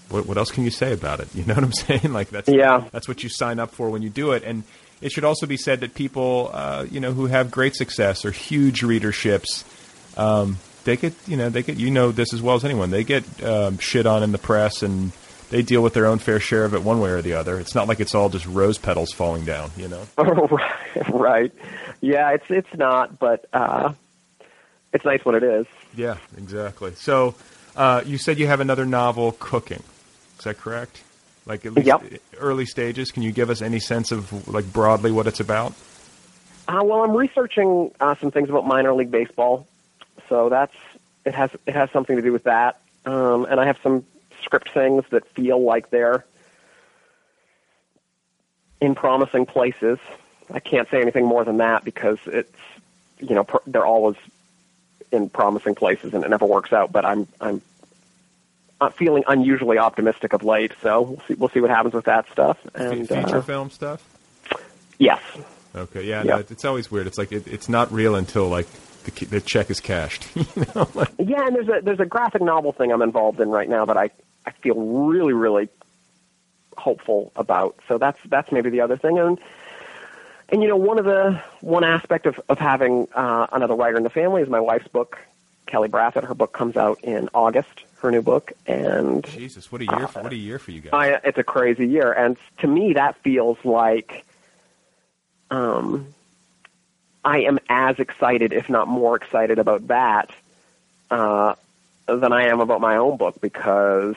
what, 0.08 0.26
what 0.26 0.36
else 0.36 0.50
can 0.50 0.64
you 0.64 0.70
say 0.70 0.92
about 0.92 1.20
it? 1.20 1.28
You 1.34 1.44
know 1.44 1.54
what 1.54 1.62
I'm 1.62 1.72
saying? 1.72 2.12
Like 2.12 2.30
that's 2.30 2.48
Yeah. 2.48 2.88
that's 2.90 3.06
what 3.06 3.22
you 3.22 3.28
sign 3.28 3.60
up 3.60 3.70
for 3.70 3.88
when 3.90 4.02
you 4.02 4.10
do 4.10 4.32
it. 4.32 4.42
And 4.42 4.64
it 5.00 5.12
should 5.12 5.24
also 5.24 5.46
be 5.46 5.56
said 5.58 5.80
that 5.80 5.94
people, 5.94 6.50
uh, 6.52 6.86
you 6.90 6.98
know, 6.98 7.12
who 7.12 7.26
have 7.26 7.52
great 7.52 7.76
success 7.76 8.24
or 8.24 8.32
huge 8.32 8.80
readerships, 8.80 9.62
um, 10.16 10.58
they 10.84 10.96
get, 10.96 11.14
you 11.26 11.36
know, 11.36 11.48
they 11.48 11.62
get, 11.62 11.76
you 11.76 11.90
know, 11.90 12.12
this 12.12 12.32
as 12.32 12.40
well 12.42 12.56
as 12.56 12.64
anyone. 12.64 12.90
They 12.90 13.04
get 13.04 13.24
um, 13.42 13.78
shit 13.78 14.06
on 14.06 14.22
in 14.22 14.32
the 14.32 14.38
press, 14.38 14.82
and 14.82 15.12
they 15.50 15.62
deal 15.62 15.82
with 15.82 15.94
their 15.94 16.06
own 16.06 16.18
fair 16.18 16.40
share 16.40 16.64
of 16.64 16.74
it 16.74 16.82
one 16.82 17.00
way 17.00 17.10
or 17.10 17.22
the 17.22 17.32
other. 17.34 17.58
It's 17.58 17.74
not 17.74 17.88
like 17.88 18.00
it's 18.00 18.14
all 18.14 18.28
just 18.28 18.46
rose 18.46 18.78
petals 18.78 19.12
falling 19.12 19.44
down, 19.44 19.70
you 19.76 19.88
know. 19.88 20.06
right. 21.10 21.52
Yeah, 22.00 22.30
it's 22.32 22.44
it's 22.50 22.74
not, 22.74 23.18
but 23.18 23.46
uh, 23.52 23.92
it's 24.92 25.04
nice 25.04 25.24
when 25.24 25.34
it 25.34 25.42
is. 25.42 25.66
Yeah, 25.94 26.18
exactly. 26.36 26.94
So, 26.94 27.34
uh, 27.74 28.02
you 28.06 28.18
said 28.18 28.38
you 28.38 28.46
have 28.46 28.60
another 28.60 28.84
novel 28.86 29.32
cooking. 29.38 29.82
Is 30.38 30.44
that 30.44 30.58
correct? 30.58 31.02
Like 31.46 31.64
at 31.64 31.72
least 31.74 31.86
Yep. 31.86 32.02
early 32.38 32.66
stages. 32.66 33.10
Can 33.10 33.22
you 33.22 33.32
give 33.32 33.50
us 33.50 33.62
any 33.62 33.78
sense 33.80 34.12
of 34.12 34.48
like 34.48 34.70
broadly 34.72 35.10
what 35.12 35.26
it's 35.26 35.40
about? 35.40 35.72
Uh, 36.68 36.80
well, 36.82 37.02
I'm 37.04 37.16
researching 37.16 37.92
uh, 38.00 38.16
some 38.16 38.30
things 38.32 38.50
about 38.50 38.66
minor 38.66 38.92
league 38.92 39.10
baseball, 39.12 39.66
so 40.28 40.48
that's 40.48 40.74
it 41.24 41.34
has 41.34 41.50
it 41.66 41.74
has 41.74 41.90
something 41.90 42.16
to 42.16 42.22
do 42.22 42.32
with 42.32 42.44
that. 42.44 42.80
Um, 43.04 43.46
and 43.48 43.60
I 43.60 43.66
have 43.66 43.78
some 43.82 44.04
script 44.42 44.70
things 44.70 45.04
that 45.10 45.26
feel 45.28 45.62
like 45.62 45.90
they're 45.90 46.24
in 48.80 48.94
promising 48.94 49.46
places. 49.46 49.98
I 50.52 50.60
can't 50.60 50.88
say 50.88 51.00
anything 51.00 51.24
more 51.24 51.44
than 51.44 51.58
that 51.58 51.84
because 51.84 52.18
it's 52.26 52.52
you 53.18 53.34
know 53.34 53.44
pr- 53.44 53.58
they're 53.66 53.86
always 53.86 54.16
in 55.12 55.28
promising 55.28 55.74
places 55.74 56.14
and 56.14 56.24
it 56.24 56.30
never 56.30 56.46
works 56.46 56.72
out. 56.72 56.92
But 56.92 57.04
I'm 57.04 57.26
I'm 57.40 57.62
uh, 58.80 58.90
feeling 58.90 59.24
unusually 59.26 59.78
optimistic 59.78 60.32
of 60.32 60.44
late, 60.44 60.72
so 60.82 61.02
we'll 61.02 61.22
see 61.26 61.34
we'll 61.34 61.48
see 61.48 61.60
what 61.60 61.70
happens 61.70 61.94
with 61.94 62.04
that 62.04 62.30
stuff. 62.30 62.58
And 62.74 63.08
feature 63.08 63.38
uh, 63.38 63.42
film 63.42 63.70
stuff. 63.70 64.04
yes, 64.98 65.20
Okay, 65.76 66.04
yeah, 66.04 66.22
Yeah. 66.22 66.36
No, 66.36 66.38
it's 66.38 66.64
always 66.64 66.90
weird. 66.90 67.06
It's 67.06 67.18
like 67.18 67.32
it, 67.32 67.46
it's 67.46 67.68
not 67.68 67.92
real 67.92 68.14
until 68.14 68.48
like 68.48 68.66
the, 69.06 69.24
the 69.26 69.40
check 69.40 69.70
is 69.70 69.80
cashed. 69.80 70.26
you 70.36 70.44
know, 70.74 70.88
like, 70.94 71.10
Yeah, 71.18 71.46
and 71.46 71.56
there's 71.56 71.68
a 71.68 71.80
there's 71.82 72.00
a 72.00 72.06
graphic 72.06 72.42
novel 72.42 72.72
thing 72.72 72.92
I'm 72.92 73.02
involved 73.02 73.40
in 73.40 73.48
right 73.48 73.68
now 73.68 73.84
that 73.86 73.96
I 73.96 74.10
I 74.44 74.50
feel 74.50 74.76
really 74.76 75.32
really 75.32 75.68
hopeful 76.76 77.32
about. 77.36 77.78
So 77.88 77.98
that's 77.98 78.18
that's 78.26 78.52
maybe 78.52 78.70
the 78.70 78.80
other 78.80 78.96
thing. 78.96 79.18
And 79.18 79.38
and 80.48 80.62
you 80.62 80.68
know 80.68 80.76
one 80.76 80.98
of 80.98 81.04
the 81.04 81.40
one 81.60 81.84
aspect 81.84 82.26
of 82.26 82.40
of 82.48 82.58
having 82.58 83.08
uh, 83.14 83.46
another 83.52 83.74
writer 83.74 83.96
in 83.96 84.02
the 84.02 84.10
family 84.10 84.42
is 84.42 84.48
my 84.48 84.60
wife's 84.60 84.88
book, 84.88 85.18
Kelly 85.66 85.88
Braffet. 85.88 86.24
Her 86.24 86.34
book 86.34 86.52
comes 86.52 86.76
out 86.76 87.02
in 87.02 87.28
August. 87.34 87.84
Her 88.00 88.10
new 88.10 88.22
book, 88.22 88.52
and 88.66 89.24
Jesus, 89.24 89.72
what 89.72 89.80
a 89.80 89.86
year! 89.86 90.06
For, 90.06 90.22
what 90.22 90.32
a 90.32 90.36
year 90.36 90.58
for 90.58 90.70
you 90.70 90.82
guys. 90.82 90.90
I, 90.92 91.20
it's 91.24 91.38
a 91.38 91.42
crazy 91.42 91.88
year, 91.88 92.12
and 92.12 92.36
to 92.58 92.66
me 92.66 92.92
that 92.92 93.16
feels 93.22 93.56
like 93.64 94.26
um, 95.50 96.14
I 97.26 97.40
am 97.40 97.58
as 97.68 97.98
excited, 97.98 98.52
if 98.52 98.70
not 98.70 98.86
more 98.86 99.16
excited, 99.16 99.58
about 99.58 99.88
that 99.88 100.30
uh, 101.10 101.56
than 102.06 102.32
I 102.32 102.46
am 102.46 102.60
about 102.60 102.80
my 102.80 102.96
own 102.98 103.16
book 103.16 103.40
because 103.40 104.14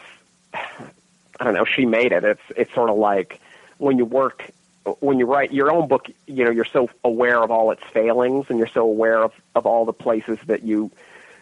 I 0.53 1.43
don't 1.43 1.55
know. 1.55 1.65
She 1.65 1.87
made 1.87 2.11
it. 2.11 2.23
It's 2.23 2.41
it's 2.55 2.73
sort 2.73 2.91
of 2.91 2.97
like 2.97 3.41
when 3.79 3.97
you 3.97 4.05
work 4.05 4.51
when 4.99 5.17
you 5.17 5.25
write 5.25 5.51
your 5.51 5.71
own 5.71 5.87
book. 5.87 6.05
You 6.27 6.45
know, 6.45 6.51
you're 6.51 6.65
so 6.65 6.87
aware 7.03 7.41
of 7.41 7.49
all 7.49 7.71
its 7.71 7.81
failings, 7.91 8.45
and 8.49 8.59
you're 8.59 8.67
so 8.67 8.81
aware 8.81 9.23
of 9.23 9.33
of 9.55 9.65
all 9.65 9.85
the 9.85 9.93
places 9.93 10.37
that 10.45 10.61
you 10.61 10.91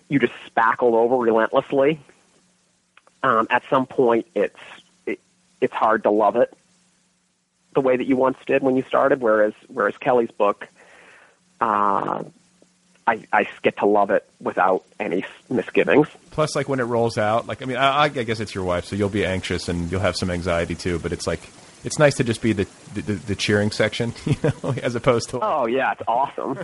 you 0.07 0.19
just 0.19 0.33
spackle 0.49 0.93
over 0.93 1.17
relentlessly. 1.17 1.99
Um, 3.23 3.45
at 3.49 3.63
some 3.69 3.87
point, 3.87 4.25
it's 4.33 4.59
it, 5.05 5.19
it's 5.59 5.73
hard 5.73 6.03
to 6.03 6.11
love 6.11 6.37
it 6.37 6.57
the 7.73 7.81
way 7.81 7.97
that 7.97 8.05
you 8.05 8.15
once 8.15 8.37
did 8.45 8.63
when 8.63 8.77
you 8.77 8.83
started. 8.83 9.19
Whereas 9.19 9.53
whereas 9.67 9.97
Kelly's 9.97 10.31
book, 10.31 10.69
uh, 11.61 12.23
I, 13.07 13.25
I 13.31 13.47
get 13.61 13.77
to 13.77 13.85
love 13.85 14.09
it 14.09 14.27
without 14.41 14.83
any 14.99 15.25
misgivings. 15.49 16.07
Plus, 16.31 16.55
like 16.55 16.67
when 16.67 16.79
it 16.79 16.83
rolls 16.83 17.17
out, 17.17 17.47
like 17.47 17.61
I 17.61 17.65
mean, 17.65 17.77
I, 17.77 18.03
I 18.03 18.09
guess 18.09 18.39
it's 18.39 18.53
your 18.53 18.65
wife, 18.65 18.85
so 18.85 18.95
you'll 18.95 19.09
be 19.09 19.25
anxious 19.25 19.69
and 19.69 19.89
you'll 19.89 20.01
have 20.01 20.17
some 20.17 20.29
anxiety 20.29 20.75
too. 20.75 20.99
But 20.99 21.13
it's 21.13 21.25
like 21.25 21.39
it's 21.85 21.97
nice 21.97 22.15
to 22.15 22.23
just 22.23 22.41
be 22.41 22.51
the 22.51 22.67
the, 22.93 23.01
the 23.01 23.35
cheering 23.35 23.71
section, 23.71 24.13
you 24.25 24.35
know, 24.43 24.73
as 24.83 24.95
opposed 24.95 25.29
to. 25.29 25.39
Oh 25.41 25.67
yeah, 25.67 25.93
it's 25.93 26.01
awesome. 26.05 26.59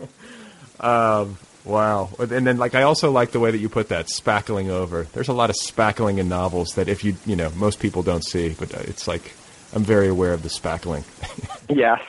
um, 0.80 1.38
wow, 1.64 2.10
and 2.18 2.46
then 2.46 2.58
like 2.58 2.74
I 2.74 2.82
also 2.82 3.10
like 3.10 3.30
the 3.30 3.40
way 3.40 3.50
that 3.50 3.58
you 3.58 3.70
put 3.70 3.88
that 3.88 4.06
spackling 4.06 4.68
over. 4.68 5.04
There's 5.14 5.28
a 5.28 5.32
lot 5.32 5.48
of 5.48 5.56
spackling 5.56 6.18
in 6.18 6.28
novels 6.28 6.74
that 6.74 6.88
if 6.88 7.02
you 7.02 7.16
you 7.24 7.34
know 7.34 7.50
most 7.56 7.80
people 7.80 8.02
don't 8.02 8.24
see, 8.24 8.50
but 8.58 8.72
it's 8.74 9.08
like 9.08 9.32
I'm 9.74 9.84
very 9.84 10.08
aware 10.08 10.34
of 10.34 10.42
the 10.42 10.50
spackling. 10.50 11.04
yes. 11.70 12.02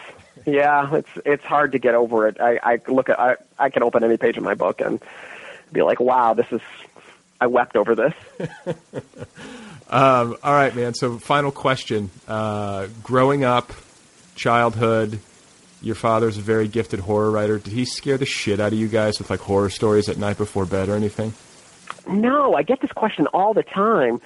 Yeah, 0.46 0.96
it's 0.96 1.10
it's 1.26 1.44
hard 1.44 1.72
to 1.72 1.80
get 1.80 1.96
over 1.96 2.28
it. 2.28 2.40
I, 2.40 2.60
I 2.64 2.80
look 2.88 3.10
at 3.10 3.20
I 3.20 3.36
I 3.58 3.70
can 3.70 3.84
open 3.84 4.04
any 4.04 4.18
page 4.18 4.38
of 4.38 4.44
my 4.44 4.56
book 4.56 4.82
and 4.82 5.02
be 5.72 5.82
like, 5.82 6.00
wow, 6.00 6.34
this 6.34 6.48
is 6.52 6.62
I 7.40 7.48
wept 7.48 7.76
over 7.76 7.96
this. 7.96 8.14
um, 9.90 10.38
all 10.44 10.54
right, 10.54 10.76
man. 10.76 10.94
So 10.94 11.18
final 11.20 11.52
question: 11.52 12.10
uh, 12.28 12.88
Growing 13.02 13.44
up, 13.44 13.72
childhood, 14.36 15.20
your 15.82 15.96
father's 15.96 16.38
a 16.38 16.42
very 16.42 16.68
gifted 16.68 17.02
horror 17.02 17.32
writer. 17.32 17.60
Did 17.60 17.74
he 17.74 17.86
scare 17.86 18.18
the 18.18 18.26
shit 18.26 18.60
out 18.60 18.74
of 18.74 18.80
you 18.80 18.88
guys 18.88 19.20
with 19.20 19.30
like 19.30 19.42
horror 19.42 19.70
stories 19.70 20.10
at 20.10 20.18
night 20.18 20.38
before 20.38 20.66
bed 20.66 20.90
or 20.90 20.96
anything? 20.96 21.34
No, 22.08 22.54
I 22.54 22.64
get 22.64 22.82
this 22.82 22.92
question 22.92 23.28
all 23.28 23.54
the 23.54 23.64
time, 23.64 24.22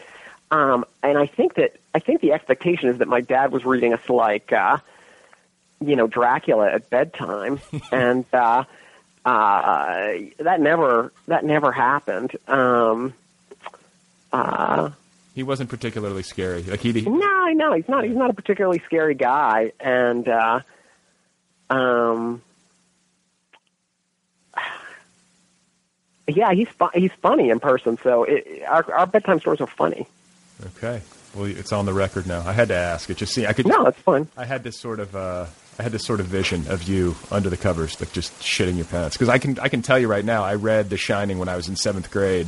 um, 0.51 0.85
and 1.03 1.17
I 1.17 1.25
think 1.27 1.55
that 1.55 1.75
I 1.93 1.99
think 1.99 2.21
the 2.21 2.33
expectation 2.33 2.89
is 2.89 2.99
that 2.99 3.07
my 3.07 3.21
dad 3.21 3.51
was 3.51 3.65
reading 3.65 3.93
us 3.93 4.09
like. 4.09 4.51
Uh, 4.51 4.77
you 5.79 5.95
know 5.95 6.07
Dracula 6.07 6.71
at 6.71 6.89
bedtime, 6.89 7.59
and 7.91 8.25
uh, 8.33 8.63
uh, 9.25 10.13
that 10.39 10.59
never 10.59 11.11
that 11.27 11.43
never 11.45 11.71
happened. 11.71 12.35
Um, 12.47 13.13
uh, 14.31 14.91
he 15.35 15.43
wasn't 15.43 15.69
particularly 15.69 16.23
scary. 16.23 16.63
Like 16.63 16.79
he, 16.79 16.93
no, 17.01 17.47
no, 17.53 17.73
he's 17.73 17.87
not. 17.87 18.03
He's 18.03 18.15
not 18.15 18.29
a 18.29 18.33
particularly 18.33 18.81
scary 18.85 19.15
guy, 19.15 19.71
and 19.79 20.27
uh, 20.27 20.61
um, 21.69 22.41
yeah, 26.27 26.53
he's 26.53 26.69
fu- 26.69 26.89
he's 26.93 27.11
funny 27.21 27.49
in 27.49 27.59
person. 27.59 27.97
So 28.01 28.23
it, 28.23 28.63
our 28.67 28.91
our 28.93 29.07
bedtime 29.07 29.39
stories 29.39 29.61
are 29.61 29.67
funny. 29.67 30.07
Okay. 30.77 31.01
Well, 31.35 31.45
it's 31.45 31.71
on 31.71 31.85
the 31.85 31.93
record 31.93 32.25
now. 32.25 32.41
I 32.45 32.53
had 32.53 32.69
to 32.69 32.75
ask. 32.75 33.09
It 33.09 33.17
just 33.17 33.33
see 33.33 33.45
I 33.45 33.53
could. 33.53 33.67
No, 33.67 33.85
it's 33.85 33.99
fun. 33.99 34.27
I 34.35 34.45
had 34.45 34.63
this 34.63 34.79
sort 34.79 34.99
of 34.99 35.15
uh, 35.15 35.45
I 35.79 35.83
had 35.83 35.91
this 35.91 36.05
sort 36.05 36.19
of 36.19 36.25
vision 36.25 36.65
of 36.69 36.83
you 36.83 37.15
under 37.29 37.49
the 37.49 37.57
covers, 37.57 37.99
like 37.99 38.11
just 38.11 38.33
shitting 38.39 38.77
your 38.77 38.85
pants. 38.85 39.15
Because 39.15 39.29
I 39.29 39.37
can 39.37 39.59
I 39.59 39.69
can 39.69 39.81
tell 39.81 39.99
you 39.99 40.07
right 40.07 40.25
now, 40.25 40.43
I 40.43 40.55
read 40.55 40.89
The 40.89 40.97
Shining 40.97 41.37
when 41.37 41.49
I 41.49 41.55
was 41.55 41.67
in 41.67 41.75
seventh 41.75 42.09
grade, 42.09 42.47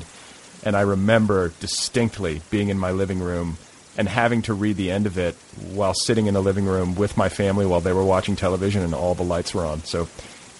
and 0.63 0.75
I 0.75 0.81
remember 0.81 1.49
distinctly 1.59 2.41
being 2.49 2.69
in 2.69 2.79
my 2.79 2.91
living 2.91 3.19
room 3.19 3.57
and 3.97 4.07
having 4.07 4.41
to 4.43 4.53
read 4.53 4.77
the 4.77 4.91
end 4.91 5.05
of 5.05 5.17
it 5.17 5.35
while 5.73 5.93
sitting 5.93 6.27
in 6.27 6.33
the 6.33 6.41
living 6.41 6.65
room 6.65 6.95
with 6.95 7.17
my 7.17 7.29
family 7.29 7.65
while 7.65 7.81
they 7.81 7.93
were 7.93 8.03
watching 8.03 8.35
television 8.35 8.81
and 8.81 8.93
all 8.95 9.13
the 9.13 9.23
lights 9.23 9.53
were 9.53 9.65
on. 9.65 9.83
So 9.83 10.07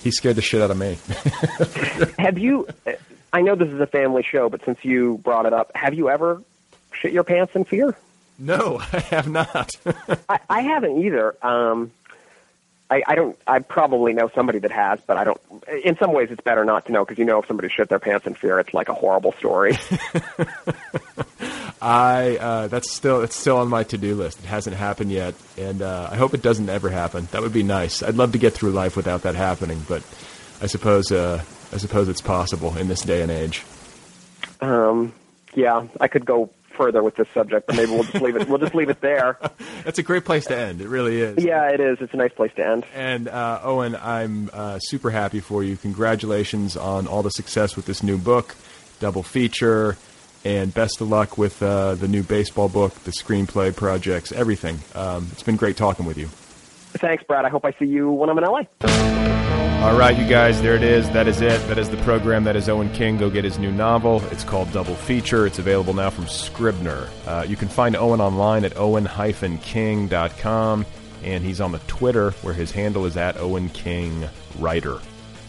he 0.03 0.11
scared 0.11 0.35
the 0.35 0.41
shit 0.41 0.61
out 0.61 0.71
of 0.71 0.77
me. 0.77 0.97
have 2.19 2.37
you? 2.37 2.67
I 3.33 3.41
know 3.41 3.55
this 3.55 3.69
is 3.69 3.79
a 3.79 3.87
family 3.87 4.23
show, 4.23 4.49
but 4.49 4.63
since 4.65 4.79
you 4.83 5.19
brought 5.23 5.45
it 5.45 5.53
up, 5.53 5.71
have 5.75 5.93
you 5.93 6.09
ever 6.09 6.41
shit 6.91 7.13
your 7.13 7.23
pants 7.23 7.55
in 7.55 7.63
fear? 7.63 7.95
No, 8.37 8.81
I 8.93 8.99
have 8.99 9.27
not. 9.27 9.75
I, 10.29 10.39
I 10.49 10.61
haven't 10.61 11.03
either. 11.03 11.35
Um, 11.45 11.91
I, 12.91 13.03
I 13.05 13.15
don't. 13.15 13.37
I 13.45 13.59
probably 13.59 14.13
know 14.13 14.31
somebody 14.33 14.59
that 14.59 14.71
has, 14.71 14.99
but 15.05 15.17
I 15.17 15.23
don't. 15.23 15.39
In 15.83 15.95
some 15.97 16.11
ways, 16.11 16.29
it's 16.31 16.41
better 16.41 16.65
not 16.65 16.87
to 16.87 16.91
know 16.91 17.05
because 17.05 17.19
you 17.19 17.25
know 17.25 17.39
if 17.39 17.47
somebody 17.47 17.69
shit 17.69 17.87
their 17.89 17.99
pants 17.99 18.25
in 18.25 18.33
fear, 18.33 18.59
it's 18.59 18.73
like 18.73 18.89
a 18.89 18.95
horrible 18.95 19.33
story. 19.33 19.77
I 21.81 22.37
uh, 22.37 22.67
that's 22.67 22.91
still 22.91 23.21
it's 23.21 23.35
still 23.35 23.57
on 23.57 23.67
my 23.69 23.83
to 23.83 23.97
do 23.97 24.15
list. 24.15 24.39
It 24.39 24.45
hasn't 24.45 24.75
happened 24.75 25.11
yet, 25.11 25.35
and 25.57 25.81
uh, 25.81 26.09
I 26.11 26.15
hope 26.15 26.33
it 26.33 26.41
doesn't 26.41 26.67
ever 26.67 26.89
happen. 26.89 27.27
That 27.31 27.41
would 27.41 27.53
be 27.53 27.63
nice. 27.63 28.01
I'd 28.01 28.15
love 28.15 28.31
to 28.31 28.39
get 28.39 28.53
through 28.53 28.71
life 28.71 28.97
without 28.97 29.21
that 29.21 29.35
happening, 29.35 29.85
but 29.87 30.03
I 30.61 30.65
suppose 30.65 31.11
uh, 31.11 31.43
I 31.71 31.77
suppose 31.77 32.09
it's 32.09 32.21
possible 32.21 32.75
in 32.75 32.87
this 32.87 33.01
day 33.01 33.21
and 33.21 33.31
age. 33.31 33.63
Um, 34.61 35.13
yeah, 35.53 35.87
I 36.01 36.07
could 36.07 36.25
go 36.25 36.49
further 36.79 37.03
with 37.03 37.15
this 37.17 37.27
subject, 37.33 37.67
but 37.67 37.75
maybe 37.75 37.91
we'll 37.91 38.03
just 38.03 38.23
leave 38.23 38.37
it. 38.37 38.47
We'll 38.47 38.57
just 38.57 38.73
leave 38.73 38.89
it 38.89 39.01
there. 39.01 39.37
That's 39.83 39.99
a 39.99 40.03
great 40.03 40.23
place 40.23 40.45
to 40.45 40.57
end. 40.57 40.79
It 40.79 40.87
really 40.87 41.19
is. 41.19 41.43
Yeah, 41.43 41.69
it 41.69 41.81
is. 41.81 41.97
It's 41.99 42.13
a 42.13 42.17
nice 42.17 42.31
place 42.31 42.51
to 42.55 42.65
end. 42.65 42.85
And 42.95 43.27
uh, 43.27 43.59
Owen, 43.63 43.97
I'm 43.97 44.49
uh, 44.53 44.79
super 44.79 45.09
happy 45.09 45.41
for 45.41 45.61
you. 45.61 45.75
Congratulations 45.75 46.77
on 46.77 47.05
all 47.05 47.21
the 47.21 47.31
success 47.31 47.75
with 47.75 47.85
this 47.85 48.01
new 48.01 48.17
book, 48.17 48.55
double 49.01 49.23
feature, 49.23 49.97
and 50.45 50.73
best 50.73 51.01
of 51.01 51.09
luck 51.09 51.37
with 51.37 51.61
uh, 51.61 51.95
the 51.95 52.07
new 52.07 52.23
baseball 52.23 52.69
book, 52.69 52.93
the 53.03 53.11
screenplay 53.11 53.75
projects, 53.75 54.31
everything. 54.31 54.79
Um, 54.95 55.27
it's 55.33 55.43
been 55.43 55.57
great 55.57 55.75
talking 55.75 56.05
with 56.05 56.17
you. 56.17 56.29
Thanks, 56.93 57.23
Brad. 57.23 57.45
I 57.45 57.49
hope 57.49 57.65
I 57.65 57.71
see 57.79 57.85
you 57.85 58.11
when 58.11 58.29
I'm 58.29 58.37
in 58.37 58.43
LA. 58.43 58.63
All 59.81 59.97
right, 59.97 60.17
you 60.17 60.27
guys, 60.27 60.61
there 60.61 60.75
it 60.75 60.83
is. 60.83 61.09
That 61.11 61.29
is 61.29 61.39
it. 61.39 61.65
That 61.69 61.77
is 61.77 61.89
the 61.89 61.95
program. 61.97 62.43
That 62.43 62.57
is 62.57 62.67
Owen 62.67 62.91
King. 62.91 63.15
Go 63.15 63.29
get 63.29 63.45
his 63.45 63.57
new 63.57 63.71
novel. 63.71 64.21
It's 64.29 64.43
called 64.43 64.73
Double 64.73 64.93
Feature. 64.93 65.47
It's 65.47 65.57
available 65.57 65.93
now 65.93 66.09
from 66.09 66.27
Scribner. 66.27 67.07
Uh, 67.25 67.45
you 67.47 67.55
can 67.55 67.69
find 67.69 67.95
Owen 67.95 68.19
online 68.19 68.65
at 68.65 68.75
owen-king.com, 68.75 69.15
and 71.23 71.43
he's 71.45 71.61
on 71.61 71.71
the 71.71 71.79
Twitter 71.87 72.31
where 72.41 72.53
his 72.53 72.71
handle 72.71 73.05
is 73.05 73.15
at 73.15 73.37
Owen 73.37 73.69
King 73.69 74.27
Writer. 74.57 74.99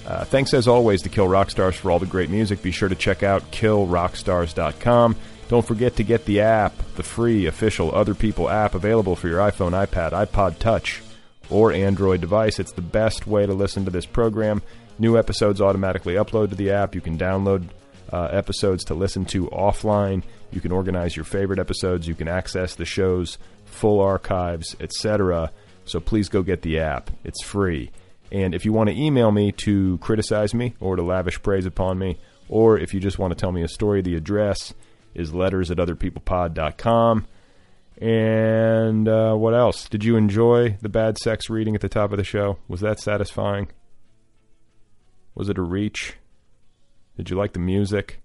Uh, 0.07 0.25
thanks 0.25 0.55
as 0.55 0.69
always 0.69 1.03
to 1.03 1.09
Kill 1.09 1.27
Rock 1.27 1.51
Stars 1.51 1.75
for 1.75 1.91
all 1.91 1.99
the 1.99 2.07
great 2.07 2.31
music. 2.31 2.63
Be 2.63 2.71
sure 2.71 2.89
to 2.89 2.95
check 2.95 3.25
out 3.25 3.51
killrockstars.com. 3.51 5.17
Don't 5.49 5.67
forget 5.67 5.97
to 5.97 6.05
get 6.05 6.25
the 6.25 6.43
app, 6.43 6.73
the 6.95 7.03
free 7.03 7.47
official 7.47 7.93
Other 7.93 8.15
People 8.15 8.49
app 8.49 8.77
available 8.77 9.17
for 9.17 9.27
your 9.27 9.41
iPhone, 9.41 9.73
iPad, 9.73 10.13
iPod 10.13 10.61
Touch 10.61 11.03
or 11.51 11.73
Android 11.73 12.21
device. 12.21 12.59
It's 12.59 12.73
the 12.73 12.83
best 12.83 13.27
way 13.27 13.47
to 13.47 13.53
listen 13.53 13.85
to 13.85 13.91
this 13.91 14.07
program. 14.07 14.63
New 14.99 15.19
episodes 15.19 15.61
automatically 15.61 16.15
upload 16.15 16.51
to 16.51 16.55
the 16.55 16.71
app. 16.71 16.95
You 16.95 17.01
can 17.01 17.19
download 17.19 17.69
uh, 18.13 18.29
episodes 18.33 18.85
to 18.85 18.95
listen 18.95 19.25
to 19.27 19.47
offline. 19.47 20.23
You 20.51 20.61
can 20.61 20.73
organize 20.73 21.17
your 21.17 21.25
favorite 21.25 21.59
episodes. 21.59 22.09
You 22.09 22.15
can 22.15 22.29
access 22.29 22.75
the 22.75 22.85
show's 22.85 23.39
full 23.65 24.01
archives, 24.01 24.77
etc. 24.81 25.53
So 25.85 26.01
please 26.01 26.29
go 26.29 26.43
get 26.43 26.63
the 26.63 26.79
app. 26.81 27.11
It's 27.25 27.43
free. 27.43 27.91
And 28.33 28.55
if 28.55 28.65
you 28.65 28.73
want 28.73 28.91
to 28.91 28.97
email 28.97 29.33
me 29.33 29.53
to 29.65 29.99
criticize 29.99 30.55
me 30.55 30.75
or 30.81 30.97
to 30.97 31.03
lavish 31.03 31.43
praise 31.43 31.67
upon 31.67 31.99
me, 31.99 32.19
or 32.49 32.79
if 32.79 32.95
you 32.95 33.01
just 33.01 33.19
want 33.19 33.33
to 33.33 33.37
tell 33.37 33.53
me 33.53 33.63
a 33.63 33.69
story, 33.69 34.03
the 34.03 34.17
address 34.17 34.75
is 35.15 35.35
letters 35.35 35.71
at 35.71 35.79
otherpeoplepod.com. 35.79 37.27
And 38.01 39.07
uh, 39.07 39.35
what 39.35 39.55
else? 39.55 39.89
Did 39.89 40.05
you 40.05 40.17
enjoy 40.17 40.79
the 40.81 40.89
bad 40.89 41.19
sex 41.19 41.51
reading 41.51 41.75
at 41.75 41.83
the 41.83 41.89
top 41.89 42.13
of 42.13 42.17
the 42.17 42.25
show? 42.25 42.57
Was 42.67 42.81
that 42.81 42.99
satisfying? 42.99 43.69
Was 45.35 45.51
it 45.51 45.59
a 45.59 45.63
reach? 45.63 46.15
Did 47.17 47.29
you 47.29 47.37
like 47.37 47.53
the 47.53 47.59
music? 47.59 48.23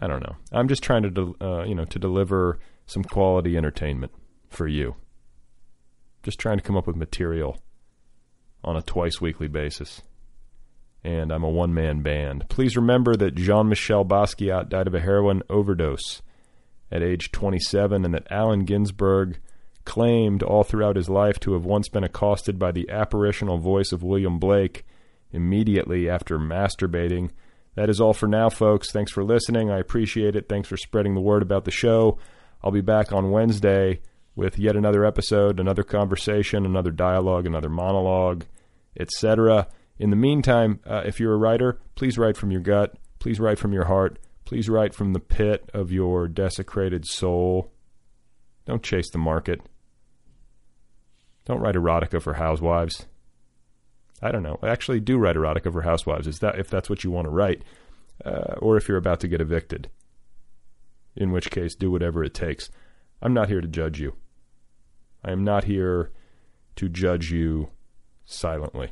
I 0.00 0.08
don't 0.08 0.22
know. 0.22 0.34
I'm 0.52 0.66
just 0.66 0.82
trying 0.82 1.02
to, 1.02 1.36
uh, 1.40 1.64
you 1.64 1.76
know, 1.76 1.84
to 1.84 1.98
deliver 2.00 2.58
some 2.86 3.04
quality 3.04 3.56
entertainment 3.56 4.12
for 4.48 4.66
you. 4.66 4.96
Just 6.24 6.40
trying 6.40 6.58
to 6.58 6.64
come 6.64 6.76
up 6.76 6.88
with 6.88 6.96
material 6.96 7.58
on 8.64 8.76
a 8.76 8.82
twice 8.82 9.20
weekly 9.20 9.46
basis. 9.46 10.02
And 11.04 11.30
I'm 11.30 11.44
a 11.44 11.48
one 11.48 11.72
man 11.72 12.02
band. 12.02 12.48
Please 12.48 12.76
remember 12.76 13.14
that 13.16 13.36
Jean 13.36 13.68
Michel 13.68 14.04
Basquiat 14.04 14.68
died 14.68 14.88
of 14.88 14.94
a 14.94 15.00
heroin 15.00 15.42
overdose 15.48 16.20
at 16.90 17.02
age 17.02 17.30
27 17.32 18.04
and 18.04 18.14
that 18.14 18.26
Allen 18.30 18.64
Ginsberg 18.64 19.38
claimed 19.84 20.42
all 20.42 20.62
throughout 20.62 20.96
his 20.96 21.08
life 21.08 21.40
to 21.40 21.54
have 21.54 21.64
once 21.64 21.88
been 21.88 22.04
accosted 22.04 22.58
by 22.58 22.72
the 22.72 22.88
apparitional 22.90 23.58
voice 23.58 23.92
of 23.92 24.02
William 24.02 24.38
Blake 24.38 24.84
immediately 25.32 26.08
after 26.08 26.38
masturbating. 26.38 27.30
That 27.76 27.88
is 27.88 28.00
all 28.00 28.12
for 28.12 28.26
now, 28.26 28.50
folks. 28.50 28.90
Thanks 28.90 29.12
for 29.12 29.24
listening. 29.24 29.70
I 29.70 29.78
appreciate 29.78 30.36
it. 30.36 30.48
Thanks 30.48 30.68
for 30.68 30.76
spreading 30.76 31.14
the 31.14 31.20
word 31.20 31.42
about 31.42 31.64
the 31.64 31.70
show. 31.70 32.18
I'll 32.62 32.72
be 32.72 32.80
back 32.80 33.12
on 33.12 33.30
Wednesday 33.30 34.00
with 34.36 34.58
yet 34.58 34.76
another 34.76 35.04
episode, 35.04 35.60
another 35.60 35.82
conversation, 35.82 36.66
another 36.66 36.90
dialogue, 36.90 37.46
another 37.46 37.68
monologue, 37.68 38.44
etc. 38.98 39.68
In 39.98 40.10
the 40.10 40.16
meantime, 40.16 40.80
uh, 40.86 41.02
if 41.04 41.20
you're 41.20 41.34
a 41.34 41.38
writer, 41.38 41.78
please 41.94 42.18
write 42.18 42.36
from 42.36 42.50
your 42.50 42.60
gut. 42.60 42.96
Please 43.18 43.38
write 43.38 43.58
from 43.58 43.72
your 43.72 43.84
heart. 43.84 44.18
Please 44.50 44.68
write 44.68 44.96
from 44.96 45.12
the 45.12 45.20
pit 45.20 45.70
of 45.72 45.92
your 45.92 46.26
desecrated 46.26 47.06
soul. 47.06 47.70
Don't 48.66 48.82
chase 48.82 49.08
the 49.08 49.16
market. 49.16 49.60
Don't 51.44 51.60
write 51.60 51.76
erotica 51.76 52.20
for 52.20 52.34
housewives. 52.34 53.06
I 54.20 54.32
don't 54.32 54.42
know. 54.42 54.58
Actually, 54.64 54.98
do 54.98 55.18
write 55.18 55.36
erotica 55.36 55.72
for 55.72 55.82
housewives. 55.82 56.26
Is 56.26 56.40
that 56.40 56.58
if 56.58 56.68
that's 56.68 56.90
what 56.90 57.04
you 57.04 57.12
want 57.12 57.26
to 57.26 57.30
write, 57.30 57.62
uh, 58.24 58.54
or 58.58 58.76
if 58.76 58.88
you're 58.88 58.98
about 58.98 59.20
to 59.20 59.28
get 59.28 59.40
evicted? 59.40 59.88
In 61.14 61.30
which 61.30 61.52
case, 61.52 61.76
do 61.76 61.92
whatever 61.92 62.24
it 62.24 62.34
takes. 62.34 62.70
I'm 63.22 63.32
not 63.32 63.50
here 63.50 63.60
to 63.60 63.68
judge 63.68 64.00
you. 64.00 64.16
I 65.22 65.30
am 65.30 65.44
not 65.44 65.62
here 65.62 66.10
to 66.74 66.88
judge 66.88 67.30
you 67.30 67.70
silently. 68.24 68.90